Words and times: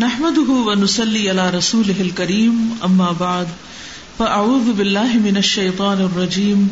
نحمده 0.00 0.50
ونسلي 0.50 1.30
على 1.30 1.50
رسوله 1.50 2.00
الكريم 2.00 2.58
اما 2.88 3.06
بعد 3.20 3.48
فاعوذ 4.18 4.72
بالله 4.72 5.14
من 5.14 5.36
الشيطان 5.36 6.00
الرجيم، 6.00 6.68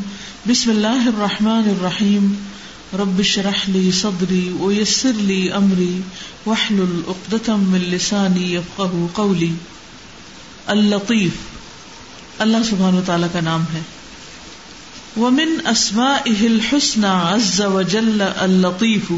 بسم 0.50 0.70
الله 0.70 1.08
الرحمن 1.08 1.74
الرحيم، 1.78 2.46
رب 2.94 3.20
اشرح 3.20 3.68
لي 3.68 3.92
صدري 3.92 4.52
ويسر 4.58 5.10
لي 5.10 5.56
امري 5.56 6.02
واحلل 6.46 7.02
عقدة 7.08 7.56
من 7.56 7.78
لساني 7.90 8.54
يفقهوا 8.54 9.08
قولي. 9.14 9.50
اللطيف، 10.68 11.42
اللہ 12.38 12.64
سبحانہ 12.70 12.96
وتعالی 12.96 13.26
کا 13.32 13.40
نام 13.40 13.64
ہے. 13.74 13.82
ومن 15.16 15.48
اسمائه 15.64 16.46
الحسنى 16.46 17.12
عز 17.12 17.60
وجل 17.60 18.22
اللطيف. 18.22 19.12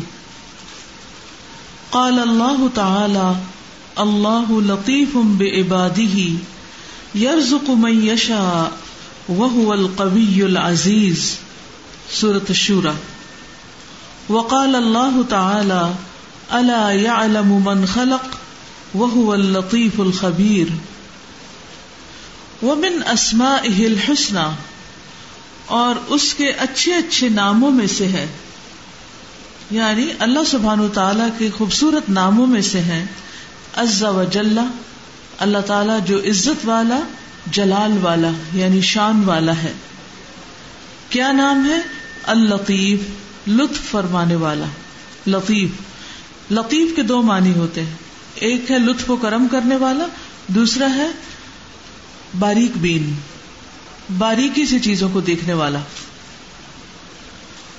قال 1.90 2.18
الله 2.18 2.66
تعالى 2.74 3.32
اللہ 3.98 4.50
لطیف 4.50 5.14
بعباده 5.14 6.26
یرزق 7.14 7.70
من 7.70 8.06
یشاء 8.06 8.76
وهو 9.32 9.72
القوی 9.72 10.42
العزیز۔ 10.42 11.36
سورة 12.10 12.46
الشورى 12.48 12.92
وقال 14.32 14.74
الله 14.74 15.22
تعالى 15.28 15.92
الا 16.50 16.92
يعلم 16.92 17.64
من 17.64 17.84
خلق 17.86 18.36
وهو 18.96 19.32
اللطيف 19.32 20.00
الخبير 20.00 20.66
ومن 22.64 23.08
اسمائه 23.08 23.84
الحسنى 23.84 24.54
اور 25.66 25.94
اس 26.06 26.34
کے 26.34 26.50
اچھے 26.50 26.94
اچھے 26.94 27.28
ناموں 27.28 27.70
میں 27.70 27.86
سے 27.86 28.08
ہے۔ 28.08 28.26
یعنی 29.70 30.06
اللہ 30.18 30.44
سبحانہ 30.46 30.86
تعالی 30.94 31.24
کے 31.38 31.48
خوبصورت 31.58 32.10
ناموں 32.10 32.46
میں 32.46 32.62
سے 32.62 32.80
ہیں۔ 32.80 33.06
عزا 33.78 34.10
و 34.10 34.24
جل، 34.24 34.58
اللہ 35.38 35.58
تعالی 35.58 35.92
جو 36.06 36.18
عزت 36.18 36.64
والا، 36.64 37.00
جلال 37.46 37.98
والا 38.02 38.30
یعنی 38.52 38.80
شان 38.80 39.24
والا 39.24 39.56
ہے۔ 39.56 39.72
کیا 41.08 41.32
نام 41.32 41.70
ہے؟ 41.70 41.78
الطیف 42.22 43.00
لطف 43.48 43.90
فرمانے 43.90 44.34
والا۔ 44.34 44.64
لطیف۔ 45.26 45.70
لطیف 46.50 46.96
کے 46.96 47.02
دو 47.02 47.22
معنی 47.22 47.52
ہوتے 47.52 47.84
ہیں۔ 47.84 47.94
ایک 48.34 48.70
ہے 48.70 48.78
لطف 48.78 49.10
و 49.10 49.16
کرم 49.16 49.46
کرنے 49.50 49.76
والا، 49.76 50.04
دوسرا 50.46 50.94
ہے 50.94 51.10
باریک 52.38 52.70
بین، 52.76 53.14
باریکی 54.18 54.66
سے 54.66 54.78
چیزوں 54.78 55.08
کو 55.12 55.20
دیکھنے 55.20 55.52
والا۔ 55.52 55.78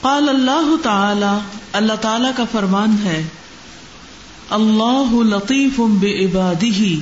قال 0.02 0.30
اللہ 0.30 0.76
تعالی 0.84 1.38
اللہ 1.74 1.94
تعالی 1.94 2.28
کا 2.38 2.44
فرمان 2.52 2.96
ہے 3.04 3.24
اللہ 4.50 5.12
لطیف 5.12 5.80
بے 5.80 6.26
عبادی 6.26 7.00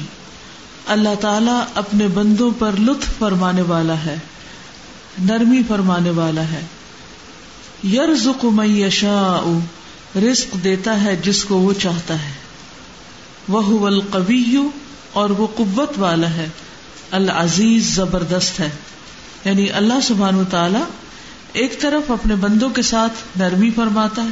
اللہ 0.86 1.16
تعالیٰ 1.22 1.64
اپنے 1.76 2.08
بندوں 2.08 2.52
پر 2.60 2.72
لطف 2.80 3.20
فرمانے 3.20 3.62
والا 3.62 4.06
ہے، 4.06 4.16
نرمی 5.20 5.62
فرمانے 5.68 6.10
والا 6.10 6.42
ہے۔ 6.42 6.62
یرزق 7.94 8.46
من 8.46 8.78
یشاء، 8.78 9.60
رزق 10.20 10.64
دیتا 10.64 11.04
ہے 11.04 11.16
جس 11.16 11.44
کو 11.44 11.58
وہ 11.58 11.74
چاہتا 11.74 12.26
ہے۔ 12.26 12.34
وہ 13.48 13.88
القوی 13.88 14.58
اور 15.14 15.30
وہ 15.30 15.48
قوت 15.56 16.00
والا 16.00 16.30
ہے، 16.30 16.50
العزیز 17.12 17.96
زبردست 17.96 18.60
ہے۔ 18.60 18.70
یعنی 19.46 19.72
اللہ 19.72 20.02
سبحان 20.04 20.44
تعالی 20.50 20.84
ایک 21.54 21.82
طرف 21.82 22.12
اپنے 22.12 22.36
بندوں 22.36 22.70
کے 22.70 22.82
ساتھ 22.82 23.38
نرمی 23.38 23.72
فرماتا 23.72 24.24
ہے، 24.24 24.30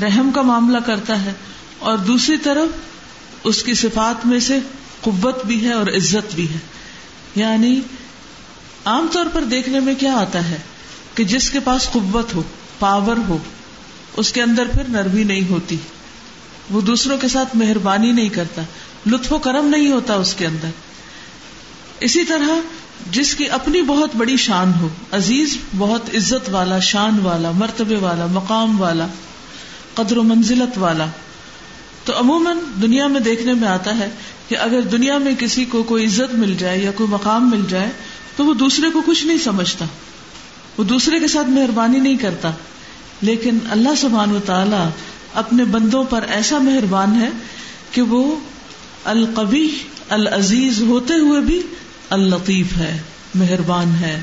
رحم 0.00 0.30
کا 0.34 0.42
معاملہ 0.42 0.78
کرتا 0.86 1.24
ہے 1.24 1.32
اور 1.82 1.98
دوسری 1.98 2.36
طرف 2.36 2.68
اس 3.44 3.62
کی 3.62 3.74
صفات 3.74 4.26
میں 4.26 4.40
سے 4.40 4.58
قوت 5.00 5.44
بھی 5.44 5.64
ہے 5.64 5.72
اور 5.72 5.86
عزت 5.86 6.34
بھی 6.34 6.48
ہے۔ 6.48 6.58
یعنی 7.34 7.80
عام 8.84 9.06
طور 9.12 9.26
پر 9.32 9.42
دیکھنے 9.42 9.80
میں 9.80 9.94
کیا 9.94 10.12
آتا 10.12 10.48
ہے؟ 10.50 10.58
کہ 11.14 11.24
جس 11.24 11.50
کے 11.50 11.60
پاس 11.60 11.88
قوت 11.92 12.34
ہو 12.34 12.42
پاور 12.78 13.16
ہو، 13.28 13.38
اس 14.16 14.32
کے 14.32 14.42
اندر 14.42 14.66
پھر 14.66 14.88
نرمی 14.88 15.24
نہیں 15.24 15.50
ہوتی۔ 15.50 15.76
وہ 16.70 16.80
دوسروں 16.80 17.18
کے 17.18 17.28
ساتھ 17.28 17.56
مہربانی 17.56 18.12
نہیں 18.12 18.28
کرتا، 18.28 18.62
لطف 19.06 19.32
و 19.32 19.38
کرم 19.38 19.66
نہیں 19.66 19.92
ہوتا 19.92 20.14
اس 20.14 20.34
کے 20.34 20.46
اندر۔ 20.46 20.68
اسی 22.00 22.24
طرح 22.24 22.48
جس 23.10 23.34
کی 23.34 23.48
اپنی 23.48 23.82
بہت 23.82 24.10
بڑی 24.16 24.36
شان 24.36 24.72
ہو، 24.80 24.88
عزیز، 25.12 25.58
بہت 25.78 26.02
عزت 26.14 26.50
والا، 26.50 26.78
شان 26.78 27.18
والا، 27.22 27.50
مرتبے 27.50 27.96
والا، 27.96 28.26
مقام 28.26 28.80
والا، 28.80 29.06
قدر 29.94 30.16
و 30.16 30.22
منزلت 30.22 30.78
والا 30.78 31.06
تو 32.04 32.20
عموماً 32.20 32.56
دنیا 32.82 33.06
میں 33.06 33.20
دیکھنے 33.20 33.52
میں 33.52 33.68
آتا 33.68 33.98
ہے 33.98 34.08
کہ 34.48 34.56
اگر 34.58 34.80
دنیا 34.80 35.18
میں 35.18 35.34
کسی 35.38 35.64
کو 35.64 35.82
کوئی 35.82 36.06
عزت 36.06 36.34
مل 36.34 36.54
جائے 36.58 36.78
یا 36.78 36.90
کوئی 36.90 37.10
مقام 37.10 37.50
مل 37.50 37.62
جائے 37.68 37.90
تو 38.36 38.46
وہ 38.46 38.54
دوسرے 38.54 38.90
کو 38.90 39.02
کچھ 39.06 39.26
نہیں 39.26 39.38
سمجھتا، 39.38 39.84
وہ 40.78 40.84
دوسرے 40.84 41.20
کے 41.20 41.28
ساتھ 41.28 41.50
مہربانی 41.50 42.00
نہیں 42.00 42.16
کرتا۔ 42.16 42.50
لیکن 43.20 43.58
اللہ 43.70 43.94
سبحان 43.96 44.36
و 44.36 44.38
تعالی 44.46 44.88
اپنے 45.34 45.64
بندوں 45.64 46.04
پر 46.04 46.24
ایسا 46.30 46.58
مہربان 46.58 47.20
ہے 47.20 47.28
کہ 47.92 48.02
وہ 48.02 48.36
القبی 49.04 49.68
العزیز 50.08 50.82
ہوتے 50.82 51.14
ہوئے 51.14 51.40
بھی 51.40 51.62
اللطیف 52.10 52.76
ہے، 52.76 53.00
مہربان 53.34 53.94
ہے۔ 54.00 54.20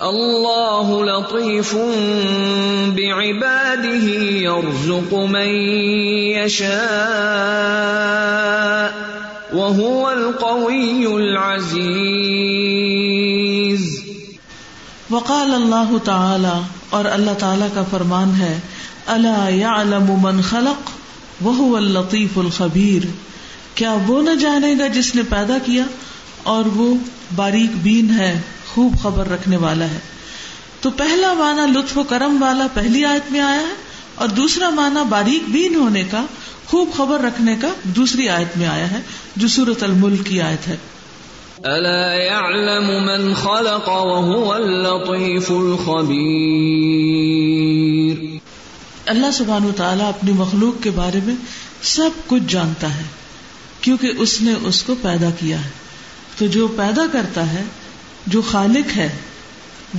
اللہ 0.00 0.90
لطیف 1.04 1.70
بعباده 2.96 4.10
يرزق 4.40 5.14
من 5.30 5.48
يشاء 6.34 6.76
وهو 9.54 10.10
القوي 10.10 11.06
العزيز 11.06 12.36
وقال 15.10 15.54
اللہ 15.54 15.90
تعالی 16.04 16.52
اور 16.90 17.08
اللہ 17.12 17.34
تعالی 17.38 17.68
کا 17.74 17.84
فرمان 17.90 18.34
ہے 18.40 18.52
الا 19.08 19.48
يعلم 19.52 20.12
من 20.22 20.38
خلق 20.44 20.92
وهو 21.40 21.72
اللطيف 21.76 22.38
الخبير 22.38 23.08
کیا 23.74 23.96
وہ 24.06 24.20
نہ 24.22 24.36
جانے 24.40 24.70
گا 24.78 24.86
جس 24.94 25.10
نے 25.14 25.26
پیدا 25.28 25.58
کیا 25.64 25.88
اور 26.52 26.70
وہ 26.76 26.88
باریک 27.36 27.76
بین 27.82 28.14
ہے؟ 28.18 28.30
خوب 28.74 28.94
خبر 29.02 29.28
رکھنے 29.28 29.56
والا 29.56 29.84
ہے۔ 29.84 29.98
تو 30.80 30.90
پہلا 30.90 31.32
معنی 31.32 31.78
لطف 31.78 31.98
و 31.98 32.02
کرم 32.02 32.42
والا 32.42 32.66
پہلی 32.74 33.04
آیت 33.04 33.32
میں 33.32 33.40
آیا 33.40 33.60
ہے 33.60 33.74
اور 34.14 34.28
دوسرا 34.28 34.70
معنی 34.70 35.00
باریک 35.08 35.48
بین 35.48 35.74
ہونے 35.74 36.04
کا 36.10 36.24
خوب 36.66 36.90
خبر 36.96 37.20
رکھنے 37.20 37.54
کا 37.60 37.68
دوسری 37.82 38.28
آیت 38.28 38.56
میں 38.56 38.66
آیا 38.66 38.90
ہے 38.90 39.00
جو 39.36 39.48
سورت 39.48 39.82
الملک 39.82 40.26
کی 40.26 40.40
آیت 40.40 40.68
ہے۔ 40.68 40.76
الا 41.64 42.14
يعلم 42.14 42.86
من 42.86 43.34
خلق 43.34 43.88
وهو 43.88 44.52
اللطيف 44.52 45.50
الخبير۔ 45.50 48.38
اللہ 49.06 49.26
سبحان 49.32 49.64
و 49.64 49.70
تعالیٰ 49.76 50.08
اپنی 50.08 50.32
مخلوق 50.32 50.82
کے 50.82 50.90
بارے 50.90 51.20
میں 51.24 51.34
سب 51.82 52.10
کچھ 52.26 52.42
جانتا 52.48 52.96
ہے 52.96 53.02
کیونکہ 53.80 54.12
اس 54.18 54.40
نے 54.40 54.54
اس 54.64 54.82
کو 54.82 54.94
پیدا 55.02 55.28
کیا 55.40 55.64
ہے۔ 55.64 55.70
تو 56.38 56.46
جو 56.46 56.68
پیدا 56.68 57.02
کرتا 57.12 57.52
ہے 57.52 57.62
جو 58.28 58.42
خالق 58.42 58.96
ہے، 58.96 59.16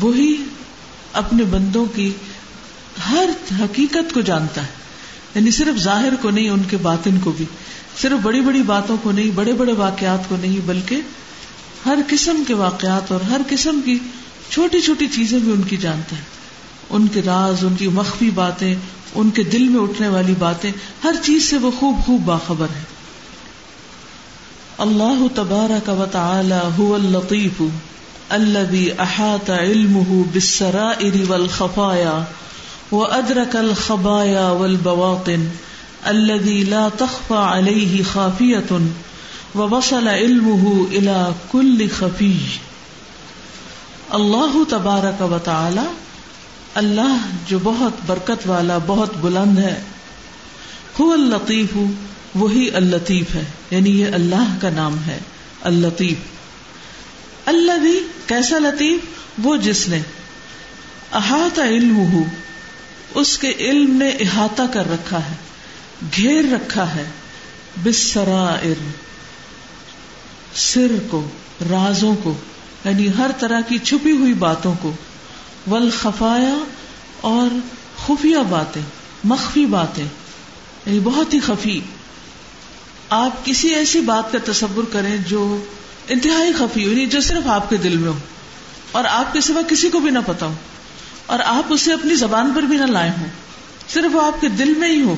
وہی 0.01 0.43
اپنے 1.13 1.43
بندوں 1.43 1.85
کی 1.85 2.11
ہر 3.09 3.29
حقیقت 3.59 4.13
کو 4.13 4.21
جانتا 4.21 4.61
ہے۔ 4.61 4.67
یعنی 5.35 5.51
صرف 5.51 5.79
ظاہر 5.79 6.13
کو 6.21 6.29
نہیں، 6.29 6.49
ان 6.49 6.63
کے 6.69 6.77
باطن 6.77 7.19
کو 7.19 7.31
بھی۔ 7.31 7.45
صرف 7.97 8.19
بڑی 8.23 8.41
بڑی 8.41 8.61
باتوں 8.61 8.97
کو 9.03 9.11
نہیں، 9.11 9.31
بڑے 9.35 9.53
بڑے 9.53 9.73
واقعات 9.73 10.29
کو 10.29 10.35
نہیں، 10.35 10.57
بلکہ 10.65 11.01
ہر 11.85 11.97
قسم 12.07 12.43
کے 12.47 12.53
واقعات 12.53 13.11
اور 13.11 13.21
ہر 13.21 13.41
قسم 13.49 13.79
کی 13.85 13.99
چھوٹی 14.49 14.81
چھوٹی 14.81 15.07
چیزیں 15.07 15.39
بھی 15.39 15.51
ان 15.51 15.61
کی 15.61 15.77
جانتا 15.77 16.17
ہے۔ 16.17 16.21
ان 16.89 17.07
کے 17.07 17.21
راز، 17.21 17.65
ان 17.65 17.75
کی 17.75 17.87
مخفی 17.87 18.29
باتیں، 18.29 18.75
ان 19.15 19.29
کے 19.29 19.43
دل 19.43 19.63
میں 19.63 19.81
اٹھنے 19.81 20.07
والی 20.07 20.33
باتیں، 20.39 20.71
ہر 21.03 21.15
چیز 21.23 21.49
سے 21.49 21.57
وہ 21.57 21.71
خوب 21.79 21.95
خوب 22.05 22.21
باخبر 22.21 22.67
ہے 22.75 22.83
اللہ 24.77 25.27
تبارک 25.35 25.89
و 25.89 26.05
تعالی 26.11 26.81
هو 26.81 26.95
اللطیف۔ 26.95 27.61
الذي 28.29 28.91
احاط 28.99 29.49
علمه 29.49 30.21
بالسرائر 30.31 31.31
والخفايا 31.31 32.23
وادرك 32.91 33.55
الخبايا 33.55 34.49
والبواطن 34.49 35.47
الذي 36.03 36.63
لا 36.63 36.89
تخفى 36.97 37.33
عليه 37.33 38.01
خافية 38.13 38.77
ووصل 39.55 40.07
علمه 40.07 40.69
الى 40.91 41.29
كل 41.51 41.87
خفي. 41.97 42.37
اللہ 44.09 44.69
تبارک 44.69 45.21
و 45.21 45.37
تعالی 45.43 45.87
اللہ 46.75 47.17
جو 47.47 47.59
بہت 47.63 47.91
برکت 48.05 48.47
والا، 48.47 48.77
بہت 48.87 49.09
بلند 49.21 49.59
ہے۔ 49.59 49.81
هو 50.99 51.11
اللطیف، 51.13 51.77
وہی 52.35 52.69
اللطیف 52.73 53.35
ہے 53.35 53.43
یعنی 53.71 53.89
یہ 53.89 54.05
اللہ 54.13 54.55
کا 54.61 54.69
نام 54.69 54.97
ہے، 55.07 55.19
اللطیف۔ 55.61 56.38
اللہ 57.49 57.77
بھی 57.77 57.99
کیسا 58.27 58.59
لطیف؟ 58.59 58.99
وہ 59.43 59.57
جس 59.57 59.87
نے 59.87 60.01
احاطہ 61.11 61.61
علم 61.61 61.97
ہو 62.13 62.23
اس 63.15 63.37
کے 63.37 63.53
علم 63.59 63.95
نے 63.95 64.09
احاطہ 64.09 64.61
کر 64.73 64.89
رکھا 64.91 65.17
ہے، 65.17 65.35
گھیر 66.15 66.43
رکھا 66.53 66.95
ہے 66.95 67.03
بسرا 67.83 68.59
سر 70.55 70.95
کو، 71.09 71.27
رازوں 71.69 72.15
کو 72.23 72.33
یعنی 72.85 73.07
ہر 73.17 73.31
طرح 73.39 73.61
کی 73.61 73.77
چھپی 73.77 74.11
ہوئی 74.11 74.33
باتوں 74.33 74.73
کو 74.81 74.91
ول 75.67 75.89
خفایا 75.91 76.57
اور 77.21 77.57
خفیہ 78.05 78.43
باتیں، 78.49 78.81
مخفی 79.23 79.65
باتیں 79.65 80.05
یعنی 80.85 80.99
بہت 80.99 81.33
ہی 81.33 81.39
خفی۔ 81.39 81.79
آپ 83.09 83.45
کسی 83.45 83.69
ایسی 83.69 83.99
بات 84.01 84.31
کا 84.31 84.37
تصور 84.45 84.83
کریں 84.91 85.17
جو 85.17 85.63
انتہائی 86.09 86.53
خفی 86.53 86.85
ہو 86.85 86.89
یعنی 86.89 87.05
جو 87.05 87.21
صرف 87.21 87.47
آپ 87.47 87.69
کے 87.69 87.77
دل 87.77 87.97
میں 87.97 88.09
ہو۔ 88.09 88.17
اور 88.91 89.03
آپ 89.03 89.33
کے 89.33 89.41
سوا 89.41 89.61
کسی 89.61 89.89
کو 89.89 89.99
بھی 89.99 90.11
نہ 90.11 90.19
پتا 90.25 90.45
ہو۔ 90.45 90.53
اور 91.25 91.39
آپ 91.45 91.63
اسے 91.69 91.93
اپنی 91.93 92.15
زبان 92.15 92.51
پر 92.55 92.61
بھی 92.61 92.77
نہ 92.77 92.85
لائے 92.85 93.09
ہوں۔ 93.09 93.27
صرف 93.89 94.15
وہ 94.15 94.21
آپ 94.21 94.41
کے 94.41 94.49
دل 94.49 94.73
میں 94.77 94.89
ہی 94.89 95.01
ہو۔ 95.01 95.15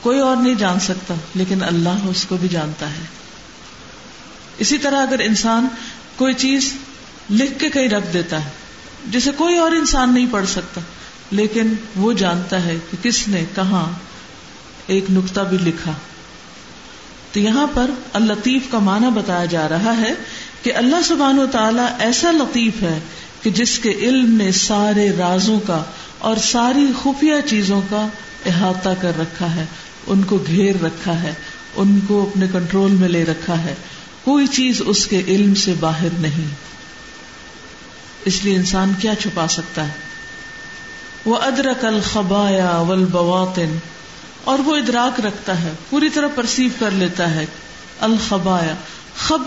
کوئی 0.00 0.18
اور 0.18 0.36
نہیں 0.36 0.54
جان 0.54 0.80
سکتا، 0.80 1.14
لیکن 1.34 1.62
اللہ 1.62 2.08
اس 2.08 2.26
کو 2.28 2.36
بھی 2.36 2.48
جانتا 2.48 2.90
ہے۔ 2.90 3.04
اسی 4.58 4.78
طرح 4.78 5.02
اگر 5.02 5.18
انسان 5.18 5.68
کوئی 6.16 6.34
چیز 6.34 6.74
لکھ 7.30 7.58
کے 7.58 7.70
کہیں 7.70 7.88
رکھ 7.88 8.12
دیتا 8.12 8.44
ہے، 8.44 8.50
جسے 9.06 9.30
کوئی 9.36 9.58
اور 9.58 9.70
انسان 9.70 10.14
نہیں 10.14 10.26
پڑھ 10.30 10.48
سکتا، 10.48 10.80
لیکن 11.30 11.74
وہ 11.96 12.12
جانتا 12.12 12.64
ہے 12.64 12.76
کہ 12.90 12.96
کس 13.02 13.28
نے 13.28 13.44
کہاں 13.54 13.92
ایک 14.86 15.04
نقطہ 15.10 15.40
بھی 15.40 15.58
لکھا۔ 15.58 15.92
تو 17.32 17.40
یہاں 17.40 17.66
پر 17.74 17.90
اللطیف 18.12 18.62
کا 18.70 18.78
معنی 18.78 19.06
بتایا 19.14 19.44
جا 19.44 19.68
رہا 19.68 19.96
ہے 20.00 20.14
کہ 20.62 20.74
اللہ 20.74 20.96
سبحان 21.04 21.38
و 21.38 21.46
تعالی 21.46 21.82
ایسا 21.98 22.30
لطیف 22.30 22.82
ہے 22.82 22.98
کہ 23.42 23.50
جس 23.50 23.78
کے 23.78 23.90
علم 23.90 24.36
نے 24.36 24.52
سارے 24.52 25.12
رازوں 25.18 25.60
کا 25.60 25.82
اور 26.18 26.36
ساری 26.36 26.86
خفیہ 27.02 27.34
چیزوں 27.46 27.80
کا 27.90 28.08
احاطہ 28.46 28.88
کر 29.00 29.12
رکھا 29.18 29.54
ہے، 29.54 29.64
ان 30.06 30.22
کو 30.22 30.38
گھیر 30.46 30.82
رکھا 30.82 31.22
ہے، 31.22 31.34
ان 31.76 32.00
کو 32.06 32.30
اپنے 32.30 32.46
کنٹرول 32.52 32.90
میں 32.90 33.08
لے 33.08 33.24
رکھا 33.24 33.64
ہے۔ 33.64 33.74
کوئی 34.24 34.46
چیز 34.46 34.82
اس 34.86 35.06
کے 35.06 35.22
علم 35.28 35.54
سے 35.54 35.74
باہر 35.80 36.08
نہیں۔ 36.18 36.46
اس 38.24 38.44
لیے 38.44 38.56
انسان 38.56 38.92
کیا 38.98 39.14
چھپا 39.14 39.48
سکتا 39.48 39.84
ہے؟ 39.84 39.92
وہ 41.24 41.36
ادرک 41.36 41.84
الخبایا 41.84 42.78
ولبواطن 42.78 43.78
اور 44.44 44.58
وہ 44.58 44.76
ادراک 44.76 45.20
رکھتا 45.20 45.62
ہے، 45.62 45.72
پوری 45.90 46.08
طرح 46.08 46.26
پرسیو 46.34 46.70
کر 46.78 46.90
لیتا 46.90 47.34
ہے۔ 47.34 47.46
الخبایا 48.00 48.74
خب 49.16 49.42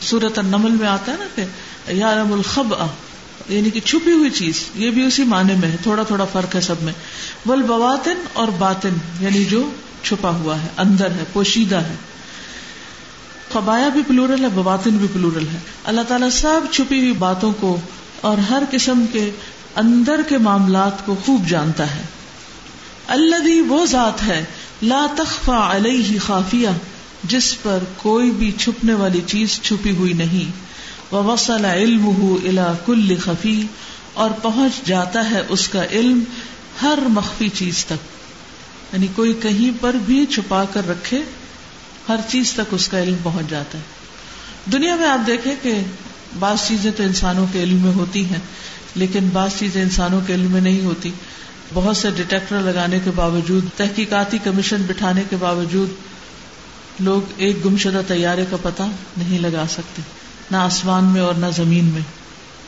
سورت 0.00 0.38
النمل 0.38 0.70
میں 0.70 0.88
آتا 0.88 1.12
ہے 1.12 1.16
نا 1.16 1.26
کہ 1.34 1.44
یارم 1.92 2.32
الخب 2.32 2.74
یعنی 3.48 3.70
کہ 3.70 3.80
چھپی 3.80 4.12
ہوئی 4.12 4.30
چیز، 4.30 4.64
یہ 4.74 4.90
بھی 4.90 5.04
اسی 5.04 5.24
معنی 5.24 5.54
میں 5.54 5.70
ہے، 5.70 5.76
تھوڑا 5.82 6.02
تھوڑا 6.02 6.24
فرق 6.24 6.54
ہے 6.54 6.60
سب 6.60 6.74
میں۔ 6.82 6.92
ول 7.46 7.62
بواطن 7.62 8.14
اور 8.32 8.48
باطن 8.48 8.94
یعنی 9.20 9.44
جو 9.44 9.70
چھپا 10.02 10.30
ہوا 10.30 10.62
ہے، 10.62 10.66
اندر 10.76 11.10
ہے، 11.10 11.24
پوشیدہ 11.32 11.76
ہے۔ 11.76 11.94
قبایا 13.52 13.88
بھی 13.88 14.00
پلورل 14.06 14.44
ہے، 14.44 14.48
بواطن 14.48 14.96
بھی 14.96 15.06
پلورل 15.12 15.46
ہے۔ 15.52 15.58
اللہ 15.84 16.00
تعالیٰ 16.08 16.30
سب 16.30 16.60
چھپی 16.72 16.98
ہوئی 16.98 17.12
باتوں 17.12 17.52
کو 17.60 17.80
اور 18.20 18.38
ہر 18.38 18.62
قسم 18.70 19.04
کے 19.12 19.30
اندر 19.76 20.20
کے 20.28 20.38
معاملات 20.38 21.06
کو 21.06 21.16
خوب 21.24 21.48
جانتا 21.48 21.94
ہے۔ 21.94 22.02
اللہ 23.08 23.62
وہ 23.68 23.86
ذات 23.86 24.22
ہے، 24.22 24.44
لا 24.82 25.06
تخفا 25.16 25.76
علیہ 25.76 26.18
خافیہ 26.18 26.68
جس 27.24 27.62
پر 27.62 27.78
کوئی 27.96 28.30
بھی 28.30 28.52
چھپنے 28.58 28.94
والی 28.94 29.20
چیز 29.26 29.60
چھپی 29.62 29.90
ہوئی 29.90 30.12
نہیں۔ 30.12 30.50
وہ 31.10 31.22
وسل 31.22 31.64
علم 31.64 32.06
الا 32.44 32.72
کل 32.86 33.16
خفی، 33.24 33.66
اور 34.14 34.30
پہنچ 34.42 34.86
جاتا 34.86 35.30
ہے 35.30 35.42
اس 35.48 35.68
کا 35.68 35.84
علم 35.90 36.24
ہر 36.82 36.98
مخفی 37.08 37.48
چیز 37.48 37.84
تک۔ 37.84 38.18
یعنی 38.92 39.06
کوئی 39.14 39.32
کہیں 39.42 39.70
پر 39.80 39.96
بھی 40.06 40.26
چھپا 40.26 40.64
کر 40.64 40.88
رکھے، 40.88 41.22
ہر 42.08 42.16
چیز 42.28 42.52
تک 42.52 42.60
اس 42.70 42.88
کا 42.88 43.02
علم 43.02 43.16
پہنچ 43.22 43.50
جاتا 43.50 43.78
ہے۔ 43.78 43.82
دنیا 44.72 44.96
میں 44.96 45.08
آپ 45.08 45.26
دیکھیں 45.26 45.54
کہ 45.62 45.80
بعض 46.38 46.68
چیزیں 46.68 46.90
تو 46.96 47.02
انسانوں 47.02 47.46
کے 47.52 47.62
علم 47.62 47.76
میں 47.76 47.92
ہوتی 47.92 48.24
ہیں، 48.24 48.40
لیکن 48.94 49.28
بعض 49.32 49.50
چیزیں 49.58 49.82
انسانوں 49.82 50.20
کے 50.26 50.34
علم 50.34 50.50
میں 50.50 50.60
نہیں 50.60 50.84
ہوتی۔ 50.84 51.10
بہت 51.74 51.96
سے 51.96 52.10
ڈیٹیکٹر 52.10 52.60
لگانے 52.60 52.98
کے 53.04 53.10
باوجود، 53.10 53.64
تحقیقاتی 53.76 54.38
کمیشن 54.44 54.82
بٹھانے 54.82 55.22
کے 55.30 55.36
باوجود 55.36 55.88
لوگ 57.00 57.22
ایک 57.36 57.64
گمشدہ 57.64 58.00
طیارے 58.06 58.44
کا 58.50 58.56
پتہ 58.62 58.82
نہیں 59.16 59.38
لگا 59.38 59.64
سکتے، 59.70 60.02
نہ 60.50 60.56
آسمان 60.56 61.04
میں 61.04 61.20
اور 61.20 61.34
نہ 61.34 61.46
زمین 61.56 61.84
میں۔ 61.84 62.02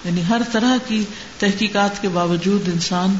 یعنی 0.05 0.23
ہر 0.29 0.43
طرح 0.53 0.77
کی 0.89 1.05
تحقیقات 1.39 2.03
کے 2.03 2.09
باوجود 2.09 2.69
انسان 2.69 3.17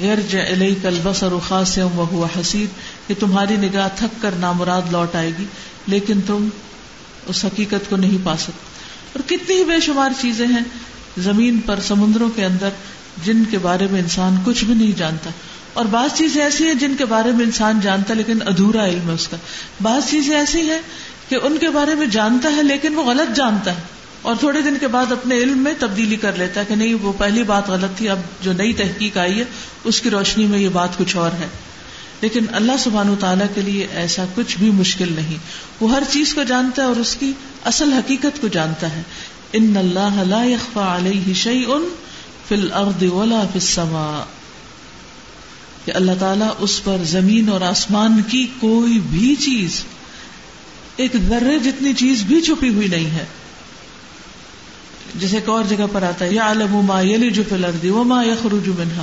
اور 0.00 1.40
خاص 1.48 1.68
سے 1.68 1.82
وہ 1.82 2.26
حسید 2.40 2.68
کہ 3.08 3.14
تمہاری 3.18 3.56
نگاہ 3.56 3.88
تھک 3.96 4.22
کر 4.22 4.30
نامراد 4.32 4.82
لوٹ 4.90 5.14
آئے 5.14 5.30
گی، 5.38 5.44
لیکن 5.86 6.20
تم 6.26 6.48
اس 7.26 7.44
حقیقت 7.44 7.90
کو 7.90 7.96
نہیں 7.96 8.18
پا 8.22 8.36
سکتے۔ 8.36 8.78
اور 9.12 9.28
کتنی 9.28 9.56
ہی 9.56 9.64
بے 9.64 9.80
شمار 9.80 10.10
چیزیں 10.20 10.46
ہیں، 10.46 10.62
زمین 11.18 11.60
پر، 11.66 11.78
سمندروں 11.80 12.28
کے 12.36 12.44
اندر 12.44 12.68
جن 13.24 13.44
کے 13.50 13.58
بارے 13.58 13.86
میں 13.90 14.00
انسان 14.00 14.36
کچھ 14.44 14.64
بھی 14.64 14.74
نہیں 14.74 14.98
جانتا 14.98 15.30
اور 15.72 15.84
بعض 15.84 16.18
چیزیں 16.18 16.42
ایسی 16.42 16.66
ہیں 16.66 16.74
جن 16.74 16.94
کے 16.98 17.04
بارے 17.04 17.32
میں 17.32 17.44
انسان 17.44 17.80
جانتا 17.82 18.14
لیکن 18.14 18.38
ادھورا 18.46 18.86
علم 18.86 19.08
ہے 19.08 19.14
اس 19.14 19.28
کا۔ 19.28 19.36
بعض 19.82 20.10
چیزیں 20.10 20.36
ایسی 20.36 20.60
ہیں 20.60 20.80
کہ 21.28 21.38
ان 21.42 21.58
کے 21.58 21.70
بارے 21.70 21.94
میں 21.94 22.06
جانتا 22.06 22.56
ہے 22.56 22.62
لیکن 22.62 22.94
وہ 22.94 23.04
غلط 23.04 23.36
جانتا 23.36 23.70
ہے 23.76 23.80
اور 24.22 24.36
تھوڑے 24.40 24.62
دن 24.62 24.74
کے 24.80 24.86
بعد 24.88 25.12
اپنے 25.12 25.36
علم 25.36 25.58
میں 25.58 25.74
تبدیلی 25.78 26.16
کر 26.16 26.32
لیتا 26.36 26.60
ہے 26.60 26.64
کہ 26.68 26.74
نہیں، 26.74 26.94
وہ 26.94 27.12
پہلی 27.18 27.42
بات 27.42 27.68
غلط 27.68 27.98
تھی، 27.98 28.08
اب 28.08 28.18
جو 28.42 28.52
نئی 28.52 28.72
تحقیق 28.72 29.16
آئی 29.16 29.38
ہے، 29.38 29.44
اس 29.84 30.00
کی 30.00 30.10
روشنی 30.10 30.46
میں 30.46 30.58
یہ 30.58 30.68
بات 30.68 30.98
کچھ 30.98 31.16
اور 31.16 31.30
ہے۔ 31.32 31.46
لیکن 32.20 32.44
اللہ 32.52 32.72
سبحان 32.78 33.14
تعالیٰ 33.20 33.46
کے 33.54 33.60
لیے 33.60 33.86
ایسا 33.94 34.24
کچھ 34.34 34.58
بھی 34.58 34.70
مشکل 34.70 35.12
نہیں۔ 35.12 35.36
وہ 35.80 35.92
ہر 35.92 36.02
چیز 36.10 36.34
کو 36.34 36.42
جانتا 36.42 36.82
ہے 36.82 36.86
اور 36.86 36.96
اس 36.96 37.16
کی 37.16 37.32
اصل 37.64 37.92
حقیقت 37.92 38.40
کو 38.40 38.48
جانتا 38.48 38.96
ہے۔ 38.96 39.02
ان 39.52 39.76
اللہ 39.76 40.24
لا 40.26 40.44
يخفى 40.44 40.80
عليه 40.80 41.32
شيء 41.32 41.66
في 42.48 42.54
الارض 42.54 43.02
ولا 43.02 43.42
في 43.52 44.22
کہ 45.84 45.92
اللہ 45.94 46.12
تعالیٰ 46.18 46.48
اس 46.58 46.84
پر 46.84 46.96
زمین 47.04 47.48
اور 47.48 47.60
آسمان 47.60 48.22
کی 48.22 48.46
کوئی 48.60 48.98
بھی 48.98 49.34
چیز، 49.34 49.84
ایک 50.96 51.16
ذرے 51.28 51.58
جتنی 51.58 51.94
چیز 51.94 52.22
بھی 52.22 52.40
چھپی 52.40 52.68
ہوئی 52.68 52.88
نہیں 52.88 53.10
ہے۔ 53.10 53.24
جیسے 55.14 55.36
ایک 55.36 55.48
اور 55.48 55.64
جگہ 55.68 55.84
پر 55.92 56.02
آتا 56.02 56.24
ہے 56.24 56.32
یا 56.32 56.50
علم 56.50 56.76
ما 56.76 57.00
یلج 57.00 57.40
فی 57.48 57.54
الارض 57.54 57.84
وما 57.84 58.22
یخرج 58.22 58.68
منها 58.68 59.02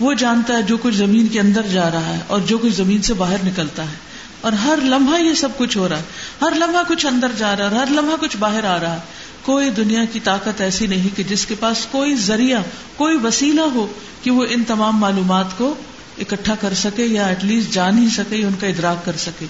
وہ 0.00 0.14
جانتا 0.14 0.56
ہے 0.56 0.62
جو 0.62 0.76
کچھ 0.76 0.94
زمین 0.94 1.26
کے 1.26 1.40
اندر 1.40 1.62
جا 1.62 1.90
رہا 1.90 2.06
ہے 2.06 2.18
اور 2.26 2.40
جو 2.40 2.58
کچھ 2.58 2.72
زمین 2.72 3.02
سے 3.02 3.14
باہر 3.14 3.36
نکلتا 3.44 3.82
ہے۔ 3.82 3.96
اور 4.40 4.52
ہر 4.52 4.78
لمحہ 4.82 5.20
یہ 5.20 5.34
سب 5.34 5.48
کچھ 5.56 5.78
ہو 5.78 5.88
رہا 5.88 5.98
ہے۔ 5.98 6.02
ہر 6.42 6.52
لمحہ 6.54 6.82
کچھ 6.88 7.06
اندر 7.06 7.28
جا 7.38 7.56
رہا 7.56 7.70
ہے 7.70 7.76
اور 7.76 7.86
ہر 7.86 7.92
لمحہ 7.92 8.16
کچھ 8.20 8.36
باہر 8.36 8.64
آ 8.64 8.80
رہا 8.80 8.94
ہے۔ 8.94 9.00
کوئی 9.48 9.70
دنیا 9.70 10.04
کی 10.12 10.20
طاقت 10.20 10.60
ایسی 10.60 10.86
نہیں 10.86 11.16
کہ 11.16 11.22
جس 11.22 11.46
کے 11.46 11.54
پاس 11.60 11.86
کوئی 11.90 12.16
ذریعہ، 12.16 12.62
کوئی 12.96 13.16
وسیلہ 13.16 13.60
ہو 13.60 13.86
کہ 14.22 14.30
وہ 14.30 14.44
ان 14.50 14.64
تمام 14.64 14.96
معلومات 14.96 15.58
کو 15.58 15.74
اکٹھا 16.18 16.54
کر 16.60 16.74
سکے 16.74 17.04
یا 17.04 17.26
ایٹ 17.26 17.44
لیسٹ 17.44 17.72
جان 17.72 17.98
ہی 17.98 18.08
سکے، 18.10 18.36
ان 18.36 18.54
کا 18.60 18.66
ادراک 18.66 19.04
کر 19.04 19.16
سکے۔ 19.16 19.46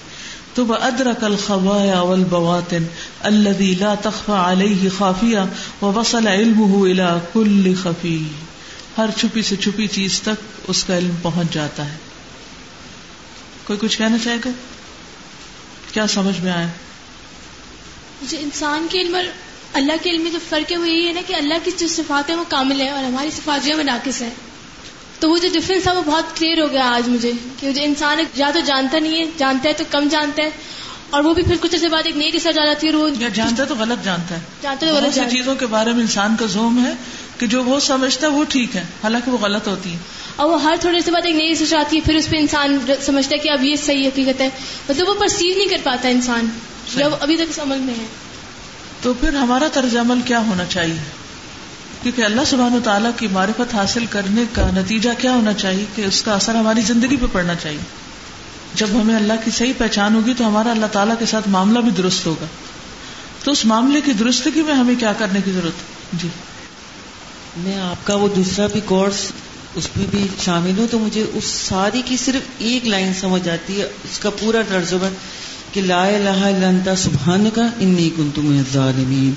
تو 0.53 0.65
وہ 0.65 0.75
ادرک 0.75 1.23
الخوایا 1.23 2.01
والبواطن 2.01 2.83
الذي 3.19 3.75
لا 3.75 3.95
تخفى 3.95 4.31
عليه 4.31 4.87
خافیہ 4.97 5.39
و 5.81 5.93
وصل 5.93 6.27
علمه 6.27 6.81
الى 6.81 7.09
كل 7.33 7.73
خفی 7.83 8.23
ہر 8.97 9.09
چھپی 9.17 9.41
سے 9.41 9.55
چھپی 9.55 9.87
چیز 9.87 10.21
تک 10.21 10.61
اس 10.67 10.83
کا 10.83 10.97
علم 10.97 11.15
پہنچ 11.21 11.53
جاتا 11.53 11.85
ہے۔ 11.85 11.97
کوئی 13.67 13.79
کچھ 13.81 13.97
کہنا 13.97 14.17
چاہے 14.23 14.37
گا؟ 14.45 14.49
کیا 15.93 16.07
سمجھ 16.07 16.41
میں 16.41 16.51
آیا؟ 16.51 16.67
مجھے 18.21 18.37
انسان 18.37 18.87
کے 18.89 19.01
علم 19.01 19.15
اور 19.15 19.23
اللہ 19.73 19.93
کے 20.03 20.09
علم 20.09 20.21
میں 20.21 20.31
جو 20.31 20.39
فرق 20.49 20.71
ہے 20.71 20.77
وہ 20.77 20.89
یہی 20.89 21.07
ہے 21.07 21.13
نا 21.13 21.21
کہ 21.27 21.33
اللہ 21.33 21.53
کی 21.63 21.71
جو 21.77 21.87
صفات 21.87 22.29
ہے 22.29 22.35
وہ 22.35 22.43
کامل 22.49 22.81
ہے 22.81 22.89
اور 22.89 23.03
ہماری 23.03 23.31
صفات 23.31 23.65
جو 23.65 23.71
ہے 23.71 23.77
وہ 23.77 23.83
ناقص 23.83 24.21
ہے 24.21 24.29
تو 25.19 25.29
وہ 25.29 25.37
جو 25.37 25.47
ڈفرینس 25.53 25.83
تھا 25.83 25.93
وہ 25.93 26.01
بہت 26.05 26.37
کلیئر 26.37 26.61
ہو 26.61 26.71
گیا 26.71 26.91
آج 26.91 27.09
مجھے 27.09 27.31
کہ 27.59 27.71
جو 27.71 27.81
انسان 27.83 28.17
یا 28.35 28.51
تو 28.53 28.59
جانتا 28.59 28.99
نہیں 28.99 29.19
ہے 29.19 29.25
جانتا 29.37 29.69
ہے 29.69 29.73
تو 29.73 29.83
کم 29.91 30.07
جانتا 30.07 30.43
ہے 30.43 30.49
اور 31.09 31.23
وہ 31.23 31.33
بھی 31.33 31.43
پھر 31.43 31.55
کچھ 31.61 31.85
بعد 31.85 32.01
ایک 32.05 32.17
نئی 32.17 32.31
ریسرچ 32.31 32.59
آ 32.59 32.65
جاتی 32.65 32.87
ہے 32.87 32.93
اور 32.93 33.01
وہ 33.01 33.09
جانتا 33.35 33.63
ہے 33.63 33.67
تو 33.67 33.75
غلط 33.75 34.05
جانتا 34.05 34.35
ہے۔ 34.35 34.39
جانتا 34.61 34.85
تو 34.85 34.95
غلط 34.95 35.31
چیزوں 35.31 35.55
کے 35.55 35.65
بارے 35.65 35.93
میں 35.93 36.01
انسان 36.01 36.35
کا 36.39 36.45
زوم 36.45 36.85
ہے 36.85 36.93
کہ 37.37 37.47
جو 37.47 37.63
وہ 37.63 37.79
سمجھتا 37.79 38.27
ہے 38.27 38.31
وہ 38.31 38.43
ٹھیک 38.49 38.75
ہے 38.75 38.83
حالانکہ 39.03 39.31
وہ 39.31 39.37
غلط 39.37 39.67
ہوتی 39.67 39.93
ہے 39.93 39.97
اور 40.35 40.49
وہ 40.49 40.63
ہر 40.63 40.75
تھوڑے 40.81 41.01
سے 41.01 41.11
بعد 41.11 41.25
ایک 41.25 41.35
نئی 41.35 41.49
ریسرچ 41.49 41.73
آتی 41.73 41.95
ہے 41.95 42.01
پھر 42.01 42.15
اس 42.15 42.29
پہ 42.29 42.37
انسان 42.37 42.79
سمجھتا 43.01 43.35
ہے 43.35 43.39
کہ 43.39 43.49
اب 43.49 43.63
یہ 43.63 43.75
صحیح 43.75 44.07
حقیقت 44.07 44.41
ہے۔ 44.41 44.49
مطلب 44.89 45.09
وہ 45.09 45.13
پرسیو 45.13 45.57
نہیں 45.57 45.67
کر 45.67 45.77
پاتا 45.83 46.09
انسان 46.09 46.49
جب 46.95 47.09
ابھی 47.19 47.37
تک 47.37 47.53
سمجھ 47.55 47.79
میں 47.79 47.93
ہے۔ 47.93 48.05
تو 49.01 49.13
پھر 49.13 49.33
ہمارا 49.33 49.67
طرز 49.73 49.97
عمل 49.97 50.21
کیا 50.25 50.39
ہونا 50.39 50.65
چاہیے؟ 50.65 50.97
کیونکہ 52.03 52.21
اللہ 52.21 52.41
سبحان 52.47 52.73
و 52.73 52.79
تعالیٰ 52.83 53.11
کی 53.17 53.27
معرفت 53.27 53.75
حاصل 53.75 54.05
کرنے 54.05 54.43
کا 54.53 54.69
نتیجہ 54.73 55.09
کیا 55.17 55.31
ہونا 55.31 55.53
چاہیے 55.53 55.85
کہ 55.95 56.01
اس 56.01 56.21
کا 56.21 56.33
اثر 56.33 56.55
ہماری 56.55 56.81
زندگی 56.81 57.15
پہ 57.15 57.25
پڑنا 57.31 57.55
چاہیے۔ 57.55 57.79
جب 58.73 58.87
ہمیں 59.01 59.15
اللہ 59.15 59.33
کی 59.45 59.51
صحیح 59.51 59.73
پہچان 59.77 60.15
ہوگی 60.15 60.33
تو 60.37 60.47
ہمارا 60.47 60.71
اللہ 60.71 60.85
تعالیٰ 60.85 61.15
کے 61.19 61.25
ساتھ 61.25 61.49
معاملہ 61.49 61.79
بھی 61.79 61.91
درست 61.91 62.25
ہوگا۔ 62.25 62.45
تو 63.43 63.51
اس 63.51 63.65
معاملے 63.65 64.01
کی 64.01 64.13
درستگی 64.13 64.61
میں 64.61 64.73
ہمیں 64.73 64.95
کیا 64.95 65.13
کرنے 65.13 65.39
کی 65.45 65.51
ضرورت؟ 65.51 65.73
جی۔ 66.21 66.27
میں 67.57 67.79
آپ 67.79 68.07
کا 68.07 68.15
وہ 68.15 68.27
دوسرا 68.35 68.67
بھی 68.67 68.81
کورس، 68.85 69.31
اس 69.75 69.89
میں 69.95 70.05
بھی 70.11 70.27
شامل 70.45 70.73
ہوں 70.77 70.87
تو 70.91 70.99
مجھے 70.99 71.25
اس 71.33 71.45
ساری 71.45 72.01
کی 72.05 72.17
صرف 72.17 72.41
ایک 72.57 72.87
لائن 72.87 73.13
سمجھ 73.13 73.49
آتی 73.49 73.81
ہے، 73.81 73.85
اس 73.85 74.19
کا 74.19 74.29
پورا 74.29 74.57
ترجمہ۔ 74.69 75.07
کہ 75.73 75.81
لا 75.81 76.07
الہ 76.07 76.29
الا 76.29 76.67
انت، 76.67 76.89
سبحانک، 76.97 77.59
انی 77.79 78.09
کنت 78.15 78.39
من 78.39 78.57
الظالمین۔ 78.57 79.33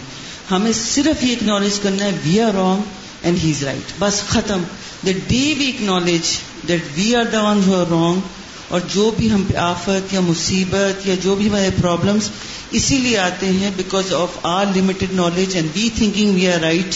ہمیں 0.50 0.72
صرف 0.72 1.24
یہ 1.24 1.32
اکنالج 1.32 1.80
کرنا 1.80 2.04
ہے 2.04 2.10
we 2.24 2.40
are 2.40 2.54
wrong 2.54 2.82
and 3.22 3.38
he 3.44 3.50
is 3.50 3.64
right 3.64 3.92
بس 3.98 4.22
ختم۔ 4.28 4.62
The 5.06 5.10
day 5.28 5.54
we 5.58 5.68
acknowledge 5.68 6.38
that 6.68 6.84
we 6.96 7.16
are 7.16 7.24
the 7.24 7.42
one 7.42 7.60
who 7.66 7.80
are 7.80 7.86
wrong 7.90 8.20
اور 8.68 8.80
جو 8.88 9.10
بھی 9.16 9.32
ہم 9.32 9.42
پہ 9.48 9.56
آفت 9.56 10.12
یا 10.12 10.20
مصیبت 10.20 11.06
یا 11.06 11.14
جو 11.22 11.34
بھی 11.34 11.48
ہمارے 11.48 11.70
پرابلمس 11.80 12.30
اسی 12.70 12.98
لیے 12.98 13.18
آتے 13.18 13.46
ہیں 13.46 13.70
because 13.76 14.12
of 14.12 14.38
our 14.42 14.66
limited 14.76 15.12
knowledge 15.12 15.56
and 15.56 15.68
we 15.74 15.88
thinking 15.98 16.34
we 16.34 16.48
are 16.48 16.60
right 16.60 16.94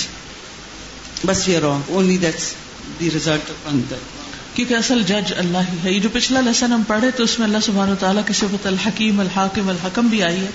بس 1.27 1.49
we 1.49 1.57
are 1.57 1.63
wrong 1.63 1.91
only 1.91 2.17
that's 2.17 2.53
the 3.01 3.11
result 3.15 3.51
of 3.51 3.69
انتر 3.73 3.97
کیونکہ 4.57 4.75
اصل 4.75 5.03
جج 5.03 5.33
اللہ 5.37 5.59
ہی 5.59 5.77
ہے۔ 5.85 5.93
یہ 5.93 6.01
جو 6.01 6.09
پچھلا 6.13 6.41
لیسن 6.41 6.73
ہم 6.73 6.83
پڑھے 6.87 7.11
تو 7.11 7.23
اس 7.23 7.39
میں 7.39 7.47
اللہ 7.47 7.59
سبحانہ 7.63 7.93
و 7.93 7.95
تعالیٰ 7.95 8.23
کی 8.27 8.33
صفت 8.33 8.67
الحکیم، 8.67 9.21
الحاکم، 9.21 9.69
الحکم 9.69 10.07
بھی 10.07 10.23
آئی 10.23 10.41
ہے 10.41 10.51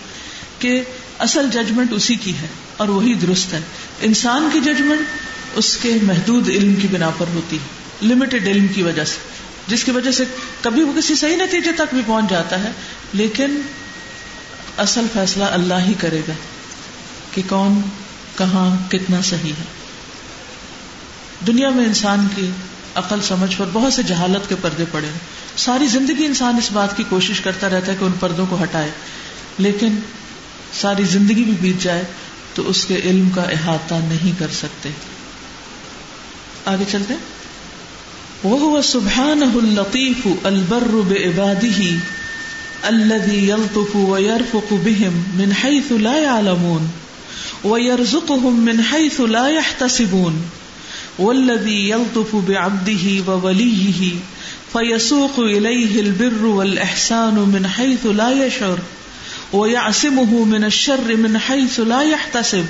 کہ 0.60 0.82
اصل 1.20 1.50
ججمنٹ 1.50 1.94
اسی 1.94 2.16
کی 2.16 2.38
ہے 2.38 2.48
اور 2.78 2.88
وہی 2.88 3.14
درست 3.14 3.54
ہے۔ 3.54 3.60
انسان 4.02 4.50
کی 4.54 4.60
ججمنٹ 4.60 5.00
اس 5.56 5.78
کے 5.78 5.98
محدود 6.02 6.50
علم 6.50 6.76
کی 6.76 6.88
بنا 6.88 7.10
پر 7.10 7.26
ہوتی 7.34 7.58
ہے 7.58 8.08
لمیٹڈ 8.08 8.48
علم 8.48 8.68
کی 8.68 8.84
وجہ 8.84 9.06
سے، 9.06 9.18
جس 9.68 9.84
کی 9.84 9.92
وجہ 9.92 10.12
سے 10.12 10.24
کبھی 10.62 10.84
وہ 10.84 10.94
کسی 10.98 11.16
صحیح 11.16 11.36
نتیجے 11.36 11.72
تک 11.72 11.94
بھی 11.94 12.02
پہنچ 12.06 12.30
جاتا 12.30 12.64
ہے۔ 12.64 12.72
لیکن 13.14 13.62
اصل 14.78 15.06
فیصلہ 15.14 15.44
اللہ 15.44 15.74
ہی 15.74 15.94
کرے 15.94 16.22
گا 16.28 16.34
کہ 17.32 17.42
کون، 17.50 17.82
کہاں، 18.38 18.92
کتنا 18.92 19.22
صحیح 19.22 19.54
ہے۔ 19.60 19.64
دنیا 21.48 21.70
میں 21.70 21.86
انسان 21.86 22.28
کی 22.36 22.50
عقل 22.96 23.22
سمجھ 23.22 23.56
پر 23.58 23.66
بہت 23.74 23.94
سے 23.94 24.04
جہالت 24.04 24.50
کے 24.50 24.56
پردے 24.62 24.84
پڑے 24.92 25.08
ہیں۔ 25.08 25.20
ساری 25.58 25.88
زندگی 25.88 26.26
انسان 26.26 26.56
اس 26.58 26.72
بات 26.72 26.98
کی 26.98 27.04
کوشش 27.10 27.42
کرتا 27.42 27.70
رہتا 27.70 27.92
ہے 27.92 27.98
کہ 28.00 28.06
ان 28.06 28.12
پردوں 28.20 28.46
کو 28.50 28.64
ہٹائے۔ 28.64 28.92
لیکن 29.58 30.00
ساری 30.74 31.04
زندگی 31.04 31.44
بھی 31.44 31.54
بیت 31.62 31.84
جائے 31.84 32.04
تو 32.56 32.70
اس 32.70 32.86
کے 32.86 32.96
علم 33.04 33.30
کا 33.30 33.42
احاطہ 33.42 33.94
نہیں 33.94 34.40
کر 34.40 34.48
سکتے۔ 34.54 34.90
آگے 36.66 36.84
چلتے 36.92 37.14
وہ 38.44 38.82
سبحان 38.82 39.44
الطیف 39.44 40.28
البر 40.44 40.92
بعباده 41.08 41.96
الذي 42.82 43.48
يلطف 43.48 43.96
ويرفق 43.96 44.72
بهم 44.72 45.22
من 45.34 45.52
حيث 45.64 45.92
لا 45.92 46.18
يعلمون 46.18 46.88
ويرزقهم 47.64 48.60
من 48.60 48.82
حيث 48.92 49.20
لا 49.20 49.48
يحتسبون 49.48 50.42
والذي 51.20 51.90
يلطف 51.90 52.36
بعبده 52.36 53.24
ووليه 53.28 54.12
فيسوق 54.74 55.40
إليه 55.40 56.02
البر 56.02 56.46
والإحسان 56.46 57.34
من 57.36 57.68
حيث 57.68 58.06
لا 58.06 58.46
يشعر 58.46 58.80
ويعصمه 59.54 60.46
من 60.46 60.64
الشر 60.64 61.16
من 61.16 61.38
حيث 61.38 61.80
لا 61.80 62.02
يحتسب 62.02 62.66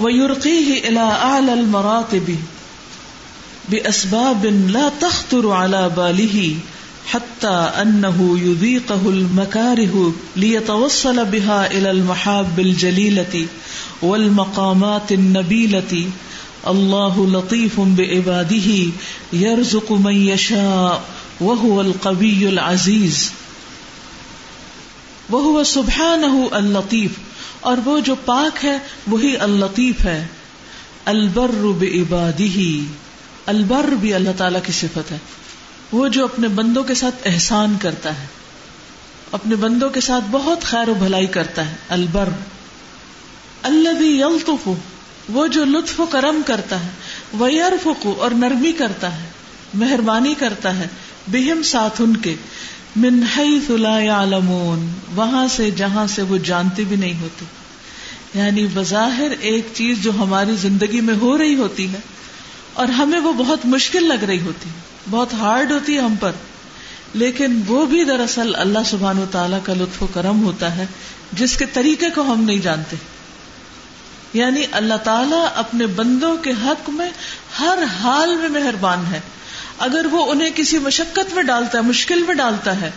ويرقيه 0.00 0.88
إلى 0.88 1.00
أعلى 1.00 1.54
المراتب 1.54 2.36
بأسباب 3.68 4.46
لا 4.46 4.88
تخطر 5.00 5.50
على 5.50 5.88
باله 5.96 6.54
حتى 7.06 7.72
أنه 7.82 8.38
يذيقه 8.42 9.00
المكاره 9.08 10.12
ليتوصل 10.36 11.24
بها 11.24 11.70
إلى 11.70 11.90
المحاب 11.90 12.60
الجليلة 12.60 13.46
والمقامات 14.02 15.12
النبيلة 15.12 16.08
اللہ 16.64 17.18
لطیف 17.18 17.78
بعباده 17.78 18.74
يرزق 19.32 19.92
من 19.92 20.12
يشاء 20.12 20.98
وهو 21.40 21.80
القوی 21.80 22.46
العزیز۔ 22.46 23.30
وهو 25.32 25.64
سبحانه 25.64 26.38
اللطیف۔ 26.50 27.10
اور 27.60 27.76
وہ 27.84 28.00
جو 28.00 28.14
پاک 28.24 28.64
ہے، 28.64 28.78
وہی 29.06 29.36
اللطیف 29.36 30.04
ہے۔ 30.04 30.26
البر 31.04 31.50
بعباده 31.78 32.86
البر 33.46 33.84
بھی 33.84 34.14
اللہ 34.14 34.30
تعالی 34.36 34.58
کی 34.66 34.72
صفت 34.72 35.12
ہے۔ 35.12 35.18
وہ 35.92 36.08
جو 36.08 36.24
اپنے 36.24 36.48
بندوں 36.48 36.84
کے 36.84 36.94
ساتھ 36.94 37.16
احسان 37.24 37.76
کرتا 37.80 38.20
ہے۔ 38.20 38.26
اپنے 39.32 39.56
بندوں 39.56 39.90
کے 39.90 40.00
ساتھ 40.00 40.24
بہت 40.30 40.62
خیر 40.62 40.88
و 40.88 40.94
بھلائی 40.94 41.26
کرتا 41.26 41.70
ہے۔ 41.70 41.74
البر۔ 41.88 42.28
الذي 43.62 44.20
يلطف 44.20 44.68
وہ 45.28 45.46
جو 45.46 45.64
لطف 45.64 46.00
و 46.00 46.06
کرم 46.06 46.40
کرتا 46.46 46.84
ہے، 46.84 46.88
وہ 47.32 47.46
ارفق 47.46 48.06
اور 48.18 48.30
نرمی 48.30 48.72
کرتا 48.72 49.20
ہے، 49.20 49.28
مہربانی 49.74 50.34
کرتا 50.38 50.78
ہے، 50.78 50.86
بہم 51.26 51.62
ساتھ 51.62 52.02
ان 52.02 52.16
کے۔ 52.16 52.34
من 52.96 53.22
حیث 53.36 53.70
لا 53.70 54.24
وہاں 55.14 55.48
سے 55.48 55.70
جہاں 55.70 56.06
سے 56.06 56.22
وہ 56.22 56.38
جانتے 56.38 56.84
بھی 56.84 56.96
نہیں 56.96 57.20
ہوتے۔ 57.20 57.44
یعنی 58.34 58.66
بظاہر 58.74 59.30
ایک 59.40 59.68
چیز 59.74 60.02
جو 60.02 60.10
ہماری 60.10 60.56
زندگی 60.56 61.00
میں 61.00 61.14
ہو 61.14 61.38
رہی 61.38 61.54
ہوتی 61.54 61.92
ہے، 61.92 61.98
اور 62.74 62.86
ہمیں 62.86 63.20
وہ 63.20 63.32
بہت 63.32 63.66
مشکل 63.66 64.08
لگ 64.08 64.24
رہی 64.24 64.40
ہوتی 64.40 64.68
ہے 64.68 64.74
بہت 65.10 65.34
ہارڈ 65.34 65.72
ہوتی 65.72 65.94
ہے 65.94 66.00
ہم 66.00 66.14
پر۔ 66.20 66.32
لیکن 67.14 67.60
وہ 67.66 67.86
بھی 67.86 68.04
دراصل 68.04 68.54
اللہ 68.54 68.78
سبحان 68.86 69.18
و 69.18 69.24
تعالیٰ 69.30 69.58
کا 69.62 69.74
لطف 69.74 70.02
و 70.02 70.06
کرم 70.06 70.42
ہوتا 70.42 70.76
ہے، 70.76 70.86
جس 71.32 71.56
کے 71.56 71.66
طریقے 71.66 72.06
کو 72.10 72.22
ہم 72.22 72.44
نہیں 72.44 72.58
جانتے۔ 72.58 72.96
یعنی 74.32 74.62
اللہ 74.72 74.94
تعالیٰ 75.04 75.48
اپنے 75.54 75.86
بندوں 75.86 76.36
کے 76.36 76.50
حق 76.50 76.90
میں 76.90 77.10
ہر 77.58 77.78
حال 78.00 78.36
میں 78.36 78.48
مہربان 78.48 79.04
ہے۔ 79.12 79.20
اگر 79.78 80.06
وہ 80.10 80.30
انہیں 80.30 80.50
کسی 80.54 80.78
مشقت 80.78 81.34
میں 81.34 81.42
ڈالتا 81.42 81.78
ہے، 81.78 81.82
مشکل 81.82 82.22
میں 82.22 82.34
ڈالتا 82.34 82.80
ہے، 82.80 82.90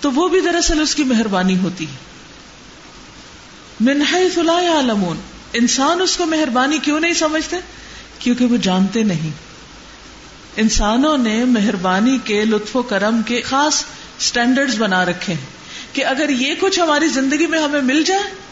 تو 0.00 0.12
وہ 0.12 0.28
بھی 0.28 0.40
دراصل 0.40 0.80
اس 0.80 0.94
کی 0.94 1.04
مہربانی 1.04 1.58
ہوتی 1.58 1.84
ہے۔ 1.84 1.96
منہائی 3.80 4.28
فلاح 4.30 4.76
عالمون 4.76 5.16
انسان 5.52 6.00
اس 6.00 6.16
کو 6.16 6.26
مہربانی 6.26 6.78
کیوں 6.78 7.00
نہیں 7.00 7.12
سمجھتے؟ 7.12 7.56
کیونکہ 8.18 8.46
وہ 8.46 8.56
جانتے 8.56 9.02
نہیں۔ 9.02 9.30
انسانوں 10.56 11.18
نے 11.18 11.44
مہربانی 11.44 12.18
کے 12.24 12.44
لطف 12.44 12.76
و 12.76 12.82
کرم 12.82 13.22
کے 13.22 13.42
خاص 13.42 13.84
اسٹینڈرڈ 14.18 14.74
بنا 14.78 15.04
رکھے 15.04 15.32
ہیں 15.32 15.46
کہ 15.92 16.04
اگر 16.04 16.28
یہ 16.28 16.54
کچھ 16.60 16.80
ہماری 16.80 17.08
زندگی 17.08 17.46
میں 17.46 17.62
ہمیں 17.62 17.82
مل 17.82 18.02
جائے 18.02 18.47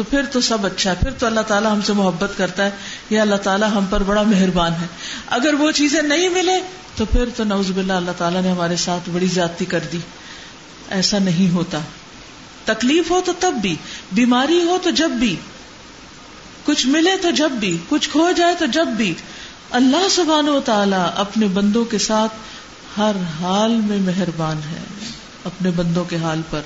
تو 0.00 0.04
پھر 0.04 0.22
تو 0.32 0.40
سب 0.40 0.66
اچھا 0.66 0.90
ہے، 0.90 0.96
پھر 1.00 1.10
تو 1.10 1.26
اللہ 1.26 1.40
تعالیٰ 1.40 1.72
ہم 1.72 1.82
سے 1.82 1.92
محبت 1.92 2.32
کرتا 2.36 2.64
ہے 2.64 2.70
یا 3.10 3.22
اللہ 3.22 3.34
تعالیٰ 3.34 3.70
ہم 3.70 3.86
پر 3.90 4.02
بڑا 4.02 4.22
مہربان 4.22 4.72
ہے۔ 4.72 4.86
اگر 5.26 5.54
وہ 5.54 5.70
چیزیں 5.70 6.02
نہیں 6.02 6.28
ملے، 6.28 6.60
تو 6.96 7.04
پھر 7.04 7.24
تو 7.36 7.44
نوز 7.44 7.70
باللہ 7.70 7.92
اللہ 7.92 8.10
تعالیٰ 8.18 8.42
نے 8.42 8.50
ہمارے 8.50 8.76
ساتھ 8.76 9.10
بڑی 9.10 9.26
زیادتی 9.26 9.64
کر 9.64 9.78
دی۔ 9.92 9.98
ایسا 10.90 11.18
نہیں 11.18 11.54
ہوتا۔ 11.54 11.78
تکلیف 12.64 13.10
ہو 13.10 13.20
تو 13.24 13.32
تب 13.40 13.54
بھی، 13.62 13.76
بیماری 14.12 14.62
ہو 14.62 14.78
تو 14.82 14.90
جب 14.90 15.10
بھی۔ 15.10 15.36
کچھ 16.64 16.86
ملے 16.86 17.16
تو 17.16 17.30
جب 17.30 17.50
بھی، 17.50 17.78
کچھ 17.88 18.10
کھو 18.10 18.30
جائے 18.36 18.54
تو 18.58 18.66
جب 18.66 18.86
بھی۔ 18.86 19.14
اللہ 19.70 20.08
سبحان 20.10 20.48
و 20.48 20.60
تعالیٰ 20.60 21.10
اپنے 21.16 21.46
بندوں 21.46 21.84
کے 21.84 21.98
ساتھ 21.98 22.32
ہر 22.98 23.16
حال 23.40 23.70
میں 23.70 23.98
مہربان 23.98 24.56
ہے، 24.56 24.82
اپنے 25.44 25.70
بندوں 25.70 26.04
کے 26.04 26.16
حال 26.16 26.40
پر۔ 26.50 26.60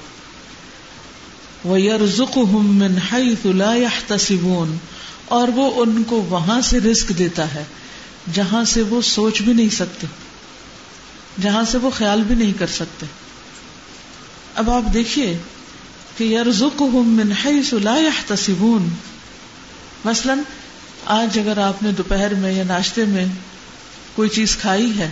من 1.65 2.99
حيث 3.13 3.47
لا 3.47 3.75
يحتسبون 3.75 4.77
اور 5.25 5.49
وہ 5.49 5.83
ان 5.83 6.03
کو 6.03 6.17
وہاں 6.17 6.61
سے 6.61 6.81
رزق 6.81 7.13
دیتا 7.19 7.55
ہے، 7.55 7.65
جہاں 8.33 8.65
سے 8.65 8.83
وہ 8.83 9.01
سوچ 9.03 9.43
بھی 9.43 9.53
نہیں 9.53 9.69
سکتے، 9.69 10.07
جہاں 11.43 11.65
سے 11.65 11.79
وہ 11.79 11.91
خیال 11.91 12.23
بھی 12.23 12.35
نہیں 12.35 12.53
کر 12.59 12.67
سکتے۔ 12.67 13.07
اب 14.55 14.71
آپ 14.71 14.95
دیکھیے 14.95 15.39
کہ 16.19 16.25
يرزقهم 16.25 17.09
من 17.09 17.33
حيث 17.45 17.73
لا 17.73 17.97
يحتسبون۔ 17.97 18.89
مثلا 20.05 20.35
آج 21.07 21.39
اگر 21.39 21.59
آپ 21.59 21.83
نے 21.83 21.93
دوپہر 21.93 22.35
میں 22.35 22.53
یا 22.53 22.65
ناشتے 22.65 23.05
میں 23.05 23.27
کوئی 24.15 24.29
چیز 24.29 24.57
کھائی 24.57 24.99
ہے، 24.99 25.11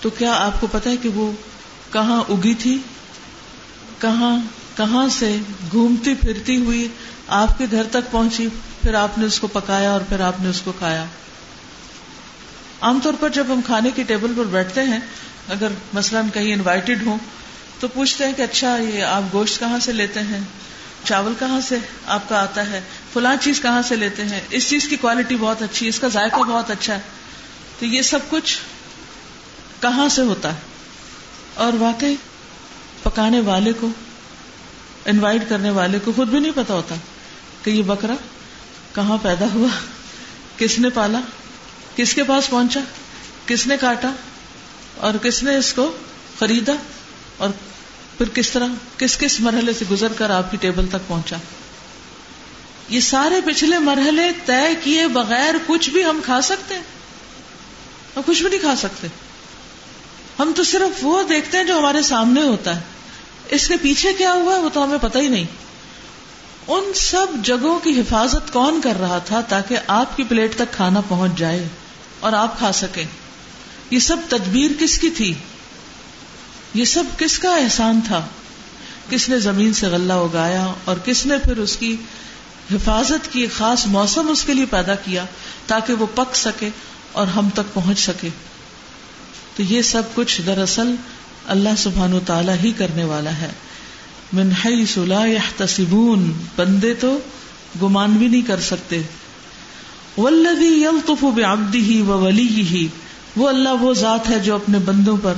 تو 0.00 0.10
کیا 0.10 0.32
آپ 0.32 0.60
کو 0.60 0.66
پتا 0.72 0.90
ہے 0.90 0.96
کہ 0.96 1.08
وہ 1.08 1.32
کہاں 1.92 2.24
اگی 2.28 2.54
تھی؟ 2.54 2.78
کہاں 3.98 4.38
کہاں 4.76 5.08
سے 5.08 5.36
گھومتی 5.70 6.14
پھرتی 6.14 6.56
ہوئی 6.56 6.88
آپ 7.28 7.58
کے 7.58 7.66
گھر 7.70 7.82
تک 7.90 8.10
پہنچی، 8.10 8.48
پھر 8.82 8.94
آپ 8.94 9.18
نے 9.18 9.26
اس 9.26 9.40
کو 9.40 9.46
پکایا 9.46 9.92
اور 9.92 10.00
پھر 10.00 10.20
آپ 10.20 10.40
نے 10.40 10.48
اس 10.48 10.60
کو 10.60 10.72
کھایا۔ 10.72 11.04
عام 12.80 12.98
طور 13.02 13.14
پر 13.20 13.28
جب 13.28 13.46
ہم 13.48 13.60
کھانے 13.66 13.90
کی 13.94 14.02
ٹیبل 14.02 14.32
پر 14.36 14.44
بیٹھتے 14.44 14.82
ہیں، 14.82 14.98
اگر 15.48 15.68
مثلاً 15.92 16.28
کہیں 16.34 16.52
انوائٹیڈ 16.52 17.06
ہوں، 17.06 17.18
تو 17.80 17.88
پوچھتے 17.88 18.26
ہیں 18.26 18.32
کہ 18.32 18.42
اچھا 18.42 18.76
یہ 18.76 19.02
آپ 19.02 19.22
گوشت 19.32 19.60
کہاں 19.60 19.78
سے 19.78 19.92
لیتے 19.92 20.20
ہیں؟ 20.20 20.40
چاول 21.04 21.32
کہاں 21.38 21.60
سے 21.60 21.78
آپ 22.06 22.28
کا 22.28 22.42
آتا 22.42 22.66
ہے؟ 22.66 22.80
فلاں 23.12 23.36
چیز 23.40 23.60
کہاں 23.60 23.82
سے 23.82 23.96
لیتے 23.96 24.24
ہیں؟ 24.24 24.40
اس 24.50 24.68
چیز 24.68 24.88
کی 24.88 24.96
کوالٹی 24.96 25.36
بہت 25.36 25.62
اچھی 25.62 25.86
ہے، 25.86 25.88
اس 25.88 26.00
کا 26.00 26.08
ذائقہ 26.08 26.36
بہت 26.36 26.70
اچھا 26.70 26.94
ہے۔ 26.94 27.00
تو 27.78 27.86
یہ 27.86 28.02
سب 28.02 28.18
کچھ 28.30 28.58
کہاں 29.80 30.08
سے 30.08 30.22
ہوتا 30.22 30.48
ہے؟ 30.48 30.60
اور 31.54 31.72
واقعی 31.72 32.14
پکانے 33.02 33.40
والے 33.40 33.72
کو 33.72 33.88
انوائٹ 35.06 35.42
کرنے 35.48 35.70
والے 35.70 35.98
کو 36.04 36.12
خود 36.16 36.28
بھی 36.28 36.40
نہیں 36.40 36.52
پتا 36.54 36.74
ہوتا 36.74 36.94
کہ 37.64 37.70
یہ 37.70 37.82
بکرا 37.82 38.14
کہاں 38.94 39.18
پیدا 39.22 39.46
ہوا، 39.54 39.68
کس 40.58 40.78
نے 40.78 40.90
پالا، 40.90 41.20
کس 41.96 42.14
کے 42.14 42.24
پاس 42.24 42.50
پہنچا، 42.50 42.80
کس 43.46 43.66
نے 43.66 43.76
کاٹا، 43.80 44.10
اور 44.96 45.14
کس 45.22 45.42
نے 45.42 45.56
اس 45.56 45.72
کو 45.72 45.96
خریدا، 46.38 46.72
اور 47.36 47.48
پھر 48.18 48.28
کس 48.28 48.50
طرح، 48.50 48.66
کس 48.98 49.18
کس 49.18 49.40
مرحلے 49.40 49.72
سے 49.72 49.84
گزر 49.90 50.12
کر 50.16 50.30
آپ 50.30 50.50
کی 50.50 50.56
ٹیبل 50.56 50.86
تک 50.86 51.08
پہنچا۔ 51.08 51.36
یہ 52.88 53.00
سارے 53.00 53.40
پچھلے 53.40 53.78
مرحلے 53.78 54.30
طے 54.46 54.74
کیے 54.84 55.06
بغیر 55.06 55.54
کچھ 55.66 55.90
بھی 55.90 56.04
ہم 56.04 56.20
کھا 56.24 56.40
سکتے 56.40 56.74
ہیں، 56.74 56.82
ہم 58.16 58.22
کچھ 58.26 58.42
بھی 58.42 58.50
نہیں 58.50 58.60
کھا 58.60 58.76
سکتے۔ 58.76 59.06
ہم 60.38 60.52
تو 60.56 60.64
صرف 60.64 60.98
وہ 61.02 61.22
دیکھتے 61.22 61.56
ہیں 61.56 61.64
جو 61.64 61.78
ہمارے 61.78 62.02
سامنے 62.02 62.42
ہوتا 62.42 62.76
ہے۔ 62.76 62.80
اس 63.48 63.68
کے 63.68 63.76
پیچھے 63.76 64.12
کیا 64.12 64.32
ہوا 64.32 64.54
ہے 64.54 64.60
وہ 64.60 64.68
تو 64.72 64.84
ہمیں 64.84 64.98
پتہ 65.02 65.18
ہی 65.18 65.28
نہیں۔ 65.28 65.44
ان 66.68 66.92
سب 66.94 67.26
جگہوں 67.42 67.78
کی 67.78 68.00
حفاظت 68.00 68.52
کون 68.52 68.80
کر 68.80 69.00
رہا 69.00 69.18
تھا 69.18 69.40
تاکہ 69.40 69.76
آپ 69.86 70.16
کی 70.16 70.24
پلیٹ 70.24 70.54
تک 70.54 70.72
کھانا 70.72 71.00
پہنچ 71.08 71.38
جائے 71.38 71.68
اور 72.20 72.32
آپ 72.32 72.58
کھا 72.58 72.72
سکیں۔ 72.72 73.04
یہ 73.90 73.98
سب 73.98 74.16
تدبیر 74.28 74.70
کس 74.80 74.98
کی 74.98 75.10
تھی؟ 75.10 75.34
یہ 76.74 76.84
سب 76.84 77.04
کس 77.18 77.38
کا 77.38 77.56
احسان 77.56 78.00
تھا؟ 78.06 78.26
کس 79.10 79.28
نے 79.28 79.38
زمین 79.38 79.72
سے 79.72 79.86
غلہ 79.86 80.12
اگایا 80.12 80.72
اور 80.84 80.96
کس 81.04 81.26
نے 81.26 81.38
پھر 81.38 81.56
اس 81.56 81.76
کی 81.76 81.96
حفاظت 82.72 83.32
کی 83.32 83.46
خاص 83.46 83.86
موسم 83.86 84.28
اس 84.28 84.44
کے 84.44 84.54
لیے 84.54 84.66
پیدا 84.66 84.94
کیا 84.94 85.24
تاکہ 85.66 85.92
وہ 85.92 86.06
پک 86.14 86.36
سکے 86.36 86.68
اور 87.12 87.26
ہم 87.26 87.48
تک 87.50 87.74
پہنچ 87.74 87.98
سکے؟ 87.98 88.28
تو 89.56 89.62
یہ 89.62 89.82
سب 89.82 90.02
کچھ 90.14 90.40
دراصل 90.46 90.94
اللہ 91.46 91.68
سبحان 91.78 92.12
و 92.12 92.20
تعالی 92.26 92.52
ہی 92.62 92.72
کرنے 92.72 93.04
والا 93.04 93.36
ہے۔ 93.36 93.50
من 94.32 94.52
حیث 94.64 94.98
لا 94.98 95.24
بندے 96.56 96.94
تو 96.94 97.18
گمان 97.82 98.10
بھی 98.10 98.28
نہیں 98.28 98.42
کر 98.42 98.60
سکتے۔ 98.60 99.02
والذی 100.18 100.82
یلطف 100.82 101.24
بعبده 101.24 102.06
وولیه 102.06 102.86
وہ 103.36 103.48
اللہ 103.48 103.68
وہ 103.68 103.94
ذات 103.94 104.30
ہے 104.30 104.38
جو 104.38 104.54
اپنے 104.54 104.78
بندوں 104.78 105.16
پر 105.22 105.34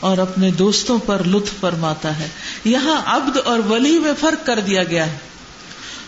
اور 0.00 0.18
اپنے 0.18 0.50
دوستوں 0.50 0.98
پر 0.98 1.24
لطف 1.24 1.60
فرماتا 1.60 2.18
ہے۔ 2.18 2.28
یہاں 2.64 3.02
عبد 3.06 3.36
اور 3.44 3.58
ولی 3.58 3.98
میں 3.98 4.12
فرق 4.20 4.46
کر 4.46 4.60
دیا 4.60 4.84
گیا 4.84 5.12
ہے۔ 5.12 5.18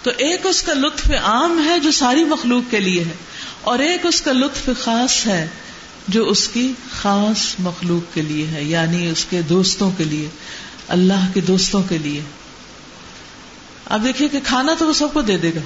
تو 0.03 0.11
ایک 0.17 0.47
اس 0.47 0.63
کا 0.63 0.75
لطف 0.75 1.11
عام 1.23 1.65
ہے 1.65 1.81
جو 1.81 1.91
ساری 1.91 2.25
مخلوق 2.25 2.71
کے 2.71 2.81
لیے 2.81 3.05
ہے 3.05 3.15
اور 3.61 3.79
ایک 3.79 4.07
اس 4.07 4.21
کا 4.21 4.33
لطف 4.33 4.71
خاص 4.85 5.27
ہے 5.27 5.49
جو 6.09 6.29
اس 6.29 6.49
کی 6.49 6.73
خاص 6.91 7.55
مخلوق 7.59 8.15
کے 8.15 8.23
لیے 8.23 8.47
ہے 8.47 8.65
یعنی 8.65 9.11
اس 9.11 9.27
کے 9.31 9.43
دوستوں 9.43 9.91
کے 9.97 10.05
لیے، 10.05 10.29
اللہ 10.89 11.27
کے 11.35 11.41
دوستوں 11.41 11.83
کے 11.83 11.99
لیے۔ 11.99 12.23
اب 13.85 14.05
دیکھیے 14.05 14.29
کہ 14.29 14.41
کھانا 14.45 14.75
تو 14.79 14.87
وہ 14.87 14.93
سب 14.93 15.13
کو 15.13 15.23
دے 15.23 15.37
دے 15.37 15.51
گا۔ 15.55 15.61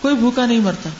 کوئی 0.00 0.14
بھوکا 0.14 0.46
نہیں 0.46 0.60
مرتا۔ 0.60 0.90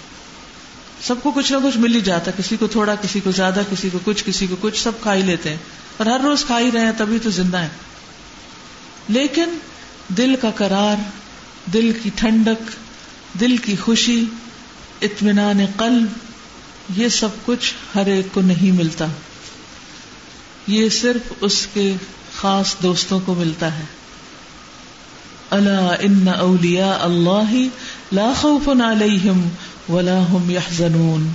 سب 1.03 1.23
کو 1.23 1.31
کچھ 1.31 1.53
نہ 1.53 1.57
کچھ 1.65 1.77
مل 1.77 1.95
ہی 1.95 2.01
جاتا، 2.01 2.31
کسی 2.31 2.57
کو 2.57 2.67
تھوڑا، 2.67 2.95
کسی 2.95 3.21
کو 3.21 3.31
زیادہ، 3.31 3.63
کسی 3.71 3.91
کو 3.91 3.99
کچھ، 4.05 4.25
کسی 4.27 4.47
کو 4.47 4.57
کچھ، 4.61 4.83
سب 4.83 4.93
کھا 5.03 5.15
ہی 5.15 5.23
لیتے 5.23 5.51
ہیں۔ 5.51 5.57
اور 5.97 6.07
ہر 6.07 6.21
روز 6.21 6.45
کھا 6.45 6.59
ہی 6.59 6.71
رہے 6.75 6.81
ہیں، 6.81 6.93
تبھی 6.97 7.19
تو 7.23 7.31
زندہ 7.31 7.57
ہے 7.57 7.69
لیکن 9.09 9.59
دل 10.09 10.35
کا 10.41 10.51
کرار 10.51 10.97
دل 11.73 11.93
کی 12.03 12.11
ٹھنڈک، 12.15 12.71
دل 13.41 13.57
کی 13.57 13.77
خوشی، 13.77 14.25
اطمینان 15.03 15.59
قلب 15.77 16.30
یہ 16.97 17.09
سب 17.09 17.29
کچھ 17.45 17.75
ہر 17.95 18.07
ایک 18.07 18.27
کو 18.33 18.41
نہیں 18.41 18.73
ملتا۔ 18.73 19.07
یہ 20.67 20.89
صرف 20.89 21.33
اس 21.41 21.67
کے 21.75 21.95
خاص 22.37 22.75
دوستوں 22.83 23.21
کو 23.25 23.35
ملتا 23.35 23.79
ہے۔ 23.79 23.85
اللہ 25.51 25.95
ان 26.01 26.29
اولیا 26.29 26.99
اللہ 27.01 27.55
لا 28.13 28.33
خوف 28.37 28.69
علیہم 28.69 29.49
ولا 29.89 30.19
هم 30.31 30.51
يحزنون 30.51 31.29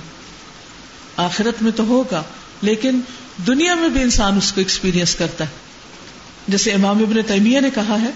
آخرت 1.16 1.62
میں 1.62 1.72
تو 1.72 1.82
ہوگا، 1.82 2.22
لیکن 2.62 3.00
دنیا 3.46 3.74
میں 3.74 3.88
بھی 3.88 4.02
انسان 4.02 4.36
اس 4.36 4.52
کو 4.52 4.60
ایکسپیرئنس 4.60 5.14
کرتا 5.14 5.44
ہے۔ 5.44 5.50
جیسے 6.48 6.72
امام 6.72 6.98
ابن 6.98 7.16
تیمیہ 7.26 7.60
نے 7.60 7.70
کہا 7.74 7.96
ہے 8.00 8.10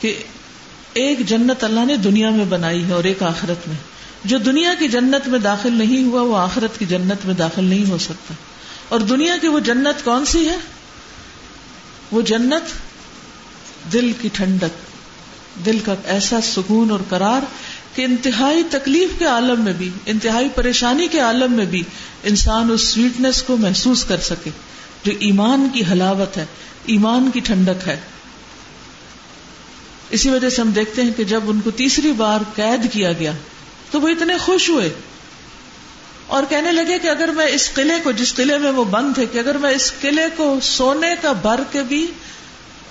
کہ 0.00 0.22
ایک 0.92 1.26
جنت 1.26 1.64
اللہ 1.64 1.84
نے 1.84 1.96
دنیا 1.96 2.30
میں 2.30 2.44
بنائی 2.44 2.84
ہے 2.84 2.92
اور 2.92 3.04
ایک 3.04 3.22
آخرت 3.22 3.68
میں۔ 3.68 3.95
جو 4.26 4.38
دنیا 4.38 4.74
کی 4.78 4.88
جنت 4.88 5.28
میں 5.28 5.38
داخل 5.38 5.72
نہیں 5.72 6.04
ہوا، 6.04 6.22
وہ 6.22 6.36
آخرت 6.36 6.78
کی 6.78 6.84
جنت 6.84 7.26
میں 7.26 7.34
داخل 7.34 7.64
نہیں 7.64 7.90
ہو 7.90 7.98
سکتا۔ 7.98 8.34
اور 8.88 9.00
دنیا 9.00 9.36
کی 9.40 9.48
وہ 9.48 9.60
جنت 9.60 10.04
کون 10.04 10.24
سی 10.24 10.48
ہے؟ 10.48 10.56
وہ 12.10 12.22
جنت 12.22 12.62
دل 13.92 14.12
کی 14.20 14.28
ٹھنڈک۔ 14.32 14.86
دل 15.66 15.78
کا 15.78 15.94
ایسا 16.04 16.40
سکون 16.40 16.90
اور 16.90 17.00
کرار 17.10 17.40
کہ 17.94 18.02
انتہائی 18.02 18.62
تکلیف 18.70 19.10
کے 19.18 19.24
عالم 19.24 19.60
میں 19.60 19.72
بھی، 19.72 19.90
انتہائی 20.06 20.48
پریشانی 20.48 21.08
کے 21.08 21.20
عالم 21.20 21.52
میں 21.52 21.64
بھی 21.64 21.82
انسان 22.22 22.70
اس 22.70 22.88
سویٹنس 22.88 23.42
کو 23.42 23.56
محسوس 23.56 24.04
کر 24.04 24.20
سکے، 24.20 24.50
جو 25.04 25.12
ایمان 25.18 25.68
کی 25.72 25.82
حلاوت 25.92 26.36
ہے، 26.36 26.44
ایمان 26.86 27.30
کی 27.34 27.40
ٹھنڈک 27.40 27.88
ہے۔ 27.88 27.96
اسی 30.10 30.30
وجہ 30.30 30.50
سے 30.50 30.62
ہم 30.62 30.70
دیکھتے 30.70 31.02
ہیں 31.02 31.10
کہ 31.16 31.24
جب 31.24 31.40
ان 31.46 31.60
کو 31.60 31.70
تیسری 31.70 32.12
بار 32.12 32.40
قید 32.54 32.92
کیا 32.92 33.12
گیا 33.12 33.32
تو 33.90 34.00
وہ 34.00 34.08
اتنے 34.08 34.38
خوش 34.38 34.68
ہوئے 34.68 34.94
اور 36.26 36.42
کہنے 36.48 36.72
لگے 36.72 36.98
کہ 36.98 37.08
اگر 37.08 37.28
میں 37.28 37.46
اس 37.46 37.70
قلعے 37.74 38.00
کو، 38.02 38.12
جس 38.12 38.34
قلعے 38.34 38.58
میں 38.58 38.70
وہ 38.70 38.84
بند 38.84 39.14
تھے، 39.14 39.26
کہ 39.26 39.38
اگر 39.38 39.54
میں 39.54 39.70
اس 39.70 39.92
قلعے 40.00 40.26
کو 40.36 40.58
سونے 40.62 41.14
کا 41.22 41.32
بھر 41.32 41.60
کے 41.72 41.82
بھی 41.82 42.06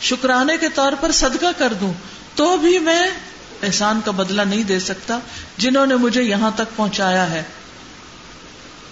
شکرانے 0.01 0.57
کے 0.57 0.69
طور 0.69 0.93
پر 0.99 1.11
صدقہ 1.11 1.51
کر 1.57 1.73
دوں، 1.73 1.93
تو 2.35 2.57
بھی 2.57 2.79
میں 2.79 3.07
احسان 3.63 3.99
کا 4.05 4.11
بدلہ 4.11 4.41
نہیں 4.41 4.63
دے 4.63 4.79
سکتا 4.79 5.19
جنہوں 5.57 5.85
نے 5.85 5.95
مجھے 5.95 6.23
یہاں 6.23 6.51
تک 6.55 6.75
پہنچایا 6.75 7.31
ہے۔ 7.31 7.43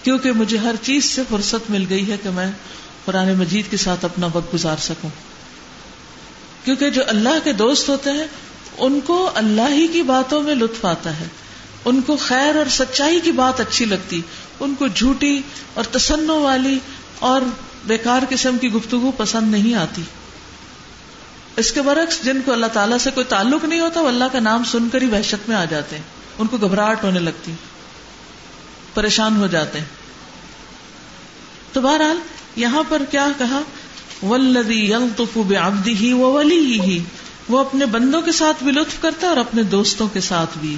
کیونکہ 0.02 0.32
مجھے 0.32 0.58
ہر 0.58 0.74
چیز 0.82 1.04
سے 1.04 1.22
فرصت 1.30 1.70
مل 1.70 1.84
گئی 1.88 2.12
ہے 2.12 2.16
کہ 2.22 2.30
میں 2.30 2.50
قرآن 3.04 3.34
مجید 3.34 3.70
کے 3.70 3.76
ساتھ 3.76 4.04
اپنا 4.04 4.28
وقت 4.32 4.54
گزار 4.54 4.76
سکوں۔ 4.76 5.10
کیونکہ 6.64 6.90
جو 6.90 7.02
اللہ 7.06 7.38
کے 7.44 7.52
دوست 7.52 7.88
ہوتے 7.88 8.10
ہیں، 8.10 8.26
ان 8.78 9.00
کو 9.00 9.30
اللہ 9.34 9.68
ہی 9.68 9.86
کی 9.86 10.02
باتوں 10.02 10.42
میں 10.42 10.54
لطف 10.54 10.84
آتا 10.84 11.20
ہے۔ 11.20 11.26
ان 11.84 12.00
کو 12.00 12.16
خیر 12.16 12.56
اور 12.56 12.66
سچائی 12.70 13.20
کی 13.20 13.32
بات 13.32 13.60
اچھی 13.60 13.84
لگتی، 13.84 14.22
ان 14.60 14.74
کو 14.74 14.86
جھوٹی 14.86 15.42
اور 15.74 15.84
تسنوں 15.84 16.40
والی 16.40 16.78
اور 17.18 17.42
بیکار 17.86 18.22
قسم 18.28 18.58
کی 18.58 18.72
گفتگو 18.72 19.10
پسند 19.16 19.50
نہیں 19.50 19.74
آتی۔ 19.74 20.02
اس 21.56 21.72
کے 21.72 21.82
برعکس، 21.82 22.24
جن 22.24 22.40
کو 22.44 22.52
اللہ 22.52 22.66
تعالیٰ 22.66 22.98
سے 22.98 23.10
کوئی 23.10 23.26
تعلق 23.28 23.64
نہیں 23.64 23.80
ہوتا، 23.80 24.00
وہ 24.00 24.08
اللہ 24.08 24.24
کا 24.32 24.40
نام 24.40 24.64
سن 24.64 24.88
کر 24.88 25.02
ہی 25.02 25.06
وحشت 25.06 25.48
میں 25.48 25.56
آ 25.56 25.64
جاتے 25.64 25.96
ہیں۔ 25.96 26.02
ان 26.38 26.46
کو 26.46 26.56
گھبراہٹ 26.56 27.04
ہونے 27.04 27.20
لگتی، 27.20 27.52
پریشان 28.94 29.36
ہو 29.36 29.46
جاتے 29.46 29.78
ہیں۔ 29.78 29.86
تو 31.72 31.80
بہرحال، 31.80 32.16
یہاں 32.56 32.82
پر 32.88 33.02
کیا 33.10 33.28
کہا؟ 33.38 33.60
ولدی 34.22 34.90
یل 34.90 35.08
تو 35.16 35.42
آبدی 35.62 35.96
ہی 35.96 36.12
وہ 36.12 36.32
ولی 36.32 36.80
ہی 36.80 37.02
وہ 37.48 37.58
اپنے 37.58 37.86
بندوں 37.86 38.22
کے 38.22 38.32
ساتھ 38.32 38.64
بھی 38.64 38.72
لطف 38.72 39.02
کرتا 39.02 39.22
ہے 39.22 39.28
اور 39.28 39.36
اپنے 39.36 39.62
دوستوں 39.62 40.08
کے 40.08 40.20
ساتھ 40.20 40.58
بھی۔ 40.58 40.76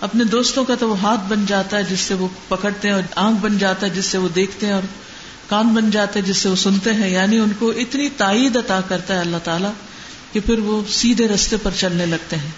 اپنے 0.00 0.24
دوستوں 0.24 0.64
کا 0.64 0.74
تو 0.74 0.88
وہ 0.88 1.00
ہاتھ 1.00 1.20
بن 1.28 1.46
جاتا 1.46 1.76
ہے 1.76 1.82
جس 1.82 2.00
سے 2.00 2.14
وہ 2.14 2.28
پکڑتے 2.48 2.88
ہیں 2.88 2.94
اور 2.94 3.02
آنکھ 3.16 3.40
بن 3.40 3.58
جاتا 3.58 3.86
ہے 3.86 3.90
جس 3.90 4.04
سے 4.04 4.18
وہ 4.18 4.28
دیکھتے 4.28 4.66
ہیں 4.66 4.72
اور 4.72 4.82
کان 5.48 5.74
بن 5.74 5.90
جاتے 5.90 6.22
جس 6.22 6.36
سے 6.36 6.48
وہ 6.48 6.56
سنتے 6.56 6.92
ہیں۔ 6.92 7.10
یعنی 7.10 7.38
ان 7.38 7.52
کو 7.58 7.70
اتنی 7.70 8.08
تائید 8.08 8.56
عطا 8.56 8.80
کرتا 8.88 9.14
ہے 9.14 9.18
اللہ 9.18 9.36
تعالیٰ 9.44 9.72
کہ 10.32 10.40
پھر 10.40 10.58
وہ 10.58 10.82
سیدھے 10.90 11.28
رستے 11.28 11.56
پر 11.62 11.70
چلنے 11.76 12.06
لگتے 12.06 12.36
ہیں۔ 12.36 12.50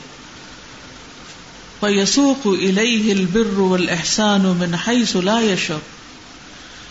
یسوخ 1.83 2.47
احسان 3.89 4.47
و 4.47 4.55
منہائی 4.55 5.05
سلا 5.05 5.41
یشوق 5.41 5.99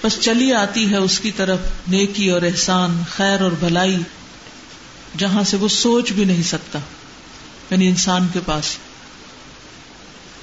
بس 0.05 0.19
چلی 0.19 0.53
آتی 0.53 0.91
ہے 0.91 0.97
اس 0.97 1.19
کی 1.19 1.31
طرف 1.31 1.59
نیکی 1.87 2.29
اور 2.29 2.41
احسان، 2.41 3.03
خیر 3.09 3.41
اور 3.41 3.51
بھلائی، 3.51 3.97
جہاں 5.17 5.43
سے 5.43 5.57
وہ 5.57 5.67
سوچ 5.67 6.11
بھی 6.11 6.25
نہیں 6.25 6.43
سکتا 6.43 6.79
یعنی 7.71 7.87
انسان 7.87 8.27
کے 8.33 8.39
پاس۔ 8.45 8.77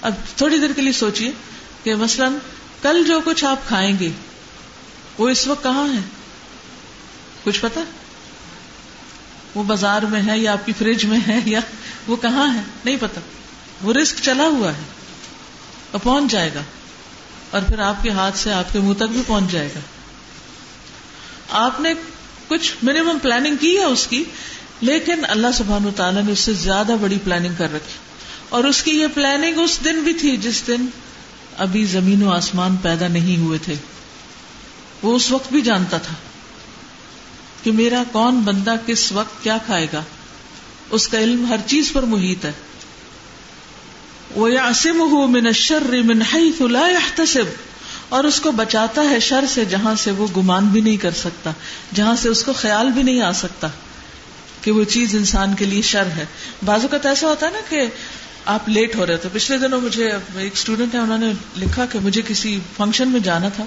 اب 0.04 0.14
تھوڑی 0.36 0.58
دیر 0.58 0.72
کے 0.72 0.82
لیے 0.82 0.92
سوچیے 0.92 1.30
کہ 1.84 1.94
مثلاً 1.94 2.32
کل 2.82 3.04
جو 3.06 3.20
کچھ 3.24 3.44
آپ 3.44 3.68
کھائیں 3.68 3.98
گے، 3.98 4.10
وہ 5.18 5.28
اس 5.28 5.46
وقت 5.46 5.62
کہاں 5.62 5.94
ہے؟ 5.94 5.98
کچھ 7.44 7.60
پتا 7.60 7.80
وہ 9.54 9.62
بازار 9.62 10.02
میں 10.02 10.22
ہے 10.26 10.38
یا 10.38 10.52
آپ 10.52 10.66
کی 10.66 10.72
فریج 10.78 11.04
میں 11.04 11.20
ہے 11.28 11.40
یا 11.44 11.60
وہ 12.06 12.16
کہاں 12.16 12.54
ہے؟ 12.54 12.60
نہیں 12.84 12.96
پتا 13.00 13.20
وہ 13.82 13.92
رسک 13.92 14.16
چلا 14.22 14.44
ہوا 14.44 14.68
ہے۔ 14.68 14.82
اور 15.90 16.00
پہنچ 16.00 16.32
جائے 16.32 16.50
گا۔ 16.54 16.60
اور 17.50 17.62
پھر 17.62 17.78
آپ 17.78 18.02
کے 18.02 18.10
ہاتھ 18.10 18.38
سے 18.38 18.52
آپ 18.52 18.72
کے 18.72 18.78
منہ 18.78 18.94
تک 18.94 19.02
بھی 19.02 19.22
پہنچ 19.26 19.52
جائے 19.52 19.68
گا۔ 19.74 19.80
آپ 21.50 21.80
نے 21.80 21.94
کچھ 22.48 22.72
منیمم 22.82 23.18
پلاننگ 23.22 23.56
کی 23.56 23.78
ہے 23.78 23.84
اس 23.84 24.06
کی، 24.06 24.24
لیکن 24.80 25.24
اللہ 25.28 25.46
سبحان 25.54 25.90
تعالیٰ 25.96 26.22
نے 26.22 26.32
اس 26.32 26.38
سے 26.38 26.52
زیادہ 26.52 26.92
بڑی 27.00 27.18
پلاننگ 27.24 27.54
کر 27.58 27.72
رکھی۔ 27.72 28.03
اور 28.54 28.64
اس 28.64 28.82
کی 28.82 28.90
یہ 28.90 29.06
پلاننگ 29.14 29.58
اس 29.58 29.78
دن 29.84 30.00
بھی 30.00 30.12
تھی 30.12 30.36
جس 30.36 30.66
دن 30.66 30.86
ابھی 31.56 31.84
زمین 31.84 32.22
و 32.22 32.30
آسمان 32.30 32.76
پیدا 32.76 33.08
نہیں 33.08 33.36
ہوئے 33.36 33.58
تھے۔ 33.58 33.74
وہ 35.02 35.16
اس 35.16 35.32
وقت 35.32 35.52
بھی 35.52 35.60
جانتا 35.60 35.98
تھا 35.98 36.14
کہ 37.62 37.72
میرا 37.72 38.02
کون 38.12 38.40
بندہ 38.40 38.74
کس 38.86 39.12
وقت 39.12 39.44
کیا 39.44 39.58
کھائے 39.66 39.86
گا۔ 39.92 40.02
اس 40.90 41.08
کا 41.08 41.18
علم 41.18 41.46
ہر 41.46 41.56
چیز 41.66 41.92
پر 41.92 42.02
محیط 42.02 42.44
ہے۔ 42.44 42.52
وہ 44.34 45.26
من 45.26 45.46
الشر 45.46 46.02
من 46.04 46.18
لا 46.72 46.88
يحتسب۔ 46.88 47.44
اور 48.08 48.24
اس 48.24 48.40
کو 48.40 48.52
بچاتا 48.52 49.02
ہے 49.10 49.20
شر 49.20 49.44
سے 49.48 49.64
جہاں 49.64 49.94
سے 49.94 50.10
وہ 50.10 50.26
گمان 50.36 50.66
بھی 50.66 50.80
نہیں 50.80 50.96
کر 50.96 51.10
سکتا، 51.10 51.50
جہاں 51.94 52.16
سے 52.16 52.28
اس 52.28 52.44
کو 52.44 52.52
خیال 52.52 52.88
بھی 52.90 53.02
نہیں 53.02 53.20
آ 53.20 53.32
سکتا 53.32 53.68
کہ 54.62 54.70
وہ 54.70 54.84
چیز 54.84 55.14
انسان 55.14 55.54
کے 55.54 55.64
لیے 55.64 55.82
شر 55.82 56.06
ہے۔ 56.06 56.26
بازو 56.64 56.88
کا 56.88 56.98
تو 56.98 57.08
ایسا 57.08 57.28
ہوتا 57.28 57.46
ہے 57.46 57.50
نا 57.50 57.60
کہ 57.68 57.86
آپ 58.46 58.68
لیٹ 58.68 58.96
ہو 58.96 59.06
رہے 59.06 59.16
تھے۔ 59.16 59.28
پچھلے 59.32 59.58
دنوں 59.58 59.80
مجھے 59.80 60.12
ایک 60.36 60.52
اسٹوڈینٹ 60.52 60.94
ہے، 60.94 61.00
انہوں 61.00 61.18
نے 61.18 61.32
لکھا 61.56 61.86
کہ 61.86 61.98
مجھے 61.98 62.22
کسی 62.26 62.60
فنکشن 62.76 63.08
میں 63.08 63.20
جانا 63.20 63.48
تھا، 63.48 63.64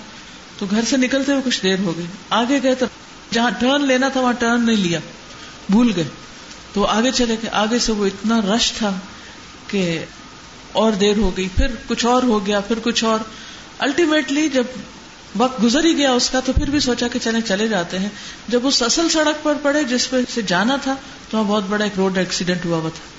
تو 0.57 0.65
گھر 0.71 0.81
سے 0.89 0.97
نکلتے 0.97 1.31
ہوئے 1.31 1.43
کچھ 1.45 1.63
دیر 1.63 1.79
ہو 1.79 1.97
گئی۔ 1.97 2.05
آگے 2.29 2.59
گئے 2.63 2.75
تو 2.75 2.85
جہاں 3.33 3.51
ٹرن 3.59 3.87
لینا 3.87 4.09
تھا، 4.09 4.21
وہاں 4.21 4.33
ٹرن 4.33 4.65
نہیں 4.65 4.75
لیا۔ 4.75 4.99
بھول 5.69 5.91
گئے۔ 5.95 6.03
تو 6.73 6.85
آگے 6.85 7.11
چلے 7.11 7.35
گئے۔ 7.41 7.49
آگے 7.49 7.79
سے 7.79 7.91
وہ 7.91 8.05
اتنا 8.05 8.41
رش 8.41 8.71
تھا 8.71 8.99
کہ 9.67 10.05
اور 10.71 10.91
دیر 10.91 11.17
ہو 11.17 11.37
گئی۔ 11.37 11.47
پھر 11.55 11.67
کچھ 11.87 12.05
اور 12.05 12.23
ہو 12.23 12.45
گیا، 12.45 12.59
پھر 12.59 12.79
کچھ 12.83 13.03
اور۔ 13.03 13.19
الٹیمیٹلی 13.79 14.49
جب 14.49 14.63
وقت 15.35 15.63
گزر 15.63 15.83
ہی 15.83 15.97
گیا 15.97 16.11
اس 16.11 16.29
کا، 16.29 16.39
تو 16.39 16.53
پھر 16.53 16.69
بھی 16.69 16.79
سوچا 16.79 17.07
کہ 17.07 17.19
چلے 17.19 17.41
چلے 17.41 17.67
جاتے 17.67 17.99
ہیں۔ 17.99 18.09
جب 18.47 18.67
اس 18.67 18.83
اصل 18.83 19.09
سڑک 19.09 19.43
پر 19.43 19.53
پڑے 19.61 19.83
جس 19.83 20.09
پہ 20.09 20.17
سے 20.33 20.41
جانا 20.41 20.75
تھا، 20.75 20.95
تو 21.29 21.37
وہاں 21.37 21.49
بہت 21.49 21.63
بڑا 21.63 21.83
ایک 21.83 21.93
روڈ 21.97 22.17
ایکسیڈنٹ 22.17 22.65
ہوا 22.65 22.77
ہوا 22.77 22.89
تھا۔ 22.89 23.17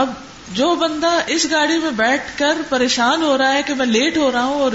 اب 0.00 0.12
جو 0.54 0.74
بندہ 0.74 1.20
اس 1.26 1.46
گاڑی 1.50 1.78
میں 1.78 1.90
بیٹھ 1.90 2.38
کر 2.38 2.56
پریشان 2.68 3.22
ہو 3.22 3.38
رہا 3.38 3.52
ہے 3.52 3.62
کہ 3.62 3.74
میں 3.74 3.86
لیٹ 3.86 4.16
ہو 4.16 4.32
رہا 4.32 4.44
ہوں 4.44 4.60
اور 4.60 4.72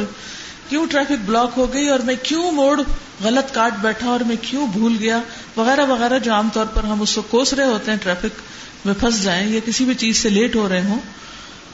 کیوں 0.70 0.86
ٹریفک 0.86 1.26
بلاک 1.26 1.52
ہو 1.58 1.74
گئی 1.74 1.90
اور 1.90 2.00
میں 2.00 2.16
کیوں 2.24 2.52
موڑ 2.52 2.82
غلط 3.24 3.54
کاٹ 3.54 3.74
بیٹھا 3.82 4.08
اور 4.08 4.20
میں 4.20 4.36
کیوں 4.42 4.68
بھول 4.68 4.96
گیا، 5.00 5.20
وغیرہ 5.56 5.86
وغیرہ، 5.86 6.20
جو 6.20 6.34
عام 6.34 6.50
طور 6.54 6.66
پر 6.66 6.84
ہم 6.84 7.02
اس 7.02 7.16
کو 7.16 7.22
کوس 7.22 7.54
رہے 7.54 7.66
ہوتے 7.66 7.92
ہیں 7.92 7.98
ٹریفک 7.98 8.42
میں 8.86 8.94
پھنس 9.00 9.24
جائیں 9.24 9.50
یا 9.50 9.60
کسی 9.66 9.86
بھی 9.86 9.94
چیز 9.94 10.18
سے 10.18 10.30
لیٹ 10.30 10.56
ہو 10.56 10.70
رہے 10.70 10.82
ہوں، 10.82 11.00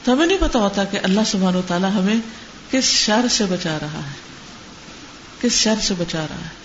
تو 0.04 0.12
ہمیں 0.12 0.26
نہیں 0.26 0.38
پتا 0.40 0.58
ہوتا 0.58 0.84
کہ 0.84 0.98
اللہ 1.02 1.20
سبحانہ 1.26 1.56
و 1.56 1.62
تعالیٰ 1.66 1.90
ہمیں 1.90 2.14
کس 2.70 2.84
شر 2.84 3.28
سے 3.30 3.44
بچا 3.44 3.78
رہا 3.80 3.98
ہے۔ 3.98 4.24
کس 5.42 5.52
شر 5.52 5.74
سے 5.82 5.94
بچا 5.98 6.26
رہا 6.30 6.36
ہے۔ 6.36 6.64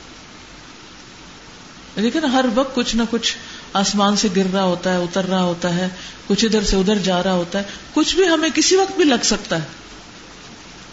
لیکن 1.96 2.26
ہر 2.26 2.46
وقت 2.56 2.76
کچھ 2.76 2.96
نہ 2.96 3.02
کچھ 3.10 3.38
آسمان 3.74 4.16
سے 4.16 4.28
گر 4.36 4.54
رہا 4.54 4.64
ہوتا 4.64 4.94
ہے، 4.94 4.98
اتر 4.98 5.26
رہا 5.26 5.44
ہوتا 5.44 5.76
ہے، 5.76 5.88
کچھ 6.28 6.46
ادھر 6.46 6.64
سے 6.64 6.76
ادھر 6.76 6.98
جا 6.98 7.24
رہا 7.24 7.34
ہوتا 7.34 7.60
ہے۔ 7.60 7.64
کچھ 7.94 8.16
بھی 8.16 8.28
ہمیں 8.28 8.50
کسی 8.56 8.76
وقت 8.76 8.96
بھی 8.96 9.04
لگ 9.04 9.24
سکتا 9.24 9.56
ہے۔ 9.56 9.68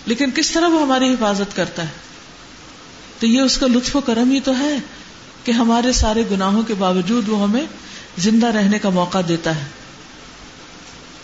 لیکن 0.07 0.31
کس 0.35 0.51
طرح 0.51 0.69
وہ 0.69 0.83
ہماری 0.83 1.13
حفاظت 1.13 1.57
کرتا 1.57 1.83
ہے؟ 1.83 1.89
تو 3.21 3.27
یہ 3.27 3.41
اس 3.41 3.59
کا 3.59 3.67
لطف 3.67 3.97
و 3.97 4.01
کرم 4.01 4.31
ہی 4.31 4.41
تو 4.41 4.59
ہے 4.59 4.77
کہ 5.45 5.53
ہمارے 5.53 5.93
سارے 5.93 6.23
گناہوں 6.31 6.63
کے 6.63 6.75
باوجود 6.75 7.29
وہ 7.29 7.43
ہمیں 7.43 7.67
زندہ 8.19 8.47
رہنے 8.47 8.79
کا 8.79 8.89
موقع 8.89 9.19
دیتا 9.29 9.57
ہے۔ 9.57 9.65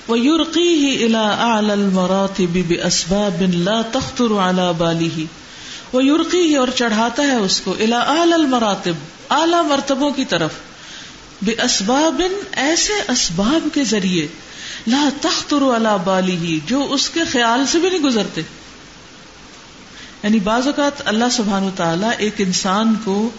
وہ 0.08 0.18
یورقی 0.18 0.74
ہی 0.74 1.04
الا 1.04 1.60
اسباب 2.84 3.42
لا 3.54 3.82
تختر 3.92 4.38
اعلی 4.38 4.72
بالی 4.78 5.10
ہی 5.16 5.26
وہ 5.92 6.04
یورقی 6.04 6.40
ہی 6.40 6.56
اور 6.56 6.68
چڑھاتا 6.74 7.22
ہے 7.22 7.36
اس 7.36 7.60
کو 7.60 7.74
الا 7.80 8.04
المراتب 8.08 8.94
اعلی 9.30 9.68
مرتبوں 9.68 10.10
کی 10.10 10.24
طرف۔ 10.24 10.50
بے 11.42 11.52
اسباب 11.62 12.22
ایسے 12.52 12.92
اسباب 13.08 13.68
کے 13.74 13.84
ذریعے، 13.84 14.26
لا 14.86 15.08
تختر 15.20 15.56
اعلی 15.62 15.96
بالی 16.04 16.36
ہی 16.36 16.60
جو 16.66 16.86
اس 16.90 17.10
کے 17.10 17.20
خیال 17.32 17.66
سے 17.66 17.78
بھی 17.78 17.90
نہیں 17.90 18.00
گزرتے۔ 18.00 18.40
یعنی 20.22 20.40
بعض 20.40 20.66
اوقات 20.66 21.08
اللہ 21.08 21.24
سبحان 21.32 21.68
تعالیٰ 21.76 22.10
ایک 22.18 22.34
انسان 22.38 22.94
کو 23.04 23.30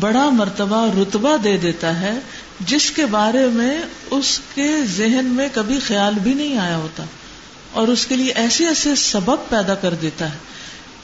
بڑا 0.00 0.28
مرتبہ 0.28 0.94
رتبہ 1.02 1.36
دے 1.36 1.56
دیتا 1.56 2.00
ہے، 2.00 2.18
جس 2.60 2.90
کے 2.90 3.06
بارے 3.06 3.46
میں 3.46 3.82
اس 4.10 4.40
کے 4.54 4.76
ذہن 4.84 5.24
میں 5.24 5.48
کبھی 5.52 5.78
خیال 5.78 6.14
بھی 6.14 6.34
نہیں 6.34 6.58
آیا 6.58 6.76
ہوتا۔ 6.76 7.04
اور 7.72 7.88
اس 7.88 8.06
کے 8.06 8.16
لیے 8.16 8.32
ایسے 8.32 8.66
ایسے 8.66 8.94
سبب 8.94 9.36
پیدا 9.48 9.74
کر 9.74 9.94
دیتا 9.94 10.32
ہے، 10.32 10.38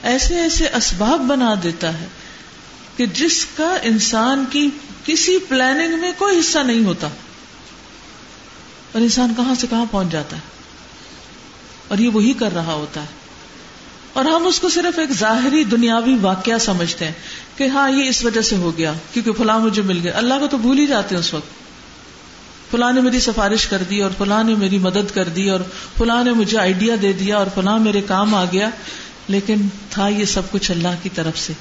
ایسے 0.02 0.40
ایسے 0.40 0.68
اسباب 0.68 1.20
بنا 1.20 1.54
دیتا 1.62 2.00
ہے۔ 2.00 2.06
کہ 2.96 3.06
جس 3.06 3.46
کا 3.56 3.76
انسان 3.82 4.44
کی 4.50 4.70
کسی 5.04 5.38
پلاننگ 5.48 5.98
میں 5.98 6.12
کوئی 6.18 6.38
حصہ 6.38 6.58
نہیں 6.58 6.84
ہوتا۔ 6.84 7.06
اور 8.92 9.00
انسان 9.00 9.32
کہاں 9.36 9.54
سے 9.54 9.66
کہاں 9.70 9.84
پہنچ 9.90 10.12
جاتا 10.12 10.36
ہے۔ 10.36 10.40
اور 11.88 11.98
یہ 11.98 12.08
وہی 12.08 12.32
کر 12.32 12.54
رہا 12.54 12.72
ہوتا 12.72 13.00
ہے۔ 13.00 13.06
اور 14.12 14.24
ہم 14.24 14.46
اس 14.46 14.60
کو 14.60 14.68
صرف 14.68 14.98
ایک 14.98 15.12
ظاہری 15.12 15.64
دنیاوی 15.64 16.14
واقعہ 16.20 16.58
سمجھتے 16.58 17.04
ہیں 17.04 17.12
کہ 17.56 17.66
ہاں 17.66 17.90
یہ 17.90 18.08
اس 18.08 18.24
وجہ 18.24 18.40
سے 18.40 18.56
ہو 18.56 18.78
گیا 18.78 18.92
کیونکہ 19.12 19.32
فلاں 19.32 19.58
مجھے 19.58 19.82
مل 19.82 20.00
گیا 20.02 20.12
اللہ 20.14 20.34
کو 20.40 20.46
تو 20.46 20.56
بھول 20.56 20.78
ہی 20.78 20.86
جاتے 20.86 21.14
ہیں 21.14 21.20
اس 21.20 21.34
وقت۔ 21.34 21.50
فلاں 22.70 22.92
نے 22.92 23.00
میری 23.00 23.20
سفارش 23.20 23.66
کر 23.66 23.82
دی 23.90 24.02
اور 24.02 24.10
فلاں 24.18 24.44
نے 24.44 24.54
میری 24.54 24.78
مدد 24.78 25.14
کر 25.14 25.28
دی 25.28 25.50
اور 25.50 25.60
فلاں 25.98 26.24
نے 26.24 26.32
مجھے 26.32 26.58
آئیڈیا 26.58 26.94
دے 27.02 27.12
دیا 27.12 27.36
اور 27.36 27.46
فلاں 27.54 27.78
میرے 27.78 28.00
کام 28.00 28.34
آ 28.34 28.44
گیا۔ 28.44 28.70
لیکن 29.28 29.56
تھا 29.90 30.08
یہ 30.08 30.24
سب 30.24 30.42
کچھ 30.50 30.70
اللہ 30.70 30.88
کی 31.02 31.08
طرف 31.08 31.38
سے۔ 31.38 31.52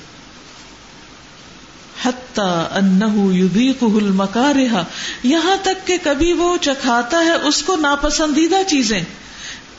یہاں 5.23 5.55
تک 5.63 5.87
کہ 5.87 5.97
کبھی 6.03 6.33
وہ 6.33 6.57
چکھاتا 6.61 7.25
ہے 7.25 7.31
اس 7.31 7.63
کو 7.63 7.75
ناپسندیدہ 7.75 8.55
چیزیں۔ 8.67 9.01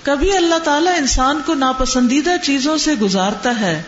کبھی 0.03 0.37
اللہ 0.37 0.59
تعالیٰ 0.59 0.95
انسان 0.97 1.41
کو 1.47 1.55
ناپسندیدہ 1.55 2.31
چیزوں 2.43 2.79
سے 2.79 2.95
گزارتا 2.95 3.61
ہے۔ 3.61 3.83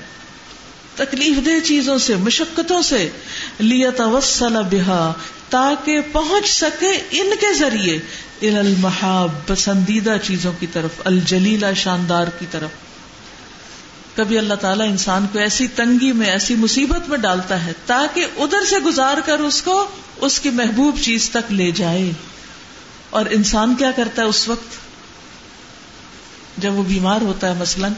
تکلیف 0.97 1.47
دہ 1.47 1.67
چیزوں 1.67 1.99
سے، 1.99 2.17
مشقتوں 2.17 2.83
سے۔ 2.83 3.11
لیا 3.59 3.91
توسل 3.91 4.57
بہا، 4.71 5.13
تاکہ 5.51 6.01
پہنچ 6.13 6.49
سکے 6.49 7.03
ان 7.11 7.31
کے 7.41 7.55
ذریعے۔ 7.55 7.99
المحاب، 8.43 9.31
پسندیدہ 9.47 10.17
چیزوں 10.23 10.53
کی 10.61 10.67
طرف 10.67 10.91
الجلیلا 11.05 11.73
شاندار 11.73 12.27
کی 12.39 12.47
طرف۔ 12.51 12.71
کبھی 14.17 14.39
اللہ 14.39 14.55
تعالیٰ 14.55 14.89
انسان 14.89 15.27
کو 15.33 15.39
ایسی 15.39 15.69
تنگی 15.69 16.13
میں، 16.13 16.27
ایسی 16.27 16.55
مصیبت 16.55 17.09
میں 17.09 17.19
ڈالتا 17.19 17.67
ہے 17.67 17.73
تاکہ 17.87 18.27
ادھر 18.37 18.65
سے 18.71 18.79
گزار 18.79 19.17
کر 19.25 19.39
اس 19.39 19.63
کو، 19.63 19.89
اس 20.17 20.41
کی 20.41 20.51
محبوب 20.51 20.99
چیز 21.01 21.31
تک 21.31 21.53
لے 21.53 21.71
جائے۔ 21.71 22.13
اور 23.11 23.27
انسان 23.31 23.75
کیا 23.75 23.91
کرتا 23.91 24.23
ہے 24.23 24.27
اس 24.27 24.49
وقت؟ 24.49 24.77
جب 26.57 26.73
وہ 26.73 26.83
بیمار 26.83 27.21
ہوتا 27.21 27.49
ہے 27.49 27.61
مثلاً، 27.61 27.93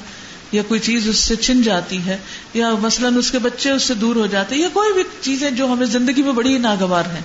یا 0.52 0.62
کوئی 0.62 0.80
چیز 0.80 1.08
اس 1.08 1.18
سے 1.18 1.36
چھن 1.36 1.62
جاتی 1.62 2.06
ہے، 2.06 2.18
یا 2.54 2.74
مثلاً 2.74 3.16
اس 3.16 3.30
کے 3.30 3.38
بچے 3.38 3.70
اس 3.70 3.82
سے 3.82 3.94
دور 3.94 4.16
ہو 4.16 4.26
جاتے 4.26 4.54
ہیں، 4.54 4.62
یا 4.62 4.68
کوئی 4.72 4.92
بھی 4.92 5.02
چیزیں 5.20 5.50
جو 5.50 5.66
ہمیں 5.66 5.86
زندگی 5.86 6.22
میں 6.22 6.32
بڑی 6.32 6.58
ناگوار 6.58 7.04
ہیں۔ 7.04 7.22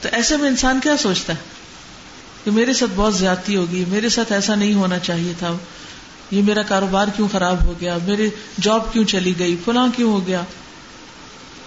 تو 0.00 0.08
ایسے 0.12 0.36
میں 0.36 0.48
انسان 0.48 0.80
کیا 0.82 0.96
سوچتا 0.96 1.32
ہے؟ 1.32 1.38
کہ 2.44 2.50
میرے 2.50 2.72
ساتھ 2.72 2.90
بہت 2.96 3.14
زیادتی 3.14 3.56
ہوگی، 3.56 3.84
میرے 3.88 4.08
ساتھ 4.08 4.32
ایسا 4.32 4.54
نہیں 4.54 4.74
ہونا 4.74 4.98
چاہیے 4.98 5.32
تھا۔ 5.38 5.56
یہ 6.30 6.42
میرا 6.42 6.62
کاروبار 6.62 7.06
کیوں 7.16 7.28
خراب 7.32 7.64
ہو 7.64 7.74
گیا؟ 7.80 7.98
میری 8.06 8.30
جاب 8.60 8.92
کیوں 8.92 9.04
چلی 9.04 9.38
گئی؟ 9.38 9.56
فلاں 9.64 9.88
کیوں 9.96 10.12
ہو 10.12 10.26
گیا؟ 10.26 10.42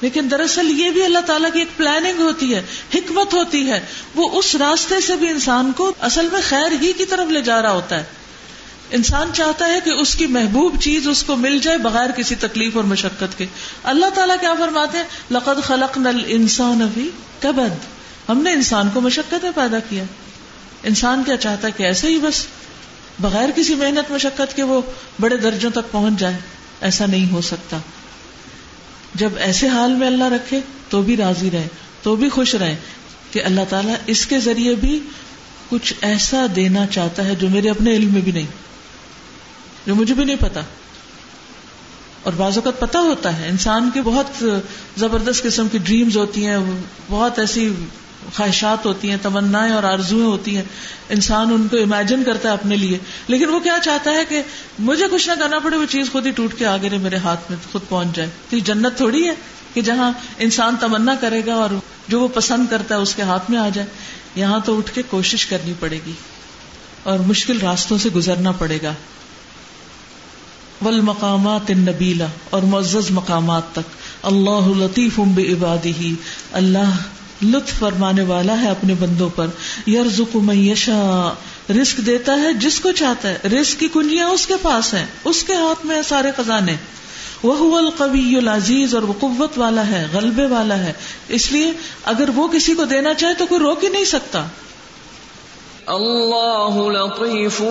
لیکن 0.02 0.28
دراصل 0.32 0.80
یہ 0.80 0.90
بھی 0.92 1.06
اللہ 1.06 1.20
تعالیٰ 1.20 1.54
کی 1.54 1.60
ایک 1.60 1.78
پلاننگ 1.78 2.20
ہوتی 2.20 2.56
ہے، 2.56 2.62
حکمت 2.94 3.34
ہوتی 3.34 3.72
ہے۔ 3.72 3.80
وہ 4.16 4.40
اس 4.40 4.56
راستے 4.56 5.02
سے 5.02 5.16
بھی 5.16 5.30
انسان 5.30 5.72
کو 5.72 5.92
اصل 6.02 6.28
میں 6.32 6.42
خیر 6.50 6.72
ہی 6.82 6.94
کی 6.94 7.06
طرف 7.06 7.32
لے 7.32 7.42
جا 7.42 7.62
رہا 7.62 7.72
ہوتا 7.72 8.00
ہے۔ 8.00 8.04
انسان 8.92 9.30
چاہتا 9.34 9.68
ہے 9.68 9.80
کہ 9.84 9.90
اس 9.90 10.16
کی 10.16 10.28
محبوب 10.28 10.82
چیز 10.82 11.08
اس 11.08 11.24
کو 11.24 11.36
مل 11.36 11.60
جائے 11.60 11.78
بغیر 11.78 12.12
کسی 12.12 12.36
تکلیف 12.36 12.76
اور 12.76 12.84
مشقت 12.84 13.38
کے۔ 13.38 13.46
اللہ 13.84 14.06
تعالیٰ 14.14 14.36
کیا 14.42 14.54
فرماتے 14.54 14.98
ہیں؟ 14.98 15.06
لقد 15.32 15.64
خلق 15.64 15.98
نل 15.98 16.24
انسان 16.28 16.82
ابھی 16.82 17.10
کبد 17.40 17.86
ہم 18.30 18.42
نے 18.42 18.52
انسان 18.52 18.90
کو 18.94 19.02
مشقت 19.02 19.44
میں 19.44 19.52
پیدا 19.56 19.80
کیا۔ 19.80 20.04
انسان 20.84 21.24
کیا 21.24 21.38
چاہتا 21.38 21.68
ہے 21.68 21.72
کہ 21.78 21.84
ایسے 21.84 22.08
ہی 22.08 22.20
بس 22.20 22.46
بغیر 23.20 23.50
کسی 23.56 23.76
محنت 23.76 24.12
مشقت 24.12 24.56
کے 24.56 24.64
وہ 24.64 24.82
بڑے 25.20 25.38
درجوں 25.38 25.72
تک 25.72 25.92
پہنچ 25.92 26.20
جائے 26.20 26.38
ایسا 26.82 27.06
نہیں 27.06 27.32
ہو 27.32 27.42
سکتا۔ 27.42 27.78
جب 29.16 29.30
ایسے 29.38 29.68
حال 29.68 29.94
میں 29.94 30.08
اللہ 30.08 30.24
رکھے 30.24 30.60
تو 30.90 31.02
بھی 31.02 31.18
راضی 31.18 31.52
رہے، 31.52 31.68
تو 32.04 32.16
بھی 32.16 32.30
خوش 32.30 32.56
رہے 32.56 32.76
کہ 33.32 33.44
اللہ 33.44 33.62
تعالیٰ 33.70 33.96
اس 34.06 34.26
کے 34.26 34.40
ذریعے 34.40 34.76
بھی 34.76 35.00
کچھ 35.70 35.94
ایسا 36.02 36.46
دینا 36.56 36.86
چاہتا 36.88 37.26
ہے 37.26 37.36
جو 37.36 37.50
میرے 37.50 37.70
اپنے 37.70 37.96
علم 37.96 38.14
میں 38.14 38.22
بھی 38.22 38.32
نہیں، 38.32 38.48
جو 39.88 39.96
مجھے 39.96 40.14
بھی 40.14 40.26
نہیں 40.26 40.36
پتا۔ 40.40 40.62
اور 42.24 42.34
بعض 42.34 42.58
اوقات 42.58 42.80
پتا 42.80 43.00
ہوتا 43.00 43.38
ہے، 43.38 43.48
انسان 43.48 43.90
کی 43.94 44.02
بہت 44.02 44.44
زبردست 44.98 45.44
قسم 45.44 45.68
کی 45.68 45.78
ڈریمز 45.78 46.18
ہوتی 46.18 46.46
ہیں، 46.46 46.58
بہت 47.10 47.40
ایسی 47.40 47.70
خواہشات 48.34 48.86
ہوتی 48.86 49.10
ہیں 49.10 49.18
تمنا 49.22 49.74
اور 49.74 49.84
آرزویں 49.84 50.26
ہوتی 50.26 50.56
ہیں۔ 50.56 50.64
انسان 51.10 51.48
ان 51.54 51.68
کو 51.68 51.78
امیجن 51.78 52.24
کرتا 52.24 52.50
ہے 52.50 52.54
اپنے 52.54 52.76
لیے۔ 52.76 52.98
لیکن 53.28 53.50
وہ 53.50 53.60
کیا 53.60 53.78
چاہتا 53.84 54.12
ہے 54.12 54.26
کہ 54.26 54.42
مجھے 54.80 55.06
کچھ 55.12 55.30
نہ 55.30 55.34
کرنا 55.40 55.60
پڑے، 55.60 55.78
وہ 55.78 55.86
چیز 55.86 56.12
خود 56.12 56.26
ہی 56.26 56.32
ٹوٹ 56.32 56.54
کے 56.54 56.66
آگے 56.66 56.90
میرے 56.90 57.18
ہاتھ 57.18 57.52
میں 57.52 57.58
خود 57.72 57.82
پہنچ 57.90 58.16
جائے۔ 58.16 58.30
تو 58.50 58.56
یہ 58.56 58.62
جنت 58.62 58.98
تھوڑی 58.98 59.30
ہے 59.30 59.34
کہ 59.74 59.82
جہاں 59.82 60.12
انسان 60.38 60.76
تمنا 60.80 61.16
کرے 61.22 61.42
گا 61.46 61.54
اور 61.54 61.70
جو 62.08 62.20
وہ 62.20 62.28
پسند 62.28 62.68
کرتا 62.70 62.96
ہے 62.96 63.00
اس 63.00 63.16
کے 63.16 63.22
ہاتھ 63.22 63.52
میں 63.52 63.60
آ 63.60 63.70
جائے۔ 63.74 63.88
یہاں 64.36 64.60
تو 64.66 64.78
اٹھ 64.78 64.92
کے 64.92 65.02
کوشش 65.10 65.46
کرنی 65.46 65.74
پڑے 65.80 66.00
گی 66.06 66.14
اور 67.04 67.20
مشکل 67.20 67.60
راستوں 67.60 67.98
سے 67.98 68.10
گزرنا 68.10 68.52
پڑے 68.52 68.80
گا۔ 68.84 68.94
والمقامات 70.82 71.70
النبیلا 71.70 72.26
اور 72.50 72.62
معزز 72.62 73.12
مقامات 73.12 73.64
تک۔ 73.72 73.98
اللہ 74.24 74.68
لطیف 74.68 75.20
عبادی 75.20 76.16
اللہ 76.52 76.96
لطف 77.44 77.80
فرمانے 77.80 78.22
والا 78.22 78.62
ہے 78.62 78.70
اپنے 78.70 78.94
بندوں 79.00 79.30
پر۔ 79.36 79.48
یرزق 79.88 80.36
من 80.36 80.58
یشا 80.58 81.34
رسک 81.82 81.98
دیتا 81.98 82.34
ہے 82.34 82.54
جس 82.54 82.80
کو 82.80 82.92
چاہتا 82.92 83.30
ہے۔ 83.30 83.48
رسک 83.48 83.80
کی 83.80 83.88
کنجیاں 83.94 84.28
اس 84.28 84.48
کے 84.48 84.54
پاس 84.62 84.94
ہیں۔ 84.94 85.06
اس 85.24 85.44
کے 85.44 85.54
ہاتھ 85.54 85.86
میں 85.86 86.02
سارے 86.02 86.32
خزانے۔ 86.38 86.76
وہ 87.44 87.78
القوی 87.78 88.38
العزیز 88.38 88.96
اور 88.96 89.04
وہ 89.04 89.14
قوت 89.20 89.58
والا 89.58 89.88
ہے، 89.88 90.08
غلبے 90.14 90.46
والا 90.46 90.78
ہے۔ 90.78 90.94
اس 91.28 91.52
لیے 91.52 91.72
اگر 92.04 92.30
وہ 92.36 92.48
کسی 92.48 92.74
کو 92.74 92.86
دینا 92.86 93.14
چاہے 93.14 93.34
تو 93.34 93.46
کوئی 93.46 93.62
روک 93.62 93.84
ہی 93.84 93.90
نہیں 93.90 94.06
سکتا۔ 94.06 94.46
اللہ 95.88 96.78
لطیف 96.78 97.62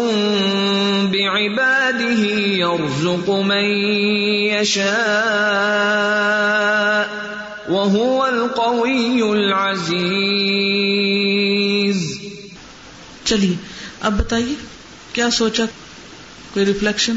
بعباده 1.05 2.53
يرزق 2.53 3.29
من 3.29 3.85
يشاء 4.61 7.44
وهو 7.69 8.23
القوی 8.23 9.23
العزیز 9.23 12.21
چلیے 13.25 13.55
اب 14.01 14.19
بتائیے 14.19 14.55
کیا 15.13 15.31
سوچا؟ 15.31 15.65
کوئی 16.55 16.67
ریفلیکشن 16.67 17.17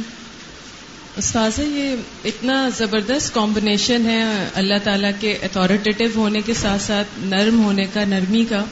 استاذ 1.17 1.60
یہ 1.60 1.95
اتنا 2.25 2.69
زبردست 2.77 3.33
کمبینیشن 3.33 4.05
ہے 4.05 4.49
اللہ 4.53 4.73
تعالیٰ 4.83 5.12
کے 5.19 5.38
اتھارٹیٹیو 5.43 6.10
ہونے 6.15 6.41
کے 6.41 6.53
ساتھ 6.53 6.81
ساتھ 6.81 7.07
نرم 7.19 7.63
ہونے 7.63 7.86
کا 7.93 8.05
نرمی 8.05 8.45
کا 8.49 8.63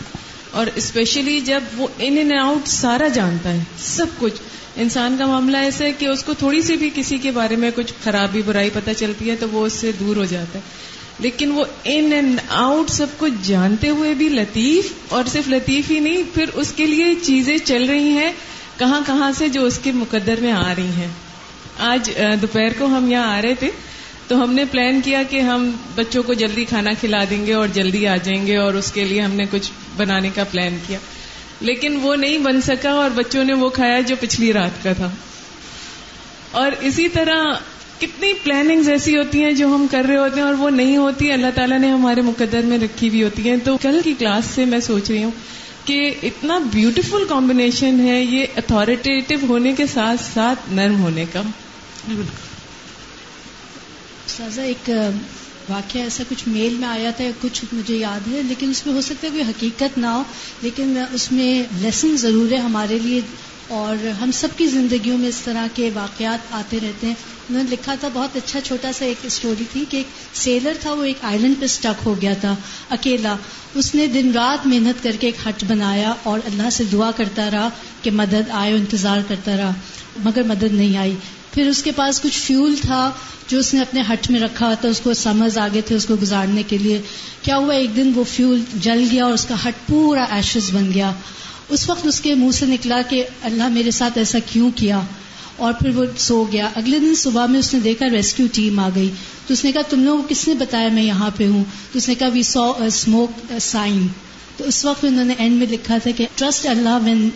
اور 0.52 0.68
اسپیشلی 0.76 1.40
جب 1.40 1.62
وہ 1.76 1.88
ان 1.98 2.18
اینڈ 2.18 2.32
آؤٹ 2.42 2.68
سارا 2.68 3.08
جانتا 3.08 3.54
ہے 3.54 3.64
سب 3.78 4.06
کچھ۔ 4.20 4.42
انسان 4.76 5.16
کا 5.20 5.26
معاملہ 5.26 5.58
ایسا 5.58 5.86
ہے 5.86 5.92
کہ 5.92 6.06
اس 6.06 6.24
کو 6.24 6.34
تھوڑی 6.34 6.62
سی 6.62 6.78
بھی 6.78 6.90
کسی 6.96 7.18
کے 7.18 7.32
بارے 7.32 7.56
میں 7.56 7.72
کچھ 7.76 7.94
خرابی 8.04 8.42
برائی 8.46 8.70
پتہ 8.74 8.90
چلتی 8.98 9.30
ہے 9.30 9.36
تو 9.36 9.50
وہ 9.50 9.66
اس 9.66 9.74
سے 9.74 9.92
دور 10.00 10.16
ہو 10.16 10.26
جاتا 10.26 10.60
ہے۔ 10.60 10.95
لیکن 11.20 11.52
وہ 11.52 11.66
ان 11.84 12.14
اینڈ 12.14 12.40
آؤٹ 12.50 12.90
سب 12.90 13.08
کچھ 13.18 13.34
جانتے 13.44 13.90
ہوئے 13.90 14.14
بھی 14.14 14.30
لطیف 14.30 14.92
اور 15.10 15.24
صرف 15.26 15.48
لطیف 15.48 15.92
ہی 15.92 16.00
نہیں، 16.00 16.24
پھر 16.34 16.46
اس 16.54 16.74
کے 16.74 16.86
لیے 16.86 17.06
چیزیں 17.22 17.58
چل 17.58 17.86
رہی 17.86 18.08
ہیں 18.08 18.32
کہاں 18.80 19.02
کہاں 19.08 19.32
سے 19.32 19.50
جو 19.50 19.66
اس 19.66 19.80
کے 19.84 19.92
مقدر 19.92 20.36
میں 20.42 20.52
آ 20.52 20.74
رہی 20.78 20.88
ہیں۔ 20.88 21.08
آج 21.80 22.12
دوپہر 22.42 22.70
کو 22.78 22.86
ہم 22.86 23.12
یہاں 23.12 23.38
آ 23.38 23.42
رہے 23.42 23.56
تھے، 23.56 23.70
تو 24.28 24.44
ہم 24.44 24.54
نے 24.54 24.66
پلان 24.66 25.02
کیا 25.02 25.24
کہ 25.24 25.40
ہم 25.40 25.72
بچوں 25.96 26.24
کو 26.24 26.34
جلدی 26.34 26.66
کھانا 26.66 26.92
کھلا 27.00 27.24
دیں 27.30 27.46
گے 27.46 27.54
اور 27.54 27.68
جلدی 27.68 28.08
آ 28.08 28.16
جائیں 28.16 28.48
گے 28.48 28.58
اور 28.58 28.74
اس 28.74 28.92
کے 28.92 29.04
لیے 29.04 29.22
ہم 29.22 29.32
نے 29.32 29.44
کچھ 29.52 29.72
بنانے 29.98 30.30
کا 30.36 30.44
پلان 30.44 30.78
کیا۔ 30.88 30.98
لیکن 31.62 32.00
وہ 32.02 32.16
نہیں 32.16 32.38
بن 32.38 32.62
سکا 32.62 32.90
اور 32.90 33.10
بچوں 33.10 33.44
نے 33.44 33.54
وہ 33.54 33.70
کھایا 33.70 34.00
جو 34.00 34.16
پچھلی 34.20 34.54
رات 34.54 34.84
کا 34.84 34.94
تھا۔ 34.94 35.10
اور 36.52 36.72
اسی 36.82 37.08
طرح 37.10 37.44
کتنی 38.00 38.34
پلاننگ 38.34 38.88
ایسی 38.90 39.18
ہوتی 39.18 39.44
ہیں 39.44 39.52
جو 39.52 39.68
ہم 39.68 39.86
کر 39.92 40.06
رہے 40.08 40.18
ہوتے 40.18 40.36
ہیں 40.36 40.48
اور 40.48 40.54
وہ 40.54 40.70
نہیں 40.70 40.98
ہوتی، 40.98 41.32
اللہ 41.32 41.52
تعالیٰ 41.56 41.80
نے 41.80 41.90
ہمارے 41.90 42.22
مقدر 42.22 42.62
میں 42.62 42.78
رکھی 42.78 43.10
ہوئی 43.10 43.24
ہوتی 43.24 43.50
ہیں۔ 43.50 43.58
تو 43.64 43.78
کل 43.78 44.00
کی 44.04 44.14
کلاس 44.20 44.46
سے 44.56 44.66
میں 44.66 44.80
سوچ 44.80 45.12
رہی 45.12 45.24
ہوں 45.24 45.32
کہ 45.86 46.14
اتنا 46.24 46.58
بیوٹیفل 46.58 47.26
کمبینیشن 47.30 48.00
ہے 48.00 48.24
یہ 48.24 48.46
اتارٹیو 48.58 49.38
ہونے 49.50 49.74
کے 49.74 49.86
ساتھ 49.88 50.22
ساتھ 50.34 50.60
نرم 50.72 51.02
ہونے 51.02 51.26
کا۔ 51.34 51.42
سازا، 54.28 54.62
ایک 54.62 54.90
واقعہ 55.70 56.02
ایسا 56.02 56.24
کچھ 56.30 56.48
میل 56.48 56.74
میں 56.74 56.88
آیا 56.88 57.12
تھا، 57.12 57.26
کچھ 57.42 57.66
مجھے 57.74 57.98
یاد 57.98 58.34
ہے، 58.34 58.42
لیکن 58.48 58.70
اس 58.70 58.86
میں 58.86 58.96
ہو 58.96 59.02
سکتا 59.02 59.28
ہے 59.28 59.32
کوئی 59.32 59.42
حقیقت 59.42 59.98
نہ 59.98 60.08
ہو، 60.08 60.24
لیکن 60.62 60.98
اس 61.14 61.32
میں 61.32 61.64
لیسن 61.82 62.18
ضرور 62.18 62.52
ہے 62.52 62.58
ہمارے 62.58 62.98
لیے۔ 63.04 63.22
اور 63.68 64.08
ہم 64.08 64.32
سب 64.32 64.48
کی 64.58 64.68
زندگیوں 64.68 65.18
میں 65.18 65.30
اس 65.30 65.40
طرح 65.44 65.68
کے 65.76 65.90
واقعات 65.94 66.40
آتے 66.52 66.78
رہتے 66.82 67.08
ہیں۔ 67.08 67.14
انہوں 67.50 67.64
نے 67.64 67.70
لکھا 67.72 67.96
تھا، 67.96 68.08
بہت 68.14 68.36
اچھا 68.36 68.62
چھوٹا 68.62 68.92
سا 68.92 69.06
ایک 69.06 69.18
اسٹوری 69.24 69.64
تھی 69.72 69.86
کہ 69.90 69.98
ایک 69.98 70.08
سیلر 70.34 70.74
تھا، 70.82 70.94
وہ 70.94 71.04
ایک 71.04 71.16
آئلینڈ 71.22 71.56
پہ 71.60 71.66
اسٹک 71.66 72.02
ہو 72.06 72.22
گیا 72.22 72.34
تھا 72.34 72.56
اکیلا۔ 72.90 73.36
اس 73.76 73.96
نے 73.96 74.08
دن 74.08 74.32
رات 74.32 74.68
محنت 74.68 75.04
کر 75.04 75.12
کے 75.20 75.28
ایک 75.28 75.48
ہٹ 75.48 75.64
بنایا 75.68 76.14
اور 76.24 76.40
اللہ 76.46 76.70
سے 76.70 76.84
دعا 76.84 77.12
کرتا 77.12 77.52
رہا 77.52 77.70
کہ 78.02 78.12
مدد 78.12 78.50
آئے 78.52 78.74
انتظار 78.74 79.20
کرتا 79.28 79.58
رہا، 79.58 79.72
مگر 80.24 80.44
مدد 80.44 80.72
نہیں 80.72 80.98
آئی۔ 80.98 81.16
پھر 81.54 81.68
اس 81.68 81.84
کے 81.84 81.92
پاس 81.92 82.22
کچھ 82.22 82.40
فیول 82.40 82.76
تھا 82.82 83.12
جو 83.48 83.60
اس 83.60 83.74
نے 83.74 83.82
اپنے 83.82 84.02
ہٹ 84.14 84.32
میں 84.32 84.40
رکھا 84.40 84.74
تھا، 84.74 84.90
اس 84.90 85.02
کو 85.02 85.14
سمجھ 85.14 85.58
آگے 85.58 85.82
تھے 85.82 85.96
اس 85.96 86.06
کو 86.06 86.16
گزارنے 86.22 86.64
کے 86.64 86.78
لیے۔ 86.78 87.02
کیا 87.42 87.58
ہوا؟ 87.58 87.74
ایک 87.74 87.96
دن 87.96 88.12
وہ 88.16 88.24
فیول 88.24 88.62
جل 88.74 89.08
گیا 89.12 89.26
اور 89.26 89.34
اس 89.34 89.46
کا 89.46 89.56
ہٹ 89.68 89.88
پورا 89.88 90.24
ایشز 90.24 90.74
بن 90.74 90.94
گیا۔ 90.94 91.12
اس 91.70 91.90
وقت 91.90 92.08
اس 92.08 92.22
کے 92.22 92.36
منہ 92.36 92.52
سے 92.52 92.66
نکلا 92.66 93.02
کہ 93.02 93.24
اللہ 93.42 93.68
میرے 93.68 93.92
ساتھ 93.92 94.18
ایسا 94.18 94.40
کیوں 94.52 94.72
کیا؟ 94.76 95.02
اور 95.58 95.74
پھر 95.74 95.90
وہ 95.90 96.06
سو 96.18 96.46
گیا۔ 96.52 96.70
اگلے 96.76 97.00
دن 97.00 97.16
صبح 97.16 97.46
میں 97.46 97.60
اس 97.60 97.74
نے 97.74 97.80
دیکھا 97.80 98.06
ریسکیو 98.10 98.48
ٹیم 98.54 98.80
آ 98.80 98.90
گئی۔ 98.96 99.10
تو 99.48 99.54
اس 99.54 99.66
نے 99.66 99.72
کہا، 99.72 99.82
تم 99.90 100.04
لوگوں 100.04 100.22
کو 100.22 100.28
کس 100.30 100.48
نے 100.48 100.54
بتایا 100.54 100.88
میں 100.88 101.04
یہاں 101.04 101.30
پہ 101.38 101.48
ہوں؟ 101.48 101.64
تو 101.92 101.98
اس 101.98 102.10
نے 102.10 102.16
کہا 102.16 102.28
وی 102.28 102.44
سو 102.44 102.72
اسموک 102.72 103.54
سائن 103.62 104.08
تو 104.58 104.64
اس 104.64 104.86
وقت 104.86 105.06
انہوں 105.06 105.26
نے 105.26 105.34
اینڈ 105.38 105.58
میں 105.58 105.68
لکھا 105.70 105.98
تھا 105.98 106.12
کہ 106.12 106.28
trust 106.36 106.66
Allah 106.66 107.00
when 107.04 107.30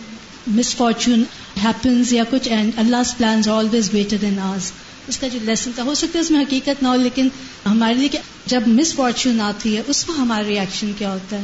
miss 0.46 0.76
fortune 0.76 1.24
happens 1.64 2.12
یا 2.12 2.24
کچھ 2.30 2.48
and 2.48 2.72
Allah 2.76 2.96
plans 3.18 3.48
always 3.48 3.90
better 3.92 4.16
than 4.20 4.38
us 4.38 4.72
اس 5.08 5.18
کا 5.18 5.28
جو 5.28 5.38
لیسن 5.42 5.70
تھا، 5.74 5.82
ہو 5.82 5.94
سکتا 5.94 6.18
ہے 6.18 6.20
اس 6.20 6.30
میں 6.30 6.40
حقیقت 6.40 6.82
نہ 6.82 6.88
ہو، 6.88 6.96
لیکن 6.96 7.28
ہمارے 7.66 7.94
لیے 7.94 8.08
کہ 8.08 8.18
جب 8.46 8.62
مس 8.66 8.94
فارچون 8.94 9.40
آتی 9.40 9.76
ہے، 9.76 9.82
اس 9.86 10.08
میں 10.08 10.16
ہمارا 10.16 10.48
ریئیکشن 10.48 10.92
کیا 10.98 11.12
ہوتا 11.12 11.36
ہے؟ 11.38 11.42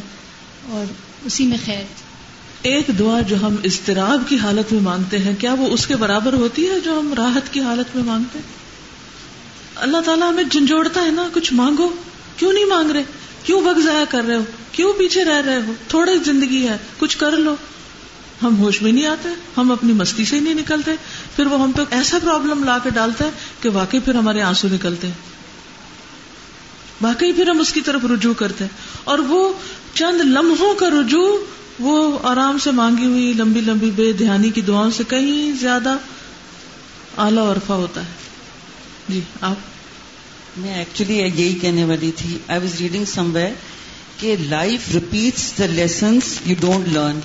اور 0.68 0.92
اسی 1.25 1.46
میں 1.46 1.59
خیر۔ 1.64 2.06
ایک 2.62 2.99
دعا 2.99 3.21
جو 3.21 3.37
ہم 3.37 3.57
اضطراب 3.64 4.23
کی 4.29 4.38
حالت 4.38 4.73
میں 4.73 4.81
مانگتے 4.81 5.19
ہیں، 5.19 5.35
کیا 5.38 5.55
وہ 5.55 5.66
اس 5.66 5.87
کے 5.87 5.97
برابر 5.97 6.33
ہوتی 6.33 6.71
ہے 6.71 6.81
جو 6.81 6.99
ہم 6.99 7.14
راحت 7.14 7.53
کی 7.53 7.61
حالت 7.61 7.97
میں 7.97 8.05
مانگتے 8.05 8.38
ہیں؟ 8.38 8.47
اللہ 9.77 9.97
تعالیٰ 10.05 10.29
ہمیں 10.29 10.45
جھنجھوڑتا 10.45 11.05
ہے 11.05 11.11
نا، 11.11 11.29
کچھ 11.33 11.53
مانگو؟ 11.53 11.88
کیوں 12.37 12.53
نہیں 12.53 12.64
مانگ 12.64 12.90
رہے؟ 12.90 13.03
کیوں 13.45 13.62
وقت 13.62 13.79
ضائع 13.79 14.05
کر 14.09 14.25
رہے 14.25 14.37
ہو؟ 14.37 14.45
کیوں 14.73 14.92
پیچھے 14.92 15.25
رہ 15.25 15.40
رہے 15.40 15.61
ہو؟ 15.66 15.73
تھوڑی 15.88 16.12
زندگی 16.25 16.69
ہے، 16.69 16.77
کچھ 16.99 17.19
کر 17.19 17.33
لو۔ 17.33 17.57
ہم 18.42 18.59
ہوش 18.59 18.83
میں 18.83 18.92
نہیں 18.92 19.07
آتے، 19.07 19.29
ہم 19.57 19.73
اپنی 19.73 19.92
مستی 19.92 20.25
سے 20.25 20.37
ہی 20.37 20.40
نہیں 20.40 20.55
نکلتے۔ 20.55 20.90
پھر 21.37 21.47
وہ 21.47 21.62
ہم 21.62 21.73
پہ 21.73 21.83
ایسا 21.90 22.19
پرابلم 22.23 22.64
لا 22.64 22.79
کے 22.79 22.90
ڈالتا 22.90 23.25
ہے 23.25 23.31
کہ 23.61 23.69
واقعی 23.69 24.01
پھر 24.01 24.14
ہمارے 24.14 24.42
آنسو 24.42 24.69
نکلتے 24.73 25.07
ہیں۔ 25.07 25.14
واقعی 27.01 27.33
پھر 27.33 27.49
ہم 27.49 27.61
اس 27.61 27.73
کی 27.73 27.81
طرف 27.81 28.01
رجوع 28.05 28.35
کرتے 28.35 28.64
ہیں۔ 28.64 28.77
اور 29.05 29.19
وہ 29.19 29.53
چند 29.95 30.21
لمحوں 30.21 30.75
کا 30.75 30.90
رجوع 30.90 31.37
وہ 31.81 32.19
آرام 32.23 32.59
سے 32.59 32.71
مانگی 32.71 33.07
ہوئی 33.07 33.33
لمبی 33.33 33.61
لمبی 33.61 33.91
بے 33.91 34.12
دھیانی 34.12 34.51
کی 34.51 34.61
دعاؤں 34.61 34.91
سے 34.91 35.05
کہیں 35.09 35.53
زیادہ 35.53 35.97
اعلی 37.17 37.39
عرفہ 37.39 37.73
ہوتا 37.73 38.01
ہے۔ 38.01 38.11
جی 39.09 39.21
آپ؟ 39.41 39.57
میں 40.57 40.75
ایکچولی 40.75 41.19
یہی 41.19 41.55
کہنے 41.55 41.85
والی 41.85 42.12
تھی۔ 42.17 42.39
I 42.49 42.61
was 42.61 42.81
reading 42.81 43.05
some 43.05 43.35
where 43.35 43.53
کہ 44.17 44.37
life 44.41 44.81
repeats 44.95 45.59
the 45.59 45.67
lessons 45.67 46.39
you 46.45 46.55
don't 46.61 46.89
learn 46.89 47.21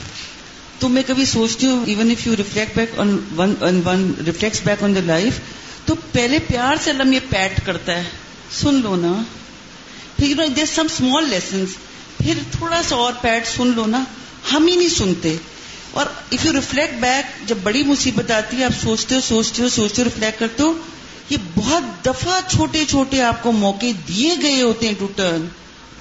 تو 0.79 0.89
میں 0.89 1.03
کبھی 1.07 1.25
سوچتی 1.25 1.67
ہوں 1.67 1.85
even 1.85 2.11
if 2.11 2.27
you 2.27 2.35
reflect 2.37 2.75
back 2.75 2.99
on 2.99 3.17
one 3.37 4.13
reflect 4.25 4.65
back 4.65 4.83
on 4.83 4.95
the 4.95 4.99
life 5.05 5.39
تو 5.85 5.95
پہلے 6.11 6.39
پیار 6.39 6.75
سے 6.83 6.91
اللہ 6.91 7.13
یہ 7.13 7.19
پیٹ 7.29 7.65
کرتا 7.65 7.97
ہے۔ 7.97 8.03
سن 8.51 8.75
لو 8.75 8.95
نا۔ 8.95 9.23
پھر 10.15 10.47
دیر 10.55 10.65
سم 10.65 10.85
اسمال 10.85 11.29
لیسنس 11.29 11.69
پھر 12.17 12.33
تھوڑا 12.51 12.81
سا 12.83 12.95
اور 12.95 13.13
پیٹ 13.21 13.47
سن 13.47 13.67
لو 13.75 13.85
نا۔ 13.85 14.03
ہم 14.53 14.67
ہی 14.67 14.75
نہیں 14.75 14.89
سنتے۔ 14.89 15.35
اور 15.91 16.05
اف 16.31 16.45
یو 16.45 16.53
ریفلیکٹ 16.53 16.93
بیک 16.93 17.49
جب 17.49 17.57
بڑی 17.63 17.83
مصیبت 17.83 18.31
آتی 18.31 18.57
ہے، 18.57 18.65
آپ 18.65 18.71
سوچتے 18.81 19.15
ہو 19.15 19.19
سوچتے 19.21 19.63
ہو 19.63 19.69
سوچتے 19.69 20.01
ہو 20.01 20.05
ریفلیکٹ 20.05 20.39
کرتے 20.39 20.63
ہو، 20.63 20.73
یہ 21.29 21.37
بہت 21.55 22.05
دفعہ 22.05 22.39
چھوٹے 22.47 22.85
چھوٹے 22.85 23.21
آپ 23.21 23.43
کو 23.43 23.51
موقع 23.51 23.85
دیے 24.07 24.35
گئے 24.41 24.61
ہوتے 24.61 24.87
ہیں 24.87 24.93
ٹو 24.99 25.07
ٹرن 25.15 25.47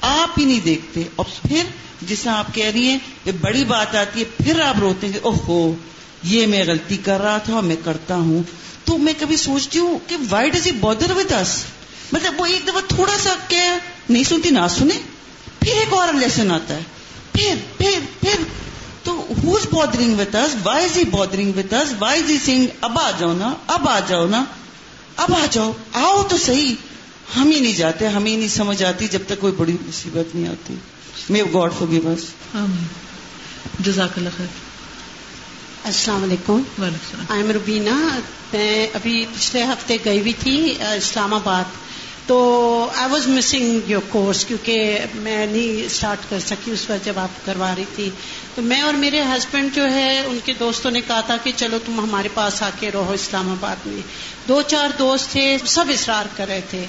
آپ 0.00 0.38
ہی 0.38 0.44
نہیں 0.44 0.60
دیکھتے۔ 0.64 1.02
اور 1.16 1.26
پھر 1.48 1.62
جس 2.02 2.20
طرح 2.20 2.32
آپ 2.32 2.54
کہہ 2.54 2.70
رہی 2.74 2.88
ہیں 2.88 2.98
کہ 3.24 3.32
بڑی 3.32 3.64
بات 3.64 3.94
آتی 3.94 4.20
ہے، 4.20 4.24
پھر 4.24 4.60
آپ 4.60 4.74
روتے 4.80 5.06
ہیں 5.06 5.18
اوہ 5.22 5.36
ہو 5.48 5.74
یہ 6.22 6.46
میں 6.46 6.64
غلطی 6.66 6.96
کر 6.96 7.20
رہا 7.20 7.38
تھا 7.38 7.54
اور 7.54 7.62
میں 7.62 7.76
کرتا 7.84 8.14
ہوں۔ 8.14 8.42
تو 8.84 8.98
میں 8.98 9.12
کبھی 9.18 9.36
سوچتی 9.36 9.78
ہوں 9.78 9.98
کہ 10.06 10.16
why 10.30 10.50
does 10.50 10.66
he 10.66 10.72
bother 10.72 11.10
with 11.10 11.32
us 11.32 11.64
مطلب 12.12 12.40
وہ 12.40 12.46
ایک 12.46 12.68
دفعہ 12.68 12.80
تھوڑا 12.88 13.18
سا 13.22 13.34
کیا 13.48 13.78
نہیں 14.08 14.24
سنتی، 14.24 14.50
نہ 14.50 14.66
سنے۔ 14.70 14.94
پھر 15.60 15.72
ایک 15.72 15.92
اور 15.92 16.12
لیسن 16.12 16.50
آتا 16.52 16.74
ہے۔ 16.74 16.82
پھر 17.32 17.54
پھر 17.78 17.98
پھر۔ 18.20 18.42
تو 19.04 19.26
who's 19.44 19.66
bothering 19.72 20.20
with 20.20 20.36
us 20.36 20.56
why 20.62 20.84
is 20.84 20.96
he 20.96 21.04
bothering 21.04 21.52
with 21.56 21.74
us 21.74 21.92
why 21.98 22.22
is 22.22 22.30
he 22.30 22.36
سنگ 22.44 22.66
اب 22.80 22.98
آ 22.98 23.10
جاؤ 23.18 23.32
نا 23.32 23.54
اب 23.66 23.88
آ 23.88 24.00
جاؤ 24.08 24.26
نا 24.26 24.44
اب 25.16 25.34
آ 25.34 25.46
جاؤ 25.50 25.72
آؤ 25.92 26.22
تو 26.22 26.36
صحیح 26.38 26.74
ہم 27.36 27.50
ہی 27.50 27.60
نہیں 27.60 27.72
جاتے 27.72 28.08
ہمیں 28.08 28.36
نہیں 28.36 28.48
سمجھ 28.48 28.82
آتی 28.82 29.08
جب 29.08 29.18
تک 29.26 29.40
کوئی 29.40 29.52
بڑی 29.56 29.72
مصیبت 29.72 30.34
نہیں 30.34 30.48
آتی 30.48 30.74
میں 31.30 31.42
گاڈ 31.54 31.70
فور 31.78 31.88
گیو 31.90 32.08
اس 32.08 32.24
جزاک 33.80 34.10
اللہ 34.16 34.28
خیر 34.36 34.46
السلام 35.84 36.22
علیکم 36.22 36.62
آئی 36.82 37.42
ایم 37.42 37.50
روبینا 37.50 38.18
میں 38.52 38.86
ابھی 38.94 39.24
پچھلے 39.34 39.64
ہفتے 39.64 39.96
گئی 40.04 40.20
ہوئی 40.20 40.32
تھی 40.32 40.74
اسلام 40.80 41.34
آباد۔ 41.34 41.64
تو 42.26 42.86
I 42.96 43.10
was 43.10 43.26
missing 43.26 43.80
your 43.86 44.00
course 44.08 44.44
کیونکہ 44.44 44.98
میں 45.14 45.46
نہیں 45.46 45.86
اسٹارٹ 45.86 46.30
کر 46.30 46.38
سکی 46.38 46.70
اس 46.70 46.90
وقت 46.90 47.04
جب 47.04 47.18
آپ 47.18 47.46
کروا 47.46 47.74
رہی 47.76 47.84
تھی۔ 47.94 48.10
تو 48.54 48.62
میں 48.62 48.80
اور 48.80 48.94
میرے 48.94 49.22
ہسبینڈ 49.22 49.74
جو 49.74 49.90
ہے، 49.90 50.18
ان 50.18 50.38
کے 50.44 50.52
دوستوں 50.52 50.90
نے 50.90 51.00
کہا 51.00 51.20
تھا 51.20 51.36
کہ 51.44 51.52
چلو 51.56 51.78
تم 51.86 52.00
ہمارے 52.00 52.28
پاس 52.34 52.62
آ 52.62 52.70
کے 52.80 52.90
رہو 52.94 53.12
اسلام 53.12 53.50
آباد 53.50 53.86
میں۔ 53.86 54.00
دو 54.48 54.62
چار 54.62 54.88
دوست 54.98 55.30
تھے، 55.30 55.56
سب 55.66 55.84
اصرار 55.88 56.24
کر 56.36 56.46
رہے 56.48 56.60
تھے۔ 56.70 56.84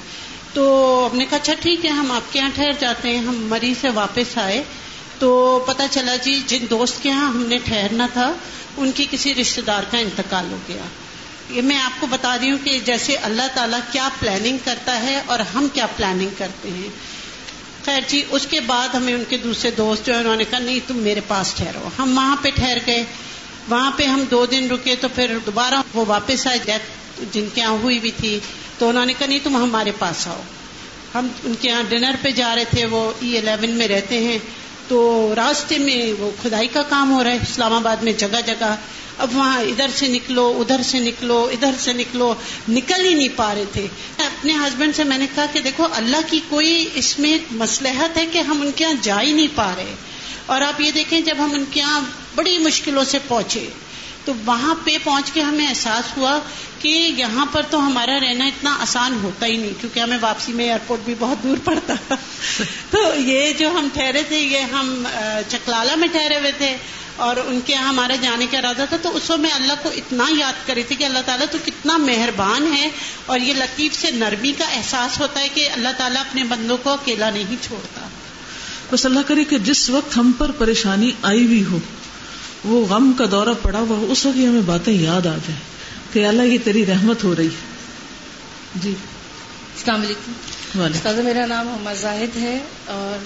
تو 0.54 1.08
ہم 1.12 1.18
نے 1.18 1.26
کہا 1.26 1.38
اچھا 1.42 1.52
ٹھیک 1.60 1.84
ہے، 1.84 1.90
ہم 1.90 2.12
آپ 2.12 2.32
کے 2.32 2.38
یہاں 2.38 2.50
ٹھہر 2.54 2.70
جاتے 2.80 3.08
ہیں۔ 3.08 3.18
ہم 3.18 3.36
مری 3.36 3.74
سے 3.80 3.88
واپس 3.88 4.38
آئے۔ 4.38 4.62
تو 5.18 5.64
پتا 5.66 5.86
چلا 5.90 6.16
جی 6.16 6.42
جن 6.46 6.66
دوست 6.70 7.02
کے 7.02 7.10
ہاں 7.10 7.28
ہم 7.28 7.46
نے 7.46 7.58
ٹھہرنا 7.58 8.06
تھا، 8.12 8.32
ان 8.76 8.92
کی 8.92 9.06
کسی 9.10 9.34
رشتے 9.34 9.60
دار 9.60 9.82
کا 9.90 9.98
انتقال 9.98 10.46
ہو 10.50 10.56
گیا۔ 10.68 10.82
یہ 11.52 11.62
میں 11.62 11.78
آپ 11.78 12.00
کو 12.00 12.06
بتا 12.06 12.38
رہی 12.38 12.50
ہوں 12.50 12.58
کہ 12.64 12.80
جیسے 12.84 13.16
اللہ 13.16 13.42
تعالیٰ 13.54 13.78
کیا 13.92 14.08
پلاننگ 14.18 14.56
کرتا 14.64 15.02
ہے 15.02 15.22
اور 15.26 15.38
ہم 15.40 15.66
کیا 15.72 15.86
پلاننگ 15.86 16.28
کرتے 16.38 16.70
ہیں۔ 16.70 16.88
خیر 17.84 18.00
جی 18.06 18.22
اس 18.30 18.46
کے 18.46 18.60
بعد 18.60 18.88
ہمیں 18.88 19.14
ان 19.14 19.24
کے 19.28 19.36
دوسرے 19.36 19.70
دوست 19.70 20.06
جو 20.06 20.14
انہوں 20.14 20.36
نے 20.36 20.44
کہا، 20.50 20.58
نہیں، 20.58 20.80
تم 20.86 20.96
میرے 20.96 21.20
پاس 21.28 21.54
ٹھہرو۔ 21.54 21.88
ہم 21.98 22.16
وہاں 22.16 22.36
پہ 22.42 22.48
ٹھہر 22.54 22.78
گئے 22.86 23.04
وہاں 23.68 23.90
پہ 23.96 24.04
ہم 24.04 24.24
دو 24.30 24.46
دن 24.46 24.70
رکے 24.70 24.96
تو 24.96 25.08
پھر 25.08 25.38
دوبارہ 25.46 25.74
وہ 25.94 26.04
واپس 26.08 26.46
آئے۔ 26.46 26.58
ڈیتھ 26.64 26.82
جن 27.32 27.46
کے 27.54 27.60
یہاں 27.60 27.72
ہوئی 27.72 27.98
بھی 27.98 28.10
تھی۔ 28.16 28.40
تو 28.78 28.88
انہوں 28.88 29.06
نے 29.06 29.12
کہا، 29.18 29.26
نہیں، 29.26 29.38
تم 29.42 29.56
ہمارے 29.56 29.92
پاس 29.98 30.28
آؤ۔ 30.28 30.42
ہم 31.14 31.28
ان 31.44 31.54
کے 31.60 31.68
یہاں 31.68 31.82
ڈنر 31.88 32.14
پہ 32.22 32.30
جا 32.30 32.54
رہے 32.54 32.64
تھے۔ 32.64 32.86
وہ 32.86 33.10
e 33.10 33.12
ای 33.20 33.38
الیون 33.38 33.70
میں 33.70 33.88
رہتے 33.88 34.18
ہیں۔ 34.18 34.38
تو 34.92 35.32
راستے 35.36 35.78
میں 35.78 36.20
وہ 36.20 36.30
کھدائی 36.42 36.68
کا 36.68 36.82
کام 36.82 37.12
ہو 37.12 37.24
رہا 37.24 37.30
ہے، 37.30 37.36
اسلام 37.36 37.72
آباد 37.72 37.96
میں 37.96 38.12
جگہ 38.12 38.40
جگہ۔ 38.46 38.76
اب 39.18 39.36
وہاں 39.36 39.60
ادھر 39.60 39.86
سے 39.94 40.08
نکلو، 40.08 40.56
ادھر 40.58 40.82
سے 40.82 40.98
نکلو، 40.98 41.48
ادھر 41.52 41.70
سے 41.78 41.92
نکلو، 41.92 42.34
نکل 42.68 43.04
ہی 43.04 43.14
نہیں 43.14 43.28
پا 43.36 43.54
رہے 43.54 43.64
تھے۔ 43.72 43.86
اپنے 44.18 44.52
ہسبینڈ 44.52 44.96
سے 44.96 45.04
میں 45.04 45.18
نے 45.18 45.26
کہا 45.34 45.46
کہ 45.52 45.60
دیکھو، 45.60 45.86
اللہ 45.92 46.16
کی 46.30 46.40
کوئی 46.48 46.88
اس 46.94 47.18
میں 47.18 47.38
مسلحت 47.50 48.16
ہے 48.16 48.26
کہ 48.26 48.38
ہم 48.38 48.60
ان 48.60 48.70
کے 48.76 48.84
یہاں 48.84 48.94
جا 49.02 49.22
ہی 49.22 49.32
نہیں 49.32 49.48
پا 49.54 49.72
رہے۔ 49.76 49.94
اور 50.46 50.60
آپ 50.60 50.80
یہ 50.80 50.90
دیکھیں 50.90 51.20
جب 51.20 51.34
ہم 51.38 51.52
ان 51.52 51.64
کے 51.70 51.80
یہاں 51.80 52.00
بڑی 52.34 52.58
مشکلوں 52.58 53.04
سے 53.04 53.18
پہنچے۔ 53.28 53.68
تو 54.24 54.32
وہاں 54.46 54.74
پہ 54.84 54.98
پہنچ 55.04 55.32
کے 55.32 55.40
ہمیں 55.40 55.68
احساس 55.68 56.16
ہوا 56.16 56.38
کہ 56.78 56.88
یہاں 56.88 57.46
پر 57.52 57.62
تو 57.70 57.86
ہمارا 57.86 58.20
رہنا 58.20 58.44
اتنا 58.44 58.76
آسان 58.80 59.18
ہوتا 59.22 59.46
ہی 59.46 59.56
نہیں 59.56 59.80
کیونکہ 59.80 60.00
ہمیں 60.00 60.18
واپسی 60.20 60.52
میں 60.52 60.64
ایئرپورٹ 60.64 61.00
بھی 61.04 61.14
بہت 61.18 61.42
دور 61.42 61.56
پڑتا۔ 61.64 62.14
تو 62.90 62.98
یہ 63.16 63.52
جو 63.52 63.70
ہم 63.70 63.88
ٹھہرے 63.92 64.22
تھے 64.22 64.38
یہ 64.38 64.58
ہم 64.58 65.04
چکلالا 65.48 65.94
میں 65.94 66.08
ٹھہرے 66.08 66.36
ہوئے 66.36 66.52
تھے 66.52 66.76
اور 67.16 67.36
ان 67.36 67.60
کے 67.66 67.72
یہاں 67.72 67.88
ہمارا 67.88 68.14
جانے 68.20 68.46
کا 68.50 68.58
ارادہ 68.58 68.84
تھا۔ 68.88 68.96
تو 69.02 69.16
اس 69.16 69.30
وقت 69.30 69.40
میں 69.40 69.50
اللہ 69.50 69.72
کو 69.82 69.88
اتنا 69.88 70.24
یاد 70.38 70.66
کری 70.66 70.82
تھی 70.82 70.96
کہ 70.96 71.04
اللہ 71.04 71.18
تعالیٰ 71.26 71.46
تو 71.50 71.58
کتنا 71.64 71.96
مہربان 71.96 72.74
ہے 72.74 72.88
اور 73.26 73.38
یہ 73.38 73.54
لطیف 73.54 73.94
سے 73.94 74.10
نرمی 74.10 74.52
کا 74.58 74.64
احساس 74.64 75.20
ہوتا 75.20 75.40
ہے 75.40 75.48
کہ 75.48 75.70
اللہ 75.70 75.88
تعالیٰ 75.98 76.20
اپنے 76.20 76.44
بندوں 76.44 76.76
کو 76.76 76.90
اکیلا 76.90 77.30
نہیں 77.30 77.56
چھوڑتا۔ 77.62 78.08
بس 78.90 79.06
اللہ 79.06 79.20
کرے 79.26 79.44
کہ 79.44 79.58
جس 79.58 79.90
وقت 79.90 80.16
ہم 80.16 80.32
پر 80.38 80.50
پریشانی 80.50 81.10
آئی 81.22 81.46
ہوئی 81.46 81.64
ہو 81.64 81.78
وہ 82.64 82.86
غم 82.86 83.12
کا 83.18 83.24
دورہ 83.30 83.48
پڑا 83.62 83.78
ہوا 83.78 83.96
ہو 83.96 84.06
اس 84.10 84.26
وقت 84.26 84.36
ہمیں 84.36 84.60
باتیں 84.60 84.92
یاد 84.92 85.20
آ 85.20 85.30
جائیں 85.30 85.60
کہ 86.12 86.26
اللہ 86.26 86.42
یہ 86.42 86.58
تیری 86.64 86.86
رحمت 86.86 87.24
ہو 87.24 87.36
رہی 87.36 87.46
ہے۔ 87.46 87.76
جی۔ 88.74 88.94
السلام 89.76 90.02
علیکم۔ 90.02 90.32
استاد 90.94 91.14
میرا 91.14 91.46
نام 91.46 91.66
محمد 91.66 92.00
زاہد 92.00 92.36
ہے 92.36 92.58
اور 92.86 93.18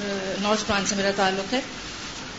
نارتھ 0.43 0.65
برانچ 0.69 0.89
سے 0.89 0.97
میرا 0.97 1.11
تعلق 1.17 1.53
ہے۔ 1.53 1.61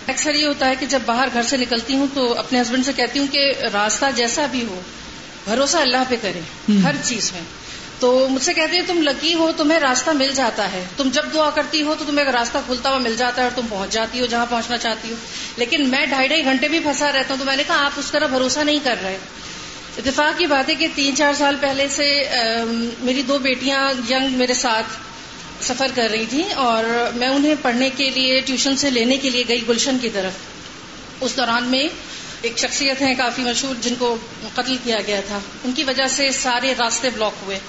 اکثر 0.08 0.34
یہ 0.34 0.48
ہوتا 0.48 0.68
ہے 0.68 0.76
کہ 0.80 0.86
جب 0.86 1.00
باہر 1.06 1.28
گھر 1.34 1.44
سے 1.44 1.58
نکلتی 1.58 1.96
ہوں 1.96 2.08
تو 2.14 2.34
اپنے 2.38 2.62
ہسبینڈ 2.62 2.86
سے 2.86 2.94
کہتی 2.94 3.20
ہوں 3.20 3.28
کہ 3.32 3.54
راستہ 3.74 4.06
جیسا 4.16 4.46
بھی 4.46 4.66
ہو 4.66 4.82
بھروسہ 5.46 5.78
اللہ 5.78 6.04
پہ 6.10 6.16
کرے 6.22 6.40
ہر 6.84 6.96
چیز 7.04 7.32
میں۔ 7.34 7.42
تو 8.00 8.28
مجھ 8.30 8.44
سے 8.44 8.54
کہتے 8.54 8.76
ہیں، 8.76 8.84
تم 8.88 9.02
لکی 9.02 9.34
ہو، 9.34 9.52
تمہیں 9.58 9.80
راستہ 9.80 10.10
مل 10.10 10.32
جاتا 10.36 10.72
ہے۔ 10.72 10.84
تم 10.98 11.10
جب 11.14 11.26
دعا 11.34 11.50
کرتی 11.50 11.82
ہو 11.82 11.96
تو 12.00 12.06
تمہیں 12.06 12.26
راستہ 12.26 12.58
کھلتا 12.66 12.90
ہوا 12.90 12.98
مل 12.98 13.16
جاتا 13.18 13.42
ہے 13.42 13.48
اور 13.48 13.62
تم 13.62 13.68
پہنچ 13.70 13.92
جاتی 13.92 14.20
ہو 14.20 14.26
جہاں 14.26 14.46
پہنچنا 14.50 14.78
چاہتی 14.78 15.10
ہو۔ 15.10 15.16
لیکن 15.58 15.90
میں 15.90 16.06
ڈھائی 16.06 16.28
ڈھائی 16.28 16.44
گھنٹے 16.44 16.68
بھی 16.68 16.80
پھنسا 16.80 17.12
رہتا 17.12 17.30
ہوں 17.30 17.38
تو 17.38 17.46
میں 17.46 17.56
نے 17.56 17.64
کہا، 17.68 17.86
آپ 17.86 17.92
اس 17.98 18.12
طرح 18.12 18.28
بھروسہ 18.28 18.60
نہیں 18.60 18.80
کر 18.84 18.96
رہے۔ 19.04 19.18
اتفاق 19.98 20.38
کی 20.38 20.46
بات 20.46 20.70
ہے 20.70 20.76
کہ 20.76 20.88
تین 20.96 21.16
چار 21.16 21.34
سال 21.34 21.56
پہلے 21.62 21.88
سے 21.88 22.24
میری 23.00 23.22
دو 23.22 23.38
بیٹیاں 23.38 23.94
ینگ 24.10 24.38
میرے 24.38 24.54
ساتھ 24.54 24.86
سفر 25.62 25.88
کر 25.96 26.10
رہی 26.12 26.26
تھیں 26.30 26.54
اور 26.54 26.84
میں 27.16 27.28
انہیں 27.28 27.56
پڑھنے 27.62 27.90
کے 27.90 28.10
لیے، 28.10 28.40
ٹیوشن 28.40 28.78
سے 28.78 28.90
لینے 28.90 29.18
کے 29.18 29.30
لیے 29.30 29.44
گئی 29.48 29.68
گلشن 29.68 29.98
کی 30.02 30.10
طرف۔ 30.10 30.32
اس 31.22 31.38
دوران 31.38 31.64
میں 31.64 31.88
ایک 32.42 32.58
شخصیت 32.58 33.02
ہیں 33.02 33.16
کافی 33.16 33.42
مشہور 33.42 33.76
جن 33.82 33.94
کو 34.00 34.18
قتل 34.54 34.78
کیا 34.84 34.98
گیا 35.08 35.22
تھا۔ 35.28 35.40
ان 35.64 35.72
کی 35.72 35.84
وجہ 35.84 36.08
سے 36.10 36.30
سارے 36.32 36.74
راستے 36.80 37.10
بلاک 37.10 37.34
ہوئے۔ 37.46 37.60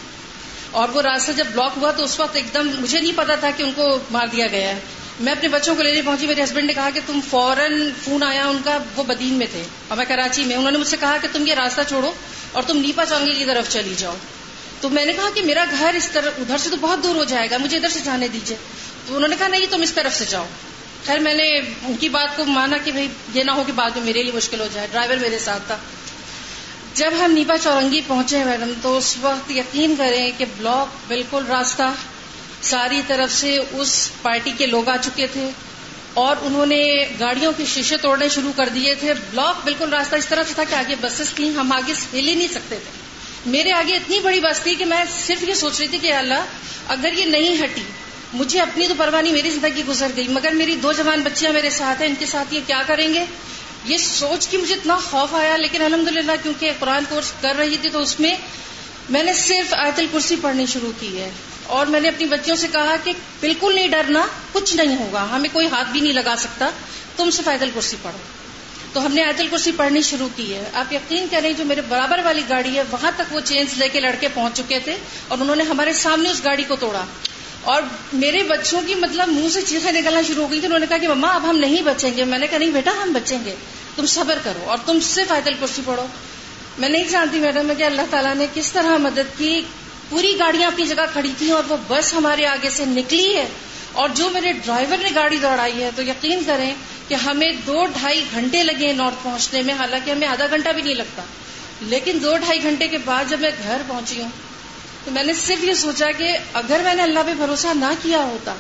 اور 0.71 0.89
وہ 0.89 1.03
راستہ 1.03 1.33
جب 1.33 1.45
بلاک 1.53 1.73
ہوا 1.77 1.91
تو 1.91 2.05
اس 2.05 2.21
وقت 2.21 2.37
ایک 2.37 2.55
دم 2.55 2.71
مجھے 2.79 3.01
نہیں 3.01 3.13
پتا 3.17 3.35
تھا 3.35 3.51
کہ 3.57 3.63
ان 3.63 3.73
کو 3.77 3.99
مار 4.11 4.27
دیا 4.27 4.47
گیا 4.47 4.69
ہے۔ 4.69 4.81
میں 5.21 5.33
اپنے 5.33 5.49
بچوں 5.49 5.75
کو 5.75 5.83
لینے 5.83 6.03
پہنچی، 6.03 6.27
میرے 6.27 6.45
ہسبینڈ 6.45 6.67
نے 6.67 6.75
کہا 6.75 6.91
کہ 6.95 7.01
تم 7.07 7.21
فوراً 7.31 7.91
فون 8.05 8.23
آیا 8.23 8.47
ان 8.47 8.59
کا، 8.65 8.79
وہ 8.97 9.03
بدین 9.03 9.35
میں 9.35 9.47
تھے۔ 9.53 9.63
اور 9.89 9.97
میں 9.97 10.05
کراچی 10.09 10.45
میں، 10.45 10.57
انہوں 10.57 10.71
نے 10.71 10.79
مجھ 10.79 10.89
سے 10.89 10.97
کہا 11.01 11.17
کہ 11.23 11.29
تم 11.33 11.47
یہ 11.47 11.55
راستہ 11.55 11.81
چھوڑو 11.89 12.13
اور 12.53 12.63
تم 12.67 12.79
نیپا 12.79 13.05
چانگی 13.07 13.33
کی 13.33 13.45
طرف 13.45 13.73
چلی 13.73 13.95
جاؤ۔ 13.97 14.15
تو 14.81 14.89
میں 14.89 15.05
نے 15.05 15.13
کہا 15.13 15.31
کہ 15.35 15.43
میرا 15.43 15.65
گھر 15.79 15.95
اس 15.95 16.11
طرف 16.13 16.33
ادھر 16.39 16.59
سے 16.59 16.71
تو 16.71 16.77
بہت 16.81 17.03
دور 17.03 17.15
ہو 17.15 17.25
جائے 17.25 17.51
گا، 17.51 17.59
مجھے 17.59 17.77
ادھر 17.77 17.89
سے 17.89 18.01
جانے 18.05 18.29
دیجیے 18.29 18.57
تو 19.07 19.17
انہوں 19.17 19.29
نے 19.29 19.37
کہا 19.39 19.49
نہیں، 19.49 19.67
تم 19.71 19.83
اس 19.83 19.93
طرف 19.93 20.15
سے 20.15 20.25
جاؤ۔ 20.29 20.47
خیر، 21.07 21.19
میں 21.19 21.35
نے 21.35 21.49
ان 21.59 21.97
کی 22.01 22.09
بات 22.09 22.37
کو 22.37 22.45
مانا 22.45 22.77
کہ 22.85 22.93
بھائی، 22.93 23.09
یہ 23.35 23.43
نہ 23.43 23.51
ہو 23.51 23.63
کہ 23.67 23.73
بعد 23.73 23.91
میں 23.91 24.05
میرے 24.05 24.23
لیے 24.23 24.33
مشکل 24.33 24.61
ہو 24.61 24.69
جائے، 24.73 24.87
ڈرائیور 24.93 25.17
میرے 25.17 25.39
ساتھ 25.39 25.63
تھا۔ 25.67 25.77
جب 26.99 27.13
ہم 27.25 27.33
نیپا 27.33 27.59
چورنگی 27.59 28.01
پہنچے 28.07 28.45
میڈم 28.45 28.73
تو 28.83 28.97
اس 28.97 29.17
وقت 29.21 29.51
یقین 29.51 29.95
کریں 29.99 30.31
کہ 30.39 30.45
بلاک 30.57 30.97
بالکل 31.09 31.45
راستہ 31.49 31.83
ساری 32.63 33.03
طرف 33.07 33.33
سے 33.33 33.59
اس 33.73 34.11
پارٹی 34.23 34.53
کے 34.59 34.67
لوگ 34.67 34.89
آ 34.89 34.97
چکے 34.97 35.27
تھے 35.33 35.51
اور 36.15 36.37
انہوں 36.43 36.67
نے 36.67 37.05
گاڑیوں 37.21 37.53
کے 37.57 37.65
شیشے 37.65 37.97
توڑنے 37.97 38.29
شروع 38.29 38.53
کر 38.57 38.69
دیے 38.69 38.95
تھے۔ 38.95 39.15
بلاک 39.31 39.65
بالکل 39.65 39.89
راستہ 39.89 40.17
اس 40.17 40.27
طرح 40.27 40.43
سے 40.49 40.55
تھا 40.55 40.65
کہ 40.71 40.75
آگے 40.75 40.95
بسز 41.01 41.33
تھیں، 41.35 41.51
ہم 41.51 41.73
آگے 41.73 41.93
ہل 42.13 42.29
ہی 42.29 42.35
نہیں 42.35 42.49
سکتے 42.49 42.77
تھے۔ 42.77 43.51
میرے 43.51 43.73
آگے 43.73 43.97
اتنی 43.97 44.19
بڑی 44.19 44.41
بس 44.41 44.61
تھی 44.61 44.75
کہ 44.75 44.85
میں 44.85 45.05
صرف 45.27 45.49
یہ 45.49 45.55
سوچ 45.55 45.79
رہی 45.79 45.89
تھی 45.89 45.99
کہ 45.99 46.13
اللہ، 46.13 46.45
اگر 46.89 47.13
یہ 47.13 47.25
نہیں 47.25 47.65
ہٹی، 47.65 47.83
مجھے 48.35 48.61
اپنی 48.61 48.87
تو 48.87 48.95
پرواہ 48.97 49.23
نہیں، 49.23 49.33
میری 49.33 49.51
زندگی 49.51 49.83
گزر 49.89 50.07
گئی، 50.17 50.29
مگر 50.29 50.51
میری 50.53 50.77
دو 50.77 50.93
جوان 50.93 51.21
بچیاں 51.21 51.53
میرے 51.53 51.71
ساتھ 51.71 52.03
ہیں، 52.03 52.09
ان 52.09 52.15
کے 52.19 52.27
ساتھ 52.27 52.55
یہ 52.55 52.61
کیا 52.67 52.83
کریں 52.87 53.15
گے؟ 53.15 53.25
یہ 53.89 53.99
سوچ 53.99 54.49
کے 54.49 54.57
مجھے 54.57 54.75
اتنا 54.75 54.97
خوف 54.97 55.35
آیا، 55.35 55.57
لیکن 55.57 55.83
الحمدللہ 55.83 56.33
کیونکہ 56.43 56.71
قرآن 56.79 57.05
کورس 57.09 57.33
کر 57.41 57.55
رہی 57.59 57.77
تھی 57.77 57.91
تو 57.91 57.99
اس 57.99 58.21
میں 58.21 58.35
میں 59.09 59.23
نے 59.23 59.33
صرف 59.33 59.75
آیت 59.75 59.99
الکرسی 59.99 60.37
پڑھنی 60.43 60.67
شروع 60.67 60.93
کی 61.01 61.19
ہے۔ 61.19 61.31
اور 61.67 61.87
میں 61.87 62.01
نے 62.01 62.09
اپنی 62.09 62.27
بچیوں 62.27 62.57
سے 62.57 62.67
کہا 62.73 62.97
کہ 63.05 63.13
بالکل 63.41 63.75
نہیں 63.75 63.89
ڈرنا، 63.89 64.27
کچھ 64.53 64.77
نہیں 64.77 64.97
ہوگا، 64.97 65.27
ہمیں 65.33 65.49
کوئی 65.53 65.67
ہاتھ 65.67 65.89
بھی 65.89 66.01
نہیں 66.01 66.13
لگا 66.13 66.35
سکتا، 66.39 66.71
تم 67.17 67.31
سے 67.31 67.43
آیت 67.47 67.63
الکرسی 67.63 67.97
پڑھو۔ 68.03 68.19
تو 68.93 69.07
ہم 69.07 69.13
نے 69.13 69.25
آیت 69.25 69.41
الکرسی 69.41 69.73
پڑھنی 69.77 70.03
شروع 70.03 70.29
کی 70.37 70.55
ہے۔ 70.55 70.65
آپ 70.73 70.93
یقین 70.93 71.27
کریں، 71.31 71.53
جو 71.53 71.65
میرے 71.65 71.81
برابر 71.81 72.21
والی 72.25 72.43
گاڑی 72.49 72.77
ہے، 72.77 72.83
وہاں 72.91 73.11
تک 73.17 73.35
وہ 73.35 73.41
چینز 73.41 73.79
لے 73.79 73.89
کے 73.89 74.01
لڑکے 74.01 74.29
پہنچ 74.35 74.57
چکے 74.57 74.79
تھے 74.79 74.97
اور 75.29 75.39
انہوں 75.41 75.57
نے 75.57 75.63
ہمارے 75.63 75.93
سامنے 75.93 76.31
اس 76.31 76.45
گاڑی 76.45 76.65
کو 76.69 76.77
توڑا۔ 76.77 77.05
اور 77.63 77.83
میرے 78.13 78.43
بچوں 78.43 78.81
کی 78.87 78.95
مطلب 78.95 79.29
منہ 79.29 79.49
سے 79.49 79.63
چیزیں 79.63 79.93
نکلنا 79.93 80.23
شروع 80.23 80.45
ہو 80.45 80.51
گئی 80.51 80.59
تھی، 80.59 80.67
انہوں 80.67 80.79
نے 80.79 80.87
کہا 80.89 80.99
کہ 80.99 81.09
مما، 81.09 81.29
اب 81.29 81.51
ہم 81.51 81.57
نہیں 81.59 81.83
بچیں 81.83 82.17
گے۔ 82.17 82.25
میں 82.25 82.39
نے 82.39 82.47
کہا 82.47 82.59
نہیں 82.59 82.71
بیٹا، 82.71 82.91
ہم 83.03 83.13
بچیں 83.13 83.39
گے۔ 83.45 83.55
تم 83.97 84.07
صبر 84.07 84.39
کرو 84.45 84.71
اور 84.71 84.79
تم 84.87 84.99
صرف 85.03 85.33
آیت 85.33 85.47
الکرسی 85.47 85.83
پڑھو۔ 85.85 86.07
میں 86.79 86.89
نہیں 86.89 87.05
جانتی 87.05 87.39
میڈم 87.39 87.73
کہ 87.79 87.83
اللہ 87.83 88.03
تعالیٰ 88.11 88.35
نے 88.35 88.47
کس 88.55 88.73
طرح 88.73 88.97
مدد 88.97 89.39
کی۔ 89.39 89.63
پوری 90.09 90.39
گاڑیاں 90.39 90.69
اپنی 90.69 90.87
جگہ 90.87 91.05
کھڑی 91.13 91.33
تھیں 91.39 91.51
اور 91.51 91.65
وہ 91.69 91.77
بس 91.89 92.15
ہمارے 92.15 92.47
آگے 92.47 92.71
سے 92.71 92.85
نکلی 92.85 93.37
ہے۔ 93.37 93.49
اور 93.93 94.09
جو 94.09 94.31
میرے 94.31 94.53
ڈرائیور 94.53 94.97
نے 94.97 95.09
گاڑی 95.15 95.37
دوڑائی 95.37 95.83
ہے، 95.83 95.91
تو 95.97 96.03
یقین 96.03 96.43
کریں 96.47 96.75
کہ 97.09 97.15
ہمیں 97.15 97.49
دو 97.67 97.87
ڈھائی 97.87 98.25
گھنٹے 98.35 98.63
لگے 98.63 98.93
نارتھ 98.93 99.17
پہنچنے 99.23 99.63
میں۔ 99.63 99.75
حالانکہ 99.75 100.11
ہمیں 100.11 100.29
آدھا 100.29 100.47
گھنٹہ 100.51 100.69
بھی 100.69 100.83
نہیں 100.83 100.95
لگتا۔ 100.95 101.23
لیکن 101.81 102.19
دو 102.23 102.37
ڈھائی 102.37 102.63
گھنٹے 102.63 102.89
کے 102.89 102.99
بعد 103.05 103.25
جب 103.29 103.41
میں 103.41 103.51
گھر 103.63 103.83
پہنچی 103.87 104.23
ہوں 104.23 104.29
تو 105.09 105.13
میں 105.13 105.23
نے 105.25 105.33
صرف 105.33 105.63
یہ 105.65 105.75
سوچا 105.75 106.11
کہ 106.17 106.27
اگر 106.61 106.81
میں 106.85 106.95
نے 106.95 107.03
اللہ 107.03 107.21
پہ 107.27 107.35
بھروسہ 107.35 107.69
نہ 107.75 107.93
کیا 108.03 108.19
ہوتا 108.23 108.55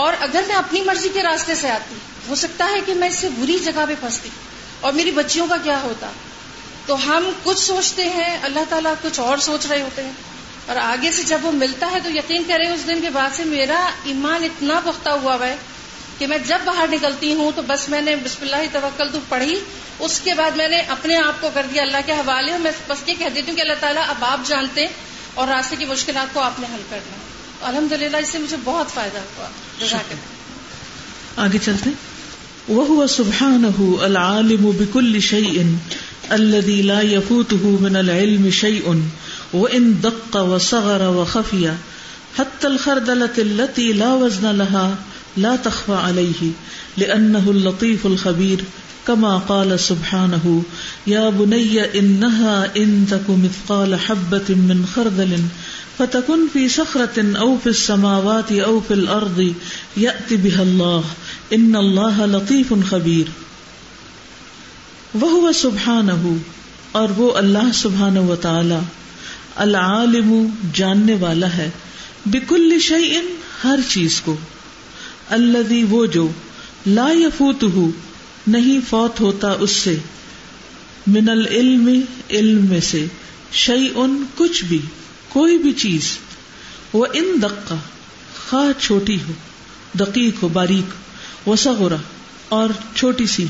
اور 0.00 0.12
اگر 0.20 0.42
میں 0.48 0.54
اپنی 0.56 0.80
مرضی 0.80 1.08
کے 1.12 1.22
راستے 1.22 1.54
سے 1.54 1.70
آتی، 1.70 1.94
ہو 2.28 2.34
سکتا 2.34 2.68
ہے 2.70 2.78
کہ 2.86 2.94
میں 2.94 3.08
اس 3.08 3.16
سے 3.16 3.28
بری 3.38 3.58
جگہ 3.64 3.84
پہ 3.88 3.94
پھنستی 4.00 4.28
اور 4.80 4.92
میری 4.92 5.10
بچیوں 5.10 5.46
کا 5.46 5.56
کیا 5.62 5.78
ہوتا؟ 5.82 6.10
تو 6.86 6.96
ہم 7.06 7.28
کچھ 7.42 7.58
سوچتے 7.58 8.08
ہیں، 8.08 8.36
اللہ 8.42 8.64
تعالیٰ 8.68 8.92
کچھ 9.02 9.20
اور 9.20 9.38
سوچ 9.46 9.66
رہے 9.66 9.80
ہوتے 9.82 10.04
ہیں 10.04 10.12
اور 10.66 10.76
آگے 10.76 11.10
سے 11.10 11.22
جب 11.22 11.44
وہ 11.44 11.52
ملتا 11.54 11.90
ہے 11.92 11.98
تو 12.04 12.10
یقین 12.10 12.44
کریں 12.48 12.68
اس 12.68 12.86
دن 12.86 13.00
کے 13.02 13.10
بعد 13.10 13.36
سے 13.36 13.44
میرا 13.44 13.82
ایمان 14.04 14.44
اتنا 14.44 14.80
پختہ 14.84 15.10
ہوا 15.18 15.36
ہے 15.40 15.54
کہ 16.18 16.26
میں 16.26 16.38
جب 16.46 16.64
باہر 16.64 16.86
نکلتی 16.90 17.34
ہوں 17.34 17.52
تو 17.56 17.62
بس 17.66 17.88
میں 17.88 18.00
نے 18.00 18.16
بسم 18.24 18.44
اللہ 18.44 18.72
توکل 18.72 19.12
تو 19.12 19.20
پڑھی، 19.28 19.60
اس 19.98 20.20
کے 20.24 20.34
بعد 20.34 20.56
میں 20.56 20.68
نے 20.68 20.80
اپنے 20.88 21.16
آپ 21.18 21.40
کو 21.40 21.50
کر 21.54 21.66
دیا، 21.72 21.82
اللہ 21.82 22.06
کے 22.06 22.12
حوالے 22.14 22.58
میں 22.58 22.72
بس 22.88 23.02
یہ 23.06 23.14
کہہ 23.18 23.34
دیتی 23.34 23.48
ہوں 23.48 23.56
کہ 23.56 23.62
اللہ 23.62 23.80
تعالیٰ 23.80 24.08
اب 24.08 24.24
آپ 24.24 24.48
جانتے 24.48 24.86
اور 25.34 25.48
راستے 25.48 25.76
کی 25.76 25.84
مشکلات 25.84 26.34
کو 26.34 26.40
آپ 26.40 26.60
نے 26.60 26.66
حل 26.74 26.82
کرنا 26.90 27.16
الحمد 27.68 27.92
للہ 27.92 28.16
اس 28.16 28.28
سے 28.28 28.38
مجھے 28.38 28.56
بہت 28.64 28.94
فائدہ 28.94 29.18
ہوا۔ 29.18 29.48
آگے 31.36 31.58
چلتے 31.64 31.90
وہ 32.68 33.06
سبحانه 33.06 33.84
العالم 34.00 34.70
بكل 34.78 35.20
شيء 35.20 35.62
الذي 36.28 36.82
لا 36.82 37.00
يفوته 37.00 37.76
من 37.80 37.96
العلم 37.96 38.50
شيء 38.50 38.92
وان 39.54 39.92
دق 40.02 40.36
وصغر 40.36 41.02
وخفي 41.02 41.68
حتى 42.38 42.66
الخردلة 42.66 43.38
التي 43.38 43.92
لا 43.92 44.12
وزن 44.14 44.56
لها 44.56 44.94
لا 45.36 45.56
تخفى 45.62 45.96
عليه 46.02 46.50
لأنه 46.96 47.50
اللطيف 47.50 48.06
الخبير 48.06 48.64
كما 49.06 49.38
قال 49.48 49.80
سبحانه 49.80 50.62
يا 51.06 51.30
بني 51.30 51.98
إنها 51.98 52.76
إن 52.76 53.06
تك 53.10 53.30
مثقال 53.30 53.94
حبة 53.94 54.48
من 54.48 54.84
خردل 54.94 55.36
فتكن 55.98 56.40
في 56.52 56.68
صخرة 56.68 57.38
أو 57.38 57.58
في 57.62 57.66
السماوات 57.66 58.52
أو 58.52 58.80
في 58.88 58.94
الأرض 58.94 59.54
يأتي 59.96 60.36
بها 60.36 60.60
الله. 60.60 61.00
ان 61.50 61.76
اللہ 61.76 62.20
لطیف 62.26 62.72
خبیر 62.90 63.30
وہ 65.14 65.52
سبحان 65.52 66.10
اور 66.92 67.08
وہ 67.16 67.32
اللہ 67.34 67.72
سبحان 67.74 68.18
و 68.18 68.36
تعالی 68.36 68.78
العالم 69.56 70.46
جاننے 70.74 71.14
والا 71.14 71.56
ہے. 71.56 71.70
بکل 72.26 72.78
شعی 72.80 73.12
ہر 73.64 73.80
چیز 73.88 74.20
کو. 74.20 74.36
اللہ 75.30 75.92
وہ 75.92 76.06
جو 76.06 76.28
لا 76.86 77.08
یفوت 77.10 77.64
نہیں 78.46 78.80
فوت 78.88 79.20
ہوتا 79.20 79.56
اس 79.60 79.70
سے. 79.70 79.96
من 81.06 81.28
العلم، 81.28 82.00
علم 82.30 82.66
میں 82.66 82.80
سے 82.80 83.06
شعی 83.52 83.88
ان 83.94 84.24
کچھ 84.36 84.64
بھی، 84.64 84.78
کوئی 85.28 85.58
بھی 85.58 85.72
چیز۔ 85.72 86.18
وہ 86.92 87.06
ان 87.12 87.42
دقا 87.42 87.74
خواہ 88.48 88.80
چھوٹی 88.80 89.16
ہو، 89.16 89.32
دقیق 89.94 90.42
ہو، 90.42 90.48
باریک، 90.48 90.94
وہ 91.48 91.56
سغورا 91.56 91.96
اور 92.48 92.68
چھوٹی 92.94 93.26
سی 93.26 93.46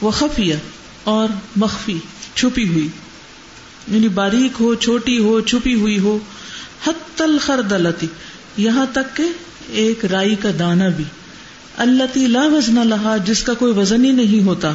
وہ 0.00 0.10
خفیہ 0.10 0.54
اور 1.04 1.28
مخفی، 1.56 1.98
چھپی 2.34 2.68
ہوئی۔ 2.68 2.88
یعنی 3.88 4.08
باریک 4.08 4.52
ہو، 4.60 4.74
چھوٹی 4.74 5.18
ہو، 5.18 5.40
چھپی 5.40 5.74
ہوئی 5.74 5.98
ہو۔ 5.98 6.18
حت 6.86 7.22
الخردلتی، 7.22 8.06
یہاں 8.56 8.86
تک 8.92 9.16
کہ 9.16 9.24
ایک 9.68 10.04
رائی 10.04 10.34
کا 10.34 10.48
دانا 10.58 10.88
بھی۔ 10.88 11.04
اللہ 11.76 12.16
لا 12.16 12.46
وزن 12.46 12.74
لہا، 12.74 13.16
جس 13.16 13.42
کا 13.42 13.54
کوئی 13.54 13.72
وزن 13.72 14.04
ہی 14.04 14.10
نہیں 14.10 14.46
ہوتا۔ 14.46 14.72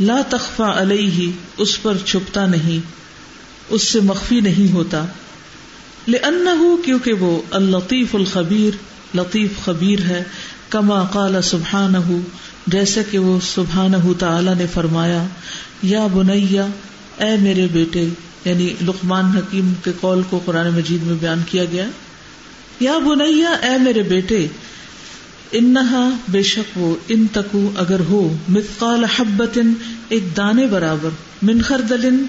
لا 0.00 0.22
تخفا 0.28 0.82
علیہ، 0.82 1.30
اس 1.56 1.82
پر 1.82 1.96
چھپتا 2.04 2.46
نہیں، 2.46 2.86
اس 3.68 3.82
سے 3.82 4.00
مخفی 4.00 4.40
نہیں 4.40 4.72
ہوتا۔ 4.72 5.04
لأنه 6.08 6.76
کیونکہ 6.84 7.12
وہ 7.12 7.42
اللطیف 7.50 8.14
الخبیر، 8.14 8.76
لطیف 9.16 9.50
خبیر 9.64 9.98
ہے، 10.02 10.22
کما 10.68 11.04
قال 11.04 11.42
سبحانہ 11.42 12.12
جیسے 12.66 13.02
کہ 13.10 13.18
وہ 13.18 13.38
سبحانہ 13.42 14.12
تعالی 14.18 14.50
نے 14.58 14.66
فرمایا، 14.74 15.24
یا 15.82 16.06
بنیا 16.06 16.66
اے 17.16 17.36
میرے 17.40 17.66
بیٹے 17.72 18.08
یعنی 18.44 18.74
لقمان 18.86 19.24
حکیم 19.24 19.72
کے 19.84 19.90
قول 20.00 20.22
کو 20.30 20.40
قرآن 20.44 20.70
مجید 20.70 21.02
میں 21.02 21.14
بیان 21.20 21.42
کیا 21.50 21.64
گیا۔ 21.64 21.84
یا 22.80 22.98
بنیا 22.98 23.50
اے 23.50 23.78
میرے 23.78 24.02
بیٹے 24.02 24.46
انہا 25.52 26.10
بے 26.28 26.42
شک 26.42 26.78
وہ 26.78 26.94
ان 27.08 27.26
تکو 27.32 27.70
اگر 27.76 28.00
ہو 28.00 28.36
مثقال 28.48 29.04
حبت 29.04 29.58
ایک 30.08 30.36
دانے 30.36 30.66
برابر، 30.66 31.10
من 31.42 31.62
خردل 31.62 32.24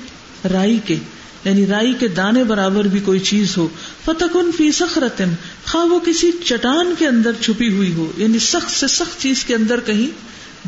رائی 0.54 0.80
کے 0.86 0.98
یعنی 1.46 1.68
رائی 1.68 1.94
کے 2.00 2.08
دانے 2.08 2.44
برابر 2.44 2.88
بھی 2.88 3.00
کوئی 3.00 3.20
چیز 3.20 3.58
ہو، 3.58 3.68
فتکن 4.06 4.52
فی 4.58 4.72
سخرتن، 4.72 5.30
خواہ 5.66 5.86
وہ 5.86 6.00
کسی 6.00 6.32
چٹان 6.46 6.94
کے 7.00 7.08
اندر 7.08 7.32
چھپی 7.42 7.74
ہوئی 7.74 7.94
ہو 7.94 8.12
یعنی 8.18 8.40
سخت 8.40 8.72
سے 8.72 8.88
سخت 8.88 9.22
چیز 9.22 9.44
کے 9.46 9.56
اندر 9.56 9.80
کہیں 9.80 10.08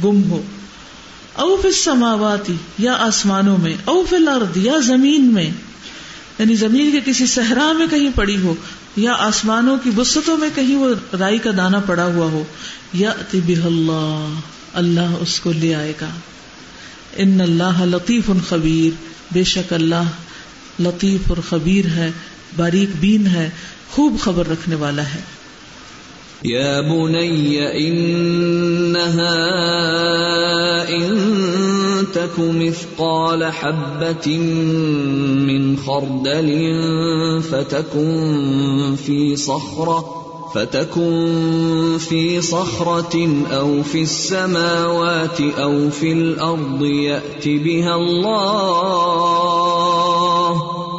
گم 0.03 0.23
ہو۔ 0.29 0.41
او 1.33 1.57
فی 1.61 1.67
السماواتی، 1.67 2.53
یا 2.79 2.93
آسمانوں 2.93 3.57
میں، 3.57 3.73
او 3.85 4.05
فی 4.09 4.15
الارض، 4.15 4.57
یا 4.57 4.77
زمین 4.77 5.33
میں۔ 5.33 5.51
یعنی 6.39 6.55
زمین 6.55 6.91
کے 6.91 6.99
کسی 7.05 7.25
صحرا 7.25 7.71
میں 7.71 7.87
کہیں 7.87 8.09
پڑی 8.15 8.37
ہو 8.37 8.53
یا 8.95 9.13
آسمانوں 9.13 9.77
کی 9.83 9.89
بستوں 9.95 10.37
میں 10.37 10.49
کہیں 10.55 10.75
وہ 10.75 11.15
رائی 11.19 11.37
کا 11.37 11.49
دانا 11.57 11.79
پڑا 11.79 12.05
ہوا 12.05 12.25
ہو 12.25 12.43
یا 12.93 13.11
اللہ 13.65 14.39
اللہ 14.73 15.15
اس 15.19 15.39
کو 15.39 15.51
لے 15.51 15.75
آئے 15.75 15.93
گا۔ 16.01 16.09
ان 17.15 17.41
اللہ 17.41 17.83
لطیف 17.85 18.31
خبیر، 18.49 19.03
بے 19.31 19.43
شک 19.43 19.73
اللہ 19.73 20.03
لطیف 20.79 21.29
اور 21.29 21.37
خبیر 21.49 21.85
ہے، 21.85 22.11
باریک 22.55 22.89
بین 22.99 23.27
ہے، 23.27 23.49
خوب 23.89 24.19
خبر 24.19 24.47
رکھنے 24.47 24.75
والا 24.75 25.03
ہے۔ 25.03 25.19
يا 26.45 26.81
بني 26.81 27.55
إنها 27.55 28.17
إن 30.85 31.70
تك 32.13 32.39
مثقال 32.39 33.45
حبة 33.51 34.37
من 35.47 35.77
خردل 35.77 36.49
فتكن 37.41 38.95
في 39.05 39.35
صخرة 39.35 40.17
فتكن 40.55 41.97
في 41.99 42.41
صخرة 42.41 43.29
أو 43.51 43.83
في 43.83 44.01
السماوات 44.01 45.41
أو 45.41 45.89
في 45.89 46.11
الأرض 46.13 46.83
يأت 46.83 47.47
بها 47.47 47.95
الله 47.95 49.31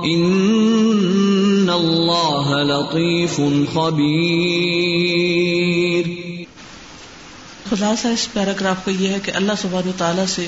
ان 0.05 1.69
اللہ 1.71 2.49
لطیف 2.69 3.37
خبیر 3.75 4.51
خلاصہ 7.71 8.09
اس 8.09 8.25
پیراگراف 8.33 8.85
کا 8.85 8.93
یہ 8.99 9.09
ہے 9.09 9.19
کہ 9.23 9.33
اللہ 9.35 9.59
سبحانہ 9.59 9.93
تعالیٰ 9.97 10.27
سے 10.27 10.47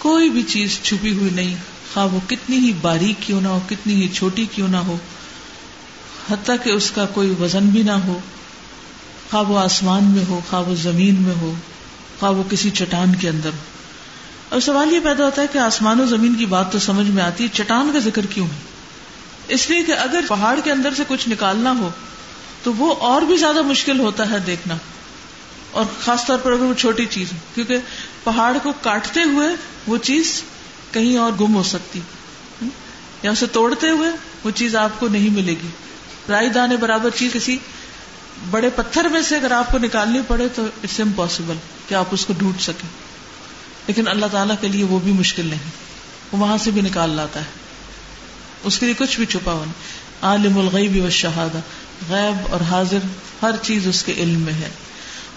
کوئی 0.00 0.30
بھی 0.30 0.42
چیز 0.42 0.78
چھپی 0.82 1.12
ہوئی 1.12 1.30
نہیں۔ 1.30 1.54
خواہ 1.94 2.06
وہ 2.06 2.20
کتنی 2.26 2.56
ہی 2.56 2.72
باریک 2.80 3.22
کیوں 3.22 3.40
نہ 3.40 3.48
ہو، 3.48 3.60
کتنی 3.68 3.94
ہی 3.94 4.08
چھوٹی 4.08 4.46
کیوں 4.52 4.68
نہ 4.68 4.76
ہو۔ 4.76 4.96
حتیٰ 6.30 6.56
کہ 6.64 6.70
اس 6.70 6.90
کا 6.90 7.06
کوئی 7.06 7.34
وزن 7.40 7.68
بھی 7.68 7.82
نہ 7.82 7.92
ہو۔ 7.92 8.18
خواہ 9.30 9.42
وہ 9.42 9.58
آسمان 9.58 10.04
میں 10.04 10.24
ہو، 10.28 10.40
خواہ 10.50 10.62
وہ 10.62 10.74
زمین 10.74 11.22
میں 11.22 11.34
ہو، 11.40 11.54
خواہ 12.20 12.32
وہ 12.32 12.42
کسی 12.50 12.70
چٹان 12.70 13.14
کے 13.14 13.28
اندر۔ 13.28 13.48
ہو 13.48 13.58
اور 14.48 14.60
سوال 14.60 14.92
یہ 14.92 15.00
پیدا 15.00 15.24
ہوتا 15.24 15.42
ہے 15.42 15.46
کہ 15.52 15.58
آسمان 15.58 16.00
و 16.00 16.06
زمین 16.06 16.34
کی 16.34 16.46
بات 16.46 16.72
تو 16.72 16.78
سمجھ 16.78 17.10
میں 17.10 17.22
آتی 17.22 17.44
ہے، 17.44 17.48
چٹان 17.52 17.90
کا 17.92 17.98
ذکر 17.98 18.26
کیوں 18.26 18.46
ہے؟ 18.46 18.58
اس 19.48 19.70
لیے 19.70 19.82
کہ 19.82 19.92
اگر 19.92 20.20
پہاڑ 20.28 20.60
کے 20.64 20.72
اندر 20.72 20.94
سے 20.96 21.02
کچھ 21.08 21.28
نکالنا 21.28 21.70
ہو، 21.78 21.90
تو 22.62 22.74
وہ 22.74 22.94
اور 22.94 23.22
بھی 23.22 23.36
زیادہ 23.36 23.62
مشکل 23.62 24.00
ہوتا 24.00 24.30
ہے 24.30 24.38
دیکھنا۔ 24.38 24.76
اور 25.70 25.84
خاص 26.00 26.26
طور 26.26 26.38
پر 26.38 26.52
اگر 26.52 26.62
وہ 26.62 26.74
چھوٹی 26.74 27.06
چیز 27.06 27.28
کیونکہ 27.54 27.76
پہاڑ 28.24 28.56
کو 28.62 28.72
کاٹتے 28.82 29.22
ہوئے 29.22 29.48
وہ 29.86 29.96
چیز 29.96 30.42
کہیں 30.92 31.16
اور 31.16 31.32
گم 31.40 31.54
ہو 31.54 31.62
سکتی۔ 31.62 32.00
یا 33.22 33.30
اسے 33.30 33.46
توڑتے 33.46 33.90
ہوئے 33.90 34.10
وہ 34.44 34.50
چیز 34.50 34.76
آپ 34.76 35.00
کو 35.00 35.08
نہیں 35.08 35.30
ملے 35.30 35.52
گی۔ 35.52 35.68
رائی 36.28 36.48
دانے 36.48 36.76
برابر 36.76 37.10
چیز 37.10 37.32
کسی 37.32 37.58
بڑے 38.50 38.70
پتھر 38.70 39.04
میں 39.04 39.22
سے 39.22 39.36
اگر 39.36 39.50
آپ 39.50 39.72
کو 39.72 39.78
نکالنی 39.78 40.20
پڑے 40.28 40.48
تو 40.48 40.64
اٹس 40.64 41.00
امپاسبل 41.00 41.54
کہ 41.88 41.94
آپ 41.94 42.04
اس 42.10 42.26
کو 42.26 42.32
ڈھونڈ 42.38 42.60
سکیں۔ 42.60 42.88
لیکن 43.86 44.08
اللہ 44.08 44.26
تعالیٰ 44.32 44.56
کے 44.60 44.68
لیے 44.68 44.84
وہ 44.84 44.98
بھی 44.98 45.12
مشکل 45.12 45.46
نہیں۔ 45.46 45.70
وہ 46.32 46.38
وہاں 46.38 46.58
سے 46.58 46.70
بھی 46.70 46.80
نکال 46.80 47.10
لاتا 47.10 47.40
ہے۔ 47.40 47.44
اس 48.64 48.78
کے 48.78 48.86
لیے 48.86 48.94
کچھ 48.98 49.16
بھی 49.16 49.26
چھپا 49.26 49.52
ہوا 49.52 49.64
نہیں۔ 49.64 49.74
عالم 50.22 50.58
الغیب 50.58 51.04
و 51.04 51.10
شہادہ 51.10 51.58
غیب 52.08 52.52
اور 52.52 52.60
حاضر 52.60 52.98
ہر 53.42 53.50
چیز 53.62 53.86
اس 53.86 54.04
کے 54.04 54.12
علم 54.12 54.40
میں 54.40 54.52
ہے۔ 54.52 54.70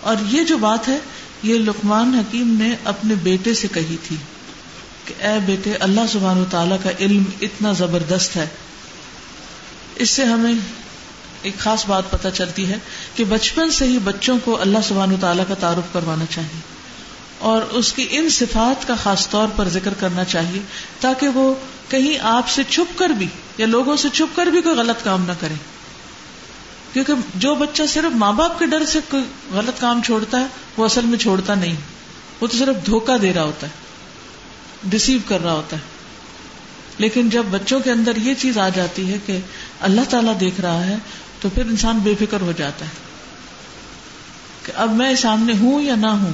اور 0.02 0.16
یہ 0.30 0.44
جو 0.44 0.58
بات 0.58 0.88
ہے 0.88 1.00
یہ 1.44 1.56
لقمان 1.56 2.16
حکیم 2.16 2.56
نے 2.60 2.76
اپنے 2.84 3.16
بیٹے 3.16 3.54
سے 3.54 3.68
کہی 3.74 3.98
تھی 4.08 4.16
کہ 5.06 5.14
اے 5.26 5.40
بیٹے، 5.46 5.74
اللہ 5.74 6.02
سبحان 6.12 6.38
و 6.38 6.46
تعالیٰ 6.50 6.78
کا 6.84 6.90
علم 7.00 7.24
اتنا 7.42 7.72
زبردست 7.72 8.36
ہے۔ 8.36 8.48
اس 9.96 10.10
سے 10.10 10.24
ہمیں 10.24 10.54
ایک 11.42 11.58
خاص 11.58 11.86
بات 11.86 12.12
پتہ 12.12 12.28
چلتی 12.34 12.68
ہے 12.68 12.76
کہ 13.16 13.24
بچپن 13.24 13.72
سے 13.72 13.86
ہی 13.86 13.98
بچوں 14.04 14.38
کو 14.44 14.62
اللہ 14.62 14.78
سبحان 14.84 15.14
و 15.14 15.18
تعالیٰ 15.22 15.44
کا 15.48 15.54
تعارف 15.54 15.94
کروانا 15.94 16.26
چاہیے 16.30 16.60
اور 17.40 17.62
اس 17.62 17.94
کی 17.94 18.08
ان 18.10 18.30
صفات 18.30 18.88
کا 18.88 18.96
خاص 19.04 19.30
طور 19.30 19.48
پر 19.56 19.70
ذکر 19.70 19.94
کرنا 20.00 20.24
چاہیے 20.24 20.62
تاکہ 21.00 21.28
وہ 21.28 21.56
کہیں 21.90 22.20
آپ 22.22 22.50
سے 22.50 22.62
چھپ 22.70 23.00
کر 23.00 23.10
بھی 23.10 23.28
یا 23.58 23.66
لوگوں 23.66 23.98
سے 23.98 24.08
چھپ 24.14 24.36
کر 24.36 24.46
بھی 24.46 24.62
کوئی 24.62 24.76
غلط 24.76 25.04
کام 25.04 25.26
نہ 25.26 25.32
کرے 25.40 25.54
کیونکہ 26.94 27.14
جو 27.36 27.56
بچہ 27.56 27.84
صرف 27.90 28.16
ماں 28.16 28.34
باپ 28.34 28.60
کے 28.60 28.66
ڈر 28.66 28.86
سے 28.86 29.00
کوئی 29.10 29.24
غلط 29.52 29.82
کام 29.82 30.02
چھوڑتا 30.06 30.40
ہے، 30.40 30.46
وہ 30.78 30.86
اصل 30.86 31.06
میں 31.06 31.18
چھوڑتا 31.18 31.56
نہیں۔ 31.56 31.76
وہ 32.42 32.48
تو 32.48 32.58
صرف 32.58 32.86
دھوکا 32.86 33.18
دے 33.22 33.34
رہا 33.34 33.44
ہوتا 33.44 33.68
ہے 33.68 33.72
ڈسیو 34.84 35.20
کر 35.26 35.44
رہا 35.44 35.54
ہوتا 35.54 35.78
ہے۔ 35.78 35.82
لیکن 36.98 37.30
جب 37.30 37.44
بچوں 37.52 37.80
کے 37.80 37.92
اندر 37.92 38.16
یہ 38.16 38.34
چیز 38.34 38.58
آ 38.58 38.70
جاتی 38.70 39.12
ہے 39.12 39.18
کہ 39.26 39.40
اللہ 39.80 40.02
تعالیٰ 40.10 40.40
دیکھ 40.40 40.62
رہا 40.62 40.86
ہے، 40.86 40.96
تو 41.42 41.50
پھر 41.54 41.66
انسان 41.66 42.00
بے 42.00 42.16
فکر 42.20 42.42
ہو 42.42 42.52
جاتا 42.58 42.86
ہے 42.86 42.92
کہ 44.64 44.72
اب 44.76 44.94
میں 44.94 45.16
سامنے 45.16 45.54
ہوں 45.60 45.82
یا 45.82 45.96
نہ 45.96 46.08
ہوں۔ 46.08 46.34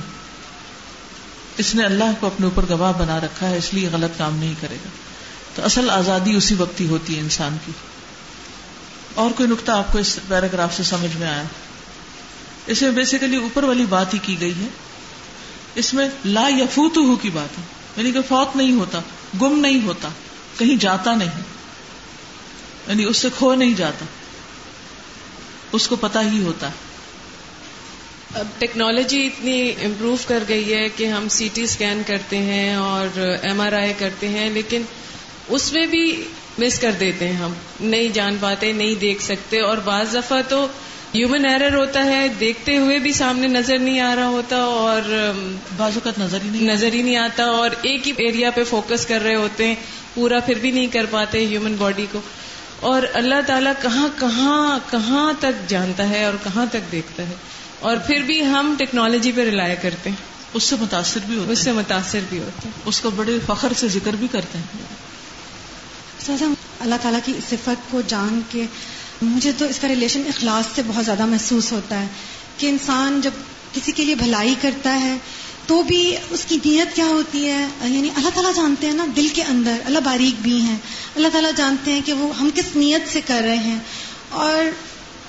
اس 1.57 1.75
نے 1.75 1.83
اللہ 1.83 2.03
کو 2.19 2.27
اپنے 2.27 2.45
اوپر 2.45 2.65
گواہ 2.69 2.93
بنا 2.99 3.19
رکھا 3.19 3.49
ہے، 3.49 3.57
اس 3.57 3.73
لیے 3.73 3.89
غلط 3.91 4.17
کام 4.17 4.37
نہیں 4.37 4.53
کرے 4.61 4.75
گا۔ 4.75 4.89
تو 5.55 5.65
اصل 5.65 5.89
آزادی 5.89 6.35
اسی 6.35 6.55
وقت 6.55 6.81
ہی 6.81 6.87
ہوتی 6.87 7.15
ہے 7.15 7.19
انسان 7.19 7.57
کی۔ 7.65 7.71
اور 9.13 9.31
کوئی 9.31 9.49
نقطہ 9.49 9.71
آپ 9.71 9.91
کو 9.91 9.99
اس 9.99 10.19
پیراگراف 10.27 10.77
سے 10.77 10.83
سمجھ 10.83 11.17
میں 11.17 11.27
آیا؟ 11.27 11.43
اس 12.67 12.81
میں 12.81 12.91
بیسیکلی 12.91 13.37
اوپر 13.37 13.63
والی 13.63 13.85
بات 13.85 14.13
ہی 14.13 14.19
کی 14.19 14.39
گئی 14.39 14.53
ہے۔ 14.61 14.67
اس 15.75 15.93
میں 15.93 16.09
لا 16.25 16.47
یفوت 16.47 16.97
ہو 16.97 17.15
کی 17.15 17.29
بات 17.29 17.57
ہے۔ 17.57 17.63
یعنی 17.97 18.11
کہ 18.11 18.21
فوت 18.21 18.55
نہیں 18.55 18.71
ہوتا، 18.71 18.99
گم 19.41 19.59
نہیں 19.59 19.81
ہوتا، 19.83 20.09
کہیں 20.57 20.75
جاتا 20.75 21.15
نہیں۔ 21.15 21.41
یعنی 22.87 23.03
اس 23.03 23.17
سے 23.17 23.29
کھو 23.37 23.55
نہیں 23.55 23.73
جاتا۔ 23.73 24.05
اس 25.71 25.87
کو 25.87 25.95
پتا 25.95 26.21
ہی 26.21 26.43
ہوتا۔ 26.43 26.67
ہے 26.67 26.89
اب 28.35 28.47
ٹیکنالوجی 28.57 29.27
اتنی 29.27 29.71
امپروو 29.81 30.15
کر 30.27 30.43
گئی 30.47 30.73
ہے 30.73 30.89
کہ 30.89 31.07
ہم 31.07 31.29
سی 31.29 31.49
ٹی 31.53 31.61
اسکین 31.61 32.01
کرتے 32.07 32.37
ہیں 32.37 32.75
اور 32.75 33.19
ایم 33.41 33.61
آر 33.61 33.73
آئی 33.73 33.93
کرتے 33.97 34.29
ہیں، 34.29 34.49
لیکن 34.49 34.81
اس 35.47 35.73
میں 35.73 35.85
بھی 35.85 36.23
مس 36.59 36.79
کر 36.79 36.91
دیتے 36.99 37.25
ہیں 37.27 37.35
ہم۔ 37.35 37.53
نہیں 37.79 38.07
جان 38.07 38.37
پاتے 38.39 38.71
نہیں 38.71 38.95
دیکھ 38.95 39.23
سکتے۔ 39.23 39.59
اور 39.59 39.77
بعض 39.77 40.15
دفعہ 40.15 40.41
تو 40.49 40.67
ہیومن 41.15 41.45
ایرر 41.45 41.75
ہوتا 41.75 42.05
ہے 42.05 42.27
دیکھتے 42.39 42.77
ہوئے 42.77 42.99
بھی 42.99 43.13
سامنے 43.13 43.47
نظر 43.47 43.79
نہیں 43.79 43.99
آ 43.99 44.15
رہا 44.15 44.27
ہوتا 44.27 44.55
اور 44.55 45.01
بعض 45.77 45.91
اوقات 45.93 46.19
نظر 46.19 46.37
ہی 46.43 46.49
نہیں 46.49 46.73
نظر 46.73 46.93
ہی 46.93 47.01
نہیں 47.01 47.15
آتا 47.15 47.43
اور 47.43 47.69
ایک 47.81 48.07
ہی 48.07 48.13
ایریا 48.17 48.51
پہ 48.51 48.63
فوکس 48.63 49.05
کر 49.05 49.21
رہے 49.21 49.35
ہوتے 49.35 49.67
ہیں۔ 49.67 49.75
پورا 50.13 50.39
پھر 50.39 50.55
بھی 50.55 50.71
نہیں 50.71 50.87
کر 50.87 51.05
پاتے 51.09 51.45
ہیومن 51.45 51.75
باڈی 51.77 52.05
کو۔ 52.11 52.21
اور 52.79 53.01
اللہ 53.13 53.35
تعالیٰ 53.47 53.73
کہاں 53.81 54.07
کہاں 54.19 54.79
کہاں 54.91 55.33
تک 55.39 55.69
جانتا 55.69 56.09
ہے 56.09 56.23
اور 56.23 56.33
کہاں 56.43 56.65
تک 56.71 56.91
دیکھتا 56.91 57.23
ہے۔ 57.23 57.33
اور 57.79 57.97
پھر 57.97 58.21
بھی 58.21 58.45
ہم 58.45 58.75
ٹیکنالوجی 58.77 59.31
پہ 59.31 59.43
ریلائے 59.43 59.75
کرتے 59.81 60.09
ہیں۔ 60.09 60.17
اس 60.53 60.63
سے 60.63 60.75
متاثر 60.79 61.19
بھی 61.27 61.37
ہوتے 61.37 61.51
اس 61.51 61.59
سے 61.59 61.71
متاثر 61.71 62.19
بھی 62.29 62.39
ہوتے 62.39 62.61
ہیں۔ 62.65 62.81
اس 62.85 63.01
کا 63.01 63.09
بڑے 63.15 63.37
فخر 63.45 63.73
سے 63.75 63.87
ذکر 63.87 64.11
بھی 64.13 64.27
کرتے 64.31 64.57
ہیں۔ 64.57 64.99
اللہ 66.79 66.95
تعالیٰ 67.01 67.19
کی 67.25 67.33
صفت 67.49 67.91
کو 67.91 68.01
جان 68.01 68.41
کے 68.49 68.65
مجھے 69.21 69.51
تو 69.57 69.65
اس 69.65 69.79
کا 69.79 69.87
ریلیشن 69.87 70.21
اخلاص 70.27 70.75
سے 70.75 70.81
بہت 70.87 71.05
زیادہ 71.05 71.25
محسوس 71.25 71.71
ہوتا 71.71 72.01
ہے 72.01 72.07
کہ 72.57 72.67
انسان 72.67 73.21
جب 73.21 73.31
کسی 73.73 73.91
کے 73.91 74.05
لیے 74.05 74.15
بھلائی 74.15 74.55
کرتا 74.61 75.01
ہے 75.01 75.17
تو 75.67 75.83
بھی 75.83 76.15
اس 76.29 76.45
کی 76.45 76.57
نیت 76.65 76.95
کیا 76.95 77.05
ہوتی 77.05 77.47
ہے؟ 77.47 77.67
یعنی 77.81 78.09
اللہ 78.15 78.29
تعالیٰ 78.29 78.55
جانتے 78.55 78.87
ہیں 78.87 78.93
نا 78.93 79.05
دل 79.15 79.27
کے 79.33 79.43
اندر، 79.43 79.77
اللہ 79.85 79.99
باریک 79.99 80.41
بھی 80.41 80.61
ہیں۔ 80.61 80.77
اللہ 81.15 81.27
تعالیٰ 81.27 81.51
جانتے 81.55 81.91
ہیں 81.91 82.01
کہ 82.05 82.13
وہ 82.13 82.37
ہم 82.37 82.49
کس 82.55 82.75
نیت 82.75 83.13
سے 83.13 83.21
کر 83.27 83.41
رہے 83.45 83.57
ہیں۔ 83.57 83.79
اور 84.29 84.63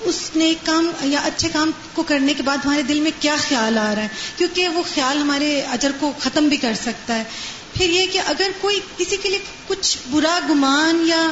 اس 0.01 0.29
نیک 0.35 0.65
کام 0.65 0.91
یا 1.01 1.19
اچھے 1.19 1.49
کام 1.49 1.71
کو 1.93 2.03
کرنے 2.03 2.33
کے 2.33 2.43
بعد 2.43 2.57
ہمارے 2.65 2.81
دل 2.81 2.99
میں 2.99 3.11
کیا 3.19 3.35
خیال 3.39 3.77
آ 3.77 3.95
رہا 3.95 4.03
ہے؟ 4.03 4.07
کیونکہ 4.37 4.67
وہ 4.67 4.83
خیال 4.93 5.17
ہمارے 5.17 5.61
اجر 5.61 5.91
کو 5.99 6.11
ختم 6.19 6.47
بھی 6.47 6.57
کر 6.57 6.73
سکتا 6.81 7.15
ہے۔ 7.15 7.23
پھر 7.73 7.89
یہ 7.89 8.05
کہ 8.11 8.21
اگر 8.25 8.47
کوئی 8.61 8.79
کسی 8.97 9.17
کے 9.17 9.29
لیے 9.29 9.39
کچھ 9.67 9.97
برا 10.11 10.39
گمان 10.49 11.03
یا 11.07 11.27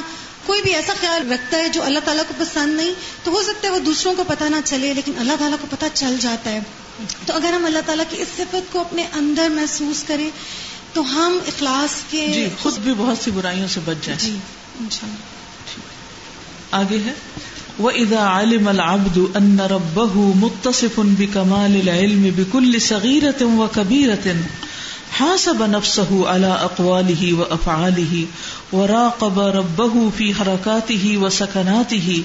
کوئی 0.45 0.61
بھی 0.61 0.75
ایسا 0.75 0.93
خیال 1.01 1.31
رکھتا 1.31 1.57
ہے 1.57 1.69
جو 1.69 1.83
اللہ 1.83 1.99
تعالیٰ 2.05 2.23
کو 2.27 2.33
پسند 2.37 2.75
نہیں 2.75 2.93
تو 3.23 3.31
ہو 3.31 3.43
سکتا 3.43 3.67
ہے 3.67 3.73
وہ 3.73 3.79
دوسروں 3.79 4.13
کو 4.17 4.23
پتہ 4.27 4.43
نہ 4.43 4.55
چلے 4.65 4.93
لیکن 4.93 5.11
اللہ 5.19 5.33
تعالیٰ 5.39 5.57
کو 5.61 5.67
پتہ 5.69 5.85
چل 5.93 6.15
جاتا 6.19 6.51
ہے۔ 6.51 6.59
تو 7.25 7.33
اگر 7.33 7.53
ہم 7.53 7.65
اللہ 7.65 7.79
تعالیٰ 7.85 8.05
کی 8.09 8.21
اس 8.21 8.27
صفت 8.37 8.71
کو 8.71 8.79
اپنے 8.79 9.03
اندر 9.13 9.49
محسوس 9.49 10.03
کریں 10.03 10.29
تو 10.93 11.01
ہم 11.01 11.37
اخلاص 11.47 11.95
کے 12.09 12.27
جی 12.33 12.47
خود 12.59 12.77
بھی 12.77 12.93
بہت 12.97 13.17
سی 13.23 13.31
برائیوں 13.31 13.67
سے 13.67 13.79
بچ 13.85 14.05
جائیں۔ 14.05 14.29
جی 14.29 14.37
آگے 16.71 16.97
ہے۔ 17.05 17.13
وہ 17.79 17.91
ادا 17.91 18.17
عالم 18.17 18.67
العبد 18.67 19.17
ان 19.35 19.59
ربه 19.59 20.31
متصف 20.35 20.99
بکمال 20.99 21.81
العلم 21.81 22.29
بكل 22.35 22.79
صغيرة 22.79 23.57
وكبيرة 23.57 24.31
حاسب 25.11 25.61
نفسه 25.61 26.29
على 26.29 26.47
اقواله 26.47 27.33
وافعاله 27.33 28.25
وراقب 28.71 29.39
ربه 29.39 30.09
في 30.17 30.33
حركاته 30.33 31.17
وسكناته 31.17 32.23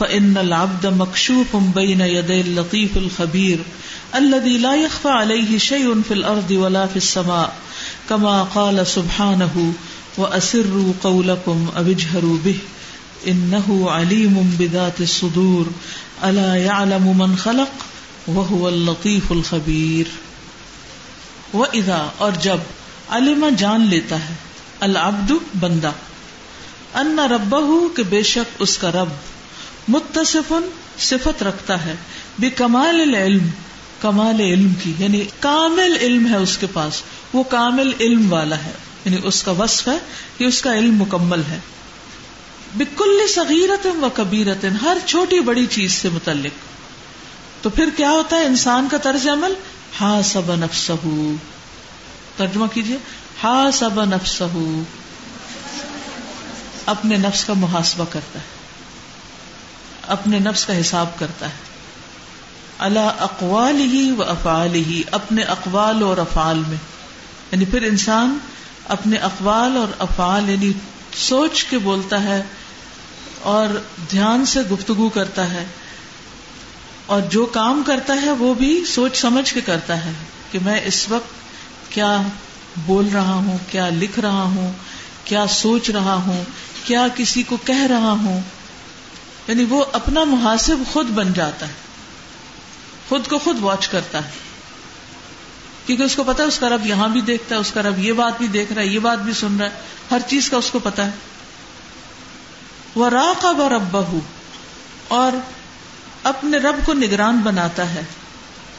فان 0.00 0.36
العبد 0.38 0.86
مكشوف 0.86 1.56
بين 1.56 2.00
يدي 2.00 2.40
اللطيف 2.40 2.96
الخبير 2.96 3.58
الذي 4.14 4.58
لا 4.58 4.74
يخفى 4.74 5.08
عليه 5.08 5.58
شيء 5.58 6.02
في 6.02 6.14
الارض 6.14 6.50
ولا 6.50 6.86
في 6.86 6.96
السماء، 6.96 7.56
كما 8.08 8.42
قال 8.42 8.86
سبحانه 8.86 9.72
واسروا 10.16 10.92
قولكم 11.02 11.66
او 11.76 11.82
اجهروا 11.82 12.38
به 12.44 12.58
انه 13.28 13.90
علیم 13.90 14.56
بذات 14.58 15.00
الصدور 15.00 15.66
الا 16.24 16.56
يعلم 16.56 17.18
من 17.18 17.36
خلق 17.36 17.70
وهو 18.26 18.68
اللطيف 18.68 19.32
الخبير. 19.32 20.06
واذا 21.54 22.10
اور 22.18 22.32
جب 22.32 22.56
علم 23.08 23.48
جان 23.58 23.86
لیتا 23.86 24.28
ہے، 24.28 24.34
العبد 24.80 25.32
بندہ۔ 25.60 25.92
ان 26.94 27.18
ربه، 27.18 27.86
کہ 27.96 28.02
بے 28.02 28.22
شک 28.22 28.56
اس 28.58 28.78
کا 28.78 28.90
رب، 28.90 29.08
متصف 29.88 30.52
صفت 30.98 31.42
رکھتا 31.42 31.84
ہے، 31.84 31.94
بکمال 32.38 33.00
العلم، 33.00 33.46
کمال 34.00 34.40
علم 34.40 34.72
کی۔ 34.82 34.92
یعنی 34.98 35.24
کامل 35.40 35.96
علم 36.00 36.26
ہے 36.26 36.36
اس 36.36 36.58
کے 36.58 36.66
پاس۔ 36.72 37.02
وہ 37.32 37.42
کامل 37.42 37.92
علم 38.00 38.32
والا 38.32 38.58
ہے۔ 38.58 38.72
یعنی 39.04 39.16
اس 39.24 39.42
کا 39.42 39.50
وصف 39.50 39.88
ہے 39.88 39.98
کہ 40.38 40.44
اس 40.44 40.62
کا 40.62 40.74
علم 40.74 40.96
مکمل 40.96 41.42
ہے۔ 41.50 41.58
بکل 42.74 43.18
صغیرت 43.34 43.86
و 43.86 44.08
کبیرت 44.14 44.66
ہر 44.82 44.96
چھوٹی 45.06 45.40
بڑی 45.40 45.66
چیز 45.66 45.92
سے 45.92 46.08
متعلق۔ 46.08 46.58
تو 47.64 47.70
پھر 47.70 47.88
کیا 47.96 48.10
ہوتا 48.10 48.36
ہے؟ 48.36 48.44
انسان 48.44 48.88
کا 48.90 48.96
طرز 48.96 49.28
عمل 49.28 49.52
ہا 50.00 50.20
سب 50.24 50.54
نفس 50.54 50.90
ترجمہ 52.36 52.66
کیجیے 52.66 52.96
ہا 53.44 53.70
سب 53.72 54.04
نفس 54.04 54.42
اپنے 56.86 57.16
نفس 57.16 57.44
کا 57.44 57.52
محاسبہ 57.52 58.04
کرتا 58.10 58.38
ہے۔ 58.38 58.44
اپنے 60.06 60.38
نفس 60.38 60.66
کا 60.66 60.80
حساب 60.80 61.18
کرتا 61.18 61.46
ہے۔ 61.46 61.56
اللہ 62.78 62.98
اقوال 62.98 63.76
ہی 63.76 64.10
و 64.18 64.22
افعال 64.22 64.74
ہی 64.74 65.02
اپنے 65.10 65.42
اقوال 65.42 66.02
اور 66.02 66.18
افعال 66.18 66.62
میں۔ 66.68 66.76
یعنی 67.52 67.64
پھر 67.64 67.82
انسان 67.82 68.38
اپنے 68.88 69.16
اقوال 69.16 69.76
اور 69.76 69.88
افعال 69.98 70.50
یعنی 70.50 70.72
سوچ 71.14 71.64
کے 71.64 71.78
بولتا 71.78 72.22
ہے 72.22 72.42
اور 73.42 73.68
دھیان 74.10 74.46
سے 74.46 74.60
گفتگو 74.60 75.08
کرتا 75.08 75.50
ہے۔ 75.50 75.64
اور 77.06 77.20
جو 77.20 77.46
کام 77.46 77.82
کرتا 77.86 78.14
ہے 78.22 78.30
وہ 78.30 78.54
بھی 78.54 78.84
سوچ 78.84 79.16
سمجھ 79.16 79.54
کے 79.54 79.60
کرتا 79.60 80.04
ہے 80.04 80.12
کہ 80.52 80.58
میں 80.62 80.80
اس 80.84 81.08
وقت 81.08 81.30
کیا 81.92 82.22
بول 82.76 83.08
رہا 83.14 83.34
ہوں، 83.34 83.58
کیا 83.70 83.88
لکھ 83.88 84.18
رہا 84.18 84.42
ہوں، 84.42 84.72
کیا 85.24 85.46
سوچ 85.46 85.90
رہا 85.90 86.14
ہوں، 86.14 86.44
کیا 86.84 87.06
کسی 87.16 87.42
کو 87.42 87.56
کہہ 87.56 87.86
رہا 87.90 88.10
ہوں۔ 88.10 88.40
یعنی 89.48 89.64
وہ 89.64 89.84
اپنا 89.92 90.24
محاسب 90.24 90.76
خود 90.92 91.06
بن 91.06 91.32
جاتا 91.32 91.68
ہے۔ 91.68 91.72
خود 93.08 93.28
کو 93.28 93.38
خود 93.38 93.56
واچ 93.60 93.88
کرتا 93.88 94.24
ہے۔ 94.24 94.30
کیونکہ 95.86 96.02
اس 96.02 96.16
کو 96.16 96.24
پتا 96.24 96.42
ہے، 96.42 96.48
اس 96.48 96.58
کا 96.58 96.68
رب 96.68 96.86
یہاں 96.86 97.08
بھی 97.08 97.20
دیکھتا 97.20 97.54
ہے، 97.54 97.60
اس 97.60 97.70
کا 97.70 97.82
رب 97.82 97.98
یہ 97.98 98.12
بات 98.12 98.38
بھی 98.38 98.46
دیکھ 98.46 98.72
رہا 98.72 98.82
ہے، 98.82 98.86
یہ 98.86 98.98
بات 98.98 99.18
بھی 99.18 99.32
سن 99.32 99.56
رہا 99.56 99.66
ہے۔ 99.66 99.70
ہر 100.10 100.18
چیز 100.28 100.50
کا 100.50 100.56
اس 100.56 100.70
کو 100.70 100.78
پتا 100.78 101.06
ہے۔ 101.06 101.10
وہ 102.94 103.08
راق 103.08 103.46
رب 103.46 103.98
اور 105.08 105.32
اپنے 106.24 106.58
رب 106.58 106.86
کو 106.86 106.92
نگران 106.92 107.38
بناتا 107.38 107.94
ہے۔ 107.94 108.02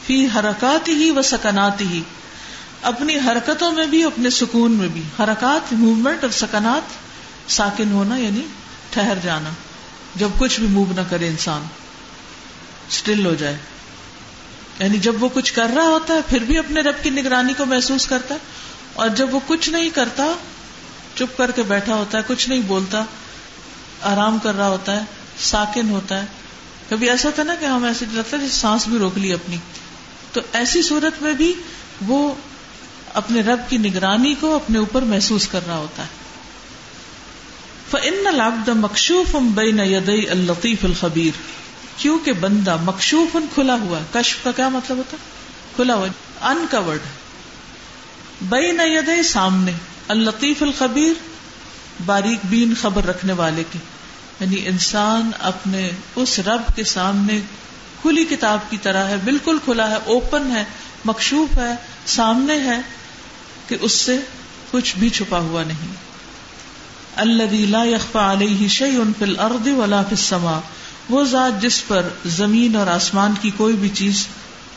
فی 0.06 0.28
حرکات 0.36 0.88
ہی 0.88 1.12
و 1.12 1.22
سکنات 1.22 1.82
ہی 1.82 2.02
اپنی 2.82 3.16
حرکتوں 3.16 3.72
میں 3.72 3.86
بھی، 3.86 4.04
اپنے 4.04 4.30
سکون 4.30 4.72
میں 4.72 4.88
بھی۔ 4.88 5.02
حرکات 5.20 5.74
موومنٹ 5.74 6.24
اور 6.24 6.32
سکنات 6.32 6.82
ساکن 7.52 7.92
ہونا 7.92 8.18
یعنی 8.18 8.42
ٹھہر 8.90 9.18
جانا۔ 9.24 9.50
جب 10.16 10.30
کچھ 10.38 10.60
بھی 10.60 10.68
موو 10.68 10.94
نہ 10.96 11.02
کرے 11.10 11.28
انسان 11.28 11.62
اسٹل 12.90 13.26
ہو 13.26 13.34
جائے۔ 13.34 13.58
یعنی 14.80 14.98
جب 14.98 15.24
وہ 15.24 15.30
کچھ 15.34 15.54
کر 15.54 15.68
رہا 15.76 15.84
ہوتا 15.84 16.14
ہے، 16.14 16.20
پھر 16.30 16.40
بھی 16.40 16.58
اپنے 16.58 16.82
رب 16.82 17.04
کی 17.04 17.10
نگرانی 17.10 17.54
کو 17.54 17.66
محسوس 17.66 18.08
کرتا 18.08 18.36
ہے۔ 18.36 18.40
اور 18.94 19.10
جب 19.10 19.34
وہ 19.34 19.40
کچھ 19.48 19.70
نہیں 19.70 19.90
کرتا، 19.90 20.24
چپ 21.16 21.38
کر 21.38 21.52
کے 21.52 21.64
بیٹھا 21.64 21.96
ہوتا 21.96 22.18
ہے، 22.18 22.24
کچھ 22.28 22.50
نہیں 22.50 22.62
بولتا، 22.68 23.04
آرام 24.02 24.38
کر 24.44 24.56
رہا 24.56 24.68
ہوتا 24.68 24.96
ہے، 24.96 25.02
ساکن 25.40 25.90
ہوتا 25.90 26.22
ہے۔ 26.22 26.26
کبھی 26.90 27.10
ایسا 27.10 27.30
تھا 27.30 27.44
نا 27.44 27.56
کہ 27.56 27.66
ہم 27.66 27.84
ایسے 27.84 28.06
لگتا 28.12 28.38
ہے 28.42 28.48
سانس 28.48 28.88
بھی 28.88 28.98
روک 28.98 29.18
لی 29.18 29.34
اپنی۔ 29.34 29.58
تو 30.34 30.42
ایسی 30.54 30.82
صورت 30.82 31.22
میں 31.22 31.34
بھی 31.34 31.54
وہ 32.08 32.36
اپنے 33.14 33.42
رب 33.42 33.60
کی 33.70 33.78
نگرانی 33.78 34.36
کو 34.40 34.56
اپنے 34.56 34.78
اوپر 34.78 35.02
محسوس 35.02 35.48
کر 35.48 35.60
رہا 35.68 35.78
ہوتا 35.78 36.04
ہے۔ 36.04 36.08
فن 37.92 38.36
لابد 38.36 38.70
مکشوف 38.70 39.36
بے 39.36 39.72
ندئی 39.72 40.30
الطیف 40.30 40.86
الخبیر 40.86 41.38
کیونکہ 41.98 42.34
بندہ 42.34 42.78
مکشوف 42.82 43.38
کھلا 43.54 43.76
ہوا 43.76 44.00
کشف 44.14 44.44
کا 44.44 44.52
کیا 44.52 44.70
مطلب 44.70 44.98
ہوتا 44.98 45.18
کھلا 45.76 45.96
ہوا 45.96 46.08
انکورڈ 46.42 47.00
بے 48.42 48.94
ید 48.94 49.26
سامنے۔ 49.26 49.72
الطیف 50.08 50.64
الخبیر 50.64 51.14
باریک 52.06 52.40
بین 52.44 52.74
خبر 52.82 53.06
رکھنے 53.06 53.34
والے 53.34 53.64
کی۔ 53.72 53.80
یعنی 54.40 54.68
انسان 54.68 55.32
اپنے 55.40 55.92
اس 56.16 56.40
رب 56.40 56.76
کے 56.76 56.84
سامنے 56.84 57.40
کھلی 58.02 58.26
کتاب 58.26 58.60
کی 58.70 58.78
طرح 58.78 59.08
ہے، 59.08 59.16
بالکل 59.24 59.58
کھلا 59.66 59.90
ہے 59.90 59.96
اوپن 60.06 60.52
ہے، 60.52 60.64
مکشوف 61.06 61.58
ہے، 61.58 61.76
سامنے 62.06 62.60
ہے 62.60 62.82
کہ 63.68 63.78
اس 63.82 63.92
سے 63.92 64.20
کچھ 64.72 64.98
بھی 64.98 65.10
چھپا 65.10 65.40
ہوا 65.40 65.64
نہیں۔ 65.64 66.06
اللہ 67.16 68.18
علیہ 68.18 68.68
شعی 68.68 68.96
ان 68.96 69.12
فل 69.20 69.40
ارد 69.40 69.68
ولا 69.68 70.00
السماء۔ 70.00 70.60
وہ 71.10 71.24
ذات 71.24 71.62
جس 71.62 71.88
پر 71.88 72.10
زمین 72.26 72.76
اور 72.76 72.88
آسمان 72.88 73.34
کی 73.42 73.52
کوئی 73.58 73.76
بھی 73.76 73.90
چیز 73.90 74.28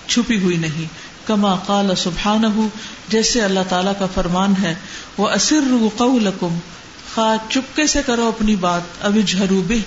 چھپی 0.06 0.42
ہوئی 0.42 0.56
نہیں۔ 0.56 0.84
کما 1.26 1.56
قال 1.56 1.96
سبحان 1.96 2.68
جیسے 3.08 3.42
اللہ 3.42 3.60
تعالی 3.68 3.90
کا 3.98 4.06
فرمان 4.14 4.54
ہے 4.62 4.74
وہ 5.18 5.28
اصر 5.28 5.60
قولکم 5.96 6.58
خواہ 7.18 7.50
چپکے 7.50 7.86
سے 7.86 8.00
کرو 8.06 8.28
اپنی 8.28 8.56
بات، 8.56 8.80
ابھی 9.00 9.22
جھرو 9.22 9.62
بے 9.66 9.78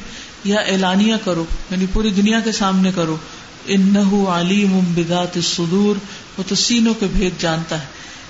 یا 0.44 0.60
اعلانیہ 0.60 1.16
کرو 1.24 1.46
یعنی 1.72 1.86
پوری 1.94 2.10
دنیا 2.10 2.40
کے 2.40 2.52
سامنے 2.52 2.92
کرو۔ 2.96 3.18
ان 3.66 3.98
علیم 4.28 4.80
بگات 4.80 5.38
صدور 5.44 5.96
وہ 6.38 6.44
تو 6.48 6.56
سینوں 6.56 6.94
کے 6.94 7.06
بھید 7.06 7.42
جانتا 7.42 7.82
ہے۔ 7.82 7.86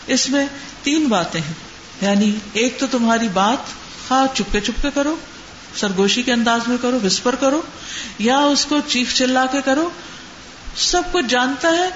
اس 0.08 0.30
میں 0.30 0.46
تین 0.84 1.06
باتیں 1.06 1.42
ہیں۔ 1.42 1.54
یعنی 2.02 2.32
ایک 2.54 2.80
تو 2.80 2.88
تمہاری 2.92 3.28
بات 3.34 3.58
خواہ 4.08 4.36
چپکے 4.36 4.60
چپکے 4.60 4.90
کرو، 4.94 5.16
سرگوشی 5.76 6.22
کے 6.22 6.34
انداز 6.34 6.62
میں 6.68 6.78
کرو، 6.82 7.00
وسپر 7.04 7.36
کرو، 7.36 7.62
یا 8.20 8.40
اس 8.40 8.66
کو 8.66 8.78
چیخ 8.88 9.16
چلا 9.16 9.46
کے 9.46 9.58
کرو۔ 9.66 9.90
سب 10.76 11.02
کچھ 11.12 11.26
جانتا 11.30 11.68
ہے 11.68 11.90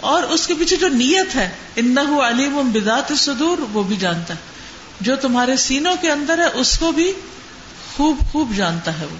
اور 0.00 0.22
اس 0.22 0.46
کے 0.46 0.54
پیچھے 0.58 0.76
جو 0.76 0.88
نیت 0.88 1.34
ہے 1.34 1.50
ان 1.76 1.98
علیم 1.98 2.70
بدات 2.72 3.12
صدور 3.18 3.58
وہ 3.72 3.82
بھی 3.82 3.96
جانتا 3.96 4.34
ہے۔ 4.34 4.52
جو 5.02 5.16
تمہارے 5.16 5.56
سینوں 5.56 5.94
کے 6.00 6.10
اندر 6.10 6.38
ہے، 6.38 6.46
اس 6.54 6.78
کو 6.78 6.92
بھی 6.92 7.12
خوب 7.96 8.16
خوب 8.32 8.56
جانتا 8.56 9.00
ہے 9.00 9.04
وہ۔ 9.04 9.16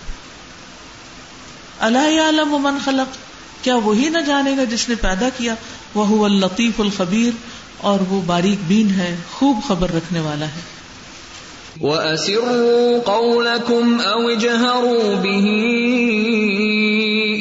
اللہ 1.78 1.98
عالم 1.98 2.48
من 2.48 2.78
خلق، 2.84 3.16
کیا 3.64 3.76
وہی 3.76 4.08
نہ 4.08 4.18
جانے 4.18 4.56
گا 4.56 4.64
جس 4.64 4.88
نے 4.88 4.94
پیدا 4.94 5.28
کیا؟ 5.36 5.54
وہ 5.94 6.24
الطیف 6.24 6.80
الخبیر، 6.80 7.30
اور 7.78 7.98
وہ 8.08 8.20
باریک 8.26 8.58
بین 8.68 8.90
ہے، 8.90 9.16
خوب 9.32 9.58
خبر 9.68 9.94
رکھنے 9.94 10.20
والا 10.20 10.46
ہے۔ 10.46 10.60
وَأَسِرُّوا 11.80 12.98
قَوْلَكُمْ 13.04 14.04
أَوْ 14.04 14.30
اجْهَرُوا 14.30 15.22
بِهِ 15.22 15.48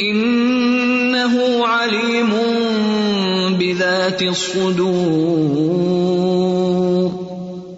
إِنَّهُ 0.08 1.68
عَلِيمٌ 1.68 2.34
بِذَاتِ 3.58 4.28
الصُّدُورِ 4.28 6.61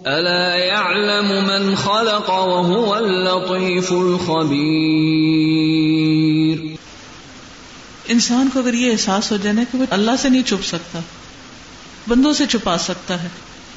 أَلَا 0.06 0.56
يَعْلَمُ 0.56 1.50
مَنْ 1.50 1.76
خَلَقَ 1.76 2.32
وَهُوَ 2.32 2.96
اللَّطِيفُ 2.96 3.92
الْخَبِيرُ 3.92 6.76
انسان 8.08 8.48
کو 8.52 8.58
اگر 8.58 8.74
یہ 8.74 8.92
احساس 8.92 9.32
ہو 9.32 9.36
جائے 9.42 9.56
نا 9.56 9.62
کہ 9.72 9.78
وہ 9.78 9.86
اللہ 9.90 10.10
سے 10.18 10.28
نہیں 10.28 10.42
چھپ 10.42 10.64
سکتا، 10.64 10.98
بندوں 12.08 12.32
سے 12.32 12.46
چھپا 12.46 12.78
سکتا 12.78 13.22
ہے۔ 13.22 13.28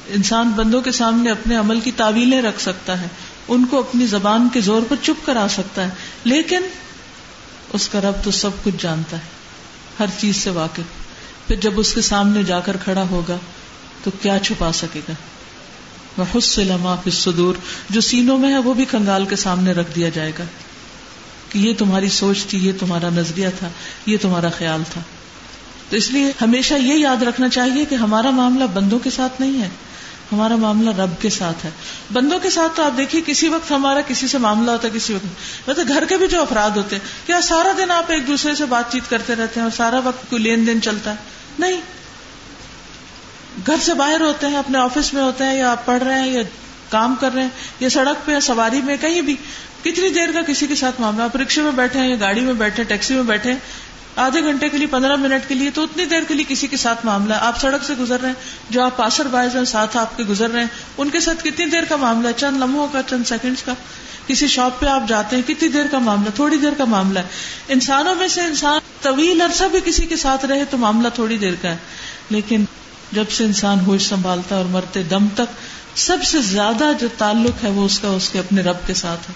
انسان 0.08 0.52
بندوں 0.56 0.80
کے 0.80 0.92
سامنے 0.92 1.30
اپنے 1.30 1.56
عمل 1.56 1.80
کی 1.80 1.90
تعویلیں 1.90 2.42
رکھ 2.42 2.60
سکتا 2.60 3.00
ہے، 3.00 3.08
ان 3.48 3.66
کو 3.66 3.78
اپنی 3.78 4.06
زبان 4.06 4.48
کے 4.52 4.60
زور 4.60 4.82
پر 4.88 4.96
چپ 5.02 5.26
کرا 5.26 5.46
سکتا 5.50 5.84
ہے۔ 5.84 5.90
لیکن 6.24 6.62
اس 7.72 7.88
کا 7.88 8.00
رب 8.00 8.24
تو 8.24 8.30
سب 8.30 8.50
کچھ 8.64 8.74
جانتا 8.78 9.16
ہے، 9.16 9.22
ہر 10.00 10.06
چیز 10.18 10.36
سے 10.36 10.50
واقف۔ 10.50 11.48
پھر 11.48 11.56
جب 11.56 11.72
اس 11.76 11.94
کے 11.94 12.00
سامنے 12.00 12.42
جا 12.42 12.60
کر 12.60 12.76
کھڑا 12.84 13.04
ہوگا 13.10 13.36
تو 14.04 14.10
کیا 14.22 14.38
چھپا 14.38 14.72
سکے 14.72 15.00
گا؟ 15.08 15.14
وہ 16.32 16.40
سے 16.40 16.64
لما 16.64 16.96
صدور 17.12 17.54
جو 17.90 18.00
سینوں 18.00 18.38
میں 18.38 18.52
ہے 18.52 18.58
وہ 18.58 18.74
بھی 18.74 18.84
کنگال 18.84 19.26
کے 19.26 19.36
سامنے 19.36 19.72
رکھ 19.72 19.96
دیا 19.96 20.08
جائے 20.08 20.32
گا 20.38 20.44
کہ 21.48 21.58
یہ 21.58 21.72
تمہاری 21.78 22.08
سوچ 22.08 22.46
تھی، 22.46 22.66
یہ 22.66 22.72
تمہارا 22.80 23.08
نظریہ 23.10 23.48
تھا، 23.58 23.68
یہ 24.06 24.16
تمہارا 24.20 24.48
خیال 24.48 24.82
تھا۔ 24.92 25.00
تو 25.90 25.96
اس 25.96 26.10
لیے 26.10 26.32
ہمیشہ 26.42 26.74
یہ 26.74 26.94
یاد 26.94 27.22
رکھنا 27.22 27.48
چاہیے 27.48 27.84
کہ 27.84 27.94
ہمارا 27.94 28.30
معاملہ 28.30 28.64
بندوں 28.64 28.98
کے 28.98 29.10
ساتھ 29.10 29.40
نہیں 29.40 29.62
ہے، 29.62 29.68
ہمارا 30.32 30.56
معاملہ 30.56 30.90
رب 30.90 31.10
کے 31.20 31.30
ساتھ 31.30 31.66
ہے۔ 31.66 31.70
بندوں 32.12 32.38
کے 32.38 32.50
ساتھ 32.50 32.76
تو 32.76 32.82
آپ 32.82 32.96
دیکھیے، 32.96 33.22
کسی 33.26 33.48
وقت 33.48 33.70
ہمارا 33.70 34.00
کسی 34.06 34.28
سے 34.28 34.38
معاملہ 34.38 34.70
ہوتا 34.70 34.88
ہے، 34.88 34.92
کسی 34.96 35.12
وقت 35.12 35.24
ویسے 35.24 35.70
مطلب 35.70 35.88
گھر 35.88 36.04
کے 36.08 36.16
بھی 36.16 36.26
جو 36.26 36.42
افراد 36.42 36.70
ہوتے 36.70 36.96
ہیں، 36.96 37.26
کیا 37.26 37.40
سارا 37.40 37.72
دن 37.78 37.90
آپ 37.90 38.10
ایک 38.10 38.26
دوسرے 38.26 38.54
سے 38.54 38.64
بات 38.64 38.92
چیت 38.92 39.10
کرتے 39.10 39.34
رہتے 39.34 39.60
ہیں 39.60 39.62
اور 39.62 39.76
سارا 39.76 39.98
وقت 39.98 40.30
کوئی 40.30 40.42
لین 40.42 40.66
دین 40.66 40.82
چلتا 40.82 41.10
ہے؟ 41.10 41.16
نہیں۔ 41.58 41.80
گھر 43.66 43.76
سے 43.80 43.94
باہر 43.94 44.20
ہوتے 44.20 44.46
ہیں، 44.46 44.56
اپنے 44.56 44.78
آفس 44.78 45.14
میں 45.14 45.22
ہوتے 45.22 45.44
ہیں، 45.44 45.56
یا 45.56 45.70
آپ 45.70 45.86
پڑھ 45.86 46.02
رہے 46.02 46.20
ہیں، 46.20 46.28
یا 46.28 46.42
کام 46.88 47.14
کر 47.20 47.30
رہے 47.34 47.42
ہیں، 47.42 47.48
یا 47.80 47.88
سڑک 47.88 48.26
پہ، 48.26 48.32
یا 48.32 48.40
سواری 48.40 48.82
میں، 48.82 48.96
کہیں 49.00 49.22
بھی۔ 49.22 49.36
کتنی 49.82 50.08
دیر 50.08 50.32
کا 50.32 50.42
کسی 50.42 50.66
کے 50.66 50.74
ساتھ 50.74 51.00
معاملہ 51.00 51.22
آپ 51.22 51.36
رکشے 51.36 51.62
میں 51.62 51.72
بیٹھے 51.72 52.00
ہیں، 52.00 52.08
یا 52.08 52.16
گاڑی 52.20 52.40
میں 52.40 52.54
بیٹھے 52.54 52.84
ٹیکسی 52.84 53.14
میں 53.14 53.22
بیٹھے 53.22 53.52
آدھے 54.16 54.42
گھنٹے 54.42 54.68
کے 54.68 54.78
لیے، 54.78 54.86
پندرہ 54.86 55.16
منٹ 55.16 55.48
کے 55.48 55.54
لیے 55.54 55.70
تو 55.70 55.82
اتنی 55.82 56.04
دیر 56.04 56.20
کے 56.28 56.34
لیے 56.34 56.44
کسی 56.48 56.66
کے 56.66 56.76
ساتھ 56.76 57.06
معاملہ 57.06 57.34
ہے۔ 57.34 57.38
آپ 57.38 57.60
سڑک 57.60 57.84
سے 57.84 57.94
گزر 58.00 58.20
رہے 58.20 58.28
ہیں، 58.28 58.34
جو 58.70 58.82
آپ 58.82 58.96
پاسر 58.96 59.26
بائز 59.26 59.56
ہیں، 59.56 59.64
ساتھ 59.64 59.96
آپ 59.96 60.16
کے 60.16 60.22
گزر 60.22 60.50
رہے 60.50 60.60
ہیں۔ 60.60 60.68
ان 60.98 61.10
کے 61.10 61.20
ساتھ 61.20 61.44
کتنی 61.44 61.66
دیر 61.66 61.84
کا 61.84 61.96
معاملہ 61.96 62.28
ہے؟ 62.28 62.32
چند 62.36 62.56
لمحوں 62.56 62.88
کا، 62.92 63.00
چند 63.10 63.24
سیکنڈز 63.24 63.62
کا۔ 63.62 63.74
کسی 64.26 64.46
شاپ 64.46 64.80
پہ 64.80 64.86
آپ 64.86 65.02
جاتے 65.08 65.36
ہیں، 65.36 65.42
کتنی 65.48 65.68
دیر 65.68 65.86
کا 65.90 65.98
معاملہ 65.98 66.30
تھوڑی 66.30 66.56
دیر 66.56 66.74
کا 66.78 66.84
معاملہ 66.84 67.18
ہے۔ 67.18 67.24
انسانوں 67.68 68.14
میں 68.14 68.28
سے 68.28 68.40
انسان 68.40 68.78
طویل 69.02 69.40
عرصہ 69.40 69.64
بھی 69.64 69.80
کسی 69.84 70.06
کے 70.06 70.16
ساتھ 70.16 70.44
رہے 70.44 70.64
تو 70.64 70.76
معاملہ 70.76 71.08
تھوڑی 71.14 71.38
دیر 71.38 71.54
کا 71.62 71.70
ہے۔ 71.70 71.76
لیکن 72.30 72.64
جب 73.12 73.24
سے 73.30 73.44
انسان 73.44 73.80
ہوش 73.80 74.02
سنبھالتا 74.02 74.56
اور 74.56 74.64
مرتے 74.64 75.02
دم 75.02 75.28
تک، 75.34 75.52
سب 75.98 76.18
سے 76.26 76.42
زیادہ 76.42 76.84
جو 77.00 77.08
تعلق 77.18 77.64
ہے 77.64 77.70
وہ 77.70 77.84
اس 77.84 77.98
کا، 77.98 78.08
اس 78.08 78.28
کے 78.28 78.38
اپنے 78.38 78.62
رب 78.62 78.76
کے 78.86 78.94
ساتھ 78.94 79.30
ہے۔ 79.30 79.34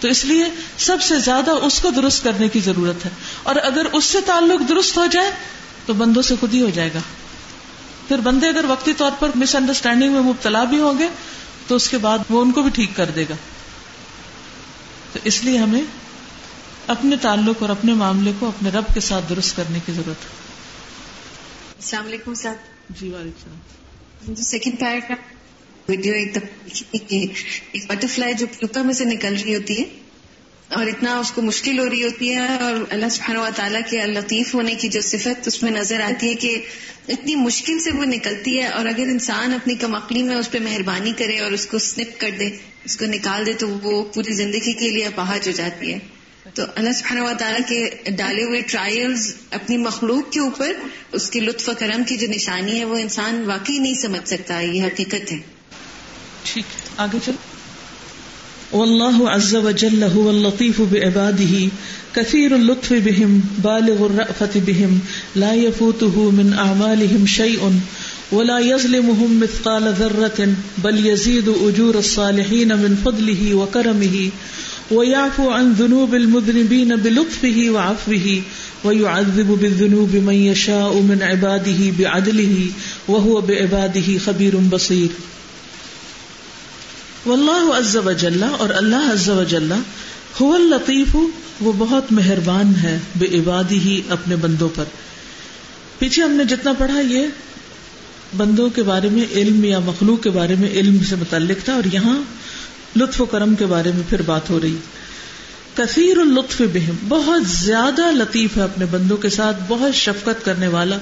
تو 0.00 0.08
اس 0.08 0.24
لیے 0.24 0.44
سب 0.78 1.02
سے 1.02 1.18
زیادہ 1.18 1.50
اس 1.50 1.80
کو 1.80 1.90
درست 1.90 2.24
کرنے 2.24 2.48
کی 2.48 2.60
ضرورت 2.60 3.04
ہے۔ 3.04 3.10
اور 3.42 3.56
اگر 3.56 3.86
اس 3.92 4.04
سے 4.04 4.20
تعلق 4.20 4.68
درست 4.68 4.96
ہو 4.96 5.06
جائے، 5.06 5.30
تو 5.86 5.94
بندوں 5.94 6.22
سے 6.22 6.34
خود 6.40 6.54
ہی 6.54 6.62
ہو 6.62 6.70
جائے 6.70 6.90
گا۔ 6.94 6.98
پھر 8.08 8.16
بندے 8.16 8.48
اگر 8.48 8.64
وقتی 8.68 8.92
طور 8.92 9.10
پر 9.18 9.28
مس 9.34 9.54
انڈرسٹینڈنگ 9.54 10.12
میں 10.12 10.20
مبتلا 10.20 10.64
بھی 10.64 10.80
ہوں 10.80 10.98
گے، 10.98 11.08
تو 11.66 11.74
اس 11.74 11.88
کے 11.88 11.98
بعد 11.98 12.18
وہ 12.30 12.42
ان 12.42 12.52
کو 12.52 12.62
بھی 12.62 12.70
ٹھیک 12.70 12.90
کر 12.96 13.04
دے 13.04 13.24
گا۔ 13.28 13.34
تو 15.12 15.18
اس 15.24 15.44
لیے 15.44 15.58
ہمیں 15.58 15.82
اپنے 16.86 17.16
تعلق 17.16 17.62
اور 17.62 17.68
اپنے 17.68 17.94
معاملے 17.94 18.32
کو 18.38 18.48
اپنے 18.48 18.70
رب 18.70 18.94
کے 18.94 19.00
ساتھ 19.00 19.24
درست 19.28 19.56
کرنے 19.56 19.78
کی 19.86 19.92
ضرورت 19.92 20.24
ہے۔ 20.24 20.30
السلام 21.78 22.06
علیکم، 22.06 22.34
سر۔ 22.34 22.73
جی 22.90 23.08
وعلیکم 23.08 23.50
السلام۔ 23.50 24.34
سیکنڈ 24.34 24.78
پیراگراف 24.80 25.88
ویڈیو 25.88 26.14
ایک 26.14 26.34
دم 26.34 26.68
ایک 27.72 27.86
بٹر 27.86 28.06
فلائی 28.08 28.34
جو 28.34 28.46
پلوکا 28.58 28.82
میں 28.82 28.94
سے 28.94 29.04
نکل 29.04 29.36
رہی 29.44 29.54
ہوتی 29.54 29.78
ہے 29.78 29.84
اور 30.68 30.86
اتنا 30.86 31.18
اس 31.18 31.32
کو 31.32 31.42
مشکل 31.42 31.78
ہو 31.78 31.88
رہی 31.90 32.04
ہوتی 32.04 32.30
ہے 32.30 32.46
اور 32.46 32.84
اللہ 32.90 33.08
سبحانہ 33.08 33.38
و 33.38 33.48
تعالیٰ 33.56 33.80
کے 33.90 34.06
لطیف 34.06 34.54
ہونے 34.54 34.74
کی 34.74 34.88
جو 34.88 35.00
صفت 35.00 35.46
اس 35.46 35.62
میں 35.62 35.70
نظر 35.70 36.00
آتی 36.00 36.28
ہے 36.28 36.34
کہ 36.34 36.60
اتنی 37.08 37.34
مشکل 37.34 37.78
سے 37.78 37.90
وہ 37.90 38.04
نکلتی 38.04 38.58
ہے 38.58 38.66
اور 38.66 38.86
اگر 38.86 39.02
انسان 39.02 39.54
اپنی 39.54 39.74
کمکلی 39.74 40.22
میں 40.22 40.36
اس 40.36 40.50
پہ 40.50 40.58
مہربانی 40.58 41.12
کرے 41.18 41.38
اور 41.38 41.52
اس 41.52 41.66
کو 41.66 41.78
سنپ 41.78 42.20
کر 42.20 42.30
دے، 42.38 42.50
اس 42.84 42.96
کو 42.96 43.04
نکال 43.04 43.46
دے 43.46 43.52
تو 43.52 43.68
وہ 43.68 44.04
پوری 44.04 44.34
زندگی 44.34 44.72
کے 44.72 44.88
لیے 44.88 45.06
اپاہج 45.06 45.46
ہو 45.46 45.52
جاتی 45.52 45.92
ہے۔ 45.92 45.98
تو 46.54 46.62
اللہ 46.74 46.92
سبحانہ 46.92 47.20
و 47.20 47.32
تعالیٰ 47.38 47.60
کے 47.68 48.10
ڈالے 48.10 48.44
ہوئے 48.44 48.60
ٹرائلز 48.60 49.34
اپنی 49.50 49.76
مخلوق 49.76 50.32
کے 50.32 50.40
اوپر، 50.40 50.72
اس 51.12 51.30
کی 51.30 51.40
لطف 51.40 51.68
و 51.68 51.72
کرم 51.78 52.04
کی 52.04 52.16
جو 52.16 52.26
نشانی 52.30 52.78
ہے، 52.78 52.84
وہ 52.84 52.96
انسان 52.96 53.42
واقعی 53.46 53.78
نہیں 53.78 53.94
سمجھ 53.94 54.28
سکتا، 54.28 54.60
یہ 54.60 54.84
حقیقت 54.84 55.32
ہے۔ 55.32 55.38
ٹھیک 56.44 56.64
آگے 56.96 57.18
چل 57.24 57.32
واللہ 58.72 59.18
عز 59.30 59.54
وجل 59.54 60.02
هو 60.02 60.28
اللطیف 60.28 60.80
بعباده 60.90 61.58
كثير 62.14 62.54
اللطف 62.54 62.92
بهم 62.92 63.36
بالغ 63.62 64.02
الرأفة 64.06 64.62
بهم 64.66 64.96
لا 65.42 65.52
يفوته 65.60 66.24
من 66.38 66.50
أعمالهم 66.64 67.30
شيء 67.34 67.70
ولا 68.32 68.58
يظلمهم 68.58 69.38
مثقال 69.40 69.88
ذرة، 70.00 70.48
بل 70.78 71.00
يزيد 71.06 71.48
أجور 71.56 72.00
الصالحين 72.02 72.76
من 72.84 72.98
فضله 73.04 73.54
وكرمه 73.54 74.30
ويعفو 74.90 75.50
عن 75.50 75.72
ذنوب 75.72 76.14
المذنبين 76.14 76.96
بلطفه 76.96 77.70
وعفوه 77.70 78.42
ويعذب 78.84 79.58
بالذنوب 79.60 80.14
من 80.14 80.34
يشاء 80.34 81.00
من 81.00 81.22
عباده 81.22 81.92
بعدله 81.98 82.66
وهو 83.08 83.40
بعباده 83.40 84.16
خبير 84.24 84.56
بصير. 84.70 85.06
واللہ 87.26 87.72
عز 87.76 87.96
وجل 87.96 88.42
اور 88.58 88.68
اللہ 88.74 89.12
عز 89.12 89.28
وجل 89.28 89.72
هو 90.40 90.54
اللطیف 90.54 91.16
وہ 91.60 91.72
بہت 91.78 92.12
مہربان 92.12 92.72
ہے 92.82 92.98
بے 93.16 93.26
عبادی 93.26 93.78
ہی 93.78 94.00
اپنے 94.08 94.36
بندوں 94.36 94.68
پر۔ 94.74 94.84
پیچھے 95.98 96.22
ہم 96.22 96.30
نے 96.30 96.44
جتنا 96.44 96.72
پڑھا 96.72 97.00
یہ 97.00 97.26
بندوں 98.36 98.68
کے 98.68 98.82
بارے 98.82 99.08
میں، 99.08 99.24
علم 99.32 99.64
یا 99.64 99.78
مخلوق 99.78 100.22
کے 100.22 100.30
بارے 100.30 100.54
میں، 100.58 100.68
علم 100.68 100.98
سے 101.08 101.16
متعلق 101.16 101.64
تھا 101.64 101.72
اور 101.72 101.82
یہاں 101.92 102.22
لطف 102.96 103.20
و 103.20 103.24
کرم 103.24 103.54
کے 103.54 103.66
بارے 103.66 103.92
میں 103.94 104.02
پھر 104.08 104.22
بات 104.22 104.50
ہو 104.50 104.60
رہی۔ 104.60 104.76
کثیر 105.74 106.18
الطف 106.18 106.62
بہم، 106.74 106.94
بہت 107.08 107.46
زیادہ 107.46 108.10
لطیف 108.10 108.56
ہے 108.56 108.62
اپنے 108.62 108.86
بندوں 108.90 109.16
کے 109.16 109.28
ساتھ، 109.28 109.56
بہت 109.68 109.94
شفقت 109.94 110.44
کرنے 110.44 110.68
والا، 110.68 110.98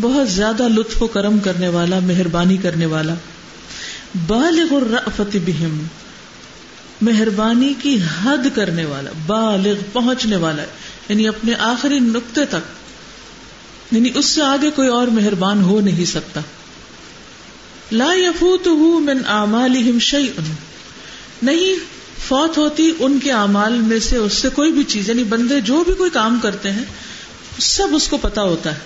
بہت 0.00 0.30
زیادہ 0.30 0.62
لطف 0.68 1.02
و 1.02 1.06
کرم 1.06 1.38
کرنے 1.38 1.68
والا، 1.68 1.98
مہربانی 1.98 2.56
کرنے 2.56 2.86
والا۔ 2.86 3.14
بالغ 4.26 4.74
الرأفت 4.74 5.36
بہم، 5.46 5.82
مہربانی 7.02 7.74
کی 7.82 7.98
حد 8.24 8.46
کرنے 8.54 8.84
والا، 8.84 9.10
بالغ 9.26 9.74
پہنچنے 9.92 10.36
والا 10.36 10.62
یعنی 11.08 11.28
اپنے 11.28 11.54
آخری 11.54 11.98
نقطے 11.98 12.44
تک 12.44 12.84
یعنی 13.92 14.10
اس 14.14 14.26
سے 14.26 14.42
آگے 14.42 14.70
کوئی 14.70 14.88
اور 14.88 15.06
مہربان 15.06 15.62
ہو 15.62 15.80
نہیں 15.80 16.04
سکتا۔ 16.04 16.40
لا 17.92 18.14
يفوته 18.14 18.82
من 19.00 19.18
اعمالهم 19.28 19.98
شيء 19.98 20.30
نہیں، 21.44 21.74
فوت 22.28 22.58
ہوتی 22.58 22.92
ان 22.98 23.18
کے 23.22 23.32
اعمال 23.32 23.72
میں 23.72 23.98
سے 23.98 24.16
اس 24.16 24.32
سے 24.32 24.48
کوئی 24.48 24.72
بھی 24.72 24.84
چیز 24.84 25.08
یعنی 25.08 25.24
بندے 25.24 25.60
جو 25.60 25.84
بھی 25.84 25.94
کوئی 25.94 26.10
کام 26.10 26.38
کرتے 26.42 26.70
ہیں، 26.70 26.84
سب 27.58 27.86
اس 27.92 28.08
کو 28.08 28.16
پتا 28.16 28.42
ہوتا 28.42 28.72
ہے۔ 28.74 28.78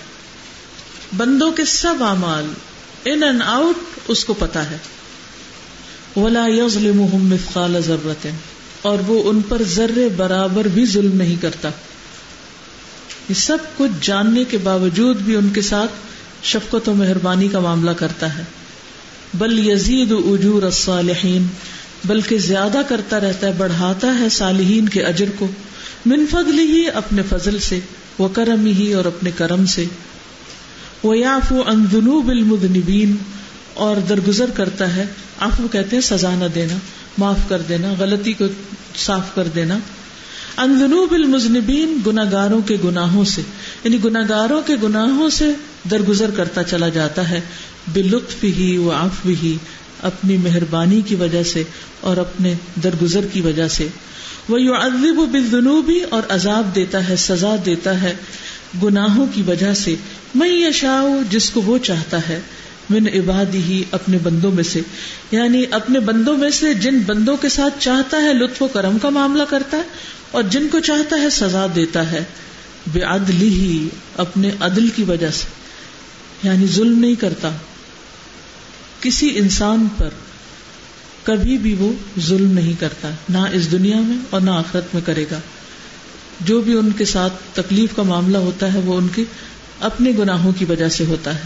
بندوں 1.17 1.51
کے 1.51 1.65
سب 1.65 1.95
اعمال 2.03 2.45
ان 3.05 3.23
اینڈ 3.23 3.41
آؤٹ 3.45 3.99
اس 4.07 4.25
کو 4.25 4.33
پتا 4.33 4.71
ہے۔ 4.71 4.77
ولا 6.15 6.47
يظلمهم 6.47 7.27
مثقال 7.27 7.81
ذره 7.81 8.31
اور 8.81 8.97
وہ 9.07 9.29
ان 9.29 9.41
پر 9.41 9.63
ذرے 9.63 10.09
برابر 10.17 10.67
بھی 10.67 10.85
ظلم 10.85 11.17
نہیں 11.17 11.35
کرتا۔ 11.41 11.69
یہ 13.29 13.33
سب 13.33 13.57
کچھ 13.77 13.91
جاننے 14.01 14.43
کے 14.43 14.57
باوجود 14.57 15.17
بھی 15.17 15.35
ان 15.35 15.49
کے 15.49 15.61
ساتھ 15.61 15.91
شفقت 16.43 16.89
و 16.89 16.93
مہربانی 16.93 17.47
کا 17.47 17.59
معاملہ 17.59 17.91
کرتا 17.91 18.37
ہے۔ 18.37 18.43
بل 19.33 19.69
یزید 19.69 20.11
اجور 20.11 20.63
الصالحین 20.63 21.47
بلکہ 22.05 22.37
زیادہ 22.37 22.81
کرتا 22.87 23.19
رہتا 23.19 23.47
ہے، 23.47 23.51
بڑھاتا 23.57 24.19
ہے 24.19 24.29
صالحین 24.29 24.89
کے 24.89 25.03
اجر 25.03 25.25
کو۔ 25.39 25.47
من 26.05 26.25
فضل 26.31 26.59
ہی 26.59 26.89
اپنے 26.93 27.21
فضل 27.29 27.59
سے 27.59 27.79
وہ 28.17 28.27
کرم 28.27 28.65
ہی 28.65 28.93
اور 28.93 29.05
اپنے 29.05 29.31
کرم 29.37 29.65
سے۔ 29.65 29.85
وہ 31.03 31.17
یافو 31.17 31.63
ان 31.67 31.85
ذنوب 31.91 32.29
المذنبین۔ 32.29 33.15
اور 33.73 33.97
درگزر 33.97 34.49
کرتا 34.49 34.95
ہے 34.95 35.05
آفو 35.39 35.67
کہتے 35.67 35.95
ہیں، 35.95 36.01
سزا 36.01 36.35
نہ 36.35 36.45
دینا، 36.55 36.77
معاف 37.17 37.49
کر 37.49 37.61
دینا، 37.69 37.93
غلطی 37.99 38.33
کو 38.33 38.45
صاف 38.95 39.35
کر 39.35 39.47
دینا۔ 39.55 39.77
ان 40.57 40.79
ذنوب 40.79 41.13
المذنبین 41.13 41.99
گناگاروں 42.07 42.61
کے 42.61 42.77
گناہوں 42.83 43.25
سے۔ 43.25 43.41
یعنی 43.83 43.97
گناگاروں 44.03 44.61
کے 44.61 44.75
گناہوں 44.83 45.29
سے 45.29 45.45
درگزر 45.91 46.29
کرتا 46.31 46.63
چلا 46.63 46.89
جاتا 46.89 47.29
ہے۔ 47.29 47.41
بلطف 47.93 48.43
ہی 48.43 48.77
و 48.77 48.91
آف 48.91 49.25
ہی 49.25 49.57
اپنی 50.01 50.37
مہربانی 50.37 51.01
کی 51.01 51.15
وجہ 51.15 51.43
سے 51.43 51.63
اور 51.99 52.17
اپنے 52.17 52.53
درگزر 52.83 53.25
کی 53.33 53.41
وجہ 53.41 53.67
سے۔ 53.67 53.87
وہ 54.49 54.61
یو 54.61 54.75
ادب 54.75 55.19
و 55.19 55.25
بالذنوبی 55.25 56.01
اور 56.01 56.21
عذاب 56.29 56.75
دیتا 56.75 57.09
ہے، 57.09 57.15
سزا 57.15 57.55
دیتا 57.65 58.01
ہے 58.01 58.13
گناہوں 58.83 59.25
کی 59.33 59.41
وجہ 59.41 59.73
سے۔ 59.73 59.95
میں 60.35 60.49
یشاء، 60.49 61.31
جس 61.31 61.49
کو 61.49 61.61
وہ 61.61 61.77
چاہتا 61.77 62.29
ہے۔ 62.29 62.41
من 62.89 63.07
عبادی 63.07 63.57
ہی 63.57 63.83
اپنے 63.91 64.17
بندوں 64.23 64.51
میں 64.51 64.63
سے۔ 64.63 64.81
یعنی 65.31 65.63
اپنے 65.71 65.99
بندوں 65.99 66.37
میں 66.37 66.49
سے 66.49 66.73
جن 66.73 66.99
بندوں 67.05 67.37
کے 67.37 67.49
ساتھ 67.49 67.73
چاہتا 67.79 68.17
ہے 68.17 68.33
لطف 68.33 68.63
و 68.63 68.67
کرم 68.67 68.97
کا 68.97 69.09
معاملہ 69.09 69.43
کرتا 69.49 69.77
ہے 69.77 69.81
اور 70.31 70.43
جن 70.43 70.67
کو 70.67 70.79
چاہتا 70.79 71.15
ہے 71.21 71.29
سزا 71.29 71.65
دیتا 71.75 72.11
ہے۔ 72.11 72.23
بے 72.93 73.01
عدلی 73.01 73.49
ہی 73.49 73.87
اپنے 74.17 74.51
عدل 74.59 74.87
کی 74.95 75.03
وجہ 75.03 75.31
سے۔ 75.31 75.47
یعنی 76.43 76.67
ظلم 76.67 76.99
نہیں 76.99 77.15
کرتا۔ 77.15 77.49
کسی 79.01 79.31
انسان 79.35 79.87
پر 79.97 80.09
کبھی 81.23 81.57
بھی 81.57 81.75
وہ 81.79 81.93
ظلم 82.19 82.51
نہیں 82.51 82.73
کرتا، 82.79 83.09
نہ 83.29 83.37
اس 83.53 83.71
دنیا 83.71 83.97
میں 83.97 84.17
اور 84.29 84.41
نہ 84.41 84.51
آخرت 84.51 84.93
میں 84.93 85.01
کرے 85.05 85.25
گا۔ 85.31 85.39
جو 86.45 86.61
بھی 86.61 86.73
ان 86.73 86.91
کے 86.91 87.05
ساتھ 87.05 87.33
تکلیف 87.53 87.95
کا 87.95 88.03
معاملہ 88.03 88.37
ہوتا 88.37 88.73
ہے، 88.73 88.79
وہ 88.79 88.97
ان 88.97 89.07
کے 89.15 89.23
اپنے 89.79 90.11
گناہوں 90.19 90.51
کی 90.57 90.65
وجہ 90.65 90.89
سے 90.89 91.05
ہوتا 91.05 91.35
ہے۔ 91.35 91.43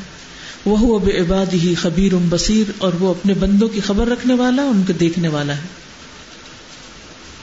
وہ 0.66 1.00
بے 1.00 1.12
عباد 1.12 1.54
ہی 1.54 1.76
خبیر 1.76 2.14
ام 2.14 2.28
بصیر، 2.30 2.72
اور 2.78 2.94
وہ 3.00 3.10
اپنے 3.10 3.34
بندوں 3.34 3.68
کی 3.68 3.80
خبر 3.80 4.08
رکھنے 4.08 4.34
والا، 4.34 4.64
ان 4.64 4.84
کو 4.88 4.94
دیکھنے 4.94 5.28
والا 5.28 5.56
ہے۔ 5.56 5.84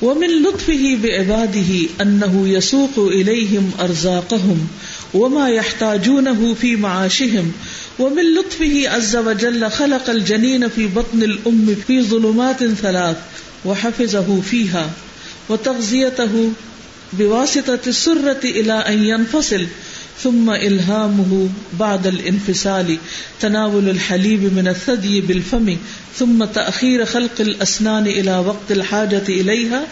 وہ 0.01 0.15
من 0.15 0.31
لطف 0.31 0.69
ہی 0.69 0.97
بے 0.97 1.17
عباد 1.17 1.57
ہی 1.57 1.87
انہ 1.99 2.49
یسوق 2.49 2.99
الیہم 2.99 3.71
ارزاقہم 3.79 4.67
وما 5.15 5.49
يحتاجونه 5.49 6.55
في 6.55 6.77
معاشهم. 6.77 7.53
ومن 7.99 8.35
لطفه 8.35 8.89
عز 8.89 9.17
وجل 9.17 9.71
خلق 9.71 10.11
الجنين 10.11 10.69
في 10.69 10.87
بطن 10.87 11.23
الأم 11.23 11.77
في 11.87 12.03
ظلمات 12.03 12.65
ثلاث 12.65 13.17
وحفظه 13.65 14.41
فيها. 14.41 14.91
وتغذيته 15.49 16.53
بواسطة 17.13 17.79
السرة 17.87 18.41
إلى 18.45 18.73
أن 18.73 19.05
ينفصل. 19.05 19.67
ثم 20.23 20.51
الهامه 20.51 21.49
بعد 21.79 22.07
الانفصال. 22.07 22.99
تناول 23.41 23.89
الحليب 23.89 24.43
من 24.43 24.69
الثدي 24.69 25.21
بالفم. 25.21 25.77
ثم 26.19 26.45
تأخير 26.45 27.05
خلق 27.05 27.41
الأسنان 27.41 28.07
إلى 28.07 28.39
وقت 28.39 28.71
الحاجة 28.71 29.25
إليها 29.29 29.83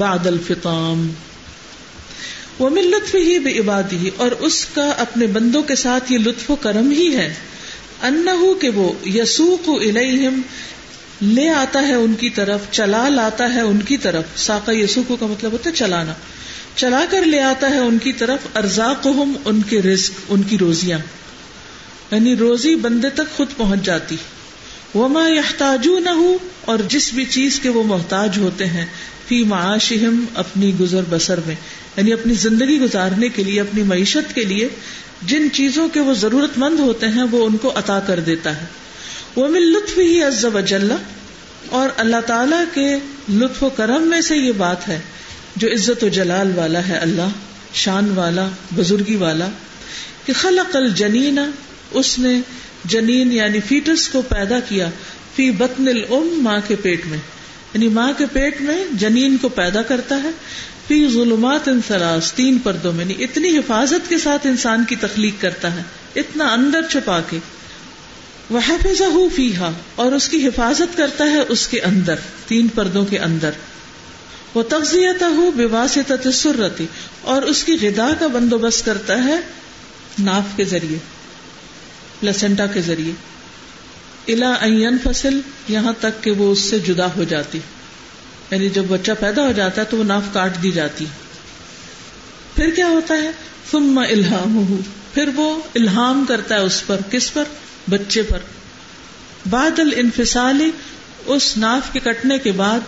بعد 0.00 0.26
الفطام. 0.26 1.14
وہ 2.58 2.70
من 2.70 2.82
لطف 2.82 3.14
ہی 3.14 3.38
بے 3.38 3.58
عبادی 3.58 4.10
اور 4.16 4.30
اس 4.30 4.66
کا 4.74 4.88
اپنے 4.88 5.26
بندوں 5.26 5.62
کے 5.62 5.74
ساتھ 5.74 6.12
یہ 6.12 6.18
لطف 6.18 6.50
و 6.50 6.56
کرم 6.56 6.90
ہی 6.90 7.16
ہے۔ 7.16 7.34
انہو 8.02 8.54
کہ 8.54 8.68
وہ 8.68 8.92
یسوق 9.08 9.68
الیہم، 9.68 10.40
لے 11.22 11.48
آتا 11.48 11.88
ہے 11.88 11.94
ان 11.94 12.14
کی 12.14 12.30
طرف، 12.30 12.60
چلا 12.70 13.08
لاتا 13.08 13.54
ہے 13.54 13.60
ان 13.60 13.80
کی 13.80 13.96
طرف۔ 13.96 14.24
ساقا 14.36 14.72
یسوق 14.72 15.12
کا 15.20 15.26
مطلب 15.26 15.52
ہوتا 15.52 15.70
ہے 15.70 15.74
چلانا۔ 15.74 16.12
چلا 16.76 17.04
کر 17.10 17.22
لے 17.22 17.40
آتا 17.40 17.70
ہے 17.70 17.78
ان 17.78 17.98
کی 17.98 18.12
طرف 18.12 18.38
ارزاق 18.54 19.06
ان 19.44 19.62
کے 19.62 19.82
رزق، 19.82 20.12
ان 20.28 20.42
کی 20.42 20.58
روزیاں۔ 20.58 20.98
یعنی 22.10 22.36
روزی 22.36 22.74
بندے 22.74 23.10
تک 23.10 23.36
خود 23.36 23.46
پہنچ 23.56 23.82
جاتی۔ 23.82 24.16
وہ 24.94 25.08
ماں 25.08 25.30
یحتاجو 25.30 25.98
نہ 25.98 26.10
ہو 26.10 26.36
اور 26.60 26.78
جس 26.88 27.12
بھی 27.14 27.24
چیز 27.24 27.60
کے 27.60 27.68
وہ 27.68 27.82
محتاج 27.82 28.38
ہوتے 28.38 28.66
ہیں، 28.66 28.86
فی 29.28 29.44
معاشہم، 29.44 30.24
اپنی 30.34 30.72
گزر 30.80 31.00
بسر 31.10 31.40
میں۔ 31.46 31.54
یعنی 31.96 32.12
اپنی 32.12 32.34
زندگی 32.34 32.80
گزارنے 32.80 33.28
کے 33.28 33.44
لیے، 33.44 33.60
اپنی 33.60 33.82
معیشت 33.82 34.34
کے 34.34 34.44
لیے، 34.44 34.68
جن 35.22 35.48
چیزوں 35.52 35.88
کے 35.88 36.00
وہ 36.00 36.14
ضرورت 36.14 36.58
مند 36.58 36.78
ہوتے 36.78 37.08
ہیں، 37.08 37.22
وہ 37.30 37.46
ان 37.46 37.56
کو 37.56 37.72
عطا 37.74 38.00
کر 38.00 38.20
دیتا 38.20 38.60
ہے۔ 38.60 38.66
وہ 39.36 39.48
من 39.48 39.62
لطف 39.62 39.98
ہی 39.98 40.22
عز 40.22 40.44
و 40.44 40.58
اور 41.70 41.88
اللہ 41.96 42.16
تعالی 42.26 42.56
کے 42.74 42.96
لطف 43.32 43.62
و 43.62 43.68
کرم 43.68 44.02
میں 44.02 44.20
سے 44.20 44.36
یہ 44.36 44.52
بات 44.52 44.88
ہے، 44.88 45.00
جو 45.56 45.68
عزت 45.68 46.04
و 46.04 46.08
جلال 46.08 46.52
والا 46.54 46.88
ہے 46.88 46.96
اللہ، 46.96 47.28
شان 47.74 48.10
والا، 48.14 48.48
بزرگی 48.76 49.16
والا، 49.16 49.48
کہ 50.26 50.32
خلق 50.32 50.76
الجنین، 50.76 51.38
اس 51.90 52.18
نے 52.18 52.40
جنین 52.84 53.32
یعنی 53.32 53.60
فیٹس 53.60 54.08
کو 54.08 54.22
پیدا 54.22 54.60
کیا 54.60 54.90
فی 55.36 55.50
بطن 55.50 55.88
الام 55.88 56.42
ماں 56.42 56.58
کے 56.68 56.76
پیٹ 56.76 57.06
میں۔ 57.06 57.18
یعنی 57.74 57.88
ماں 57.88 58.12
کے 58.18 58.26
پیٹ 58.32 58.60
میں 58.60 58.84
جنین 58.92 59.36
کو 59.36 59.48
پیدا 59.48 59.82
کرتا 59.82 60.22
ہے 60.22 60.30
فی 60.88 61.08
ظلمات 61.08 61.68
انسراس 61.68 62.32
تین 62.32 62.58
پردوں 62.58 62.92
میں 62.92 63.04
یعنی 63.04 63.24
اتنی 63.24 63.58
حفاظت 63.58 64.08
کے 64.08 64.18
ساتھ 64.18 64.46
انسان 64.46 64.84
کی 64.88 64.96
تخلیق 64.96 65.42
کرتا 65.42 65.74
ہے، 65.74 65.82
اتنا 66.16 66.52
اندر 66.52 66.82
چھپا 66.90 67.20
کے۔ 67.20 67.38
وہ 68.50 68.60
حفظہ 68.68 69.36
فیحا 69.36 69.70
اور 69.94 70.12
اس 70.12 70.28
کی 70.28 70.46
حفاظت 70.46 70.96
کرتا 70.96 71.24
ہے 71.24 71.40
اس 71.48 71.68
کے 71.68 71.80
اندر، 71.80 72.14
تین 72.46 72.68
پردوں 72.68 73.04
کے 73.04 73.18
اندر۔ 73.18 73.50
وہ 74.54 74.62
تغزیت 74.62 75.22
ہو 75.22 75.50
بے 75.50 75.66
سرتی 76.32 76.86
اور 77.20 77.42
اس 77.42 77.64
کی 77.64 77.76
غدا 77.82 78.12
کا 78.18 78.26
بندوبست 78.26 78.84
کرتا 78.84 79.24
ہے 79.24 79.36
ناف 80.18 80.56
کے 80.56 80.64
ذریعے 80.64 80.98
پلسنٹا 82.20 82.66
کے 82.66 82.80
ذریعے۔ 82.80 83.12
الا 84.32 84.52
این 84.52 84.96
فصل 85.04 85.40
یہاں 85.68 85.92
تک 86.00 86.22
کہ 86.22 86.30
وہ 86.30 86.52
اس 86.52 86.58
سے 86.58 86.78
جدا 86.78 87.06
ہو 87.16 87.24
جاتی۔ 87.24 87.58
یعنی 88.50 88.68
جب 88.68 88.84
بچہ 88.88 89.12
پیدا 89.20 89.46
ہو 89.46 89.52
جاتا 89.52 89.80
ہے 89.80 89.86
تو 89.90 89.96
وہ 89.96 90.04
ناف 90.04 90.22
کاٹ 90.32 90.62
دی 90.62 90.72
جاتی 90.72 91.04
پھر 92.56 92.70
کیا 92.70 92.86
ہوتا 92.86 93.14
ہے؟ 93.14 93.30
ثم 93.70 93.98
الہام 93.98 94.76
پھر 95.14 95.28
وہ 95.34 95.60
الہام 95.74 96.24
کرتا 96.28 96.54
ہے 96.54 96.60
اس 96.60 96.86
پر۔ 96.86 96.96
کس 97.10 97.32
پر؟ 97.32 97.44
بچے 97.90 98.22
پر۔ 98.22 98.38
بعد 99.50 99.78
الانفصال، 99.78 100.70
اس 101.26 101.56
ناف 101.56 101.92
کے 101.92 102.00
کٹنے 102.00 102.38
کے 102.38 102.52
بعد 102.52 102.80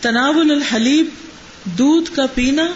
تناول 0.00 0.50
الحلیب، 0.50 1.06
دودھ 1.64 2.16
کا 2.16 2.26
پینا، 2.34 2.66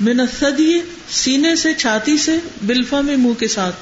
من 0.00 0.20
الثدی، 0.20 0.80
سینے 1.10 1.56
سے، 1.56 1.74
چھاتی 1.74 2.16
سے، 2.16 2.38
بلفا 2.62 3.00
میں، 3.00 3.16
منہ 3.16 3.32
کے 3.32 3.48
ساتھ۔ 3.48 3.74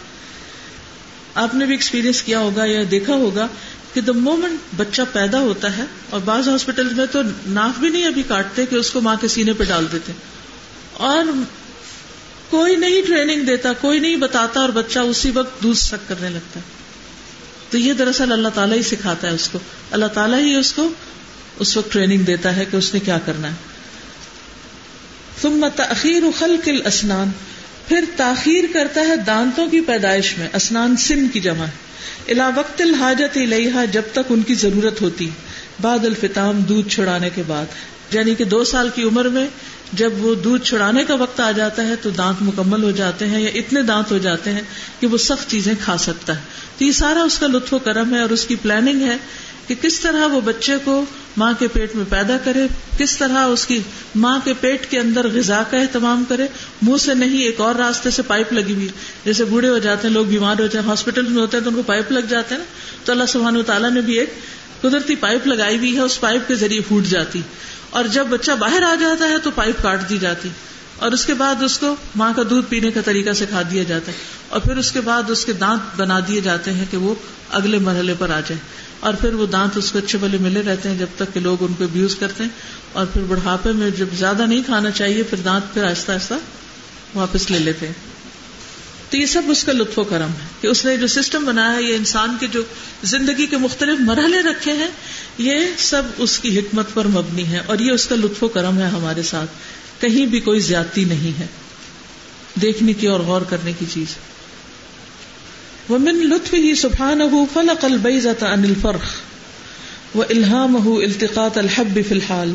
آپ 1.34 1.54
نے 1.54 1.64
بھی 1.64 1.74
ایکسپیرینس 1.74 2.22
کیا 2.22 2.38
ہوگا 2.38 2.64
یا 2.64 2.80
دیکھا 2.90 3.14
ہوگا 3.14 3.48
کہ 3.96 4.02
دا 4.02 4.12
مومنٹ 4.12 4.58
بچہ 4.76 5.02
پیدا 5.12 5.40
ہوتا 5.40 5.76
ہے 5.76 5.84
اور 6.10 6.20
بعض 6.20 6.48
ہاسپٹل 6.48 6.94
میں 6.94 7.06
تو 7.06 7.20
ناک 7.46 7.80
بھی 7.80 7.88
نہیں 7.88 8.04
ابھی 8.04 8.22
کاٹتے 8.22 8.66
کہ 8.66 8.74
اس 8.74 8.90
کو 8.90 9.00
ماں 9.00 9.16
کے 9.20 9.28
سینے 9.28 9.52
پہ 9.52 9.64
ڈال 9.64 9.86
دیتے۔ 9.92 10.12
اور 10.92 11.24
کوئی 12.50 12.76
نہیں 12.76 13.02
ٹریننگ 13.06 13.44
دیتا، 13.44 13.72
کوئی 13.72 13.98
نہیں 13.98 14.16
بتاتا 14.16 14.60
اور 14.60 14.68
بچہ 14.68 14.98
اسی 14.98 15.30
وقت 15.30 15.62
دودھ 15.62 15.78
سک 15.78 16.08
کرنے 16.08 16.28
لگتا۔ 16.28 16.60
ہے 16.60 16.64
تو 17.70 17.78
یہ 17.78 17.92
دراصل 17.92 18.32
اللہ 18.32 18.48
تعالیٰ 18.48 18.76
ہی 18.76 18.82
سکھاتا 18.82 19.28
ہے 19.28 19.32
اس 19.32 19.48
کو۔ 19.48 19.58
اللہ 19.90 20.06
تعالیٰ 20.06 20.38
ہی 20.38 20.54
اس 20.54 20.72
کو 20.72 20.88
اس 21.58 21.76
وقت 21.76 21.92
ٹریننگ 21.92 22.18
دیتا 22.18 22.56
ہے 22.56 22.64
کہ 22.64 22.76
اس 22.76 22.94
نے 22.94 23.00
کیا 23.00 23.18
کرنا 23.18 23.48
ہے۔ 23.48 23.54
ثم 25.42 25.66
تاخیر 25.76 26.22
خلق 26.38 26.68
الاسنان۔ 26.68 27.30
پھر 27.88 28.04
تاخیر 28.16 28.64
کرتا 28.74 29.00
ہے 29.00 29.16
دانتوں 29.16 29.70
کی 29.70 29.80
پیدائش 29.80 30.38
میں، 30.38 30.48
اسنان 30.52 30.96
سن 30.96 31.28
کی 31.28 31.40
جمع۔ 31.40 31.66
الا 32.28 32.50
وقت 32.56 32.80
الحاجت 32.80 33.36
الیہا 33.36 33.84
جب 33.84 34.02
تک 34.12 34.18
ان 34.28 34.42
کی 34.42 34.54
ضرورت 34.54 35.02
ہوتی۔ 35.02 35.30
بعد 35.80 36.04
الفتام 36.04 36.60
دودھ 36.60 36.88
چھڑانے 36.88 37.30
کے 37.34 37.42
بعد۔ 37.46 37.64
یعنی 38.14 38.34
کہ 38.34 38.44
دو 38.44 38.64
سال 38.64 38.88
کی 38.94 39.02
عمر 39.02 39.24
میں 39.24 39.46
جب 39.92 40.12
وہ 40.18 40.34
دودھ 40.34 40.64
چھڑانے 40.64 41.04
کا 41.04 41.14
وقت 41.14 41.40
آ 41.40 41.50
جاتا 41.50 41.84
ہے 41.84 41.96
تو 41.96 42.10
دانت 42.10 42.42
مکمل 42.42 42.82
ہو 42.82 42.90
جاتے 42.90 43.26
ہیں 43.26 43.40
یا 43.40 43.50
اتنے 43.54 43.82
دانت 43.82 44.12
ہو 44.12 44.18
جاتے 44.18 44.52
ہیں 44.52 44.62
کہ 45.00 45.06
وہ 45.06 45.18
سخت 45.18 45.50
چیزیں 45.50 45.74
کھا 45.80 45.96
سکتا 45.96 46.36
ہے۔ 46.36 46.40
تو 46.78 46.84
یہ 46.84 46.92
سارا 46.92 47.22
اس 47.22 47.38
کا 47.38 47.46
لطف 47.46 47.74
و 47.74 47.78
کرم 47.78 48.14
ہے 48.14 48.20
اور 48.20 48.30
اس 48.30 48.46
کی 48.46 48.56
پلاننگ 48.56 49.02
ہے 49.02 49.16
کہ 49.66 49.74
کس 49.82 50.00
طرح 50.00 50.26
وہ 50.26 50.40
بچے 50.40 50.72
کو 50.84 51.04
ماں 51.36 51.52
کے 51.58 51.68
پیٹ 51.68 51.94
میں 51.94 52.04
پیدا 52.08 52.36
کرے، 52.44 52.66
کس 52.98 53.16
طرح 53.16 53.46
اس 53.46 53.66
کی 53.66 53.78
ماں 54.14 54.38
کے 54.44 54.52
پیٹ 54.60 54.90
کے 54.90 54.98
اندر 54.98 55.28
غذا 55.28 55.62
کا 55.70 55.76
اہتمام 55.76 56.24
کرے، 56.28 56.46
منہ 56.82 56.96
سے 56.96 57.14
نہیں 57.14 57.42
ایک 57.42 57.60
اور 57.60 57.74
راستے 57.74 58.10
سے 58.10 58.22
پائپ 58.22 58.52
لگی 58.52 58.74
ہوئی 58.74 58.88
جیسے 59.24 59.44
بوڑھے 59.44 59.68
ہو 59.68 59.78
جاتے 59.78 60.08
ہیں، 60.08 60.14
لوگ 60.14 60.24
بیمار 60.24 60.54
ہو 60.58 60.66
جاتے 60.66 60.78
ہیں، 60.78 60.84
ہاسپٹل 60.84 61.22
میں 61.22 61.42
ہوتے 61.42 61.56
ہیں 61.56 61.64
تو 61.64 61.70
ان 61.70 61.76
کو 61.76 61.82
پائپ 61.82 62.12
لگ 62.12 62.20
جاتے 62.20 62.54
ہیں 62.54 62.58
نا۔ 62.58 62.64
تو 63.04 63.12
اللہ 63.12 63.24
سبحانہ 63.28 63.62
تعالیٰ 63.62 63.90
نے 63.90 64.00
بھی 64.00 64.18
ایک 64.18 64.34
قدرتی 64.80 65.14
پائپ 65.14 65.46
لگائی 65.46 65.78
ہوئی 65.78 65.96
ہے، 65.96 66.00
اس 66.00 66.20
پائپ 66.20 66.48
کے 66.48 66.54
ذریعے 66.54 66.80
پھوٹ 66.80 67.04
جاتی۔ 67.04 67.40
اور 67.90 68.04
جب 68.04 68.26
بچہ 68.26 68.52
باہر 68.52 68.82
آ 68.82 68.94
جاتا 69.00 69.28
ہے 69.28 69.38
تو 69.38 69.50
پائپ 69.50 69.82
کاٹ 69.82 70.08
دی 70.08 70.18
جاتی۔ 70.18 70.48
اور 70.98 71.12
اس 71.12 71.26
کے 71.26 71.34
بعد 71.34 71.62
اس 71.62 71.78
کو 71.78 71.96
ماں 72.16 72.32
کا 72.36 72.42
دودھ 72.50 72.66
پینے 72.68 72.90
کا 72.90 73.00
طریقہ 73.04 73.32
سکھا 73.32 73.62
دیا 73.70 73.82
جاتا 73.82 74.12
ہے۔ 74.12 74.16
اور 74.48 74.60
پھر 74.60 74.76
اس 74.76 74.92
کے 74.92 75.00
بعد 75.00 75.22
اس 75.28 75.44
کے 75.44 75.52
دانت 75.52 76.00
بنا 76.00 76.20
دیے 76.28 76.40
جاتے 76.40 76.72
ہیں 76.72 76.84
کہ 76.90 76.96
وہ 76.96 77.14
اگلے 77.50 77.78
مرحلے 77.78 78.14
پر 78.18 78.30
آ 78.30 78.40
جائے۔ 78.40 78.85
اور 79.00 79.14
پھر 79.14 79.34
وہ 79.34 79.46
دانت 79.46 79.76
اس 79.76 79.92
کو 79.92 79.98
اچھے 79.98 80.18
بلے 80.18 80.38
ملے 80.38 80.62
رہتے 80.62 80.88
ہیں 80.88 80.98
جب 80.98 81.06
تک 81.16 81.34
کہ 81.34 81.40
لوگ 81.40 81.56
ان 81.60 81.74
کو 81.78 81.84
ابیوز 81.84 82.16
کرتے 82.16 82.42
ہیں 82.42 82.50
اور 82.92 83.06
پھر 83.06 83.22
بڑھاپے 83.22 83.72
میں 83.72 83.90
جب 83.90 84.06
زیادہ 84.14 84.46
نہیں 84.46 84.62
کھانا 84.66 84.90
چاہیے 84.90 85.22
پھر 85.22 85.38
دانت 85.38 85.74
پھر 85.74 85.84
آہستہ 85.84 86.12
آہستہ 86.12 86.34
واپس 87.14 87.50
لے 87.50 87.58
لیتے 87.58 87.86
ہیں۔ 87.86 87.94
تو 89.10 89.16
یہ 89.16 89.26
سب 89.26 89.42
اس 89.48 89.64
کا 89.64 89.72
لطف 89.72 89.98
و 89.98 90.04
کرم 90.04 90.30
ہے 90.30 90.46
کہ 90.60 90.66
اس 90.66 90.84
نے 90.84 90.96
جو 90.96 91.06
سسٹم 91.06 91.44
بنایا 91.44 91.76
ہے، 91.76 91.82
یہ 91.82 91.96
انسان 91.96 92.36
کے 92.40 92.46
جو 92.46 92.62
زندگی 93.02 93.46
کے 93.46 93.56
مختلف 93.56 94.00
مرحلے 94.00 94.42
رکھے 94.42 94.72
ہیں، 94.72 94.88
یہ 95.38 95.58
سب 95.78 96.02
اس 96.18 96.38
کی 96.38 96.58
حکمت 96.58 96.94
پر 96.94 97.06
مبنی 97.06 97.46
ہے 97.46 97.60
اور 97.66 97.78
یہ 97.78 97.92
اس 97.92 98.06
کا 98.06 98.14
لطف 98.14 98.44
و 98.44 98.48
کرم 98.48 98.78
ہے 98.78 98.86
ہمارے 98.86 99.22
ساتھ۔ 99.22 99.50
کہیں 100.00 100.26
بھی 100.26 100.40
کوئی 100.40 100.60
زیادتی 100.60 101.04
نہیں 101.04 101.40
ہے۔ 101.40 101.46
دیکھنے 102.62 102.92
کی 102.92 103.06
اور 103.06 103.20
غور 103.20 103.42
کرنے 103.42 103.72
کی 103.78 103.86
چیز۔ 103.90 104.06
وہ 104.10 104.35
من 105.88 106.16
لطف 106.22 106.54
ہی 106.54 106.74
سبحان 106.74 107.20
فلق 107.52 107.84
البیزت 107.84 108.42
ان 108.42 108.64
الفرخ 108.64 109.14
وہ 110.14 110.24
الحام 110.30 110.88
التقاط 110.98 111.58
الحب 111.58 111.98
فی 112.08 112.14
الحال 112.14 112.54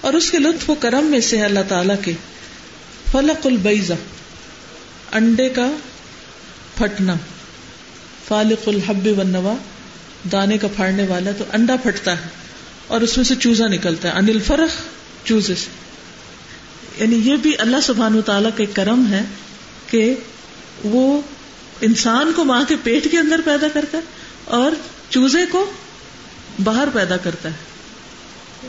اور 0.00 0.14
اس 0.14 0.30
کے 0.30 0.38
لطف 0.38 0.70
و 0.70 0.74
کرم 0.74 1.04
میں 1.04 1.20
سے 1.20 1.42
اللہ 1.42 1.60
تعالی 1.68 1.94
کے 2.04 2.12
فلق 3.12 3.46
البیزہ 3.46 3.92
انڈے 5.12 5.48
کا 5.48 5.70
پھٹنا، 6.78 7.14
فالق 8.28 8.68
الحب 8.68 9.08
ونوا 9.18 9.54
دانے 10.32 10.58
کا 10.58 10.68
پھاڑنے 10.76 11.06
والا 11.08 11.30
تو 11.38 11.44
انڈا 11.52 11.76
پھٹتا 11.82 12.12
ہے 12.12 12.28
اور 12.86 13.00
اس 13.00 13.16
میں 13.16 13.24
سے 13.24 13.34
چوزا 13.34 13.66
نکلتا 13.66 14.08
ہے 14.08 14.12
انل 14.14 14.40
فرخ 14.40 14.80
چوزے 15.24 15.54
سے۔ 15.54 15.66
یعنی 16.98 17.16
یہ 17.16 17.36
بھی 17.36 17.52
اللہ 17.58 17.76
سبحان 17.82 18.14
و 18.14 18.20
تعالیٰ 18.20 18.50
کا 18.56 18.64
کرم 18.72 19.06
ہے 19.10 19.22
کہ 19.90 20.14
وہ 20.84 21.20
انسان 21.80 22.32
کو 22.36 22.44
ماں 22.44 22.64
کے 22.68 22.76
پیٹ 22.82 23.10
کے 23.10 23.18
اندر 23.18 23.40
پیدا 23.44 23.68
کرتا 23.68 23.98
ہے 23.98 24.02
اور 24.44 24.72
چوزے 25.10 25.46
کو 25.50 25.72
باہر 26.64 26.88
پیدا 26.92 27.16
کرتا 27.16 27.48
ہے۔ 27.48 27.54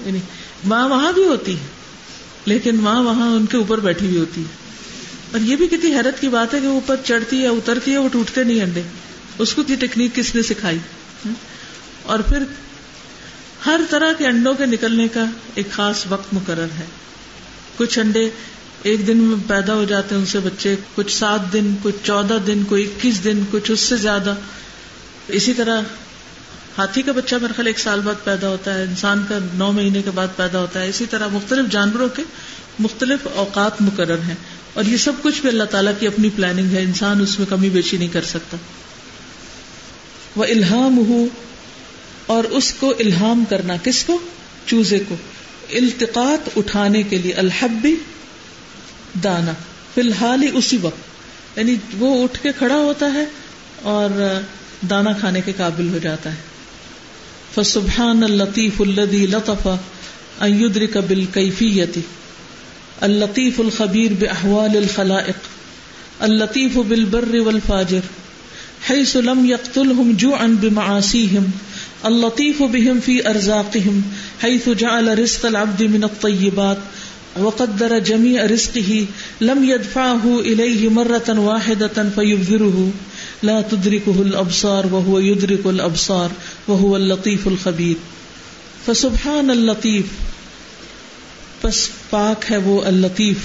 یعنی 0.05 0.19
ماں 0.65 0.89
وہاں 0.89 1.11
بھی 1.11 1.23
ہوتی 1.23 1.59
ہے، 1.59 1.65
لیکن 2.45 2.75
ماں 2.75 3.03
وہاں 3.03 3.27
ان 3.27 3.45
کے 3.45 3.57
اوپر 3.57 3.77
بیٹھی 3.77 4.07
ہوئی 4.07 4.19
ہوتی 4.19 4.41
ہے۔ 4.41 4.67
اور 5.31 5.39
یہ 5.39 5.55
بھی 5.55 5.67
کتنی 5.67 5.95
حیرت 5.95 6.21
کی 6.21 6.27
بات 6.27 6.53
ہے 6.53 6.59
کہ 6.61 6.67
وہ 6.67 6.73
اوپر 6.73 6.95
چڑھتی 7.03 7.41
ہے، 7.41 7.47
اترتی 7.47 7.91
ہے، 7.91 7.97
وہ 7.97 8.09
ٹوٹتے 8.09 8.43
نہیں 8.43 8.61
انڈے۔ 8.61 8.81
اس 9.37 9.53
کو 9.53 9.61
ٹیکنیک 9.79 10.15
کس 10.15 10.35
نے 10.35 10.41
سکھائی؟ 10.41 10.77
ہاں؟ 11.25 11.33
اور 12.03 12.19
پھر 12.19 12.43
ہر 13.65 13.79
طرح 13.89 14.13
کے 14.13 14.27
انڈوں 14.27 14.53
کے 14.53 14.65
نکلنے 14.65 15.07
کا 15.07 15.23
ایک 15.55 15.71
خاص 15.71 16.05
وقت 16.09 16.33
مقرر 16.33 16.67
ہے۔ 16.79 16.85
کچھ 17.77 17.99
انڈے 17.99 18.29
ایک 18.87 19.07
دن 19.07 19.17
میں 19.17 19.49
پیدا 19.49 19.73
ہو 19.73 19.83
جاتے 19.83 20.15
ہیں 20.15 20.21
ان 20.21 20.25
سے 20.25 20.39
بچے، 20.39 20.75
کچھ 20.95 21.17
سات 21.17 21.53
دن، 21.53 21.75
کچھ 21.83 21.95
چودہ 22.03 22.37
دن، 22.47 22.63
کوئی 22.63 22.83
اکیس 22.83 23.23
دن، 23.23 23.39
کچھ 23.51 23.71
اس 23.71 23.79
سے 23.79 23.95
زیادہ۔ 23.95 24.35
اسی 25.27 25.53
طرح 25.53 25.81
ہاتھی 26.77 27.01
کا 27.01 27.11
بچہ 27.11 27.35
میرے 27.35 27.53
خیال 27.53 27.67
ایک 27.67 27.79
سال 27.79 28.01
بعد 28.01 28.23
پیدا 28.23 28.49
ہوتا 28.49 28.73
ہے، 28.73 28.83
انسان 28.83 29.25
کا 29.29 29.37
نو 29.53 29.71
مہینے 29.71 30.01
کے 30.01 30.11
بعد 30.11 30.27
پیدا 30.35 30.59
ہوتا 30.59 30.81
ہے۔ 30.81 30.89
اسی 30.89 31.05
طرح 31.09 31.27
مختلف 31.27 31.71
جانوروں 31.71 32.09
کے 32.09 32.23
مختلف 32.79 33.27
اوقات 33.35 33.81
مقرر 33.81 34.17
ہیں۔ 34.17 34.35
اور 34.73 34.85
یہ 34.85 34.97
سب 34.97 35.11
کچھ 35.21 35.41
بھی 35.41 35.49
اللہ 35.49 35.63
تعالیٰ 35.63 35.93
کی 35.99 36.07
اپنی 36.07 36.29
پلاننگ 36.35 36.71
ہے، 36.71 36.81
انسان 36.81 37.21
اس 37.21 37.39
میں 37.39 37.47
کمی 37.49 37.69
بیشی 37.69 37.97
نہیں 37.97 38.13
کر 38.13 38.21
سکتا۔ 38.21 38.57
وہ 40.35 40.43
الہام 40.43 40.97
ہو، 40.97 41.27
اور 42.25 42.43
اس 42.43 42.73
کو 42.73 42.93
الہام 42.99 43.43
کرنا، 43.49 43.73
کس 43.83 44.03
کو؟ 44.03 44.19
چوزے 44.65 44.99
کو۔ 44.99 45.15
التقاط 45.69 46.49
اٹھانے 46.57 47.03
کے 47.03 47.17
لیے 47.17 47.33
الحبی 47.33 47.95
دانا۔ 49.23 49.53
فی 49.93 50.01
الحال 50.01 50.43
ہی 50.43 50.47
اسی 50.53 50.77
وقت۔ 50.81 51.57
یعنی 51.59 51.75
وہ 51.99 52.23
اٹھ 52.23 52.43
کے 52.43 52.49
کھڑا 52.57 52.75
ہوتا 52.75 53.13
ہے 53.13 53.25
اور 53.81 54.39
دانا 54.89 55.13
کھانے 55.13 55.41
کے 55.41 55.53
قابل 55.57 55.89
ہو 55.89 55.97
جاتا 55.97 56.31
ہے۔ 56.31 56.35
فسبحان 57.55 58.23
الطیف 58.23 58.81
الدی 58.81 59.25
لطف 59.25 59.67
ایدر 59.67 60.81
ایدرک 60.81 60.97
بالکیفیتی۔ 61.07 62.01
الطیف 63.01 63.59
الخبیر 63.59 64.13
بأحوال 64.19 64.77
الخلائق۔ 64.77 65.37
الطیف 66.19 66.77
بالبر 66.77 67.35
والفاجر۔ 67.35 67.99
حيث 68.89 69.15
لم 69.15 69.45
يقتلهم 69.45 70.11
جوعا 70.17 70.45
بمعاصيهم 70.61 71.45
اللطيف 72.03 72.61
بهم 72.61 72.99
في 73.05 73.19
أرزاقهم 73.19 73.99
حيث 74.43 74.69
جعل 74.77 75.09
رزق 75.09 75.45
العبد 75.45 75.81
من 75.81 76.03
الطيبات 76.03 76.77
وقدر 77.39 77.99
جميع 77.99 78.45
رزقه 78.45 79.05
لم 79.41 79.63
يدفعه 79.63 80.39
إليه 80.39 80.89
مرة 80.89 81.39
واحدة 81.39 82.03
فيبذره. 82.15 82.89
لا 83.43 83.61
تدركه 83.61 84.21
الأبصار 84.21 84.83
وهو 84.91 85.19
يدرك 85.19 85.65
الأبصار 85.65 86.29
وهو 86.67 86.95
اللطيف 86.95 87.47
الخبير. 87.47 87.93
فسبحان 88.85 89.49
اللطيف. 89.49 90.05
پس 91.61 91.89
پاک 92.09 92.51
ہے 92.51 92.57
وہ 92.57 92.83
اللطیف. 92.83 93.37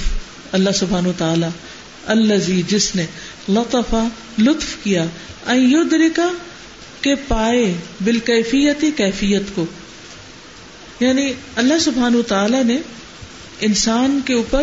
اللہ 0.53 0.71
سبحانہ 0.71 1.09
وتعالی. 1.09 1.47
الذي 2.07 2.63
جس 2.69 2.97
نے 2.97 3.07
لطفا 3.49 4.09
لطف 4.39 4.77
کیا. 4.85 5.05
ایدرکا 5.47 6.33
کہ 7.01 7.15
پائے 7.29 7.75
بالکیفیتی 8.05 8.91
کیفیت 8.91 9.43
کو. 9.55 9.65
یعنی 11.01 11.33
اللہ 11.57 11.79
سبحان 11.81 12.15
و 12.15 12.23
تعالی 12.23 12.63
نے 12.63 12.79
انسان 13.63 14.21
کے 14.25 14.35
اوپر 14.35 14.63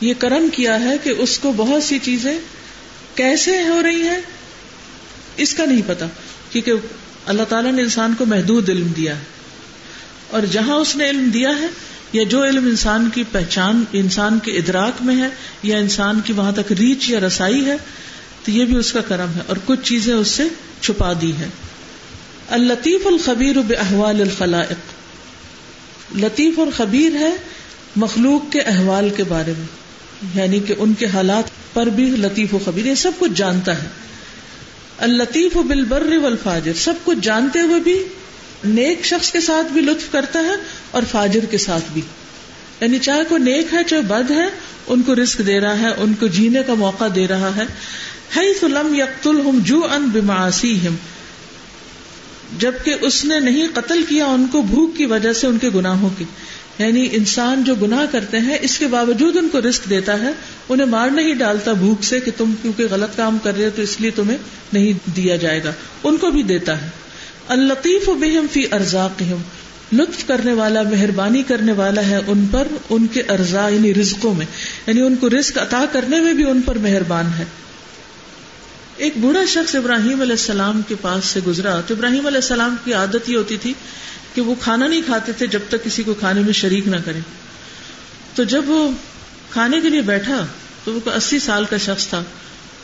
یہ 0.00 0.14
کرم 0.18 0.48
کیا 0.52 0.80
ہے 0.80 0.98
کہ 1.02 1.14
اس 1.18 1.38
کو 1.38 1.52
بہت 1.56 1.82
سی 1.82 1.98
چیزیں 2.02 2.38
کیسے 3.14 3.62
ہو 3.62 3.82
رہی 3.82 4.02
ہیں؟ 4.02 4.20
اس 5.36 5.54
کا 5.54 5.64
نہیں 5.64 5.82
پتا، 5.86 6.06
کیونکہ 6.52 6.72
اللہ 7.26 7.42
تعالیٰ 7.42 7.72
نے 7.72 7.82
انسان 7.82 8.14
کو 8.18 8.26
محدود 8.26 8.68
علم 8.68 8.86
دیا 8.86 9.16
ہے۔ 9.16 9.24
اور 10.30 10.42
جہاں 10.50 10.74
اس 10.74 10.96
نے 10.96 11.10
علم 11.10 11.30
دیا 11.34 11.50
ہے، 11.60 11.66
یا 12.12 12.22
جو 12.22 12.44
علم 12.44 12.66
انسان 12.66 13.10
کی 13.14 13.24
پہچان، 13.32 13.84
انسان 13.92 14.38
کے 14.38 14.52
ادراک 14.52 15.02
میں 15.02 15.16
ہے، 15.16 15.28
یا 15.62 15.78
انسان 15.78 16.20
کی 16.20 16.32
وہاں 16.32 16.52
تک 16.52 16.72
ریچ 16.72 17.10
یا 17.10 17.20
رسائی 17.20 17.66
ہے، 17.66 17.76
تو 18.44 18.50
یہ 18.50 18.64
بھی 18.64 18.76
اس 18.76 18.92
کا 18.92 19.00
کرم 19.00 19.30
ہے۔ 19.36 19.40
اور 19.46 19.56
کچھ 19.64 19.80
چیزیں 19.82 20.14
اس 20.14 20.28
سے 20.28 20.42
چھپا 20.80 21.12
دی 21.20 21.32
ہے 21.36 21.48
الطیف 22.48 23.06
الخبیر 23.06 23.56
احوال 23.78 24.20
الخلائق۔ 24.20 24.76
لطیف 26.16 26.58
اور 26.58 26.66
خبیر 26.76 27.14
ہے 27.14 27.36
مخلوق 27.96 28.52
کے 28.52 28.60
احوال 28.60 29.10
کے 29.10 29.24
بارے 29.24 29.52
میں 29.58 29.66
یعنی 30.34 30.60
کہ 30.60 30.74
ان 30.78 30.94
کے 30.94 31.06
حالات 31.06 31.44
پر 31.72 31.86
بھی 31.86 32.04
لطیف 32.04 32.54
و 32.54 32.58
خبیر، 32.64 32.86
یہ 32.86 32.94
سب 32.94 33.10
کچھ 33.18 33.32
جانتا 33.34 33.82
ہے۔ 33.82 33.88
الطیف 34.98 35.56
و 35.56 35.62
بالبر 35.62 36.16
والفاجر، 36.22 36.72
سب 36.74 36.94
کچھ 37.04 37.18
جانتے 37.22 37.60
ہوئے 37.60 37.80
بھی 37.80 38.04
نیک 38.64 39.04
شخص 39.04 39.32
کے 39.32 39.40
ساتھ 39.40 39.72
بھی 39.72 39.80
لطف 39.80 40.12
کرتا 40.12 40.38
ہے 40.38 40.54
اور 40.90 41.02
فاجر 41.10 41.44
کے 41.44 41.58
ساتھ 41.58 41.84
بھی۔ 41.92 42.02
یعنی 42.80 42.98
چاہے 42.98 43.22
کوئی 43.28 43.42
نیک 43.42 43.66
ہے، 43.72 43.78
چاہے 43.86 44.02
بد 44.02 44.30
ہے، 44.30 44.44
ان 44.86 45.02
کو 45.02 45.14
رسک 45.14 45.46
دے 45.46 45.60
رہا 45.60 45.78
ہے، 45.78 45.88
ان 45.96 46.14
کو 46.14 46.26
جینے 46.26 46.62
کا 46.66 46.74
موقع 46.74 47.04
دے 47.14 47.28
رہا 47.28 47.56
ہے۔ 47.56 47.62
لم 48.62 48.94
یقتل 48.94 49.40
ہم 49.40 49.58
جو 49.62 49.86
ان 49.90 50.10
بماسی 50.12 50.78
جبکہ 52.58 52.94
اس 53.00 53.24
نے 53.24 53.40
نہیں 53.40 53.68
قتل 53.74 54.02
کیا 54.02 54.26
ان 54.26 54.46
کو 54.46 54.62
بھوک 54.62 54.96
کی 54.96 55.06
وجہ 55.06 55.32
سے 55.32 55.46
ان 55.46 55.58
کے 55.58 55.68
گناہوں 55.74 56.10
کی۔ 56.18 56.24
یعنی 56.78 57.08
انسان 57.12 57.64
جو 57.64 57.74
گناہ 57.74 58.06
کرتے 58.10 58.38
ہیں، 58.38 58.58
اس 58.62 58.78
کے 58.78 58.86
باوجود 58.86 59.36
ان 59.36 59.48
کو 59.48 59.58
رسک 59.60 59.90
دیتا 59.90 60.20
ہے، 60.20 60.30
انہیں 60.68 60.86
مار 60.86 61.08
نہیں 61.08 61.34
ڈالتا 61.34 61.72
بھوک 61.72 62.04
سے 62.04 62.20
کہ 62.20 62.30
تم 62.36 62.54
کیونکہ 62.62 62.86
غلط 62.90 63.16
کام 63.16 63.38
کر 63.42 63.56
رہے 63.56 63.64
ہو 63.64 63.70
تو 63.76 63.82
اس 63.82 64.00
لیے 64.00 64.10
تمہیں 64.10 64.38
نہیں 64.72 64.92
دیا 65.16 65.36
جائے 65.36 65.64
گا۔ 65.64 65.72
ان 66.04 66.16
کو 66.16 66.30
بھی 66.30 66.42
دیتا 66.42 66.82
ہے۔ 66.82 66.88
الطیف 67.48 68.08
و 68.08 68.14
بہم 68.14 68.46
فی 68.52 68.64
ارزاق 68.72 69.22
لطف 69.92 70.26
کرنے 70.26 70.52
والا، 70.52 70.82
مہربانی 70.82 71.42
کرنے 71.42 71.72
والا 71.72 72.06
ہے 72.06 72.18
ان 72.26 72.46
پر، 72.50 72.68
ان 72.90 73.06
کے 73.06 73.22
ارزا 73.28 73.68
یعنی 73.68 73.94
رزقوں 73.94 74.34
میں۔ 74.34 74.46
یعنی 74.86 75.00
ان 75.00 75.16
کو 75.16 75.30
رزق 75.30 75.58
عطا 75.58 75.84
کرنے 75.92 76.20
میں 76.20 76.32
بھی 76.32 76.50
ان 76.50 76.62
پر 76.62 76.78
مہربان 76.78 77.26
ہے۔ 77.38 77.44
ایک 79.02 79.12
بوڑھا 79.16 79.44
شخص 79.44 79.74
ابراہیم 79.74 80.20
علیہ 80.20 80.32
السلام 80.32 80.82
کے 80.88 80.94
پاس 81.00 81.24
سے 81.24 81.40
گزرا 81.46 81.80
تو 81.80 81.94
ابراہیم 81.94 82.26
علیہ 82.26 82.38
السلام 82.38 82.76
کی 82.84 82.92
عادت 82.92 83.30
یہ 83.30 83.36
ہوتی 83.36 83.56
تھی 83.56 83.74
کہ 84.34 84.40
وہ 84.40 84.54
کھانا 84.60 84.86
نہیں 84.86 85.02
کھاتے 85.06 85.32
تھے 85.32 85.46
جب 85.46 85.58
تک 85.68 85.84
کسی 85.84 86.02
کو 86.02 86.14
کھانے 86.14 86.40
میں 86.40 86.52
شریک 86.52 86.88
نہ 86.88 86.96
کرے۔ 87.04 87.18
تو 88.34 88.42
جب 88.44 88.62
وہ 88.66 88.90
کھانے 89.50 89.80
کے 89.80 89.88
لیے 89.88 90.00
بیٹھا 90.00 90.46
تو 90.84 90.92
وہ 90.92 91.10
اسی 91.10 91.38
سال 91.38 91.64
کا 91.64 91.76
شخص 91.76 92.08
تھا 92.08 92.22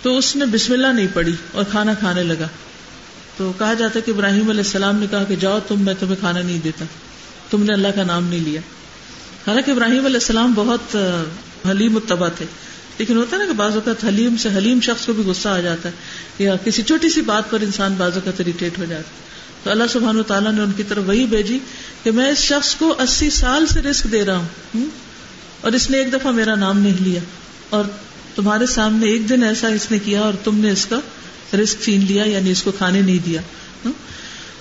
تو 0.02 0.18
اس 0.18 0.36
نے 0.36 0.44
بسم 0.46 0.72
اللہ 0.72 0.86
نہیں 0.86 1.06
پڑی 1.14 1.32
اور 1.52 1.64
کھانا 1.70 1.94
کھانے 1.94 2.22
لگا۔ 2.22 2.48
تو 3.36 3.52
کہا 3.58 3.74
جاتا 3.74 4.00
کہ 4.00 4.10
ابراہیم 4.10 4.48
علیہ 4.48 4.60
السلام 4.60 4.96
نے 4.96 5.06
کہا 5.10 5.24
کہ 5.24 5.36
جاؤ 5.36 5.58
تم، 5.68 5.80
میں 5.80 5.94
تمہیں 6.00 6.16
کھانا 6.20 6.42
نہیں 6.42 6.58
دیتا۔ 6.64 6.84
تم 7.50 7.62
نے 7.62 7.72
اللہ 7.72 7.88
کا 7.94 8.04
نام 8.04 8.28
نہیں 8.28 8.40
لیا۔ 8.40 8.60
حالانکہ 9.46 9.70
ابراہیم 9.70 10.04
علیہ 10.04 10.16
السلام 10.16 10.52
بہت 10.54 10.96
حلیم 11.70 11.96
اتبا 11.96 12.28
تھے۔ 12.28 12.44
لیکن 12.98 13.16
ہوتا 13.16 13.36
ہے 13.36 13.40
نا 13.40 13.46
کہ 13.46 13.52
بعض 13.52 13.74
اوقات 13.74 14.04
حلیم 14.04 14.36
سے 14.36 14.48
حلیم 14.48 14.80
شخص 14.80 15.06
کو 15.06 15.12
بھی 15.12 15.24
غصہ 15.24 15.48
آ 15.48 15.60
جاتا 15.60 15.88
ہے 15.88 15.94
یا 16.38 16.56
کسی 16.64 16.82
چھوٹی 16.82 17.08
سی 17.08 17.20
بات 17.20 17.50
پر 17.50 17.60
انسان 17.60 17.94
بعض 17.98 18.14
اوقات 18.14 18.40
اریٹیٹ 18.40 18.78
ہو 18.78 18.84
جاتا 18.84 19.08
ہے۔ 19.08 19.28
تو 19.62 19.70
اللہ 19.70 19.84
سبحان 19.92 20.16
و 20.16 20.22
تعالیٰ 20.22 20.52
نے 20.52 20.60
ان 20.62 20.72
کی 20.76 20.82
طرف 20.82 21.02
وہی 21.06 21.26
بھیجی 21.26 21.58
کہ 22.02 22.10
میں 22.10 22.28
اس 22.28 22.38
شخص 22.38 22.74
کو 22.74 22.94
اسی 22.98 23.30
سال 23.30 23.66
سے 23.66 23.82
رسک 23.82 24.12
دے 24.12 24.24
رہا 24.24 24.36
ہوں 24.36 24.86
اور 25.60 25.72
اس 25.72 25.90
نے 25.90 25.98
ایک 25.98 26.12
دفعہ 26.12 26.32
میرا 26.32 26.54
نام 26.54 26.78
نہیں 26.78 27.04
لیا۔ 27.04 27.20
اور 27.70 27.84
تمہارے 28.34 28.66
سامنے 28.66 29.06
ایک 29.06 29.28
دن 29.28 29.42
ایسا 29.42 29.68
اس 29.68 29.90
نے 29.90 29.98
کیا 29.98 30.20
اور 30.20 30.32
تم 30.44 30.58
نے 30.58 30.70
اس 30.70 30.86
کا 30.86 31.00
رسک 31.56 31.82
چھین 31.82 32.04
لیا 32.08 32.24
یعنی 32.24 32.50
اس 32.50 32.62
کو 32.62 32.72
کھانے 32.72 33.02
نہیں 33.02 33.18
دیا۔ 33.26 33.40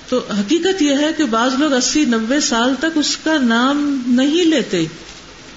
تو 0.10 0.26
حقیقت 0.40 0.82
یہ 0.82 0.96
ہے 0.96 1.10
کہ 1.18 1.26
بعض 1.26 1.52
لوگ 1.60 1.74
اسی 1.74 2.06
نبے 2.06 2.40
سال 2.40 2.74
تک 2.80 2.86
اس 2.96 3.18
کا 3.18 3.38
نام 3.38 4.02
نہیں 4.08 4.46
لیتے۔ 4.46 4.86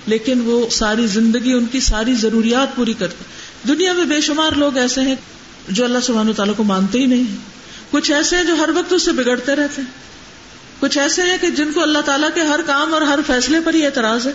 لیکن 0.07 0.41
وہ 0.45 0.71
ساری 0.71 1.07
زندگی 1.07 1.53
ان 1.53 1.67
کی 1.67 1.81
ساری 1.81 2.15
ضروریات 2.15 2.77
پوری 2.77 2.93
کرتے 2.93 3.25
دنیا 3.69 3.93
میں 3.93 4.05
بے 4.05 4.21
شمار 4.21 4.53
لوگ 4.53 4.77
ایسے 4.77 5.01
ہیں 5.01 5.15
جو 5.69 5.85
اللہ 5.85 5.99
سبحانہ 6.03 6.31
و 6.31 6.33
تعالیٰ 6.33 6.57
کو 6.57 6.63
مانتے 6.63 6.99
ہی 6.99 7.07
نہیں 7.07 7.25
کچھ 7.91 8.13
ایسے 8.13 8.37
ہیں 8.37 8.45
جو 8.45 8.55
ہر 8.55 8.69
وقت 8.75 8.93
اس 8.93 9.03
سے 9.03 9.13
بگڑتے 9.13 9.57
رہتے 9.57 9.83
ہیں۔ 9.83 9.89
کچھ 10.81 10.99
ایسے 10.99 11.23
ہیں 11.23 11.37
کہ 11.41 11.51
جن 11.51 11.73
کو 11.73 11.83
اللہ 11.83 11.99
تعالیٰ 11.99 12.29
کے 12.35 12.41
ہر 12.41 12.61
کام 12.67 12.95
اور 12.95 13.03
ہر 13.03 13.19
فیصلے 13.27 13.59
پر 13.65 13.75
ہی 13.75 13.87
اعتراض 13.87 14.27
ہے۔ 14.27 14.33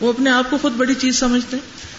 وہ 0.00 0.08
اپنے 0.08 0.30
آپ 0.30 0.50
کو 0.50 0.58
خود 0.62 0.72
بڑی 0.72 0.94
چیز 0.94 1.18
سمجھتے 1.18 1.56
ہیں۔ 1.56 1.92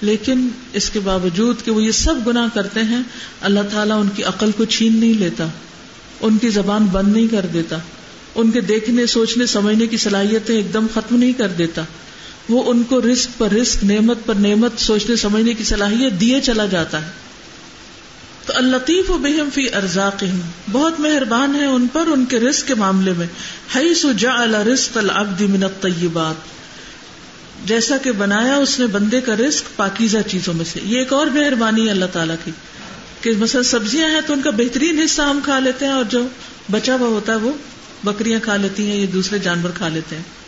لیکن 0.00 0.48
اس 0.72 0.90
کے 0.90 1.00
باوجود 1.00 1.62
کہ 1.64 1.70
وہ 1.70 1.82
یہ 1.82 1.90
سب 1.90 2.14
گنا 2.26 2.48
کرتے 2.54 2.82
ہیں، 2.82 3.02
اللہ 3.40 3.60
تعالیٰ 3.72 4.00
ان 4.00 4.08
کی 4.16 4.24
عقل 4.24 4.50
کو 4.50 4.64
چھین 4.64 4.96
نہیں 4.96 5.14
لیتا۔ 5.14 5.46
ان 6.20 6.38
کی 6.38 6.48
زبان 6.48 6.84
بند 6.84 7.12
نہیں 7.12 7.26
کر 7.28 7.46
دیتا۔ 7.52 7.78
ان 8.34 8.50
کے 8.50 8.60
دیکھنے، 8.60 9.06
سوچنے، 9.06 9.46
سمجھنے 9.46 9.86
کی 9.86 9.96
صلاحیتیں 9.96 10.56
ایک 10.56 10.74
دم 10.74 10.86
ختم 10.94 11.16
نہیں 11.16 11.32
کر 11.32 11.48
دیتا۔ 11.48 11.82
وہ 12.50 12.62
ان 12.66 12.82
کو 12.82 13.00
رسک 13.02 13.38
پر 13.38 13.52
رسک 13.52 13.84
نعمت 13.84 14.18
پر 14.26 14.34
نعمت، 14.34 14.80
سوچنے، 14.80 15.16
سمجھنے 15.16 15.54
کی 15.54 15.64
صلاحیت 15.64 16.20
دیے 16.20 16.40
چلا 16.40 16.66
جاتا 16.66 17.02
ہے۔ 17.02 17.10
تو 18.46 18.52
اللطیف 18.56 19.10
و 19.10 19.18
بہم 19.18 19.48
فی 19.54 19.66
ارزاق 19.74 20.24
بہت 20.72 21.00
مہربان 21.00 21.54
ہے 21.54 21.64
ان 21.64 21.86
پر 21.92 22.06
ان 22.06 22.24
کے 22.24 22.38
رسک 22.40 22.66
کے 22.66 22.74
معاملے 22.74 23.12
میں۔ 23.12 23.26
ہئی 23.74 23.94
سو 23.94 24.12
جا 24.12 24.46
رسک 24.64 24.98
العبد 24.98 25.40
من 25.40 25.64
الطیبات، 25.64 26.48
جیسا 27.68 27.96
کہ 27.96 28.12
بنایا 28.12 28.56
اس 28.56 28.78
نے 28.78 28.86
بندے 28.86 29.20
کا 29.20 29.36
رسک 29.36 29.76
پاکیزہ 29.76 30.18
چیزوں 30.28 30.54
میں 30.54 30.64
سے۔ 30.64 30.80
یہ 30.84 30.98
ایک 30.98 31.12
اور 31.12 31.26
مہربانی 31.26 31.86
ہے 31.86 31.90
اللہ 31.90 32.12
تعالیٰ 32.12 32.36
کی، 32.44 32.50
کہ 33.20 33.32
مثلا 33.38 33.62
سبزیاں 33.62 34.08
ہیں 34.10 34.20
تو 34.26 34.32
ان 34.32 34.42
کا 34.42 34.50
بہترین 34.50 35.02
حصہ 35.02 35.22
ہم 35.22 35.40
کھا 35.44 35.58
لیتے 35.58 35.84
ہیں 35.84 35.92
اور 35.92 36.04
جو 36.08 36.26
بچا 36.70 36.96
ہوا 37.00 37.08
ہوتا 37.08 37.32
ہے 37.32 37.38
وہ 37.38 37.52
بکریاں 38.04 38.40
کھا 38.40 38.56
لیتی 38.56 38.90
ہیں 38.90 38.96
یا 38.96 39.06
دوسرے 39.12 39.38
جانور 39.38 39.70
کھا 39.74 39.88
لیتے 39.88 40.16
ہیں۔ 40.16 40.39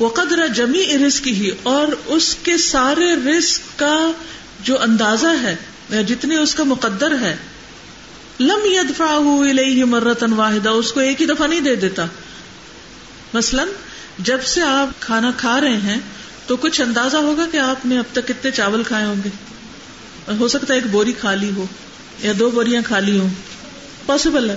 وہ 0.00 0.08
قدر 0.08 0.46
جمی 0.46 0.98
رسک 1.06 1.28
ہی، 1.28 1.50
اور 1.62 1.88
اس 2.06 2.36
کے 2.42 2.56
سارے 2.58 3.14
رسک 3.14 3.78
کا 3.78 4.12
جو 4.62 4.82
اندازہ 4.82 5.26
ہے، 5.42 5.56
یا 5.90 6.02
جتنے 6.02 6.36
اس 6.36 6.54
کا 6.54 6.64
مقدر 6.64 7.14
ہے، 7.20 7.36
لم 8.40 8.60
یدفا 8.64 9.18
مرتن 9.84 10.32
واحدہ، 10.32 10.68
اس 10.68 10.92
کو 10.92 11.00
ایک 11.00 11.20
ہی 11.20 11.26
دفعہ 11.26 11.46
نہیں 11.46 11.60
دے 11.60 11.76
دیتا۔ 11.76 12.06
مثلاً، 13.34 13.68
جب 14.18 14.42
سے 14.42 14.62
آپ 14.62 15.00
کھانا 15.00 15.30
کھا 15.36 15.60
رہے 15.60 15.76
ہیں، 15.76 15.98
تو 16.46 16.56
کچھ 16.56 16.80
اندازہ 16.80 17.16
ہوگا 17.16 17.46
کہ 17.52 17.56
آپ 17.56 17.86
نے 17.86 17.98
اب 17.98 18.04
تک 18.12 18.28
کتنے 18.28 18.50
چاول 18.50 18.82
کھائے 18.82 19.04
ہوں 19.04 19.16
گے۔ 19.24 19.28
ہو 20.38 20.48
سکتا 20.48 20.74
ہے 20.74 20.78
ایک 20.78 20.90
بوری 20.90 21.12
خالی 21.20 21.50
ہو، 21.56 21.66
یا 22.22 22.32
دو 22.38 22.50
بوریاں 22.50 22.82
خالی 22.88 23.18
ہوں۔ 23.18 23.28
پاسبل 24.06 24.50
ہے۔ 24.50 24.56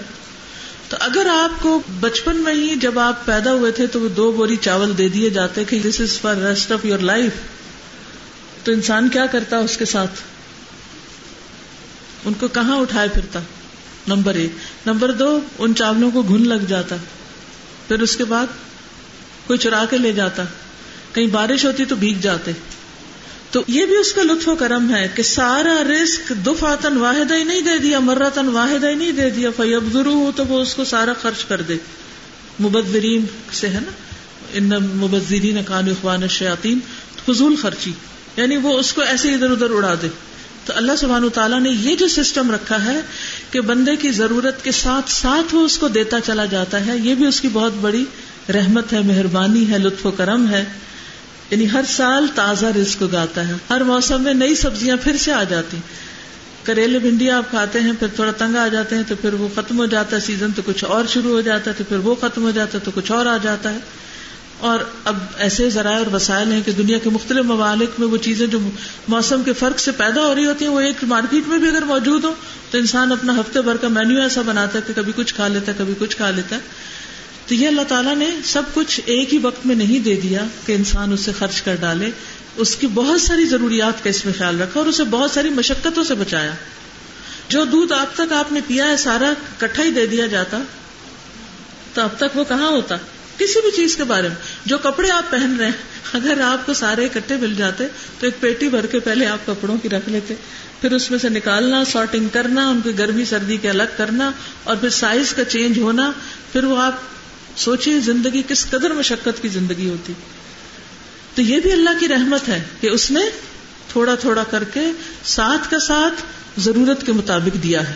تو 0.94 0.98
اگر 1.00 1.28
آپ 1.30 1.64
کو 1.64 1.82
بچپن 2.00 2.36
میں 2.36 2.54
ہی 2.54 2.76
جب 2.76 3.00
آپ 3.00 3.26
پیدا 3.26 3.54
ہوئے 3.54 3.72
تھے 3.72 3.88
تو 3.88 4.00
وہ 4.00 4.10
دو 4.10 4.32
بوری 4.32 4.56
چاول 4.56 4.98
دے 4.98 5.10
دیے 5.10 5.30
جاتے 5.30 5.64
کہ 5.64 5.80
this 5.80 6.02
is 6.02 6.20
for 6.20 6.36
rest 6.36 6.72
of 6.72 6.86
your 6.86 7.00
life 7.00 7.32
تو 8.64 8.72
انسان 8.72 9.10
کیا 9.10 9.26
کرتا 9.26 9.58
اس 9.58 9.78
کے 9.78 9.86
ساتھ؟ 9.86 10.12
ان 12.26 12.34
کو 12.34 12.48
کہاں 12.48 12.78
اٹھائے 12.78 13.10
پھرتا؟ 13.14 13.40
نمبر 14.08 14.36
ایک. 14.36 14.52
نمبر 14.86 15.12
دو، 15.12 15.40
ان 15.60 15.76
چاولوں 15.76 16.12
کو 16.12 16.22
گھن 16.22 16.48
لگ 16.48 16.66
جاتا. 16.68 16.96
پھر 17.88 18.00
اس 18.00 18.16
کے 18.16 18.26
بعد 18.26 18.48
کوئی 19.48 19.60
چرا 19.60 19.86
کے 19.90 19.98
لے 19.98 20.12
جاتا. 20.12 20.44
کہیں 21.14 21.28
بارش 21.28 21.66
ہوتی 21.66 21.86
تو 21.86 21.96
بھیگ 21.96 22.22
جاتے. 22.22 22.52
تو 23.54 23.62
یہ 23.68 23.86
بھی 23.86 23.98
اس 23.98 24.14
کا 24.14 24.24
لطف 24.24 24.48
و 24.48 24.56
کرم 24.56 24.96
ہے 24.96 25.08
کہ 25.16 25.24
سارا 25.24 25.84
رسک 25.84 26.34
دفاتن 26.46 26.98
واحد 26.98 27.32
ہی 27.32 27.44
نہیں 27.44 27.62
دے 27.62 27.78
دیا 27.78 28.00
مرتن 28.00 28.48
واحد 28.50 28.84
ہی 28.84 28.94
نہیں 28.94 29.12
دے 29.12 29.30
دیا۔ 29.30 29.50
فیب 29.58 29.94
ضرو 29.94 30.14
ہو 30.14 30.32
تو 30.36 30.46
وہ 30.46 30.62
اس 30.62 30.76
کو 30.76 30.84
سارا 30.84 31.14
خرچ 31.22 31.46
کر 31.46 31.62
دے۔ 31.62 31.76
مبذرین 32.60 33.26
سے 33.52 33.68
ہے 33.68 33.80
نا؟ 33.80 33.92
ان 34.54 34.70
مبذرین 34.96 35.64
کان 35.66 35.90
اخوان 35.90 36.28
شیاطین 36.28 36.80
فضول 37.26 37.56
خرچی۔ 37.56 37.92
یعنی 38.38 38.58
وہ 38.58 38.80
اس 38.80 38.94
کو 38.94 39.02
ایسے 39.02 39.34
ادھر 39.34 39.50
ادھر 39.50 39.72
اڑا 39.72 39.94
دے۔ 40.02 40.08
تو 40.66 40.74
اللہ 40.76 40.92
سبحانہ 40.98 41.28
تعالیٰ 41.28 41.60
نے 41.60 41.70
یہ 41.70 41.96
جو 41.96 42.08
سسٹم 42.08 42.52
رکھا 42.52 42.86
ہے 42.86 43.02
کہ 43.52 43.62
بندے 43.62 43.96
کی 43.96 44.12
ضرورت 44.12 44.64
کے 44.64 44.72
ساتھ 44.72 45.12
ساتھ 45.12 45.56
وہ 45.56 45.66
اس 45.66 45.78
کو 45.78 45.88
دیتا 45.88 46.20
چلا 46.20 46.46
جاتا 46.46 46.86
ہے، 46.86 46.98
یہ 46.98 47.16
بھی 47.16 47.26
اس 47.26 47.42
کی 47.42 47.48
بہت 47.54 47.74
بڑی 47.82 48.06
رحمت 48.50 48.94
ہے، 48.94 49.00
مہربانی 49.00 49.72
ہے، 49.72 49.78
لطف 49.78 50.06
و 50.06 50.12
کرم 50.12 50.50
ہے۔ 50.50 50.66
یعنی 51.54 51.72
ہر 51.72 51.82
سال 51.88 52.28
تازہ 52.36 52.66
رزق 52.66 53.04
اگاتا 53.04 53.48
ہے۔ 53.48 53.54
ہر 53.70 53.84
موسم 53.84 54.22
میں 54.22 54.34
نئی 54.34 54.56
سبزیاں 54.56 54.98
پھر 55.04 55.18
سے 55.18 55.32
آ 55.34 55.44
جاتی۔ 55.44 55.78
کریلے 56.64 57.00
بھنڈی 57.00 57.32
آپ 57.32 57.50
کھاتے 57.50 57.80
ہیں، 57.80 57.92
پھر 58.00 58.08
تھوڑا 58.16 58.32
تنگ 58.32 58.56
آ 58.56 58.68
جاتے 58.68 58.96
ہیں 58.96 59.04
تو 59.08 59.16
پھر 59.22 59.34
وہ 59.34 59.48
ختم 59.56 59.78
ہو 59.78 59.86
جاتا 59.86 60.16
ہے۔ 60.16 60.22
سیزن 60.22 60.52
تو 60.52 60.62
کچھ 60.66 60.84
اور 60.84 61.06
شروع 61.10 61.32
ہو 61.32 61.42
جاتا 61.42 61.72
ہے 61.72 61.76
تو 61.78 61.84
پھر 61.90 61.98
وہ 61.98 62.16
ختم 62.16 62.44
ہو 62.44 62.52
جاتا 62.52 62.78
ہے 62.78 62.84
تو 62.84 62.92
کچھ 62.96 63.12
اور 63.12 63.26
آ 63.26 63.38
جاتا 63.44 63.74
ہے۔ 63.74 63.78
اور 64.60 64.80
اب 65.06 65.18
ایسے 65.38 65.70
ذرائع 65.70 65.98
اور 65.98 66.14
وسائل 66.14 66.52
ہیں 66.52 66.62
کہ 66.66 66.72
دنیا 66.72 66.98
کے 66.98 67.10
مختلف 67.10 67.46
ممالک 67.46 67.90
میں 67.98 68.08
وہ 68.08 68.18
چیزیں 68.18 68.48
جو 68.48 68.60
موسم 69.08 69.44
کے 69.44 69.54
فرق 69.54 69.80
سے 69.80 69.92
پیدا 69.92 70.22
ہو 70.22 70.36
رہی 70.36 70.46
ہوتی 70.46 70.66
ہیں، 70.66 70.72
وہ 70.72 70.80
ایک 70.80 71.04
مارکیٹ 71.04 71.48
میں 71.48 71.58
بھی 71.58 71.70
اگر 71.70 71.82
موجود 71.82 72.24
ہو 72.24 72.34
تو 72.72 72.78
انسان 72.78 73.12
اپنا 73.12 73.34
ہفتے 73.40 73.62
بھر 73.62 73.78
کا 73.78 73.88
مینیو 73.88 74.22
ایسا 74.22 74.42
بناتا 74.42 74.80
ہے 74.80 74.84
کہ 74.88 74.94
کبھی 74.96 75.14
کچھ 75.16 75.36
کھا 75.36 75.48
لیتا 75.48 75.72
ہے، 75.72 75.78
کبھی 75.78 75.94
کچھ 76.00 76.18
کھا 76.18 76.32
لیتا 76.32 76.56
ہے۔ 76.56 76.62
تو 77.48 77.54
یہ 77.56 77.68
اللہ 77.68 77.82
تعالیٰ 77.82 78.16
نے 78.16 78.30
سب 78.44 78.64
کچھ 78.74 79.02
ایک 79.06 79.34
ہی 79.34 79.40
وقت 79.40 79.66
میں 79.66 79.76
نہیں 79.76 80.00
دے 80.00 80.16
دیا 80.16 80.40
کہ 80.66 80.74
انسان 80.74 81.14
اسے 81.14 81.32
خرچ 81.40 81.62
کر 81.62 81.76
ڈالے، 81.76 82.12
اس 82.56 82.76
کی 82.76 82.88
بہت 82.88 83.22
ساری 83.22 83.46
ضروریات 83.46 84.04
کا 84.04 84.10
اس 84.10 84.26
میں 84.26 84.34
خیال 84.38 84.62
رکھا 84.62 84.80
اور 84.80 84.88
اسے 84.88 85.04
بہت 85.04 85.32
ساری 85.32 85.50
مشقتوں 85.50 86.04
سے 86.04 86.16
بچایا۔ 86.16 86.52
جو 87.50 87.66
دودھ 87.66 87.94
اب 87.94 88.08
تک 88.16 88.34
آپ 88.34 88.52
نے 88.52 88.60
پیا 88.68 88.88
ہے، 88.88 88.98
سارا 88.98 89.34
کٹھا 89.58 89.84
ہی 89.84 89.92
دے 89.92 90.08
دیا 90.08 90.28
جاتا، 90.28 90.60
تو 91.94 92.02
اب 92.02 92.10
تک 92.18 92.38
وہ 92.38 92.44
کہاں 92.44 92.70
ہوتا؟ 92.70 92.96
کسی 93.38 93.62
بھی 93.62 93.72
چیز 93.72 93.96
کے 93.96 94.04
بارے 94.04 94.28
میں۔ 94.28 94.36
جو 94.66 94.78
کپڑے 94.78 95.10
آپ 95.10 95.32
پہن 95.32 95.56
رہے 95.60 95.66
ہیں، 95.66 95.74
اگر 96.14 96.42
آپ 96.42 96.66
کو 96.66 96.74
سارے 96.74 97.06
اکٹھے 97.06 97.36
مل 97.36 97.56
جاتے، 97.56 97.88
تو 98.20 98.28
ایک 98.28 98.40
پیٹی 98.40 98.70
بھر 98.70 98.86
کے 98.86 99.00
پہلے 99.00 99.26
آپ 99.26 99.46
کپڑوں 99.46 99.78
کی 99.78 99.90
رکھ 99.90 100.10
لیتے۔ 100.10 100.34
پھر 100.82 100.92
اس 100.92 101.12
میں 101.12 101.20
سے 101.20 101.30
نکالنا، 101.30 101.86
سارٹنگ 101.86 102.28
کرنا، 102.28 102.70
ان 102.70 102.82
کی 102.82 102.98
گرمی 102.98 103.26
سردی 103.26 103.58
کے 103.58 103.70
الگ 103.70 103.98
کرنا 103.98 104.32
اور 104.64 104.76
پھر 104.76 104.90
سائز 104.90 105.34
کا 105.34 105.44
چینج 105.44 105.80
ہونا۔ 105.80 106.12
پھر 106.52 106.64
وہ 106.64 106.82
آپ 106.82 106.94
سوچیے 107.58 108.00
زندگی 108.00 108.44
کس 108.48 108.70
قدر 108.70 108.92
مشقت 108.92 109.42
کی 109.42 109.48
زندگی 109.48 109.90
ہوتی۔ 109.90 110.14
تو 111.36 111.42
یہ 111.42 111.60
بھی 111.60 111.72
اللہ 111.72 111.90
کی 112.00 112.08
رحمت 112.08 112.50
ہے 112.50 112.64
کہ 112.82 112.88
اس 112.88 113.12
نے 113.12 113.20
تھوڑا 113.92 114.16
تھوڑا 114.16 114.44
کر 114.44 114.64
کے 114.64 114.82
ساتھ 115.24 115.72
کا 115.72 115.80
ساتھ 115.80 116.22
ضرورت 116.58 117.06
کے 117.06 117.12
مطابق 117.12 117.64
دیا 117.64 117.90
ہے۔ 117.90 117.94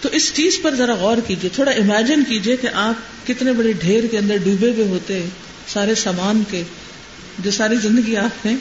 تو 0.00 0.08
اس 0.12 0.34
چیز 0.34 0.58
پر 0.62 0.74
ذرا 0.74 0.94
غور 0.94 1.16
کیجیے 1.26 1.50
تھوڑا 1.54 1.70
امیجن 1.70 2.24
کیجیے 2.24 2.56
کہ 2.56 2.68
آپ 2.74 3.26
کتنے 3.26 3.52
بڑے 3.52 3.72
ڈھیر 3.72 4.06
کے 4.06 4.18
اندر 4.18 4.36
ڈوبے 4.36 4.70
ہوئے 4.70 4.88
ہوتے، 4.88 5.28
سارے 5.68 5.94
سامان 5.94 6.42
کے 6.50 6.62
جو 7.38 7.50
ساری 7.50 7.76
زندگی 7.76 8.16
آپ 8.16 8.46
نے 8.46 8.56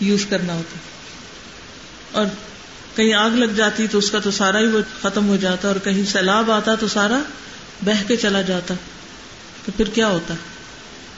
یوز 0.00 0.26
کرنا 0.26 0.54
ہوتا۔ 0.54 0.78
اور 2.12 2.26
کہیں 2.96 3.14
آگ 3.14 3.30
لگ 3.30 3.52
جاتی 3.56 3.86
تو 3.86 3.98
اس 3.98 4.10
کا 4.10 4.18
تو 4.18 4.30
سارا 4.30 4.58
ہی 4.58 4.66
وہ 4.66 4.80
ختم 5.00 5.28
ہو 5.28 5.36
جاتا، 5.36 5.68
اور 5.68 5.76
کہیں 5.76 6.04
سیلاب 6.12 6.50
آتا 6.50 6.74
تو 6.74 6.88
سارا 6.88 7.18
بہ 7.86 8.08
کے 8.08 8.16
چلا 8.16 8.42
جاتا 8.42 8.74
تو 9.66 9.72
پھر 9.76 9.88
کیا 9.88 10.08
ہوتا؟ 10.08 10.34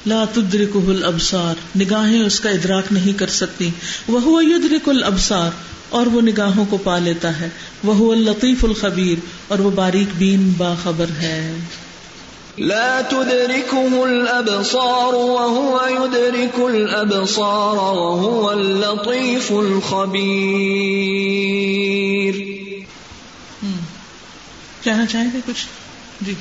لا 0.07 0.25
تدرکہ 0.33 0.79
الابصار 0.79 1.55
نگاہیں 1.79 2.23
اس 2.23 2.41
کا 2.41 2.51
ادراک 2.51 2.85
نہیں 2.91 3.19
کر 3.19 3.27
سکتی۔ 3.27 3.71
وہ 4.09 4.45
یدرک 4.45 4.89
الابصار 4.89 5.51
اور 5.89 6.07
وہ 6.07 6.21
نگاہوں 6.21 6.65
کو 6.65 6.77
پا 6.77 6.99
لیتا 6.99 7.41
ہے۔ 7.41 7.49
وہ 7.85 8.13
اللطیف 8.13 8.65
الخبیر 8.65 9.21
اور 9.49 9.59
وہ 9.59 9.71
باریک 9.71 10.09
بین 10.19 10.53
باخبر 10.57 11.07
ہے۔ 11.21 11.57
لا 12.59 13.01
تدركه 13.09 14.03
الابصار 14.03 15.13
وهو 15.13 15.79
يدرك 15.89 16.61
الابصار 16.61 17.77
وهو 17.77 18.49
اللطيف 18.49 19.53
الخبير 19.53 20.45
کہنا 24.83 25.07
چاہیں 25.07 25.31
گے 25.33 25.39
کچھ؟ 25.47 25.67
جی۔ 26.21 26.35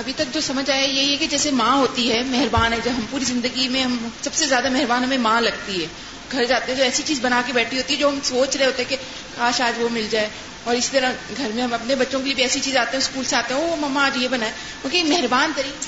ابھی 0.00 0.12
تک 0.16 0.34
جو 0.34 0.40
سمجھ 0.40 0.70
آیا 0.70 0.86
یہی 0.86 1.12
ہے 1.12 1.16
کہ 1.16 1.26
جیسے 1.26 1.50
ماں 1.50 1.76
ہوتی 1.76 2.12
ہے، 2.12 2.22
مہربان 2.22 2.72
ہے، 2.72 2.78
جب 2.84 2.90
ہم 2.90 3.06
پوری 3.10 3.24
زندگی 3.24 3.68
میں 3.68 3.82
ہم 3.82 4.08
سب 4.22 4.34
سے 4.34 4.46
زیادہ 4.46 4.68
مہربان 4.70 5.04
ہمیں 5.04 5.18
ماں 5.18 5.40
لگتی 5.40 5.82
ہے۔ 5.82 5.86
گھر 6.32 6.44
جاتے 6.44 6.72
ہیں 6.72 6.78
جو 6.78 6.84
ایسی 6.84 7.02
چیز 7.06 7.20
بنا 7.20 7.42
کے 7.46 7.52
بیٹھی 7.52 7.76
ہوتی 7.76 7.94
ہے 7.94 7.98
جو 7.98 8.08
ہم 8.08 8.18
سوچ 8.22 8.56
رہے 8.56 8.66
ہوتے 8.66 8.82
ہیں 8.82 8.90
کہ 8.90 8.96
کاش 9.36 9.60
آج 9.60 9.82
وہ 9.82 9.88
مل 9.88 10.06
جائے۔ 10.10 10.28
اور 10.64 10.74
اسی 10.74 10.88
طرح 10.92 11.12
گھر 11.36 11.50
میں 11.54 11.62
ہم 11.62 11.74
اپنے 11.74 11.94
بچوں 11.94 12.20
کے 12.20 12.24
لیے 12.24 12.34
بھی 12.34 12.42
ایسی 12.42 12.60
چیز 12.60 12.76
آتے 12.76 12.96
ہیں، 12.96 13.04
اسکول 13.04 13.24
سے 13.24 13.36
آتے 13.36 13.54
ہیں 13.54 13.60
وہ 13.60 13.76
مما 13.76 14.04
آج 14.04 14.16
یہ 14.16 14.28
بنا 14.28 14.46
ہے۔ 14.46 14.52
کیونکہ 14.80 15.04
مہربان 15.04 15.52
طریقے 15.56 15.86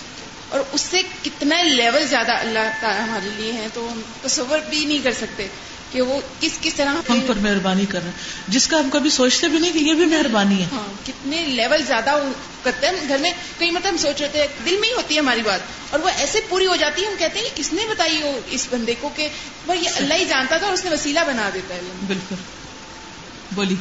اور 0.49 0.61
اس 0.73 0.81
سے 0.81 1.03
کتنا 1.23 1.63
لیول 1.63 2.07
زیادہ 2.07 2.33
اللہ 2.33 2.73
تعالیٰ 2.81 3.09
ہمارے 3.09 3.29
لیے 3.37 3.53
ہیں 3.53 3.69
تو 3.75 3.89
ہم 3.93 4.01
تصور 4.23 4.59
بھی 4.71 4.85
نہیں 4.85 4.99
کر 5.05 5.13
سکتے۔ 5.13 5.47
کہ 5.93 6.01
وہ 6.01 6.21
کس 6.41 6.59
کس 6.61 6.75
طرح 6.75 6.89
ہم 7.09 7.21
پر 7.27 7.35
مہربانی 7.35 7.87
کر 7.87 7.99
رہے 7.99 8.07
ہیں۔ 8.07 8.17
جس 8.49 8.67
کا 8.67 8.79
ہم 8.79 8.89
کبھی 8.93 9.11
سوچتے 9.11 9.49
بھی 9.49 9.59
نہیں 9.59 9.73
کہ 9.73 9.79
یہ 9.79 9.95
بھی 9.95 10.05
مہربانی 10.05 10.61
ہے۔ 10.61 10.67
ہاں 10.73 11.07
کتنے 11.07 11.37
لیول 11.37 11.83
زیادہ 11.87 12.19
کرتے 12.63 12.87
ہیں۔ 12.87 12.93
گھر 13.09 13.19
میں 13.19 13.31
کئی 13.59 13.71
مطلب 13.71 13.93
ہم 13.93 13.97
سوچ 13.97 14.21
رہے 14.21 14.29
تھے 14.29 14.47
دل 14.67 14.77
میں 14.81 14.89
ہی 14.89 14.95
ہوتی 14.95 15.15
ہے 15.15 15.21
ہماری 15.21 15.43
بات۔ 15.45 15.61
اور 15.91 16.01
وہ 16.01 16.09
ایسے 16.09 16.41
پوری 16.49 16.67
ہو 16.67 16.77
جاتی 16.77 17.03
ہے 17.03 17.07
ہم 17.07 17.15
کہتے 17.19 17.39
ہیں 17.39 17.47
کہ 17.47 17.63
کس 17.63 17.73
نے 17.73 17.83
بتائی 17.91 18.23
ہو 18.23 18.41
اس 18.51 18.69
بندے 18.71 18.95
کو 19.01 19.11
کہ 19.17 19.29
وہ 19.67 19.77
یہ 19.77 19.89
اللہ 19.97 20.15
ہی 20.15 20.25
جانتا 20.25 20.57
تھا 20.57 20.67
اور 20.67 20.75
اس 20.75 20.85
نے 20.85 20.91
وسیلہ 20.91 21.21
بنا 21.27 21.51
دیتا 21.55 21.75
ہے۔ 21.75 21.81
بالکل۔ 22.07 22.35
بولی 23.55 23.75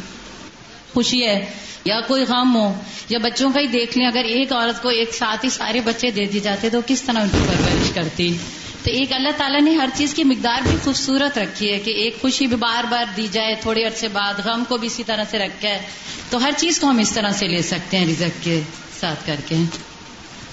خوشی 0.93 1.27
ہے 1.27 1.45
یا 1.85 2.01
کوئی 2.01 2.23
غم 2.23 2.55
ہو 2.55 2.73
یا 3.09 3.19
بچوں 3.19 3.51
کا 3.51 3.59
ہی 3.59 3.67
دیکھ 3.67 3.97
لیں 3.97 4.07
اگر 4.07 4.23
ایک 4.23 4.53
عورت 4.53 4.81
کو 4.81 4.89
ایک 4.89 5.13
ساتھ 5.13 5.45
ہی 5.45 5.49
سارے 5.49 5.81
بچے 5.81 6.11
دے 6.11 6.25
دی 6.25 6.39
جاتے 6.39 6.69
تو 6.69 6.79
کس 6.87 7.01
طرح 7.01 7.19
ان 7.21 7.29
کی 7.29 7.37
پرورش 7.47 7.91
کرتی؟ 7.95 8.37
تو 8.83 8.91
ایک 8.91 9.13
اللہ 9.13 9.29
تعالیٰ 9.37 9.61
نے 9.61 9.75
ہر 9.75 9.89
چیز 9.93 10.13
کی 10.13 10.23
مقدار 10.23 10.61
بھی 10.61 10.77
خوبصورت 10.83 11.37
رکھی 11.37 11.73
ہے 11.73 11.79
کہ 11.79 11.91
ایک 11.91 12.21
خوشی 12.21 12.47
بھی 12.47 12.55
بار 12.55 12.83
بار 12.83 13.05
دی 13.17 13.27
جائے، 13.31 13.55
تھوڑے 13.61 13.83
عرصے 13.83 14.07
بعد 14.07 14.33
غم 14.45 14.63
کو 14.67 14.77
بھی 14.77 14.87
اسی 14.87 15.03
طرح 15.03 15.23
سے 15.31 15.39
رکھا 15.39 15.69
ہے۔ 15.69 15.81
تو 16.29 16.43
ہر 16.43 16.51
چیز 16.57 16.79
کو 16.79 16.89
ہم 16.89 16.97
اس 16.97 17.11
طرح 17.11 17.31
سے 17.31 17.47
لے 17.47 17.61
سکتے 17.61 17.97
ہیں 17.97 18.05
رزق 18.05 18.43
کے 18.43 18.61
ساتھ 18.99 19.27
کر 19.27 19.35
کے۔ 19.47 19.55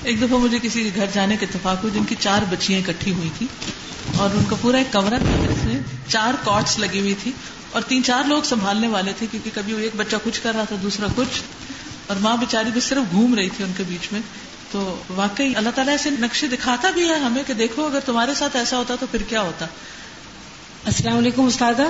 ایک 0.02 0.22
دفعہ 0.22 0.38
مجھے 0.38 0.58
کسی 0.62 0.82
کے 0.82 0.90
گھر 0.94 1.06
جانے 1.12 1.36
کے 1.36 1.46
اتفاق 1.46 1.82
ہوئی 1.82 1.98
جن 1.98 2.04
کی 2.04 2.14
چار 2.20 2.42
بچیاں 2.50 2.80
اکٹھی 2.80 3.12
ہوئی 3.12 3.28
تھی 3.38 3.46
اور 4.16 4.30
ان 4.34 4.44
کا 4.48 4.56
پورا 4.60 4.78
ایک 4.78 4.92
کمرہ 4.92 5.18
تھا 5.18 5.46
جس 5.46 5.64
میں 5.64 5.80
چار 6.08 6.34
کاٹس 6.44 6.78
لگی 6.78 7.00
ہوئی 7.00 7.14
تھی 7.22 7.32
اور 7.70 7.82
تین 7.82 8.04
چار 8.04 8.24
لوگ 8.24 8.42
سنبھالنے 8.42 8.88
والے 8.88 9.12
تھے 9.18 9.26
کیونکہ 9.30 9.50
کبھی 9.54 9.72
وہ 9.72 9.78
ایک 9.78 9.92
بچہ 9.96 10.16
کچھ 10.24 10.40
کر 10.42 10.54
رہا 10.54 10.64
تھا، 10.64 10.76
دوسرا 10.82 11.06
کچھ۔ 11.16 11.42
اور 12.06 12.16
ماں 12.16 12.36
بےچاری 12.36 12.70
بھی 12.70 12.80
صرف 12.80 13.10
گھوم 13.10 13.34
رہی 13.34 13.48
تھی 13.56 13.64
ان 13.64 13.72
کے 13.76 13.82
بیچ 13.88 14.12
میں۔ 14.12 14.20
تو 14.72 15.02
واقعی 15.14 15.52
اللہ 15.56 15.70
تعالیٰ 15.74 15.94
ایسے 15.94 16.10
نقشے 16.10 16.46
دکھاتا 16.46 16.90
بھی 16.90 17.08
ہے 17.08 17.14
ہمیں 17.14 17.42
کہ 17.46 17.54
دیکھو 17.54 17.86
اگر 17.86 18.00
تمہارے 18.00 18.34
ساتھ 18.34 18.56
ایسا 18.56 18.78
ہوتا 18.78 18.94
تو 19.00 19.06
پھر 19.10 19.22
کیا 19.22 19.42
ہوتا۔ 19.42 19.66
السلام 20.84 21.18
علیکم 21.18 21.44
استاد 21.44 21.80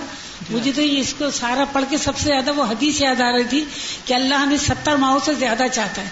مجھے 0.50 0.72
تو 0.76 0.82
اس 0.82 1.14
کو 1.18 1.30
سارا 1.30 1.64
پڑھ 1.72 1.84
کے 1.90 1.98
سب 1.98 2.18
سے 2.18 2.24
زیادہ 2.24 2.52
وہ 2.52 2.64
حدیث 2.64 3.00
یاد 3.00 3.20
آ 3.20 3.32
رہی 3.32 3.44
تھی 3.44 3.64
کہ 4.04 4.14
اللہ 4.14 4.34
ہمیں 4.34 4.56
ستر 4.56 4.96
ماہوں 4.96 5.18
سے 5.24 5.34
زیادہ 5.34 5.62
چاہتا 5.72 6.02
ہے۔ 6.02 6.08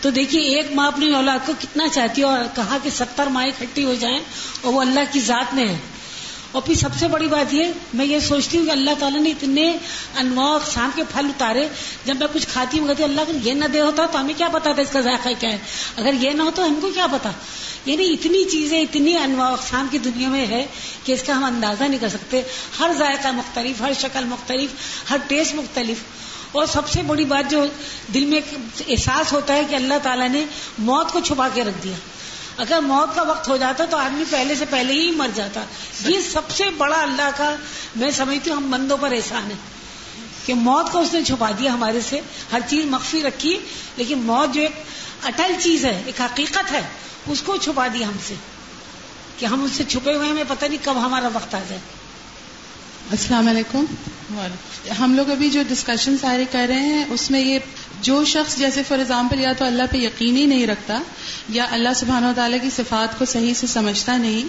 تو 0.00 0.10
دیکھیے 0.10 0.42
ایک 0.42 0.66
ماں 0.74 0.86
اپنی 0.86 1.14
اولاد 1.14 1.46
کو 1.46 1.52
کتنا 1.60 1.88
چاہتی 1.88 2.22
ہے 2.22 2.26
اور 2.26 2.38
کہا 2.54 2.78
کہ 2.82 2.90
ستر 2.90 3.26
ماہ 3.26 3.46
اکٹھی 3.46 3.84
ہو 3.84 3.94
جائیں 3.94 4.18
اور 4.60 4.72
وہ 4.72 4.80
اللہ 4.80 5.00
کی 5.12 5.20
ذات 5.20 5.54
میں 5.54 5.68
ہے۔ 5.68 5.78
اور 6.52 6.62
پھر 6.62 6.74
سب 6.74 6.88
سے 6.98 7.08
بڑی 7.08 7.26
بات 7.26 7.54
یہ، 7.54 7.64
میں 7.94 8.06
یہ 8.06 8.18
سوچتی 8.18 8.58
ہوں 8.58 8.66
کہ 8.66 8.70
اللہ 8.70 8.90
تعالیٰ 8.98 9.20
نے 9.20 9.30
اتنے 9.30 9.76
انواع 10.16 10.54
اقسام 10.54 10.90
کے 10.94 11.02
پھل 11.12 11.26
اتارے، 11.26 11.68
جب 12.04 12.16
میں 12.16 12.26
کچھ 12.32 12.46
کھاتی 12.48 12.78
ہوں، 12.78 12.88
کہتی 12.88 13.04
اللہ 13.04 13.20
اگر 13.20 13.36
یہ 13.42 13.52
نہ 13.52 13.64
دے 13.64 13.80
ہوتا 13.80 14.06
تو 14.06 14.20
ہمیں 14.20 14.34
کیا 14.36 14.48
پتا 14.48 14.72
تھا 14.72 14.82
اس 14.82 14.88
کا 14.92 15.00
ذائقہ 15.00 15.28
کیا 15.38 15.50
ہے؟ 15.50 15.58
اگر 15.96 16.10
یہ 16.20 16.30
نہ 16.30 16.42
ہو 16.42 16.50
تو 16.54 16.64
ہم 16.64 16.78
کو 16.80 16.90
کیا 16.94 17.06
پتا؟ 17.06 17.30
یعنی 17.86 18.12
اتنی 18.12 18.44
چیزیں، 18.44 18.80
اتنی 18.80 19.16
انواع 19.16 19.52
اقسام 19.52 19.86
کی 19.90 19.98
دنیا 19.98 20.28
میں 20.28 20.46
ہے 20.46 20.66
کہ 21.04 21.12
اس 21.12 21.22
کا 21.22 21.36
ہم 21.36 21.44
اندازہ 21.44 21.84
نہیں 21.84 22.00
کر 22.00 22.08
سکتے۔ 22.08 22.42
ہر 22.78 22.90
ذائقہ 22.98 23.28
مختلف، 23.28 23.80
ہر 23.80 23.92
شکل 24.00 24.24
مختلف، 24.24 24.70
ہر 25.10 25.16
ٹیسٹ 25.26 25.54
مختلف۔ 25.54 25.96
اور 26.52 26.66
سب 26.66 26.88
سے 26.88 27.02
بڑی 27.02 27.24
بات 27.24 27.50
جو 27.50 27.66
دل 28.14 28.24
میں 28.24 28.40
احساس 28.88 29.32
ہوتا 29.32 29.54
ہے 29.54 29.62
کہ 29.70 29.74
اللہ 29.74 29.94
تعالیٰ 30.02 30.28
نے 30.28 30.44
موت 30.78 31.12
کو 31.12 31.20
چھپا 31.20 31.48
کے 31.54 31.64
رکھ 31.64 31.84
دیا۔ 31.84 31.94
اگر 32.56 32.78
موت 32.80 33.14
کا 33.14 33.22
وقت 33.22 33.48
ہو 33.48 33.56
جاتا 33.56 33.84
تو 33.84 33.96
آدمی 33.96 34.24
پہلے 34.30 34.54
سے 34.54 34.64
پہلے 34.70 34.92
ہی 34.92 35.10
مر 35.10 35.28
جاتا۔ 35.34 35.64
یہ 36.00 36.20
سب 36.20 36.50
سے 36.50 36.70
بڑا 36.70 37.02
اللہ 37.02 37.30
کا 37.36 37.54
میں 37.96 38.10
سمجھتی 38.10 38.50
ہوں 38.50 38.56
ہم 38.56 38.70
بندوں 38.70 38.96
پر 38.96 39.12
احسان 39.12 39.50
ہے 39.50 39.56
کہ 40.46 40.54
موت 40.54 40.92
کو 40.92 40.98
اس 40.98 41.14
نے 41.14 41.24
چھپا 41.24 41.50
دیا 41.58 41.72
ہمارے 41.72 42.00
سے۔ 42.00 42.20
ہر 42.52 42.60
چیز 42.68 42.84
مخفی 42.84 43.22
رکھی، 43.22 43.58
لیکن 43.96 44.18
موت 44.18 44.54
جو 44.54 44.60
ایک 44.60 44.84
اٹل 45.24 45.52
چیز 45.62 45.84
ہے، 45.84 46.02
ایک 46.06 46.20
حقیقت 46.20 46.72
ہے، 46.72 46.82
اس 47.26 47.42
کو 47.42 47.56
چھپا 47.56 47.86
دیا 47.86 48.08
ہم 48.08 48.16
سے۔ 48.26 48.34
کہ 49.38 49.46
ہم 49.46 49.64
اس 49.64 49.70
سے 49.72 49.84
چھپے 49.84 50.14
ہوئے 50.14 50.28
ہمیں 50.28 50.44
پتہ 50.48 50.64
نہیں 50.64 50.84
کب 50.84 51.04
ہمارا 51.04 51.28
وقت 51.32 51.54
آ 51.54 51.60
جائے۔ 51.68 51.80
السلام 53.10 53.48
علیکم۔ 53.48 53.84
ہم 54.98 55.14
لوگ 55.14 55.30
ابھی 55.30 55.50
جو 55.50 55.62
ڈسکشن 55.68 56.16
سارے 56.20 56.44
کر 56.52 56.66
رہے 56.68 56.80
ہیں، 56.80 57.04
اس 57.10 57.30
میں 57.30 57.40
یہ 57.40 57.58
جو 58.02 58.24
شخص 58.24 58.56
جیسے 58.56 58.82
فار 58.88 58.98
ایگزامپل 58.98 59.40
یا 59.40 59.52
تو 59.52 59.64
اللہ 59.64 59.82
پہ 59.90 59.96
یقین 59.96 60.36
ہی 60.36 60.46
نہیں 60.46 60.66
رکھتا 60.66 61.02
یا 61.48 61.66
اللہ 61.70 61.88
سبحانہ 61.96 62.26
و 62.26 62.32
تعالیٰ 62.36 62.58
کی 62.62 62.70
صفات 62.76 63.18
کو 63.18 63.24
صحیح 63.24 63.54
سے 63.54 63.66
سمجھتا 63.66 64.16
نہیں، 64.16 64.48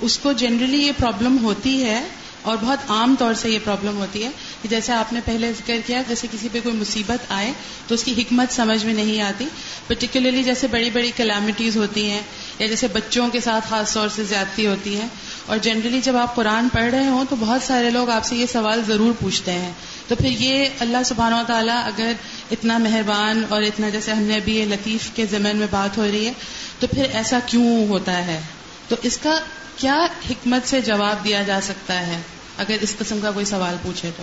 اس 0.00 0.18
کو 0.18 0.32
جنرلی 0.32 0.86
یہ 0.86 0.92
پرابلم 0.98 1.44
ہوتی 1.44 1.84
ہے 1.84 2.08
اور 2.42 2.56
بہت 2.60 2.78
عام 2.88 3.14
طور 3.18 3.34
سے 3.34 3.50
یہ 3.50 3.58
پرابلم 3.64 3.96
ہوتی 3.96 4.24
ہے۔ 4.24 4.30
کہ 4.62 4.68
جیسے 4.68 4.92
آپ 4.92 5.12
نے 5.12 5.20
پہلے 5.24 5.52
ذکر 5.52 5.76
کیا، 5.86 6.02
جیسے 6.08 6.26
کسی 6.32 6.48
پہ 6.52 6.60
کوئی 6.62 6.74
مصیبت 6.74 7.32
آئے 7.32 7.52
تو 7.88 7.94
اس 7.94 8.04
کی 8.04 8.12
حکمت 8.18 8.52
سمجھ 8.52 8.84
میں 8.84 8.94
نہیں 8.94 9.20
آتی۔ 9.20 9.46
پرٹیکولرلی 9.86 10.42
جیسے 10.42 10.66
بڑی 10.66 10.90
بڑی 10.90 11.10
کلیمٹیز 11.16 11.76
ہوتی 11.76 12.10
ہیں 12.10 12.20
یا 12.58 12.66
جیسے 12.66 12.86
بچوں 12.88 13.28
کے 13.28 13.40
ساتھ 13.40 13.68
خاص 13.68 13.94
طور 13.94 14.08
سے 14.08 14.24
زیادتی 14.24 14.66
ہوتی 14.66 15.00
ہے۔ 15.00 15.06
اور 15.50 15.58
جنرلی 15.58 16.00
جب 16.00 16.16
آپ 16.16 16.34
قرآن 16.34 16.68
پڑھ 16.68 16.84
رہے 16.84 17.08
ہوں 17.08 17.24
تو 17.30 17.36
بہت 17.36 17.62
سارے 17.62 17.90
لوگ 17.90 18.10
آپ 18.10 18.24
سے 18.24 18.36
یہ 18.36 18.46
سوال 18.46 18.82
ضرور 18.86 19.12
پوچھتے 19.20 19.52
ہیں۔ 19.52 19.72
تو 20.08 20.16
پھر 20.16 20.26
یہ 20.26 20.68
اللہ 20.80 20.96
سبحانہ 21.04 21.34
و 21.34 21.42
تعالیٰ 21.46 21.84
اگر 21.84 22.12
اتنا 22.50 22.78
مہربان 22.78 23.42
اور 23.48 23.62
اتنا 23.62 23.88
جیسے 23.88 24.12
ہم 24.12 24.22
نے 24.22 24.34
ابھی 24.36 24.56
یہ 24.56 24.64
لطیف 24.64 25.10
کے 25.14 25.26
زمین 25.26 25.56
میں 25.56 25.66
بات 25.70 25.98
ہو 25.98 26.04
رہی 26.04 26.26
ہے، 26.26 26.32
تو 26.78 26.86
پھر 26.86 27.06
ایسا 27.12 27.38
کیوں 27.46 27.88
ہوتا 27.88 28.26
ہے؟ 28.26 28.40
تو 28.88 28.96
اس 29.02 29.18
کا 29.18 29.38
کیا 29.76 30.06
حکمت 30.30 30.68
سے 30.68 30.80
جواب 30.80 31.24
دیا 31.24 31.42
جا 31.42 31.60
سکتا 31.62 32.06
ہے؟ 32.06 32.22
اگر 32.58 32.76
اس 32.80 32.96
قسم 32.98 33.18
کا 33.22 33.30
کوئی 33.30 33.44
سوال 33.44 33.76
پوچھے 33.82 34.10
تو۔ 34.16 34.22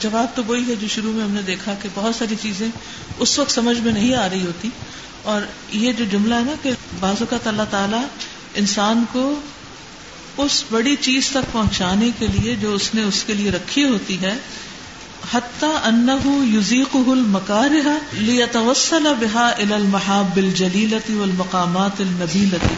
جواب 0.00 0.26
تو 0.34 0.44
وہی 0.44 0.64
ہے 0.68 0.74
جو 0.74 0.88
شروع 0.88 1.12
میں 1.12 1.24
ہم 1.24 1.30
نے 1.30 1.42
دیکھا 1.42 1.74
کہ 1.82 1.88
بہت 1.94 2.14
ساری 2.14 2.34
چیزیں 2.42 2.68
اس 3.18 3.38
وقت 3.38 3.50
سمجھ 3.50 3.80
میں 3.80 3.92
نہیں 3.92 4.14
آ 4.14 4.28
رہی 4.28 4.46
ہوتی۔ 4.46 4.68
اور 5.22 5.42
یہ 5.70 5.92
جو 5.92 6.04
جملہ 6.04 6.34
ہے 6.34 6.40
نا 6.40 6.52
کہ 6.62 6.70
بعض 7.00 7.14
اوقات 7.20 7.46
اللہ 7.46 7.62
تعالیٰ 7.70 8.04
انسان 8.54 9.04
کو 9.12 9.40
اس 10.38 10.64
بڑی 10.70 10.96
چیز 11.00 11.28
تک 11.28 11.52
پہنچانے 11.52 12.10
کے 12.18 12.26
لیے 12.26 12.56
جو 12.56 12.74
اس 12.74 12.94
نے 12.94 13.02
اس 13.02 13.24
کے 13.24 13.34
لیے 13.34 13.50
رکھی 13.50 13.84
ہوتی 13.84 14.20
ہے، 14.20 14.34
حتیٰ 15.34 15.76
انہ 15.84 16.28
یوزیق 16.54 16.96
المکارہ 16.96 17.98
لیتوسل 18.12 19.06
بہا 19.20 19.50
المحاب 19.58 20.36
الجلیلتی 20.36 21.14
والمقامات 21.14 22.00
النبیلتی 22.00 22.74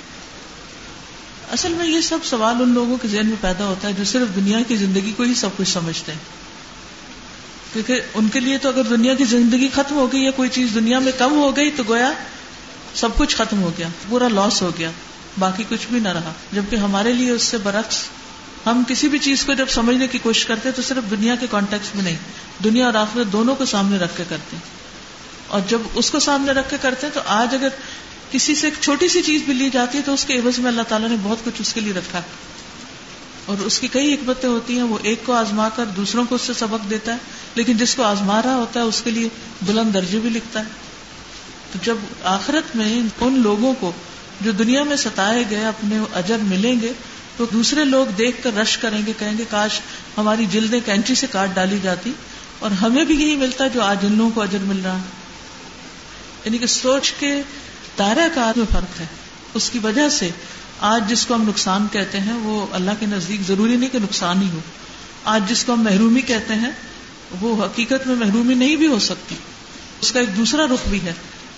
اصل 1.52 1.72
میں 1.72 1.86
یہ 1.86 2.00
سب 2.00 2.18
سوال 2.24 2.56
ان 2.60 2.68
لوگوں 2.68 2.96
کے 2.96 3.08
ذہن 3.08 3.26
میں 3.26 3.36
پیدا 3.40 3.66
ہوتا 3.66 3.88
ہے 3.88 3.92
جو 3.92 4.04
صرف 4.04 4.36
دنیا 4.36 4.58
کی 4.68 4.76
زندگی 4.76 5.12
کو 5.16 5.22
ہی 5.22 5.34
سب 5.34 5.48
کچھ 5.56 5.68
سمجھتے 5.68 6.12
ہیں۔ 6.12 6.18
کیونکہ 7.72 8.00
ان 8.14 8.28
کے 8.28 8.40
لیے 8.40 8.58
تو 8.58 8.68
اگر 8.68 8.82
دنیا 8.82 9.14
کی 9.14 9.24
زندگی 9.24 9.68
ختم 9.74 9.96
ہو 9.96 10.12
گئی 10.12 10.24
یا 10.24 10.30
کوئی 10.30 10.48
چیز 10.48 10.68
دنیا 10.74 10.98
میں 10.98 11.12
کم 11.18 11.32
ہو 11.32 11.56
گئی 11.56 11.70
تو 11.70 11.82
گویا 11.88 12.12
سب 12.94 13.08
کچھ 13.16 13.36
ختم 13.36 13.62
ہو 13.62 13.72
گیا، 13.78 13.88
پورا 14.08 14.28
لاس 14.28 14.62
ہو 14.62 14.70
گیا۔ 14.78 14.90
باقی 15.38 15.64
کچھ 15.68 15.86
بھی 15.90 16.00
نہ 16.00 16.08
رہا۔ 16.08 16.32
جبکہ 16.52 16.76
ہمارے 16.76 17.12
لیے 17.12 17.30
اس 17.30 17.42
سے 17.42 17.58
برعکس 17.58 18.04
ہم 18.66 18.82
کسی 18.88 19.08
بھی 19.08 19.18
چیز 19.18 19.44
کو 19.44 19.52
جب 19.52 19.68
سمجھنے 19.68 20.06
کی 20.06 20.18
کوشش 20.18 20.44
کرتے 20.44 20.72
تو 20.72 20.82
صرف 20.82 21.10
دنیا 21.10 21.34
کے 21.34 21.46
کانٹیکس 21.50 21.94
میں 21.94 22.04
نہیں، 22.04 22.16
دنیا 22.64 22.86
اور 22.86 22.94
آخرت 22.94 23.32
دونوں 23.32 23.56
کو 23.56 23.64
سامنے 23.64 23.98
رکھ 23.98 24.16
کے 24.16 24.24
کرتے 24.28 24.56
ہیں۔ 24.56 24.78
اور 25.48 25.60
جب 25.68 25.80
اس 25.94 26.10
کو 26.10 26.20
سامنے 26.20 26.52
رکھ 26.52 26.70
کے 26.70 26.76
کرتے 26.80 27.06
ہیں 27.06 27.14
تو 27.14 27.20
آج 27.26 27.54
اگر 27.54 27.68
کسی 28.30 28.54
سے 28.54 28.66
ایک 28.66 28.74
چھوٹی 28.80 29.08
سی 29.08 29.22
چیز 29.22 29.42
بھی 29.42 29.54
لی 29.54 29.70
جاتی 29.70 29.98
ہے 29.98 30.02
تو 30.02 30.12
اس 30.12 30.24
کے 30.24 30.38
عوض 30.38 30.58
میں 30.58 30.70
اللہ 30.70 30.82
تعالیٰ 30.88 31.08
نے 31.08 31.16
بہت 31.22 31.38
کچھ 31.44 31.60
اس 31.60 31.74
کے 31.74 31.80
لیے 31.80 31.92
رکھا۔ 31.92 32.22
اور 33.46 33.56
اس 33.56 33.78
کی 33.78 33.88
کئی 33.88 34.14
حکمتیں 34.14 34.48
ہوتی 34.48 34.76
ہیں، 34.76 34.82
وہ 34.82 34.98
ایک 35.02 35.26
کو 35.26 35.32
آزما 35.32 35.68
کر 35.68 35.84
دوسروں 35.84 36.24
کو 36.24 36.34
اس 36.34 36.42
سے 36.42 36.54
سبق 36.54 36.90
دیتا 36.90 37.12
ہے، 37.12 37.16
لیکن 37.54 37.76
جس 37.76 37.94
کو 37.94 38.02
آزما 38.02 38.42
رہا 38.42 38.54
ہوتا 38.54 38.80
ہے 38.80 38.84
اس 38.84 39.02
کے 39.02 39.10
لیے 39.10 39.28
بلند 39.62 39.94
درجے 39.94 40.18
بھی 40.18 40.30
لکھتا 40.30 40.60
ہے۔ 40.60 40.88
تو 41.72 41.78
جب 41.82 41.96
آخرت 42.24 42.76
میں 42.76 43.02
ان 43.20 43.40
لوگوں 43.42 43.74
کو 43.80 43.92
جو 44.40 44.52
دنیا 44.52 44.82
میں 44.82 44.96
ستائے 44.96 45.44
گئے 45.50 45.64
اپنے 45.64 45.98
اجر 46.14 46.36
ملیں 46.42 46.80
گے، 46.80 46.92
تو 47.36 47.46
دوسرے 47.52 47.84
لوگ 47.84 48.06
دیکھ 48.06 48.42
کر 48.42 48.56
رش 48.56 48.78
کریں 48.78 49.06
گے، 49.06 49.12
کہیں 49.18 49.38
گے، 49.38 49.44
کاش 49.50 49.80
ہماری 50.18 50.46
جلدیں 50.46 50.80
کینچی 50.84 51.14
سے 51.14 51.26
کاٹ 51.30 51.48
ڈالی 51.54 51.78
جاتی 51.82 52.12
اور 52.58 52.70
ہمیں 52.70 53.04
بھی 53.04 53.14
یہی 53.14 53.36
ملتا 53.36 53.66
جو 53.66 53.82
آج 53.82 53.96
ان 54.02 54.12
لوگوں 54.12 54.30
کو 54.30 54.42
اجر 54.42 54.58
مل 54.58 54.80
رہا 54.84 54.98
یعنی 56.44 56.58
کہ 56.58 56.66
سوچ 56.66 57.12
کے 57.12 57.42
دائرہ 57.98 58.28
کار 58.34 58.58
میں 58.58 58.66
فرق 58.72 59.00
ہے۔ 59.00 59.06
اس 59.54 59.70
کی 59.70 59.78
وجہ 59.78 60.08
سے 60.08 60.30
آج 60.80 61.10
جس 61.10 61.26
کو 61.26 61.34
ہم 61.34 61.48
نقصان 61.48 61.86
کہتے 61.92 62.20
ہیں، 62.20 62.32
وہ 62.32 62.66
اللہ 62.72 62.90
کے 63.00 63.06
نزدیک 63.06 63.40
ضروری 63.48 63.76
نہیں 63.76 63.90
کہ 63.90 63.98
نقصان 63.98 64.42
ہی 64.42 64.48
ہو۔ 64.52 64.58
آج 65.24 65.48
جس 65.48 65.64
کو 65.64 65.72
ہم 65.72 65.82
محرومی 65.82 66.20
کہتے 66.20 66.54
ہیں، 66.54 66.70
وہ 67.40 67.64
حقیقت 67.64 68.06
میں 68.06 68.16
محرومی 68.16 68.54
نہیں 68.54 68.76
بھی 68.76 68.86
ہو 68.86 68.98
سکتی۔ 68.98 69.34
اس 70.00 70.12
کا 70.12 70.20
ایک 70.20 70.36
دوسرا 70.36 70.66
رخ 70.66 70.88
بھی 70.88 71.00
ہے۔ 71.02 71.12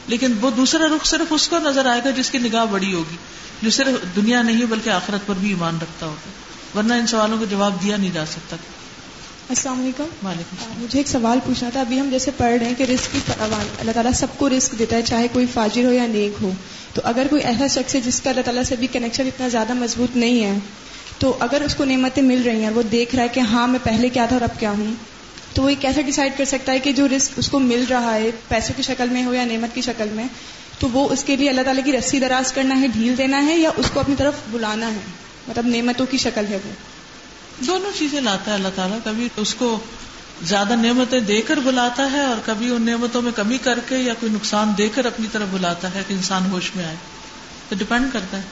لیکن 0.07 0.33
وہ 0.41 0.51
دوسرا 0.51 0.85
رخ 0.87 1.07
صرف 1.07 1.27
اس 1.31 1.49
کو 1.49 1.59
نظر 1.59 1.87
آئے 1.87 2.01
گا 2.05 2.11
جس 2.11 2.31
کی 2.31 2.39
نگاہ 2.39 2.65
بڑی 2.71 2.95
ہوگی 2.95 3.17
جو 3.63 3.71
صرف 3.71 4.17
دنیا 4.17 4.43
نہیں 4.43 4.65
بلکہ 4.65 4.91
آخرت 4.91 5.27
پر 5.27 5.35
بھی 5.41 5.49
ایمان 5.49 5.79
رکھتا 5.83 6.07
ہوگا۔ 6.07 6.31
ورنہ 6.79 6.95
ان 6.95 7.07
سوالوں 7.07 7.39
کا 7.39 7.45
جواب 7.51 7.83
دیا 7.83 7.97
نہیں 7.97 8.11
جا 8.11 8.27
سکتا۔ 8.27 8.57
السلام 9.49 9.81
علیکم۔ 9.81 10.27
وعلیکم 10.27 10.83
مجھے 10.83 10.99
ایک 10.99 11.09
سوال 11.09 11.39
پوچھنا 11.47 11.71
تھا۔ 11.71 11.81
ابھی 11.81 12.01
ہم 12.01 12.11
جیسے 12.11 12.31
پڑھ 12.37 12.53
رہے 12.53 12.67
ہیں 12.67 12.75
کہ 12.75 12.83
رسک 12.83 13.13
کی 13.13 13.19
اللہ 13.79 13.93
تعالیٰ 13.93 14.13
سب 14.13 14.27
کو 14.37 14.49
رسک 14.49 14.79
دیتا 14.79 14.97
ہے 14.97 15.03
چاہے 15.03 15.27
کوئی 15.33 15.47
فاجر 15.55 15.85
ہو 15.85 15.93
یا 15.93 16.07
نیک 16.07 16.43
ہو۔ 16.43 16.51
تو 16.95 17.01
اگر 17.05 17.27
کوئی 17.31 17.43
ایسا 17.43 17.67
شخص 17.67 17.95
ہے 17.95 18.01
جس 18.01 18.21
کا 18.21 18.31
اللہ 18.31 18.43
تعالیٰ 18.43 18.63
سے 18.63 18.77
بھی 18.77 18.87
کنیکشن 18.87 19.27
اتنا 19.27 19.49
زیادہ 19.49 19.73
مضبوط 19.75 20.17
نہیں 20.17 20.45
ہے 20.45 20.59
تو 21.19 21.37
اگر 21.41 21.63
اس 21.63 21.75
کو 21.75 21.85
نعمتیں 21.85 22.23
مل 22.23 22.43
رہی 22.43 22.63
ہیں 22.63 22.71
وہ 22.71 22.83
دیکھ 22.83 23.15
رہا 23.15 23.23
ہے 23.23 23.29
کہ 23.29 23.41
ہاں 23.41 23.69
میں 23.69 23.79
پہلے 23.83 24.09
کیا 24.09 24.27
تھا 24.27 24.37
اور 24.37 24.43
اب 24.43 24.61
کیا 24.61 24.71
ہوں؟ 24.71 24.95
تو 25.55 25.63
وہ 25.63 25.71
کیسے 25.81 26.03
ڈیسائڈ 26.03 26.33
کر 26.37 26.45
سکتا 26.45 26.73
ہے 26.73 26.79
کہ 26.79 26.93
جو 26.93 27.09
رسک 27.09 27.33
اس 27.37 27.49
کو 27.49 27.59
مل 27.59 27.85
رہا 27.91 28.15
ہے، 28.15 28.31
پیسوں 28.49 28.75
کی 28.77 28.83
شکل 28.83 29.09
میں 29.09 29.25
ہو 29.25 29.35
یا 29.35 29.45
نعمت 29.45 29.75
کی 29.75 29.81
شکل 29.81 30.09
میں، 30.13 30.25
تو 30.79 30.89
وہ 30.89 31.09
اس 31.09 31.25
کے 31.25 31.37
لیے 31.37 31.51
اللہ 31.51 31.61
تعالیٰ 31.61 31.85
کی 31.85 31.93
رسی 31.93 32.21
دراز 32.21 32.53
کرنا 32.53 32.81
ہے، 32.81 32.87
ڈھیل 32.87 33.19
دینا 33.19 33.47
ہے 33.47 33.59
یا 33.59 33.71
اس 33.77 33.91
کو 33.95 34.01
اپنی 34.01 34.15
طرف 34.19 34.35
بلانا 34.51 34.87
ہے؟ 34.87 34.99
مطلب 35.49 35.67
نعمتوں 35.67 36.07
کی 36.07 36.17
شکل 36.17 36.45
ہے 36.51 36.59
وہ۔ 36.65 36.71
دونوں 37.67 37.91
چیزیں 37.99 38.21
لاتا 38.21 38.51
ہے 38.51 38.57
اللہ 38.57 38.69
تعالیٰ۔ 38.75 38.99
کبھی 39.05 39.29
اس 39.37 39.55
کو 39.55 39.79
زیادہ 40.43 40.77
نعمتیں 40.77 41.21
دے 41.21 41.41
کر 41.41 41.57
بلاتا 41.57 42.13
ہے 42.13 42.21
اور 42.21 42.37
کبھی 42.45 42.71
ان 42.71 42.83
نعمتوں 42.83 43.23
میں 43.23 43.33
کمی 43.33 43.59
کر 43.59 43.79
کے 43.89 43.97
یا 43.97 44.15
کوئی 44.15 44.33
نقصان 44.33 44.73
دے 44.79 44.89
کر 44.95 45.05
اپنی 45.05 45.27
طرف 45.33 45.49
بلاتا 45.51 45.95
ہے 45.95 46.03
کہ 46.09 46.15
انسان 46.15 46.51
ہوش 46.51 46.71
میں 46.77 46.85
آئے۔ 46.85 46.97
تو 47.69 47.77
ڈپینڈ 47.79 48.13
کرتا 48.13 48.37
ہے۔ 48.37 48.43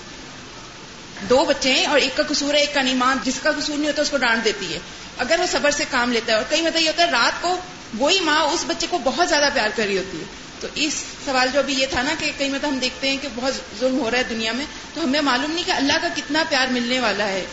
دو 1.20 1.45
بچے 1.45 1.73
ہیں 1.73 1.86
اور 1.86 1.99
ایک 1.99 2.16
کا 2.16 2.23
قصور 2.28 2.55
ہے، 2.55 2.61
ایک 2.61 2.74
کا 2.74 2.82
نہیں۔ 2.82 2.95
ماں 2.95 3.15
جس 3.24 3.40
کا 3.43 3.53
قصور 3.53 3.77
نہیں 3.77 3.89
ہوتا، 3.89 4.03
اس 4.03 4.11
کو 4.11 4.16
ڈانٹ 4.16 4.45
دیتی 4.45 4.74
ہے۔ 4.74 4.78
اگر 5.19 5.36
وہ 5.39 5.47
صبر 5.47 5.70
سے 5.70 5.85
کام 5.90 6.12
لیتا 6.12 6.32
ہے 6.32 6.36
اور 6.36 6.45
کئی 6.49 6.62
مطلب 6.62 6.82
یہ 6.82 6.89
ہوتا 6.89 7.07
ہے، 7.07 7.11
رات 7.11 7.43
کو 7.43 7.57
وہی 7.99 8.20
ماں 8.20 8.40
اس 8.40 8.65
بچے 8.66 8.86
کو 8.90 8.99
بہت 9.05 9.28
زیادہ 9.28 9.49
پیار 9.55 9.69
کر 9.77 9.86
رہی 9.86 9.99
ہوتی 9.99 10.19
ہے۔ 10.19 10.24
تو 10.61 10.66
اس 10.74 11.05
سوال 11.24 11.49
جو 11.53 11.59
ابھی 11.59 11.74
یہ 11.74 11.86
تھا 11.90 12.03
نا 12.03 12.15
کہ 12.19 12.32
کئی 12.39 12.49
مطلب 12.49 12.70
ہم 12.70 12.78
دیکھتے 12.78 13.11
ہیں 13.11 13.16
کہ 13.23 13.28
بہت 13.35 13.53
ظلم 13.81 14.01
ہو 14.01 14.11
رہا 14.11 14.19
ہے 14.19 14.23
دنیا 14.23 14.53
میں، 14.53 14.65
تو 14.95 15.05
ہمیں 15.05 15.20
معلوم 15.20 15.51
نہیں 15.51 15.65
کہ 15.65 15.70
اللہ 15.70 15.93
کا 16.03 16.09
کتنا 16.16 16.45
پیار 16.49 16.66
ملنے 16.66 17.01
والا 17.01 17.28
ہے۔ 17.28 17.47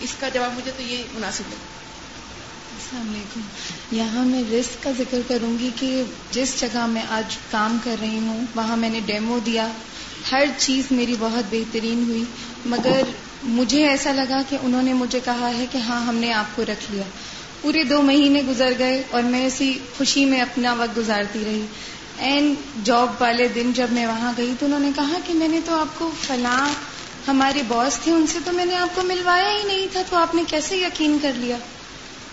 اس 0.00 0.14
کا 0.20 0.28
جواب 0.28 0.52
مجھے 0.56 0.72
تو 0.76 0.82
یہ 0.82 1.02
مناسب 1.12 1.44
ہے 1.50 1.56
السلام 2.72 3.14
علیکم۔ 3.14 3.40
یہاں 3.96 4.24
میں 4.24 4.42
رسک 4.52 4.82
کا 4.82 4.90
ذکر 4.98 5.18
کروں 5.28 5.58
گی 5.58 5.70
کہ 5.76 6.02
جس 6.30 6.60
جگہ 6.60 6.86
میں 6.86 7.02
آج 7.08 7.36
کام 7.50 7.78
کر 7.84 7.96
رہی 8.00 8.18
ہوں، 8.18 8.46
وہاں 8.54 8.76
میں 8.76 8.90
نے 8.90 9.00
ڈیمو 9.06 9.38
دیا۔ 9.38 9.68
ہر 10.32 10.44
چیز 10.56 10.84
میری 10.90 11.14
بہت 11.18 11.44
بہترین 11.50 12.04
ہوئی، 12.08 12.24
مگر 12.66 13.02
مجھے 13.42 13.88
ایسا 13.88 14.12
لگا 14.12 14.42
کہ 14.48 14.56
انہوں 14.62 14.82
نے 14.82 14.92
مجھے 14.92 15.20
کہا 15.24 15.50
ہے 15.58 15.66
کہ 15.72 15.78
ہاں 15.78 16.06
ہم 16.06 16.14
نے 16.14 16.32
آپ 16.32 16.56
کو 16.56 16.62
رکھ 16.62 16.92
لیا۔ 16.92 17.02
پورے 17.60 17.84
دو 17.84 18.02
مہینے 18.02 18.42
گزر 18.48 18.72
گئے 18.78 19.02
اور 19.10 19.22
میں 19.22 19.46
اسی 19.46 19.78
خوشی 19.98 20.24
میں 20.24 20.40
اپنا 20.40 20.74
وقت 20.74 20.96
گزارتی 20.96 21.42
رہی۔ 21.46 21.66
اینڈ 22.18 22.54
جاب 22.84 23.08
والے 23.20 23.48
دن 23.48 23.72
جب 23.72 23.86
میں 23.90 24.06
وہاں 24.06 24.32
گئی 24.36 24.54
تو 24.58 24.66
انہوں 24.66 24.80
نے 24.80 24.90
کہا 24.96 25.18
کہ 25.26 25.34
میں 25.34 25.48
نے 25.48 25.60
تو 25.64 25.80
آپ 25.80 25.98
کو 25.98 26.10
فلاں 26.26 26.68
ہمارے 27.28 27.62
باس 27.68 27.98
تھے، 28.04 28.12
ان 28.12 28.26
سے 28.26 28.38
تو 28.44 28.52
میں 28.52 28.64
نے 28.64 28.76
آپ 28.76 28.96
کو 28.96 29.02
ملوایا 29.02 29.50
ہی 29.50 29.66
نہیں 29.66 29.86
تھا، 29.92 30.02
تو 30.10 30.16
آپ 30.16 30.34
نے 30.34 30.42
کیسے 30.48 30.76
یقین 30.76 31.18
کر 31.22 31.32
لیا؟ 31.36 31.56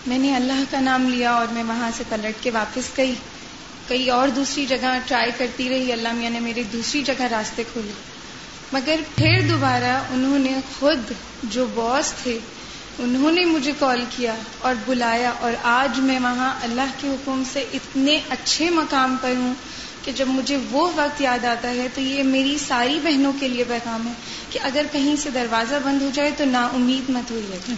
میں 0.06 0.18
نے 0.18 0.34
اللہ 0.34 0.62
کا 0.70 0.80
نام 0.80 1.08
لیا 1.08 1.32
اور 1.32 1.46
میں 1.50 1.62
وہاں 1.62 1.90
سے 1.96 2.04
پلٹ 2.08 2.42
کے 2.42 2.50
واپس 2.50 2.90
گئی۔ 2.96 3.14
کئی 3.90 4.10
اور 4.10 4.28
دوسری 4.28 4.66
جگہ 4.66 4.98
ٹرائی 5.06 5.30
کرتی 5.38 5.68
رہی، 5.68 5.92
اللہ 5.92 6.12
میاں 6.12 6.30
نے 6.30 6.40
میری 6.40 6.62
دوسری 6.62 7.02
جگہ 7.02 7.22
راستے 7.22 7.62
کھولے۔ 7.72 7.92
مگر 8.72 9.00
پھر 9.16 9.48
دوبارہ 9.50 9.92
انہوں 10.10 10.38
نے 10.38 10.54
خود 10.78 11.12
جو 11.42 11.66
باس 11.74 12.12
تھے، 12.22 12.38
انہوں 12.98 13.32
نے 13.32 13.44
مجھے 13.44 13.72
کال 13.78 14.04
کیا 14.16 14.34
اور 14.58 14.74
بلایا 14.86 15.32
اور 15.40 15.52
آج 15.62 16.00
میں 16.00 16.18
وہاں 16.18 16.52
اللہ 16.62 16.90
کے 17.00 17.08
حکم 17.08 17.42
سے 17.52 17.64
اتنے 17.72 18.18
اچھے 18.28 18.70
مقام 18.70 19.16
پر 19.20 19.32
ہوں 19.36 19.54
کہ 20.04 20.12
جب 20.12 20.28
مجھے 20.28 20.56
وہ 20.70 20.88
وقت 20.96 21.20
یاد 21.20 21.44
آتا 21.44 21.70
ہے 21.70 21.86
تو 21.94 22.00
یہ 22.00 22.22
میری 22.22 22.56
ساری 22.58 22.98
بہنوں 23.02 23.32
کے 23.40 23.48
لیے 23.48 23.64
پیغام 23.68 24.06
ہے 24.06 24.12
کہ 24.50 24.58
اگر 24.62 24.86
کہیں 24.92 25.16
سے 25.16 25.30
دروازہ 25.30 25.74
بند 25.84 26.02
ہو 26.02 26.10
جائے 26.14 26.30
تو 26.36 26.44
نا 26.44 26.68
امید 26.74 27.10
مت 27.10 27.30
ہوئی 27.30 27.46
ہے 27.52 27.74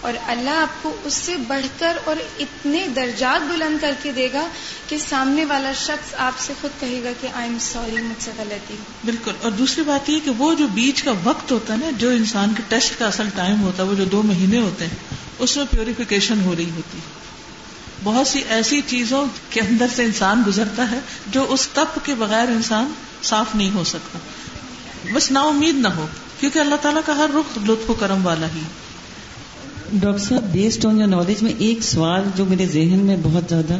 اور 0.00 0.12
اللہ 0.26 0.50
آپ 0.50 0.82
کو 0.82 0.96
اس 1.04 1.14
سے 1.14 1.36
بڑھ 1.36 1.66
کر 1.78 1.98
اور 2.04 2.16
اتنے 2.38 2.86
درجات 2.96 3.52
بلند 3.52 3.78
کر 3.80 3.92
کے 4.02 4.12
دے 4.12 4.28
گا 4.32 4.46
کہ 4.88 4.98
سامنے 4.98 5.44
والا 5.44 5.72
شخص 5.72 6.14
آپ 6.18 6.32
سے 6.38 6.52
خود 6.60 6.80
کہے 6.80 7.00
گا 7.04 7.10
کہ 7.20 7.28
آئی 7.34 7.48
ایم 7.48 7.58
سوری 7.60 8.02
مجھ 8.02 8.24
سے 8.24 8.30
غلطی 8.38 8.76
بالکل۔ 9.04 9.32
اور 9.42 9.50
دوسری 9.50 9.82
بات 9.82 10.10
یہ 10.10 10.20
کہ 10.24 10.30
وہ 10.30 10.54
جو 10.54 10.66
بیچ 10.66 11.02
کا 11.02 11.12
وقت 11.24 11.52
ہوتا 11.52 11.72
ہے 11.72 11.78
نا، 11.78 11.90
جو 11.98 12.08
انسان 12.08 12.52
کے 12.56 12.62
ٹیسٹ 12.68 12.98
کا 12.98 13.06
اصل 13.06 13.28
ٹائم 13.34 13.62
ہوتا 13.62 13.82
ہے، 13.82 13.88
وہ 13.88 13.94
جو 13.94 14.04
دو 14.04 14.22
مہینے 14.22 14.58
ہوتے 14.58 14.86
ہیں، 14.86 14.96
اس 15.38 15.56
میں 15.56 15.64
پیوریفیکیشن 15.70 16.40
ہو 16.40 16.54
رہی 16.56 16.70
ہوتی 16.70 16.98
بہت 18.04 18.26
سی 18.26 18.42
ایسی 18.48 18.80
چیزوں 18.86 19.26
کے 19.50 19.60
اندر 19.60 19.86
سے 19.96 20.04
انسان 20.04 20.42
گزرتا 20.46 20.90
ہے 20.90 21.00
جو 21.26 21.46
اس 21.48 21.68
تپ 21.68 21.98
کے 22.04 22.14
بغیر 22.14 22.48
انسان 22.48 22.92
صاف 23.22 23.54
نہیں 23.54 23.70
ہو 23.70 23.84
سکتا۔ 23.84 24.18
بس 25.12 25.30
نا 25.30 25.40
امید 25.40 25.74
نہ 25.74 25.88
ہو، 25.88 26.06
کیونکہ 26.40 26.58
اللہ 26.58 26.74
تعالیٰ 26.82 27.02
کا 27.06 27.16
ہر 27.16 27.30
رخ 27.34 27.58
لطف 27.70 27.90
و 27.90 27.94
کرم 27.94 28.26
والا 28.26 28.46
ہی 28.54 28.60
ڈاکٹر 29.92 30.18
صاحب 30.18 30.42
بیسڈ 30.52 30.86
آن 30.86 30.98
یور 31.00 31.08
نالج 31.08 31.42
میں 31.42 31.52
ایک 31.58 31.82
سوال 31.82 32.24
جو 32.36 32.44
میرے 32.44 32.66
ذہن 32.66 32.98
میں 32.98 33.16
بہت 33.22 33.42
زیادہ، 33.48 33.78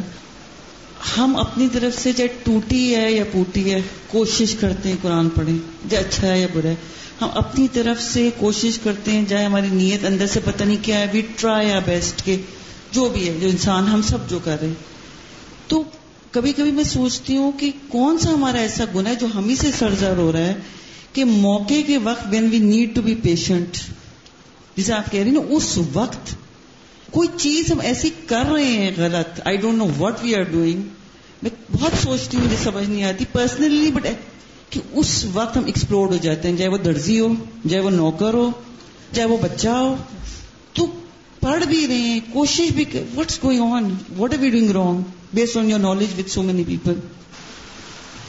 ہم 1.17 1.35
اپنی 1.35 1.67
طرف 1.71 2.01
سے 2.01 2.13
چاہے 2.13 2.27
ٹوٹی 2.43 2.95
ہے 2.95 3.11
یا 3.11 3.23
پوٹی 3.31 3.73
ہے، 3.73 3.81
کوشش 4.07 4.55
کرتے 4.55 4.89
ہیں 4.89 4.95
قرآن 5.01 5.29
پڑھیں، 5.29 5.57
چاہے 5.89 6.01
اچھا 6.01 6.27
ہے 6.27 6.39
یا 6.39 6.47
برا 6.53 6.69
ہے، 6.69 6.75
ہم 7.21 7.27
اپنی 7.33 7.67
طرف 7.73 8.01
سے 8.01 8.29
کوشش 8.37 8.79
کرتے 8.83 9.11
ہیں 9.11 9.25
چاہے 9.29 9.45
ہماری 9.45 9.67
نیت 9.71 10.05
اندر 10.05 10.27
سے 10.27 10.39
پتہ 10.45 10.63
نہیں 10.63 10.77
کیا 10.81 10.99
ہے 10.99 11.07
وی 11.13 11.21
ٹرائی 11.35 11.67
یا 11.67 11.79
بیسٹ 11.85 12.25
کے، 12.25 12.37
جو 12.91 13.09
بھی 13.09 13.27
ہے، 13.27 13.33
جو 13.41 13.47
انسان 13.47 13.87
ہم 13.87 14.01
سب 14.01 14.29
جو 14.29 14.39
کر 14.43 14.57
رہے 14.61 14.67
ہیں. 14.67 14.73
تو 15.67 15.83
کبھی 16.31 16.53
کبھی 16.53 16.71
میں 16.71 16.83
سوچتی 16.83 17.37
ہوں 17.37 17.51
کہ 17.51 17.71
کون 17.87 18.17
سا 18.17 18.33
ہمارا 18.33 18.57
ایسا 18.57 18.83
گنا 18.95 19.09
ہے 19.09 19.15
جو 19.15 19.27
ہم 19.35 19.49
ہی 19.49 19.55
سے 19.55 19.71
سرزر 19.79 20.17
ہو 20.17 20.31
رہا 20.31 20.39
ہے 20.39 20.53
کہ 21.13 21.25
موقع 21.25 21.81
کے 21.87 21.97
وقت 21.97 22.27
when 22.29 22.47
we 22.51 22.59
need 22.59 22.95
to 22.95 23.01
be 23.01 23.15
patient 23.15 23.77
جسے 24.75 24.93
آپ 24.93 25.11
کہہ 25.11 25.19
رہی 25.19 25.31
نا، 25.31 25.39
اس 25.49 25.79
وقت 25.93 26.35
کوئی 27.11 27.27
چیز 27.37 27.71
ہم 27.71 27.79
ایسی 27.79 28.09
کر 28.27 28.43
رہے 28.51 28.63
ہیں 28.63 28.91
غلط۔ 28.97 29.41
I 29.45 29.57
don't 29.57 29.77
know 29.77 29.87
what 29.99 30.13
we 30.21 30.35
are 30.35 30.41
doing 30.41 30.81
میں 31.43 31.49
بہت 31.71 31.91
سوچتی 32.03 32.37
ہوں، 32.37 32.43
مجھے 32.43 32.55
سمجھ 32.63 32.89
نہیں 32.89 33.03
آتی 33.03 33.25
پرسنلی 33.31 33.91
بٹ 33.91 34.07
کہ 34.69 34.79
اس 34.91 35.25
وقت 35.33 35.57
ہم 35.57 35.65
ایکسپلور 35.65 36.07
ہو 36.07 36.17
جاتے 36.21 36.49
ہیں۔ 36.49 36.57
چاہے 36.57 36.69
وہ 36.69 36.77
درزی 36.77 37.19
ہو، 37.19 37.33
چاہے 37.69 37.81
وہ 37.81 37.89
نوکر 37.89 38.33
ہو، 38.33 38.51
چاہے 39.15 39.27
وہ 39.27 39.37
بچہ 39.37 39.67
ہو۔ 39.67 39.95
تو 40.73 40.87
پڑھ 41.39 41.65
بھی 41.65 41.87
رہے 41.87 41.97
ہیں، 41.97 42.19
کوشش 42.33 42.71
بھی 42.71 42.85
what's 43.15 43.43
going 43.43 43.73
on 43.73 43.93
what 44.17 44.33
are 44.33 44.39
we 44.39 44.49
doing 44.49 44.71
wrong 44.71 45.01
based 45.33 45.57
on 45.57 45.69
your 45.69 45.79
knowledge 45.79 46.19
with 46.19 46.31
so 46.31 46.41
many 46.41 46.63
people 46.67 46.93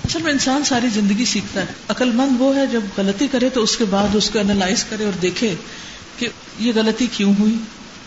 اصل 0.05 0.23
میں 0.23 0.33
انسان 0.33 0.65
ساری 0.65 0.87
زندگی 0.95 1.25
سیکھتا 1.25 1.61
ہے۔ 1.61 1.67
عقل 1.89 2.13
مند 2.13 2.41
وہ 2.41 2.57
ہے 2.57 2.67
جب 2.67 2.81
غلطی 2.97 3.27
کرے 3.31 3.49
تو 3.49 3.63
اس 3.63 3.77
کے 3.77 3.85
بعد 3.85 4.15
اس 4.15 4.31
کو 4.31 4.39
اینالائز 4.39 4.85
کرے 4.85 5.05
اور 5.05 5.19
دیکھے۔ 5.23 5.55
کہ 6.23 6.29
یہ 6.59 6.73
غلطی 6.75 7.07
کیوں 7.07 7.35
ہوئی 7.39 7.57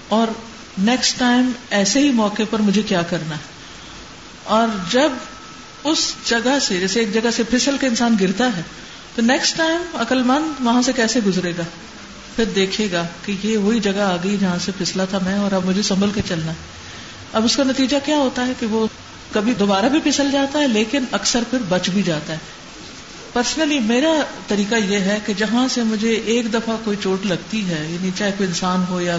اور 0.07 0.27
نیکسٹ 0.77 1.19
ٹائم 1.19 1.51
ایسے 1.69 1.99
ہی 1.99 2.09
موقع 2.09 2.43
پر 2.49 2.59
مجھے 2.59 2.81
کیا 2.81 3.01
کرنا 3.01 3.35
ہے؟ 3.35 3.41
اور 4.43 4.67
جب 4.91 5.09
اس 5.83 6.13
جگہ 6.25 6.59
سے، 6.61 6.79
جیسے 6.79 6.99
ایک 6.99 7.13
جگہ 7.13 7.31
سے 7.35 7.43
پھسل 7.43 7.77
کے 7.81 7.87
انسان 7.87 8.15
گرتا 8.21 8.57
ہے، 8.57 8.61
تو 9.15 9.21
نیکسٹ 9.21 9.57
ٹائم 9.57 9.81
عقل 9.93 10.23
مند 10.23 10.65
وہاں 10.65 10.81
سے 10.81 10.93
کیسے 10.93 11.19
گزرے 11.25 11.51
گا؟ 11.57 11.63
پھر 12.35 12.45
دیکھے 12.45 12.87
گا 12.91 13.07
کہ 13.25 13.35
یہ 13.43 13.57
وہی 13.57 13.79
جگہ 13.79 13.99
آ 13.99 14.15
گئی 14.23 14.37
جہاں 14.39 14.59
سے 14.59 14.71
پھسلا 14.77 15.05
تھا 15.05 15.19
میں 15.25 15.37
اور 15.37 15.51
اب 15.51 15.65
مجھے 15.65 15.81
سنبھل 15.81 16.09
کے 16.15 16.21
چلنا 16.27 16.47
ہے۔ 16.47 16.57
اب 17.33 17.45
اس 17.45 17.55
کا 17.55 17.63
نتیجہ 17.63 17.97
کیا 18.05 18.17
ہوتا 18.17 18.47
ہے 18.47 18.53
کہ 18.59 18.65
وہ 18.65 18.87
کبھی 19.33 19.53
دوبارہ 19.53 19.85
بھی 19.85 19.99
پھسل 19.99 20.31
جاتا 20.31 20.59
ہے، 20.59 20.67
لیکن 20.67 21.03
اکثر 21.11 21.43
پھر 21.49 21.59
بچ 21.69 21.89
بھی 21.89 22.01
جاتا 22.01 22.33
ہے۔ 22.33 22.37
پرسنلی 23.35 23.79
میرا 23.79 24.11
طریقہ 24.47 24.75
یہ 24.75 24.99
ہے 24.99 25.19
کہ 25.25 25.33
جہاں 25.33 25.67
سے 25.67 25.83
مجھے 25.83 26.09
ایک 26.09 26.53
دفعہ 26.53 26.75
کوئی 26.83 26.97
چوٹ 27.03 27.25
لگتی 27.25 27.69
ہے 27.69 27.87
یعنی 27.89 28.09
چاہے 28.15 28.31
کوئی 28.37 28.49
انسان 28.49 28.83
ہو 28.89 29.01
یا 29.01 29.17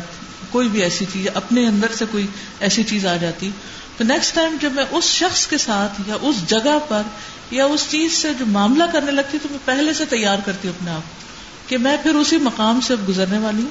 کوئی 0.51 0.69
بھی 0.69 0.83
ایسی 0.83 1.05
چیز 1.13 1.27
اپنے 1.35 1.67
اندر 1.67 1.87
سے 1.93 2.05
کوئی 2.11 2.27
ایسی 2.61 2.83
چیز 2.83 3.07
آ 3.07 3.17
جاتی، 3.17 3.51
تو 3.97 4.05
نیکسٹ 4.05 4.35
ٹائم 4.35 4.57
جب 4.61 4.73
میں 4.73 4.85
اس 4.91 5.05
شخص 5.05 5.47
کے 5.47 5.59
ساتھ 5.59 6.01
یا 6.07 6.17
اس 6.23 6.49
جگہ 6.49 6.79
پر 6.89 7.03
یا 7.51 7.65
اس 7.65 7.87
چیز 7.91 8.13
سے 8.13 8.35
جو 8.39 8.47
معاملہ 8.47 8.85
کرنے 8.93 9.11
لگتی، 9.11 9.39
تو 9.43 9.49
میں 9.51 9.59
پہلے 9.65 9.93
سے 9.93 10.05
تیار 10.05 10.39
کرتی 10.45 10.69
ہوں 10.69 10.75
اپنے 10.79 10.91
آپ 10.91 11.69
کہ 11.69 11.79
میں 11.79 11.97
پھر 12.03 12.15
اسی 12.15 12.37
مقام 12.37 12.81
سے 12.81 12.93
اب 12.93 13.09
گزرنے 13.09 13.39
والی 13.39 13.63
ہوں۔ 13.63 13.71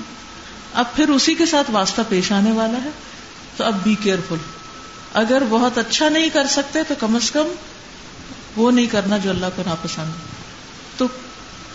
اب 0.73 0.85
پھر 0.95 1.09
اسی 1.09 1.33
کے 1.33 1.45
ساتھ 1.45 1.71
واسطہ 1.71 2.01
پیش 2.09 2.31
آنے 2.31 2.51
والا 2.51 2.77
ہے۔ 2.83 2.89
تو 3.57 3.63
اب 3.63 3.73
بی 3.83 3.95
کیئرفل 4.03 4.35
اگر 5.13 5.43
بہت 5.49 5.77
اچھا 5.77 6.09
نہیں 6.09 6.29
کر 6.29 6.47
سکتے، 6.47 6.79
تو 6.87 6.93
کم 6.99 7.15
از 7.15 7.31
کم 7.31 7.47
وہ 8.55 8.71
نہیں 8.71 8.85
کرنا 8.85 9.17
جو 9.17 9.29
اللہ 9.29 9.45
کو 9.55 9.63
ناپسند 9.65 10.34
تو 10.97 11.07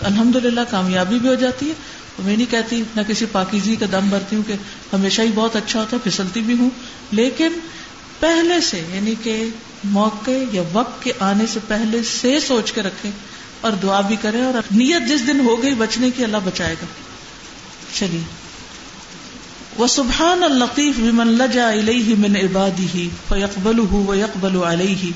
الحمد 0.00 0.36
للہ 0.36 0.60
کامیابی 0.70 1.18
بھی 1.18 1.28
ہو 1.28 1.34
جاتی 1.34 1.68
ہے۔ 1.68 1.74
میں 2.18 2.36
نہیں 2.36 2.50
کہتی 2.50 2.82
نہ 2.96 3.00
کسی 3.08 3.26
پاکیزی 3.32 3.76
کا 3.76 3.86
دم 3.92 4.08
بھرتی 4.08 4.36
ہوں 4.36 4.42
کہ 4.46 4.52
ہمیشہ 4.92 5.22
ہی 5.22 5.30
بہت 5.34 5.56
اچھا 5.56 5.80
ہوتا 5.80 5.96
ہے، 5.96 6.10
پھسلتی 6.10 6.40
بھی 6.40 6.54
ہوں۔ 6.58 6.70
لیکن 7.10 7.52
پہلے 8.20 8.60
سے 8.60 8.82
یعنی 8.90 9.14
کہ 9.22 9.48
موقع 9.84 10.30
یا 10.52 10.62
وقت 10.72 11.02
کے 11.02 11.12
آنے 11.20 11.46
سے 11.46 11.60
پہلے 11.68 12.02
سے 12.02 12.40
سوچ 12.40 12.72
کے 12.72 12.82
رکھے 12.82 13.10
اور 13.60 13.72
دعا 13.72 14.00
بھی 14.00 14.16
کرے 14.22 14.40
اور 14.40 14.54
نیت 14.70 15.08
جس 15.08 15.26
دن 15.26 15.40
ہو 15.40 15.62
گئی 15.62 15.74
بچنے 15.74 16.10
کی 16.10 16.24
اللہ 16.24 16.36
بچائے 16.44 16.74
گا۔ 16.82 16.86
چلیے۔ 17.94 18.20
وہ 19.76 19.86
سبحان 19.86 20.42
القیف 20.42 20.94
بمن 20.96 21.26
لجا 21.26 21.68
الیہ 21.68 22.14
من 22.18 22.36
عبادی 22.36 23.08
فیقبل 23.28 23.78
و 23.78 24.14
یقبل 24.14 24.62
علیہ۔ 24.62 25.10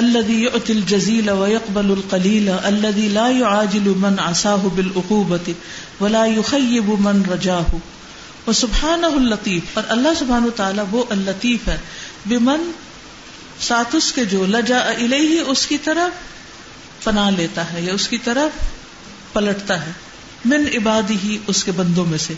الذي 0.00 0.42
يؤتي 0.42 0.72
الجزيل 0.72 1.30
ويقبل 1.30 1.90
القليل، 1.90 2.50
الذي 2.62 3.08
لا 3.08 3.28
يعاجل 3.28 3.92
من 3.96 4.18
عصاه 4.18 4.68
بالعقوبة 4.74 5.52
ولا 6.00 6.26
يخيب 6.26 6.88
من 7.00 7.22
رجاه. 7.30 7.76
وسبحانه 8.46 9.16
اللطيف 9.16 9.62
اور 9.74 9.84
اللہ 9.88 10.08
سبحانہ 10.18 10.46
وتعالی 10.46 10.82
وہ 10.90 11.04
اللطیف 11.10 11.68
ہے، 11.68 11.76
بمن 12.26 12.70
ساتھ 13.60 13.96
اس 13.96 14.12
کے 14.12 14.24
جو 14.24 14.46
لجا 14.46 14.78
الیہ، 14.78 15.40
اس 15.40 15.66
کی 15.66 15.78
طرف 15.78 17.04
پناہ 17.04 17.30
لیتا 17.30 17.72
ہے، 17.72 17.80
یا 17.80 17.94
اس 17.94 18.08
کی 18.08 18.18
طرف 18.24 18.50
پلٹتا 19.32 19.86
ہے، 19.86 19.90
من 20.44 20.64
عبادی 20.74 21.16
ہی 21.24 21.38
اس 21.46 21.64
کے 21.64 21.72
بندوں 21.72 22.04
میں 22.04 22.18
سے۔ 22.18 22.34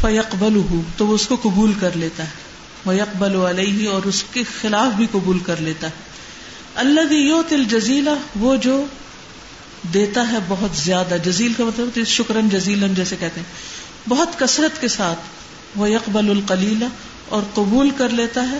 فیقبل 0.00 0.60
تو 0.96 1.06
وہ 1.06 1.14
اس 1.14 1.26
کو 1.26 1.36
قبول 1.42 1.72
کر 1.80 1.90
لیتا 1.94 2.22
ہے۔ 2.22 2.30
وہ 2.84 2.94
یکبل 2.94 3.36
علیہ، 3.36 3.88
اور 3.88 4.02
اس 4.02 4.24
کے 4.32 4.42
خلاف 4.60 4.96
بھی 4.96 5.06
قبول 5.12 5.38
کر 5.38 5.56
لیتا 5.60 5.86
ہے۔ 5.86 6.09
اللہ 6.74 7.12
یو 7.12 7.42
تل 7.48 7.64
جزیلا 7.64 8.14
وہ 8.40 8.56
جو 8.56 8.84
دیتا 9.94 10.28
ہے 10.32 10.38
بہت 10.48 10.76
زیادہ. 10.76 11.16
جزیل 11.24 11.52
کا 11.52 11.64
مطلب 11.64 12.04
شکرن 12.06 12.48
جزیلن 12.48 12.94
جیسے 12.94 13.16
کہتے 13.20 13.40
ہیں. 13.40 14.08
بہت 14.08 14.38
کثرت 14.38 14.80
کے 14.80 14.88
ساتھ 14.88 15.18
وہ 15.76 15.90
یکبل 15.90 16.30
القلیلہ 16.30 16.84
اور 17.28 17.42
قبول 17.54 17.90
کر 17.90 18.08
لیتا 18.08 18.48
ہے، 18.50 18.58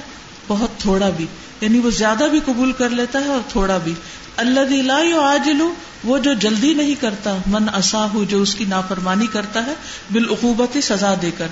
بہت 0.48 0.80
تھوڑا 0.80 1.10
بھی. 1.10 1.26
یعنی 1.60 1.78
وہ 1.78 1.90
زیادہ 1.90 2.24
بھی 2.30 2.40
قبول 2.44 2.72
کر 2.72 2.90
لیتا 2.90 3.20
ہے 3.20 3.28
اور 3.28 3.40
تھوڑا 3.48 3.78
بھی. 3.78 3.94
اللہ 4.36 4.60
لا 4.60 4.98
آجلو 5.22 5.74
وہ 6.04 6.18
جو 6.18 6.32
جلدی 6.32 6.74
نہیں 6.74 6.94
کرتا، 7.00 7.36
من 7.46 7.68
اصاہ 7.72 8.16
جو 8.28 8.42
اس 8.42 8.54
کی 8.54 8.64
نافرمانی 8.64 9.26
کرتا 9.26 9.66
ہے 9.66 9.74
بالعقوبتی 10.12 10.80
سزا 10.80 11.14
دے 11.22 11.30
کر. 11.38 11.46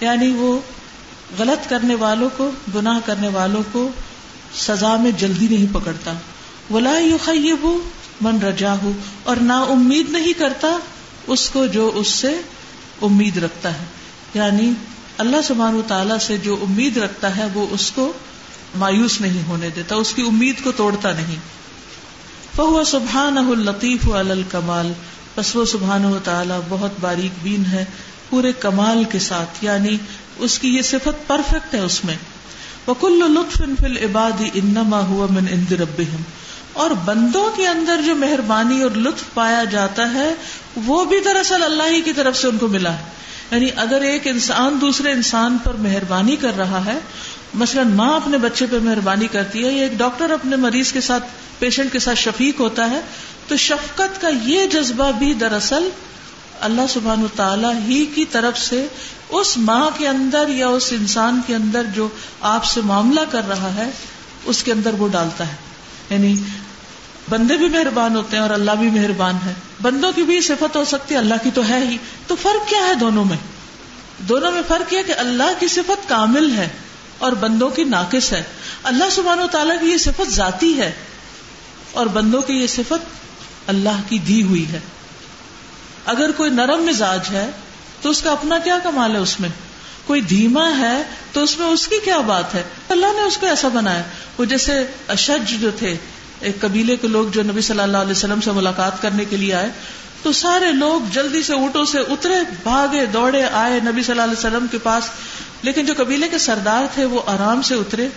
یعنی 0.00 0.28
وہ 0.28 0.58
غلط 1.38 1.68
کرنے 1.68 1.94
والوں 1.94 2.28
کو، 2.36 2.50
گناہ 2.74 2.98
کرنے 3.04 3.28
والوں 3.28 3.62
کو 3.72 3.88
سزا 4.54 4.96
میں 4.96 5.10
جلدی 5.10 5.48
نہیں 5.48 5.74
پکڑتا۔ 5.74 6.12
ولا 6.70 6.98
یخیب 6.98 7.66
من 8.20 8.42
رجا 8.42 8.74
ہو 8.82 8.92
اور 9.22 9.36
نا 9.36 9.60
امید 9.60 10.10
نہیں 10.10 10.32
کرتا 10.32 10.78
اس 11.26 11.50
کو 11.50 11.66
جو 11.66 11.92
اس 11.94 12.08
سے 12.08 12.40
امید 13.02 13.38
رکھتا 13.38 13.72
ہے۔ 13.72 13.84
یعنی 14.34 14.72
اللہ 15.18 15.36
سبحانہ 15.44 15.80
تعالی 15.88 16.14
سے 16.20 16.36
جو 16.36 16.56
امید 16.62 16.96
رکھتا 16.96 17.36
ہے، 17.36 17.46
وہ 17.54 17.66
اس 17.70 17.90
کو 17.90 18.12
مایوس 18.74 19.20
نہیں 19.20 19.42
ہونے 19.48 19.70
دیتا، 19.76 19.94
اس 19.94 20.14
کی 20.14 20.22
امید 20.22 20.64
کو 20.64 20.72
توڑتا 20.72 21.12
نہیں۔ 21.12 21.36
فہو 22.56 22.84
سبحان 22.84 23.38
الطیف 23.38 24.08
الکمال 24.08 24.92
بس 25.36 25.56
وہ 25.56 25.64
سبحان 25.64 26.04
و 26.04 26.18
تعالیٰ 26.24 26.60
بہت 26.68 26.90
باریک 27.00 27.30
بین 27.42 27.66
ہے، 27.66 27.84
پورے 28.30 28.52
کمال 28.52 29.04
کے 29.04 29.18
ساتھ۔ 29.18 29.64
یعنی 29.64 29.96
اس 30.38 30.58
کی 30.58 30.76
یہ 30.76 30.82
صفت 30.82 31.26
پرفیکٹ 31.26 31.74
ہے 31.74 31.80
اس 31.80 32.04
میں۔ 32.04 32.16
وکل 32.88 33.18
لطف 33.18 33.56
فل 33.80 33.96
عبادی 33.96 34.50
انما 34.54 35.00
ہوا 35.00 35.26
من 35.30 35.46
اند 35.50 35.72
ربهم 35.72 36.22
اور 36.72 36.90
بندوں 36.90 37.50
کے 37.56 37.66
اندر 37.66 38.00
جو 38.06 38.14
مہربانی 38.14 38.82
اور 38.82 38.90
لطف 38.90 39.34
پایا 39.34 39.64
جاتا 39.64 40.12
ہے، 40.14 40.34
وہ 40.76 41.04
بھی 41.04 41.20
دراصل 41.24 41.62
اللہ 41.62 41.82
ہی 41.90 42.00
کی 42.00 42.12
طرف 42.12 42.36
سے 42.36 42.48
ان 42.48 42.58
کو 42.58 42.68
ملا 42.68 42.92
ہے۔ 42.92 43.02
یعنی 43.50 43.68
اگر 43.76 44.00
ایک 44.00 44.26
انسان 44.26 44.78
دوسرے 44.80 45.12
انسان 45.12 45.58
پر 45.64 45.74
مہربانی 45.74 46.36
کر 46.36 46.56
رہا 46.56 46.84
ہے، 46.84 46.98
مثلا 47.54 47.82
ماں 47.82 48.16
اپنے 48.16 48.38
بچے 48.38 48.66
پہ 48.70 48.76
مہربانی 48.82 49.26
کرتی 49.26 49.64
ہے 49.64 49.72
یا 49.72 49.82
ایک 49.82 49.98
ڈاکٹر 49.98 50.30
اپنے 50.30 50.56
مریض 50.56 50.92
کے 50.92 51.00
ساتھ، 51.00 51.24
پیشنٹ 51.58 51.92
کے 51.92 51.98
ساتھ 51.98 52.18
شفیق 52.18 52.60
ہوتا 52.60 52.90
ہے، 52.90 53.00
تو 53.48 53.56
شفقت 53.56 54.20
کا 54.20 54.28
یہ 54.44 54.66
جذبہ 54.66 55.12
بھی 55.12 55.34
دراصل 55.34 55.88
اللہ 56.60 56.82
سبحان 56.88 57.24
و 57.24 57.26
تعالی 57.36 57.66
ہی 57.86 58.06
کی 58.06 58.24
طرف 58.24 58.58
سے 58.58 58.86
اس 59.28 59.58
ماں 59.58 59.90
کے 59.98 60.08
اندر 60.08 60.48
یا 60.48 60.68
اس 60.68 60.92
انسان 60.92 61.40
کے 61.46 61.54
اندر 61.54 61.82
جو 61.84 62.08
آپ 62.40 62.64
سے 62.64 62.80
معاملہ 62.84 63.20
کر 63.30 63.48
رہا 63.48 63.74
ہے، 63.74 63.90
اس 64.44 64.62
کے 64.62 64.72
اندر 64.72 64.94
وہ 64.94 65.08
ڈالتا 65.08 65.46
ہے۔ 65.46 65.56
یعنی 66.10 66.34
بندے 67.30 67.56
بھی 67.56 67.68
مہربان 67.68 68.16
ہوتے 68.16 68.36
ہیں 68.36 68.42
اور 68.42 68.50
اللہ 68.50 68.70
بھی 68.70 68.90
مہربان 68.90 69.34
ہے۔ 69.44 69.54
بندوں 69.82 70.12
کی 70.12 70.22
بھی 70.22 70.40
صفت 70.40 70.76
ہو 70.76 70.84
سکتی 70.84 71.14
ہے، 71.14 71.20
اللہ 71.20 71.34
کی 71.42 71.50
تو 71.54 71.68
ہے 71.68 71.78
ہی۔ 71.78 71.96
تو 72.26 72.36
فرق 72.36 72.68
کیا 72.68 72.86
ہے 72.86 72.94
دونوں 72.94 73.24
میں؟ 73.24 73.36
دونوں 74.18 74.52
میں 74.52 74.62
فرق 74.68 74.92
یہ 74.92 75.02
کہ 75.06 75.14
اللہ 75.18 75.60
کی 75.60 75.68
صفت 75.68 76.08
کامل 76.08 76.50
ہے 76.56 76.68
اور 77.18 77.32
بندوں 77.32 77.70
کی 77.70 77.84
ناقص 77.84 78.32
ہے۔ 78.32 78.42
اللہ 78.82 79.10
سبحانہ 79.10 79.40
و 79.40 79.46
تعالیٰ 79.46 79.80
کی 79.80 79.86
یہ 79.86 79.96
صفت 79.96 80.30
ذاتی 80.30 80.78
ہے 80.78 80.92
اور 81.92 82.06
بندوں 82.06 82.42
کی 82.42 82.54
یہ 82.54 82.66
صفت 82.66 83.06
اللہ 83.66 84.00
کی 84.08 84.18
دی 84.18 84.42
ہوئی 84.42 84.66
ہے۔ 84.72 84.80
اگر 86.06 86.30
کوئی 86.36 86.50
نرم 86.50 86.84
مزاج 86.84 87.20
ہے 87.32 87.50
تو 88.02 88.10
اس 88.10 88.22
کا 88.22 88.32
اپنا 88.32 88.58
کیا 88.58 88.78
کمال 88.82 89.12
ہے 89.12 89.20
اس 89.20 89.40
میں؟ 89.40 89.48
کوئی 90.06 90.20
دھیما 90.20 90.78
ہے 90.78 91.02
تو 91.32 91.42
اس 91.42 91.58
میں 91.58 91.66
اس 91.66 91.88
کی 91.88 91.96
کیا 92.04 92.18
بات 92.18 92.54
ہے؟ 92.54 92.62
اللہ 92.88 93.06
نے 93.06 93.22
اس 93.22 93.36
کو 93.36 93.46
ایسا 93.46 93.68
بنایا۔ 93.68 94.02
وہ 94.38 94.44
جیسے 94.44 94.86
اشج 95.08 95.60
جو 95.60 95.70
تھے، 95.70 95.96
ایک 96.40 96.60
قبیلے 96.60 96.96
کے 96.96 97.08
لوگ 97.08 97.26
جو 97.26 97.42
نبی 97.42 97.60
صلی 97.60 97.80
اللہ 97.80 97.96
علیہ 97.96 98.10
وسلم 98.10 98.40
سے 98.40 98.50
ملاقات 98.50 99.02
کرنے 99.02 99.24
کے 99.24 99.36
لیے 99.36 99.54
آئے، 99.54 99.68
تو 100.22 100.32
سارے 100.32 100.72
لوگ 100.72 101.00
جلدی 101.12 101.42
سے 101.42 101.52
اونٹوں 101.52 101.84
سے 101.84 101.98
اترے، 101.98 102.34
بھاگے، 102.62 103.06
دوڑے، 103.06 103.44
آئے 103.44 103.80
نبی 103.80 104.02
صلی 104.02 104.12
اللہ 104.12 104.22
علیہ 104.22 104.38
وسلم 104.38 104.66
کے 104.70 104.78
پاس۔ 104.78 105.04
لیکن 105.62 105.86
جو 105.86 105.94
قبیلے 105.96 106.28
کے 106.28 106.38
سردار 106.38 106.84
تھے، 106.94 107.04
وہ 107.04 107.20
آرام 107.26 107.62
سے 107.62 107.74
اترے، 107.74 108.08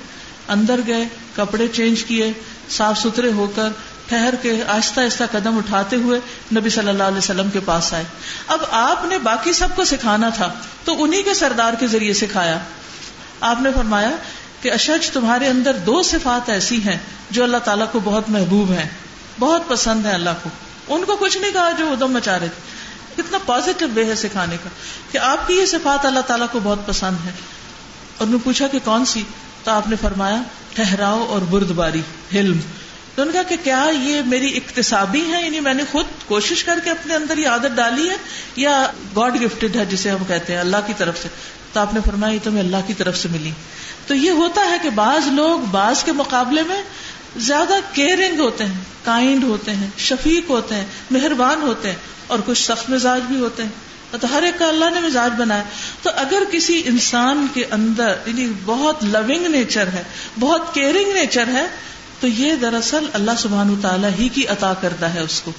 اندر 0.47 0.79
گئے، 0.87 1.07
کپڑے 1.35 1.67
چینج 1.67 2.03
کیے، 2.03 2.33
صاف 2.69 2.99
ستھرے 2.99 3.31
ہو 3.31 3.51
کر 3.55 3.69
ٹھہر 4.09 4.33
کے 4.41 4.63
آہستہ 4.67 5.01
آہستہ 5.01 5.23
قدم 5.31 5.57
اٹھاتے 5.57 5.95
ہوئے 5.95 6.19
نبی 6.55 6.69
صلی 6.69 6.89
اللہ 6.89 7.03
علیہ 7.03 7.17
وسلم 7.17 7.49
کے 7.49 7.59
پاس 7.65 7.93
آئے۔ 7.93 8.03
اب 8.47 8.59
آپ 8.71 9.05
نے 9.05 9.17
باقی 9.17 9.53
سب 9.53 9.67
کو 9.75 9.85
سکھانا 9.85 10.29
تھا، 10.29 10.53
تو 10.83 11.03
انہیں 11.03 11.23
کے 11.23 11.33
سردار 11.33 11.73
کے 11.73 11.87
ذریعے 11.87 12.13
سکھایا۔ 12.13 12.59
آپ 13.41 13.61
نے 13.61 13.69
فرمایا 13.75 14.11
کہ 14.61 14.71
اشج 14.71 15.09
تمہارے 15.09 15.47
اندر 15.47 15.73
دو 15.73 16.03
صفات 16.03 16.49
ایسی 16.49 16.83
ہیں 16.83 16.97
جو 17.31 17.43
اللہ 17.43 17.57
تعالیٰ 17.57 17.85
کو 17.91 17.99
بہت 18.03 18.29
محبوب 18.29 18.71
ہیں، 18.71 18.89
بہت 19.39 19.67
پسند 19.67 20.05
ہے 20.05 20.11
اللہ 20.11 20.29
کو۔ 20.43 20.49
ان 20.95 21.03
کو 21.03 21.15
کچھ 21.15 21.37
نہیں 21.37 21.51
کہا 21.51 21.71
جو 21.71 21.91
ادم 21.91 22.11
مچا 22.11 22.39
رہے 22.39 22.47
تھے 22.47 22.79
کتنا 23.21 23.37
پازیٹو 23.45 23.85
وے 23.93 24.05
ہے 24.05 24.15
سکھانے 24.15 24.57
کا 24.63 24.69
کہ 25.11 25.17
آپ 25.17 25.47
کی 25.47 25.53
یہ 25.53 25.65
صفات 25.65 26.05
اللہ 26.05 26.19
تعالیٰ 26.19 26.47
کو 26.51 26.59
بہت 26.63 26.87
پسند 26.87 27.25
ہے 27.25 27.31
اور 28.17 28.27
نے 28.27 28.37
پوچھا 28.43 28.67
کہ 28.67 28.79
کون 28.83 29.05
سی؟ 29.05 29.23
تو 29.63 29.71
آپ 29.71 29.87
نے 29.87 29.95
فرمایا، 30.01 30.41
ٹھہراؤ 30.73 31.25
اور 31.29 31.41
برد 31.41 31.71
باری 31.71 32.01
حلم۔ 32.33 32.59
تو 33.19 33.23
ان 33.23 33.31
کا 33.33 33.43
کہ 33.43 33.55
کیا 33.63 33.89
یہ 34.01 34.21
میری 34.25 34.57
اقتصابی 34.57 35.33
ہے 35.33 35.45
یعنی 35.45 35.59
میں 35.59 35.73
نے 35.73 35.83
خود 35.91 36.05
کوشش 36.27 36.63
کر 36.63 36.79
کے 36.83 36.89
اپنے 36.89 37.15
اندر 37.15 37.37
یہ 37.37 37.47
عادت 37.47 37.75
ڈالی 37.75 38.09
ہے 38.09 38.15
یا 38.55 38.91
گاڈ 39.15 39.41
گفٹڈ 39.41 39.75
ہے 39.75 39.85
جسے 39.85 40.09
ہم 40.09 40.23
کہتے 40.27 40.53
ہیں 40.53 40.59
اللہ 40.59 40.77
کی 40.87 40.93
طرف 40.97 41.23
سے؟ 41.23 41.27
تو 41.73 41.79
آپ 41.79 41.93
نے 41.93 41.99
فرمایا 42.05 42.33
یہ 42.33 42.39
تمہیں 42.43 42.59
اللہ 42.59 42.77
کی 42.87 42.93
طرف 42.93 43.17
سے 43.17 43.27
ملی۔ 43.31 43.51
تو 44.07 44.15
یہ 44.15 44.31
ہوتا 44.31 44.61
ہے 44.61 44.77
کہ 44.81 44.89
بعض 44.89 45.27
لوگ 45.27 45.59
بعض 45.59 46.03
کے 46.03 46.11
مقابلے 46.11 46.63
میں 46.63 46.81
زیادہ 47.37 47.73
کیئرنگ 47.93 48.39
ہوتے 48.39 48.65
ہیں 48.65 48.81
کائنڈ 49.03 49.43
ہوتے 49.43 49.75
ہیں، 49.75 49.87
شفیق 49.97 50.49
ہوتے 50.49 50.75
ہیں، 50.75 50.85
مہربان 51.11 51.61
ہوتے 51.61 51.87
ہیں 51.89 51.97
اور 52.27 52.39
کچھ 52.45 52.61
سخت 52.61 52.89
مزاج 52.89 53.21
بھی 53.21 53.39
ہوتے 53.39 53.63
ہیں۔ 53.63 53.69
تو 54.21 54.27
ہر 54.31 54.43
ایک 54.43 54.59
کا 54.59 54.67
اللہ 54.67 54.85
نے 54.93 54.99
مزاج 54.99 55.31
بنایا۔ 55.37 55.63
تو 56.01 56.09
اگر 56.15 56.43
کسی 56.51 56.81
انسان 56.85 57.47
کے 57.53 57.65
اندر 57.71 58.13
یعنی 58.25 58.47
بہت 58.65 59.03
لونگ 59.03 59.45
نیچر 59.45 59.87
ہے، 59.87 60.03
بہت 60.39 60.73
کیئرنگ 60.73 61.13
نیچر 61.13 61.47
ہے 61.47 61.67
تو 62.19 62.27
یہ 62.27 62.55
دراصل 62.55 63.05
اللہ 63.13 63.31
سبحان 63.37 63.75
تعالیٰ 63.81 64.09
ہی 64.19 64.29
کی 64.29 64.47
عطا 64.47 64.73
کرتا 64.81 65.13
ہے 65.13 65.19
اس 65.19 65.41
کو۔ 65.41 65.51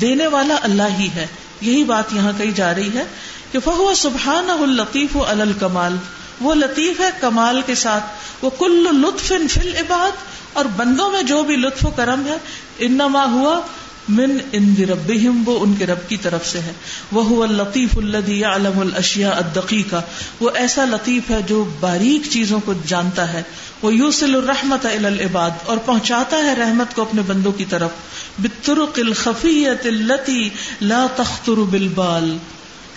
دینے 0.00 0.26
والا 0.26 0.56
اللہ 0.62 0.82
ہی 0.98 1.08
ہے۔ 1.14 1.26
یہی 1.60 1.84
بات 1.84 2.12
یہاں 2.12 2.32
کہی 2.38 2.52
جا 2.52 2.74
رہی 2.74 2.94
ہے 2.94 3.04
کہ 3.52 3.60
فہو 3.60 3.94
سبحان 3.96 4.50
الطیف 4.50 5.16
و 5.16 5.24
الکمال۔ 5.28 5.96
وہ 6.40 6.54
لطیف 6.54 7.00
ہے 7.00 7.10
کمال 7.20 7.60
کے 7.66 7.74
ساتھ۔ 7.74 8.04
وہ 8.42 8.50
کل 8.50 8.86
لطف 8.92 9.32
فل 9.54 9.76
عباد 9.76 10.16
اور 10.52 10.64
بندوں 10.64 11.10
میں 11.10 11.22
جو 11.22 11.42
بھی 11.42 11.56
لطف 11.56 11.86
و 11.86 11.90
کرم 11.90 12.26
ہے، 12.26 12.36
انما 12.78 13.24
ہوا 13.24 13.60
من 14.08 14.38
اند 14.52 14.80
ربهم، 14.80 15.42
وہ 15.46 15.58
ان 15.60 15.74
کے 15.74 15.86
رب 15.86 16.08
کی 16.08 16.16
طرف 16.16 16.46
سے 16.46 16.60
ہے۔ 16.60 16.72
وہ 17.12 17.46
لطیف 17.46 17.98
الدی 17.98 18.44
عالم 18.44 18.78
الشیا 18.78 19.30
ادقی 19.30 19.82
کا 19.82 20.00
وہ 20.40 20.50
ایسا 20.54 20.84
لطیف 20.84 21.30
ہے 21.30 21.42
جو 21.46 21.64
باریک 21.80 22.30
چیزوں 22.30 22.60
کو 22.64 22.72
جانتا 22.86 23.32
ہے۔ 23.32 23.42
وہ 23.82 23.94
یوسل 23.94 24.34
الرحمت 24.34 24.86
العباد۔ 24.86 25.50
اور 25.64 25.76
پہنچاتا 25.76 26.36
ہے 26.36 26.54
رحمت 26.54 26.94
کو 26.94 27.02
اپنے 27.02 27.22
بندوں 27.22 27.52
کی 27.52 27.64
طرف۔ 27.68 27.90
بطرق 28.38 28.98
الخفیت 28.98 29.86
التی 29.86 30.48
لا 30.80 31.06
تختر 31.16 31.52
بالبال۔ 31.52 32.36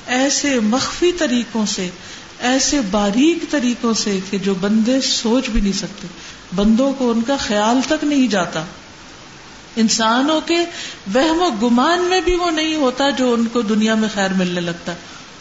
ایسے 0.08 0.60
مخفی 0.60 1.12
طریقوں 1.12 1.66
سے، 1.66 1.90
ایسے 2.40 2.82
باریک 2.92 3.52
طریقوں 3.52 3.94
سے 3.94 4.20
کہ 4.30 4.38
جو 4.38 4.54
بندے 4.54 5.02
سوچ 5.02 5.50
بھی 5.50 5.62
نہیں 5.62 5.74
سکتے۔ 5.74 6.08
بندوں 6.56 6.94
کو 6.94 7.12
ان 7.12 7.22
کا 7.22 7.38
خیال 7.40 7.80
تک 7.88 8.04
نہیں 8.04 8.28
جاتا۔ 8.28 8.64
انسانوں 9.76 10.42
کے 10.42 10.58
وہم 11.16 11.42
و 11.42 11.50
گمان 11.50 12.02
میں 12.02 12.22
بھی 12.22 12.36
وہ 12.36 12.52
نہیں 12.52 12.76
ہوتا 12.76 13.10
جو 13.10 13.34
ان 13.34 13.46
کو 13.46 13.62
دنیا 13.62 13.96
میں 13.96 14.10
خیر 14.14 14.34
ملنے 14.34 14.62
لگتا۔ 14.62 14.94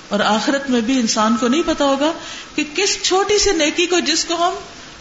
اور 0.08 0.20
آخرت 0.20 0.70
میں 0.70 0.80
بھی 0.80 1.00
انسان 1.00 1.36
کو 1.36 1.48
نہیں 1.48 1.62
پتا 1.66 1.84
ہوگا 1.84 2.12
کہ 2.54 2.64
کس 2.74 3.02
چھوٹی 3.02 3.38
سی 3.38 3.52
نیکی 3.52 3.86
کو 3.86 3.98
جس 3.98 4.24
کو 4.24 4.34
ہم 4.34 4.52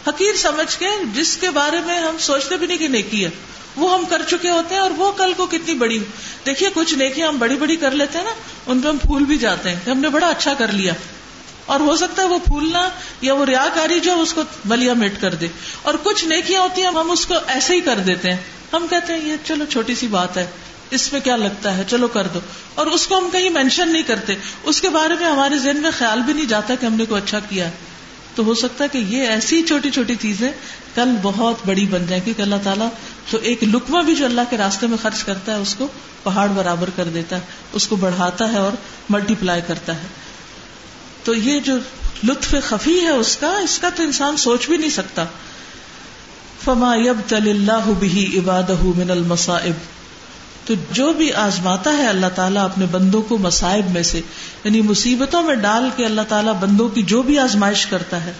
حقیر 0.06 0.36
سمجھ 0.36 0.78
کے، 0.78 0.86
جس 1.14 1.36
کے 1.36 1.50
بارے 1.50 1.80
میں 1.86 1.98
ہم 1.98 2.16
سوچتے 2.18 2.56
بھی 2.56 2.66
نہیں 2.66 2.78
کہ 2.78 2.88
نیکی 2.88 3.24
ہے، 3.24 3.30
وہ 3.76 3.94
ہم 3.94 4.04
کر 4.08 4.22
چکے 4.28 4.50
ہوتے 4.50 4.74
ہیں 4.74 4.82
اور 4.82 4.90
وہ 4.96 5.12
کل 5.12 5.32
کو 5.36 5.46
کتنی 5.46 5.74
بڑی 5.74 5.98
دیکھیے 6.46 6.68
کچھ 6.74 6.94
نیکی 6.94 7.24
ہم 7.24 7.38
بڑی 7.38 7.56
بڑی 7.56 7.76
کر 7.76 7.90
لیتے 7.90 8.18
ہیں 8.18 8.24
نا، 8.24 8.30
ان 8.66 8.80
پہ 8.80 8.88
ہم 8.88 8.96
پھول 8.96 9.24
بھی 9.24 9.38
جاتے 9.38 9.68
ہیں 9.70 9.76
کہ 9.84 9.90
ہم 9.90 9.98
نے 9.98 10.08
بڑا 10.08 10.28
اچھا 10.28 10.54
کر 10.54 10.72
لیا۔ 10.72 10.92
اور 11.66 11.80
ہو 11.80 11.96
سکتا 11.96 12.22
ہے 12.22 12.26
وہ 12.26 12.38
پھولنا 12.38 12.88
یا 13.20 13.34
وہ 13.34 13.44
ریا 13.44 13.66
کاری 13.74 14.00
جو 14.00 14.20
اس 14.20 14.32
کو 14.32 14.42
بلیا 14.64 14.92
میٹ 14.92 15.20
کر 15.20 15.34
دے۔ 15.34 15.46
اور 15.82 15.94
کچھ 16.02 16.24
نیکیاں 16.24 16.60
ہوتی 16.62 16.82
ہیں، 16.82 16.88
ہم 16.88 17.10
اس 17.10 17.26
کو 17.26 17.34
ایسے 17.46 17.74
ہی 17.74 17.80
کر 17.80 17.96
دیتے 17.96 18.30
ہیں۔ 18.30 18.59
ہم 18.72 18.86
کہتے 18.90 19.12
ہیں، 19.12 19.28
یہ 19.28 19.36
چلو 19.44 19.64
چھوٹی 19.64 19.94
سی 19.94 20.06
بات 20.06 20.36
ہے، 20.36 20.46
اس 20.90 21.12
میں 21.12 21.20
کیا 21.20 21.36
لگتا 21.36 21.76
ہے؟ 21.76 21.84
چلو 21.88 22.08
کر 22.08 22.26
دو۔ 22.26 22.40
اور 22.74 22.86
اس 22.86 23.06
کو 23.06 23.18
ہم 23.18 23.28
کہیں 23.32 23.50
مینشن 23.50 23.88
نہیں 23.88 24.02
کرتے۔ 24.02 24.34
اس 24.62 24.80
کے 24.80 24.88
بارے 24.88 25.14
میں 25.20 25.26
ہمارے 25.26 25.58
ذہن 25.58 25.76
میں 25.76 25.90
خیال 25.98 26.20
بھی 26.20 26.32
نہیں 26.32 26.46
جاتا 26.46 26.74
کہ 26.74 26.86
ہم 26.86 26.94
نے 26.94 27.06
کوئی 27.06 27.22
اچھا 27.22 27.38
کیا۔ 27.38 27.64
ہے 27.64 27.70
تو 28.34 28.44
ہو 28.44 28.54
سکتا 28.54 28.84
ہے 28.84 28.88
کہ 28.88 28.98
یہ 28.98 29.26
ایسی 29.26 29.62
چھوٹی 29.62 29.90
چھوٹی 29.90 30.14
چیزیں 30.14 30.52
کل 30.94 31.16
بہت 31.22 31.56
بڑی 31.66 31.86
بن 31.86 32.06
جائیں، 32.06 32.24
کیونکہ 32.24 32.42
اللہ 32.42 32.54
تعالیٰ 32.64 32.88
تو 33.30 33.38
ایک 33.38 33.64
لکما 33.64 34.00
بھی 34.00 34.14
جو 34.14 34.24
اللہ 34.24 34.40
کے 34.50 34.56
راستے 34.56 34.86
میں 34.86 34.98
خرچ 35.02 35.24
کرتا 35.24 35.54
ہے، 35.54 35.56
اس 35.56 35.74
کو 35.74 35.88
پہاڑ 36.22 36.48
برابر 36.48 36.90
کر 36.96 37.04
دیتا 37.04 37.36
ہے، 37.36 37.40
اس 37.72 37.86
کو 37.86 37.96
بڑھاتا 37.96 38.52
ہے 38.52 38.58
اور 38.58 38.72
ملٹی 39.10 39.34
پلائی 39.40 39.60
کرتا 39.66 39.94
ہے۔ 39.94 40.06
تو 41.24 41.34
یہ 41.34 41.60
جو 41.60 41.76
لطف 42.24 42.54
خفی 42.68 43.00
ہے 43.00 43.10
اس 43.10 43.36
کا 43.36 43.58
اس 43.58 43.78
کا 43.78 43.90
تو 43.90 44.02
انسان 44.02 44.36
سوچ 44.36 44.68
بھی 44.68 44.76
نہیں 44.76 44.90
سکتا۔ 44.90 45.24
فما 46.64 46.94
یب 46.96 47.20
تل 47.26 47.48
اللہ 47.48 47.90
بھی 47.98 48.38
عباد 48.38 48.70
من 48.96 49.10
المصائب۔ 49.10 49.72
تو 50.66 50.74
جو 50.92 51.12
بھی 51.12 51.32
آزماتا 51.32 51.96
ہے 51.96 52.06
اللہ 52.06 52.26
تعالیٰ 52.34 52.64
اپنے 52.64 52.86
بندوں 52.90 53.22
کو 53.22 53.38
مسائب 53.38 53.90
میں 53.90 54.02
سے 54.02 54.20
یعنی 54.64 54.80
مصیبتوں 54.80 55.42
میں 55.42 55.54
ڈال 55.54 55.88
کے 55.96 56.04
اللہ 56.04 56.20
تعالیٰ 56.28 56.54
بندوں 56.60 56.88
کی 56.88 57.02
جو 57.02 57.22
بھی 57.22 57.38
آزمائش 57.38 57.86
کرتا 57.86 58.24
ہے۔ 58.24 58.32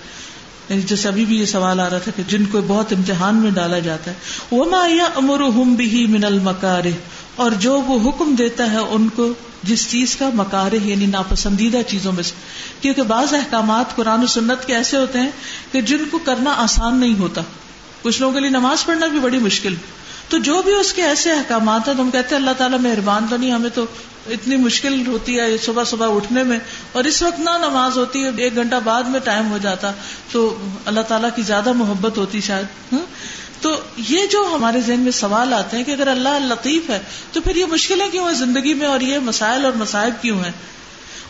یعنی 0.69 0.83
جیسے 0.83 1.09
ابھی 1.09 1.25
بھی 1.25 1.41
یہ 1.41 1.47
سوال 1.47 1.81
آ 1.81 1.91
رہا 1.91 1.99
تھا 1.99 2.13
کہ 2.17 2.23
جن 2.29 2.45
کو 2.45 2.61
بہت 2.67 2.93
امتحان 2.93 3.35
میں 3.35 3.51
ڈالا 3.51 3.79
جاتا 3.79 4.11
ہے۔ 4.11 4.17
وہ 4.51 4.65
مایا 4.71 5.05
امر 5.17 5.41
ہم 5.41 5.75
بھی 5.75 6.07
من 6.07 6.25
المکار 6.25 6.85
اور 7.37 7.51
جو 7.51 7.81
وہ 7.81 8.09
حکم 8.09 8.35
دیتا 8.35 8.71
ہے 8.71 8.77
ان 8.77 9.09
کو 9.09 9.33
جس 9.63 9.91
چیز 9.91 10.17
کا 10.17 10.31
مکار 10.35 10.73
یعنی 10.73 11.07
ناپسندیدہ 11.07 11.79
چیزوں 11.87 12.13
میں 12.13 12.23
سے۔ 12.23 12.33
کیونکہ 12.81 13.03
بعض 13.03 13.35
احکامات 13.35 13.97
قرآن 13.97 14.23
و 14.23 14.27
سنت 14.27 14.67
کے 14.67 14.77
ایسے 14.77 14.97
ہوتے 14.97 15.19
ہیں 15.19 15.31
کہ 15.73 15.81
جن 15.81 15.99
کو 16.11 16.19
کرنا 16.19 16.55
آسان 16.57 16.97
نہیں 16.97 17.15
ہوتا۔ 17.19 17.41
کچھ 18.03 18.21
لوگوں 18.21 18.35
کے 18.35 18.41
لیے 18.41 18.51
نماز 18.51 18.87
پڑھنا 18.87 19.07
بھی 19.07 19.21
بڑی 19.21 19.39
مشکل۔ 19.39 19.75
تو 20.29 20.39
جو 20.39 20.63
بھی 20.63 20.75
اس 20.75 20.93
کے 20.93 21.03
ایسے 21.03 21.33
احکامات 21.33 21.89
ہیں، 21.89 21.95
تو 21.95 22.03
ہم 22.03 22.11
کہتے 22.11 22.35
ہیں 22.35 22.43
اللہ 22.43 22.55
تعالیٰ 22.59 22.79
مہربان 22.79 23.27
تو 23.31 23.37
نہیں، 23.37 23.53
ہمیں 23.53 23.71
تو 23.75 23.87
اتنی 24.31 24.57
مشکل 24.57 25.07
ہوتی 25.07 25.41
ہے 25.41 25.59
صبح 25.59 25.85
صبح 25.85 26.17
اٹھنے 26.17 26.43
میں۔ 26.43 26.59
اور 26.93 27.05
اس 27.05 27.23
وقت 27.23 27.41
نہ 27.41 27.51
نماز 27.51 27.99
ہوتی 27.99 28.25
ہے 28.25 28.31
ایک 28.37 28.57
گھنٹہ 28.57 28.75
بعد 28.85 29.03
میں 29.03 29.21
ٹائم 29.21 29.51
ہو 29.51 29.59
جاتا۔ 29.59 29.93
تو 30.33 30.57
اللہ 30.85 31.01
تعالیٰ 31.01 31.31
کی 31.37 31.43
زیادہ 31.43 31.73
محبت 31.73 32.19
ہوتی 32.19 32.41
شاید۔ 32.41 32.95
تو 33.61 33.81
یہ 33.97 34.27
جو 34.27 34.51
ہمارے 34.55 34.81
ذہن 34.81 35.01
میں 35.01 35.13
سوال 35.13 35.55
آتے 35.55 35.77
ہیں 35.77 35.85
کہ 35.85 35.91
اگر 35.91 36.07
اللہ 36.07 36.29
لطیف 36.29 36.91
ہے، 36.91 36.99
تو 37.33 37.41
پھر 37.41 37.57
یہ 37.57 37.67
مشکلیں 37.67 38.09
کیوں 38.09 38.27
ہیں 38.27 38.35
زندگی 38.35 38.75
میں 38.75 38.87
اور 38.87 39.01
یہ 39.01 39.19
مسائل 39.19 39.65
اور 39.65 39.73
مسائب 39.73 40.23
کیوں 40.23 40.45
ہیں؟ 40.45 40.53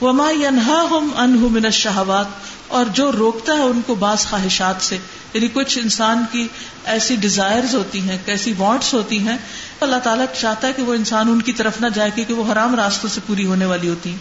وما 0.00 0.28
انہا 0.28 0.86
ہم 0.90 1.10
انہ 1.16 1.38
من 1.40 1.64
الشهوات 1.64 2.26
اور 2.68 2.84
جو 2.84 3.12
روکتا 3.12 3.52
ہے 3.52 3.62
ان 3.62 3.80
کو 3.86 3.94
بعض 3.94 4.26
خواہشات 4.26 4.74
سے۔ 4.80 4.98
یعنی 5.34 5.48
کچھ 5.52 5.78
انسان 5.78 6.24
کی 6.32 6.48
ایسی 6.84 7.16
ڈیزائرز 7.16 7.74
ہوتی 7.74 8.00
ہیں، 8.00 8.18
کیسی 8.24 8.54
وانٹس 8.58 8.94
ہوتی 8.94 9.18
ہیں، 9.18 9.36
اللہ 9.80 9.96
تعالیٰ 9.96 10.24
چاہتا 10.40 10.68
ہے 10.68 10.72
کہ 10.72 10.82
وہ 10.82 10.94
انسان 10.94 11.28
ان 11.28 11.42
کی 11.42 11.52
طرف 11.52 11.80
نہ 11.80 11.86
جائے 11.94 12.10
کیونکہ 12.14 12.34
وہ 12.34 12.52
حرام 12.52 12.74
راستوں 12.74 13.10
سے 13.10 13.20
پوری 13.26 13.46
ہونے 13.46 13.66
والی 13.66 13.88
ہوتی 13.88 14.10
ہیں۔ 14.10 14.18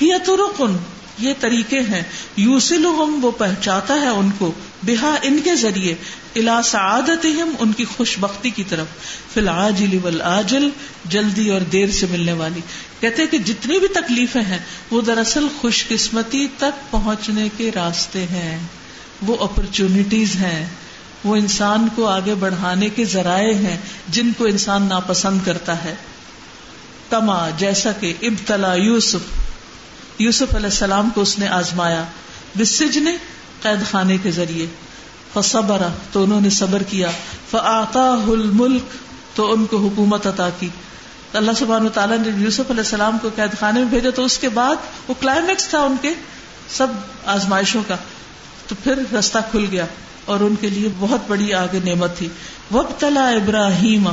یہ 0.00 0.14
ترکن 0.26 0.76
یہ 1.18 1.34
طریقے 1.40 1.80
ہیں۔ 1.80 2.02
یوسل 2.36 2.86
وہ 2.86 3.30
پہنچاتا 3.30 3.94
ہے 3.94 4.08
ان 4.08 4.30
کو، 4.38 4.52
بہا 4.82 5.14
ان 5.22 5.40
کے 5.44 5.54
ذریعے 5.54 5.94
الا 6.36 6.62
سعادت 6.62 7.26
ان 7.58 7.72
کی 7.72 7.84
خوش 7.84 8.18
بختی 8.18 8.50
کی 8.50 8.64
طرف۔ 8.64 8.86
فی 9.34 9.40
العاجل 9.40 9.98
والآجل، 10.02 10.68
جلدی 11.04 11.50
اور 11.50 11.60
دیر 11.60 11.90
سے 11.90 12.06
ملنے 12.10 12.32
والی۔ 12.32 12.60
کہتے 13.00 13.26
کہ 13.26 13.38
جتنی 13.38 13.78
بھی 13.78 13.88
تکلیفیں 13.88 14.42
ہیں، 14.42 14.58
وہ 14.90 15.00
دراصل 15.00 15.46
خوش 15.60 15.88
قسمتی 15.88 16.46
تک 16.58 16.90
پہنچنے 16.90 17.48
کے 17.56 17.70
راستے 17.74 18.24
ہیں۔ 18.24 18.58
وہ 19.26 19.36
اپرچونٹیز 19.40 20.34
ہیں۔ 20.34 20.66
وہ 21.24 21.36
انسان 21.36 21.88
کو 21.94 22.06
آگے 22.06 22.34
بڑھانے 22.34 22.88
کے 22.88 23.04
ذرائع 23.04 23.54
ہیں، 23.54 23.76
جن 24.08 24.32
کو 24.38 24.44
انسان 24.44 24.82
ناپسند 24.82 25.38
کرتا 25.44 25.84
ہے۔ 25.84 25.94
کما 27.10 27.50
جیسا 27.50 27.92
کہ 27.92 28.14
ابتلا 28.22 28.74
یوسف 28.74 29.45
یوسف 30.18 30.54
علیہ 30.54 30.66
السلام 30.66 31.10
کو 31.14 31.20
اس 31.20 31.38
نے 31.38 31.48
آزمایا 31.48 32.04
بسجن 32.58 33.08
قید 33.62 33.90
خانے 33.90 34.18
کے 34.18 34.30
ذریعے۔ 34.30 34.66
فصبر، 35.34 35.82
تو 36.12 36.22
انہوں 36.22 36.40
نے 36.40 36.50
صبر 36.50 36.82
کیا۔ 36.82 37.08
فآتا 37.50 38.10
الملک، 38.28 38.82
تو 39.36 39.52
ان 39.52 39.66
کو 39.66 39.78
حکومت 39.78 40.26
عطا 40.26 40.48
کی۔ 40.58 40.68
اللہ 41.32 41.52
سبحان 41.56 41.88
تعالیٰ 41.88 42.18
نے 42.18 42.44
یوسف 42.44 42.60
علیہ 42.60 42.80
السلام 42.80 43.18
کو 43.22 43.30
قید 43.36 43.58
خانے 43.60 43.78
میں 43.80 43.88
بھیجا 43.88 44.10
تو 44.10 44.24
اس 44.24 44.38
کے 44.38 44.48
بعد 44.48 44.76
وہ 45.08 45.14
کلائمیکس 45.20 45.68
تھا 45.68 45.78
ان 45.78 45.96
کے 46.00 46.14
سب 46.68 46.86
آزمائشوں 47.26 47.82
کا۔ 47.88 47.96
تو 48.68 48.74
پھر 48.82 49.14
رستہ 49.18 49.38
کھل 49.50 49.66
گیا 49.70 49.86
اور 50.24 50.40
ان 50.40 50.54
کے 50.60 50.68
لیے 50.68 50.88
بہت 50.98 51.20
بڑی 51.28 51.54
آگے 51.54 51.78
نعمت 51.84 52.16
تھی۔ 52.16 52.28
وب 52.74 52.86
تلا 52.98 53.28
ابراہیم 53.28 54.08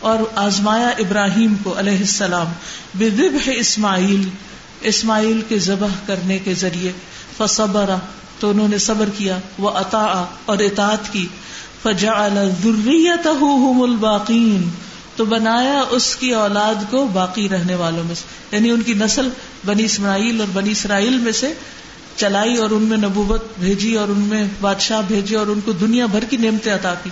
اور 0.00 0.18
آزمایا 0.34 0.88
ابراہیم 0.88 1.54
کو 1.62 1.78
علیہ 1.78 1.98
السلام۔ 1.98 2.46
بدب 2.94 3.36
اسماعیل 3.46 4.28
اسماعیل 4.80 5.42
کے 5.48 5.58
ذبح 5.58 5.88
کرنے 6.06 6.38
کے 6.38 6.54
ذریعے 6.54 6.92
فصبر 7.36 7.90
تو 8.40 8.50
انہوں 8.50 8.68
نے 8.68 8.78
صبر 8.78 9.08
کیا 9.18 9.38
وہ 9.58 9.70
عطا 9.70 10.24
اور 10.46 10.58
اطاعت 10.58 11.12
کی۔ 11.12 11.26
فجا 11.82 12.12
الباقین 12.12 14.68
تو 15.16 15.24
بنایا 15.24 15.84
اس 15.90 16.16
کی 16.16 16.34
اولاد 16.34 16.74
کو 16.90 17.06
باقی 17.06 17.48
رہنے 17.48 17.74
والوں 17.74 18.04
میں 18.04 18.14
سے۔ 18.14 18.56
یعنی 18.56 18.70
ان 18.70 18.82
کی 18.82 18.94
نسل 18.94 19.28
بنی 19.64 19.84
اسماعیل 19.84 20.40
اور 20.40 20.48
بنی 20.52 20.70
اسرائیل 20.70 21.18
میں 21.18 21.32
سے 21.32 21.52
چلائی 22.16 22.56
اور 22.56 22.70
ان 22.70 22.82
میں 22.82 22.96
نبوت 22.96 23.44
بھیجی 23.58 23.94
اور 23.94 24.08
ان 24.08 24.18
میں 24.18 24.44
بادشاہ 24.60 25.02
بھیجے 25.06 25.36
اور 25.36 25.46
ان 25.46 25.60
کو 25.60 25.72
دنیا 25.72 26.06
بھر 26.06 26.24
کی 26.24 26.36
نعمتیں 26.36 26.74
عطا 26.74 26.94
کی۔ 26.94 27.10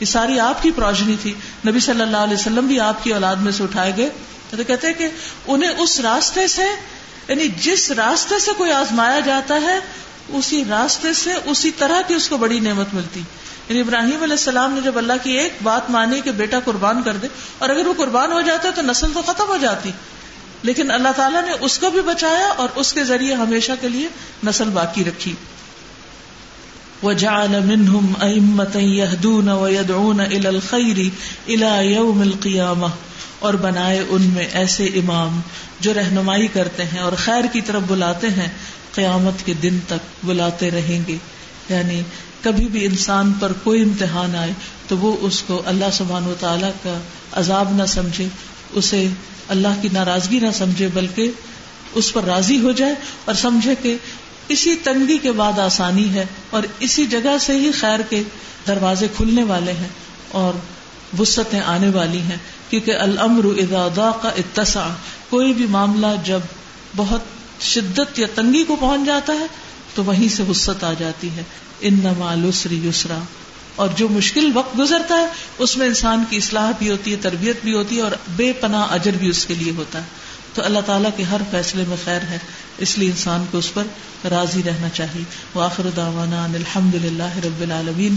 یہ 0.00 0.06
ساری 0.06 0.40
آپ 0.40 0.62
کی 0.62 0.70
پروجنی 0.70 1.16
تھی۔ 1.22 1.34
نبی 1.68 1.80
صلی 1.80 2.02
اللہ 2.02 2.16
علیہ 2.16 2.34
وسلم 2.34 2.66
بھی 2.66 2.80
آپ 2.80 3.04
کی 3.04 3.12
اولاد 3.12 3.36
میں 3.36 3.52
سے 3.52 3.62
اٹھائے 3.62 3.92
گئے۔ 3.96 4.08
تو 4.50 4.56
کہتے 4.66 4.86
ہیں 4.86 4.94
کہ 4.94 5.08
انہیں 5.46 5.70
اس 5.70 6.00
راستے 6.00 6.46
سے 6.46 6.62
یعنی 7.28 7.48
جس 7.48 7.90
راستے 7.90 8.38
سے 8.38 8.50
کوئی 8.56 8.72
آزمایا 8.72 9.20
جاتا 9.20 9.54
ہے، 9.54 9.78
اسی 10.28 10.64
راستے 10.70 11.12
سے 11.12 11.30
اسی 11.44 11.70
طرح 11.70 12.00
کی 12.08 12.14
اس 12.14 12.28
کو 12.28 12.36
بڑی 12.36 12.60
نعمت 12.60 12.94
ملتی۔ 12.94 13.20
یعنی 13.68 13.80
ابراہیم 13.80 14.22
علیہ 14.22 14.36
السلام 14.38 14.72
نے 14.72 14.80
جب 14.80 14.98
اللہ 14.98 15.12
کی 15.22 15.32
ایک 15.32 15.52
بات 15.62 15.90
مانی 15.90 16.20
کہ 16.20 16.30
بیٹا 16.30 16.60
قربان 16.64 17.02
کر 17.02 17.12
دے، 17.12 17.26
اور 17.58 17.68
اگر 17.68 17.86
وہ 17.86 17.94
قربان 17.96 18.32
ہو 18.32 18.40
جاتا 18.40 18.70
تو 18.70 18.82
نسل 18.82 19.06
تو 19.14 19.22
ختم 19.22 19.44
ہو 19.48 19.56
جاتی۔ 19.56 19.90
لیکن 20.62 20.90
اللہ 20.90 21.08
تعالیٰ 21.16 21.42
نے 21.42 21.52
اس 21.60 21.78
کو 21.78 21.90
بھی 21.90 22.00
بچایا 22.00 22.48
اور 22.48 22.68
اس 22.74 22.92
کے 22.92 23.04
ذریعے 23.04 23.34
ہمیشہ 23.34 23.72
کے 23.80 23.88
لیے 23.88 24.08
نسل 24.46 24.68
باقی 24.68 25.04
رکھی۔ 25.04 25.34
وَجَعَلَ 27.02 27.48
مِنْهُمْ 27.48 28.22
أَئِمَّةً 28.22 28.80
يَهْدُونَ 28.80 29.50
وَيَدْعُونَ 29.50 30.22
إِلَى 30.22 30.46
الْخَيْرِ 30.46 31.08
إِلَى 31.46 31.92
يَوْمِ 31.94 32.22
الْقِيَامَةِ 32.22 32.90
اور 33.38 33.54
بنائے 33.54 34.04
ان 34.08 34.22
میں 34.22 34.46
ایسے 34.52 34.84
امام 34.84 35.40
جو 35.80 35.94
رہنمائی 35.94 36.46
کرتے 36.46 36.84
ہیں 36.84 36.98
اور 36.98 37.12
خیر 37.12 37.44
کی 37.52 37.60
طرف 37.60 37.82
بلاتے 37.86 38.28
ہیں، 38.28 38.48
قیامت 38.94 39.46
کے 39.46 39.54
دن 39.54 39.78
تک 39.86 40.24
بلاتے 40.24 40.70
رہیں 40.70 41.00
گے۔ 41.08 41.16
یعنی 41.68 42.02
کبھی 42.42 42.66
بھی 42.66 42.84
انسان 42.84 43.32
پر 43.32 43.52
کوئی 43.52 43.82
امتحان 43.82 44.36
آئے 44.36 44.50
تو 44.88 44.98
وہ 44.98 45.16
اس 45.20 45.42
کو 45.42 45.62
اللہ 45.66 45.84
سبحان 45.92 46.26
و 46.26 46.34
تعالیٰ 46.40 46.70
کا 46.82 46.98
عذاب 47.32 47.72
نہ 47.76 47.82
سمجھے، 47.86 48.26
اسے 48.72 49.08
اللہ 49.48 49.68
کی 49.82 49.88
ناراضگی 49.92 50.38
نہ 50.40 50.50
سمجھے، 50.54 50.88
بلکہ 50.94 51.30
اس 51.94 52.12
پر 52.12 52.24
راضی 52.24 52.60
ہو 52.60 52.72
جائے 52.72 52.94
اور 53.24 53.34
سمجھے 53.34 53.74
کہ 53.82 53.96
اسی 54.48 54.76
تنگی 54.76 55.18
کے 55.18 55.32
بعد 55.32 55.58
آسانی 55.58 56.14
ہے 56.14 56.24
اور 56.50 56.62
اسی 56.78 57.06
جگہ 57.06 57.36
سے 57.40 57.52
ہی 57.52 57.72
خیر 57.72 58.00
کے 58.08 58.22
دروازے 58.66 59.06
کھلنے 59.16 59.42
والے 59.44 59.72
ہیں 59.72 59.88
اور 60.30 60.58
وسطیں 61.18 61.60
آنے 61.60 61.88
والی 61.88 62.20
ہیں۔ 62.20 62.36
کیونکہ 62.70 62.96
الامر 62.96 63.44
ادا 63.44 64.10
کا 64.22 64.28
اتسا 64.28 64.88
کوئی 65.30 65.52
بھی 65.52 65.66
معاملہ 65.66 66.06
جب 66.24 66.40
بہت 66.96 67.20
شدت 67.60 68.18
یا 68.18 68.26
تنگی 68.34 68.64
کو 68.64 68.76
پہنچ 68.80 69.00
جاتا 69.06 69.32
ہے، 69.32 69.46
تو 69.94 70.04
وہیں 70.04 70.28
سے 70.28 70.42
وسط 70.42 70.84
آ 70.84 70.92
جاتی 70.98 71.30
ہے۔ 71.30 71.42
ان 71.80 71.94
نمالسری 71.94 72.88
یسرا۔ 72.88 73.18
اور 73.76 73.88
جو 73.96 74.08
مشکل 74.08 74.50
وقت 74.54 74.78
گزرتا 74.78 75.14
ہے، 75.14 75.26
اس 75.58 75.76
میں 75.76 75.86
انسان 75.86 76.24
کی 76.30 76.36
اصلاح 76.36 76.70
بھی 76.78 76.90
ہوتی 76.90 77.10
ہے، 77.10 77.16
تربیت 77.16 77.56
بھی 77.64 77.74
ہوتی 77.74 77.96
ہے، 77.96 78.00
اور 78.00 78.10
بے 78.28 78.52
پناہ 78.52 78.92
اجر 78.92 79.10
بھی 79.10 79.28
اس 79.28 79.46
کے 79.46 79.54
لیے 79.54 79.72
ہوتا 79.76 79.98
ہے۔ 79.98 80.04
تو 80.54 80.64
اللہ 80.64 80.78
تعالیٰ 80.86 81.10
کے 81.16 81.22
ہر 81.22 81.40
فیصلے 81.50 81.84
میں 81.88 81.96
خیر 82.04 82.20
ہے، 82.22 82.38
اس 82.78 82.98
لیے 82.98 83.10
انسان 83.10 83.44
کو 83.50 83.58
اس 83.58 83.74
پر 83.74 83.82
راضی 84.30 84.62
رہنا 84.66 84.88
چاہیے۔ 84.88 85.24
وہ 85.54 85.62
آخر 85.62 85.86
داوانا 85.96 86.44
الحمد 86.44 86.94
للہ 86.94 87.36
رب 87.44 87.60
العالمین۔ 87.60 88.16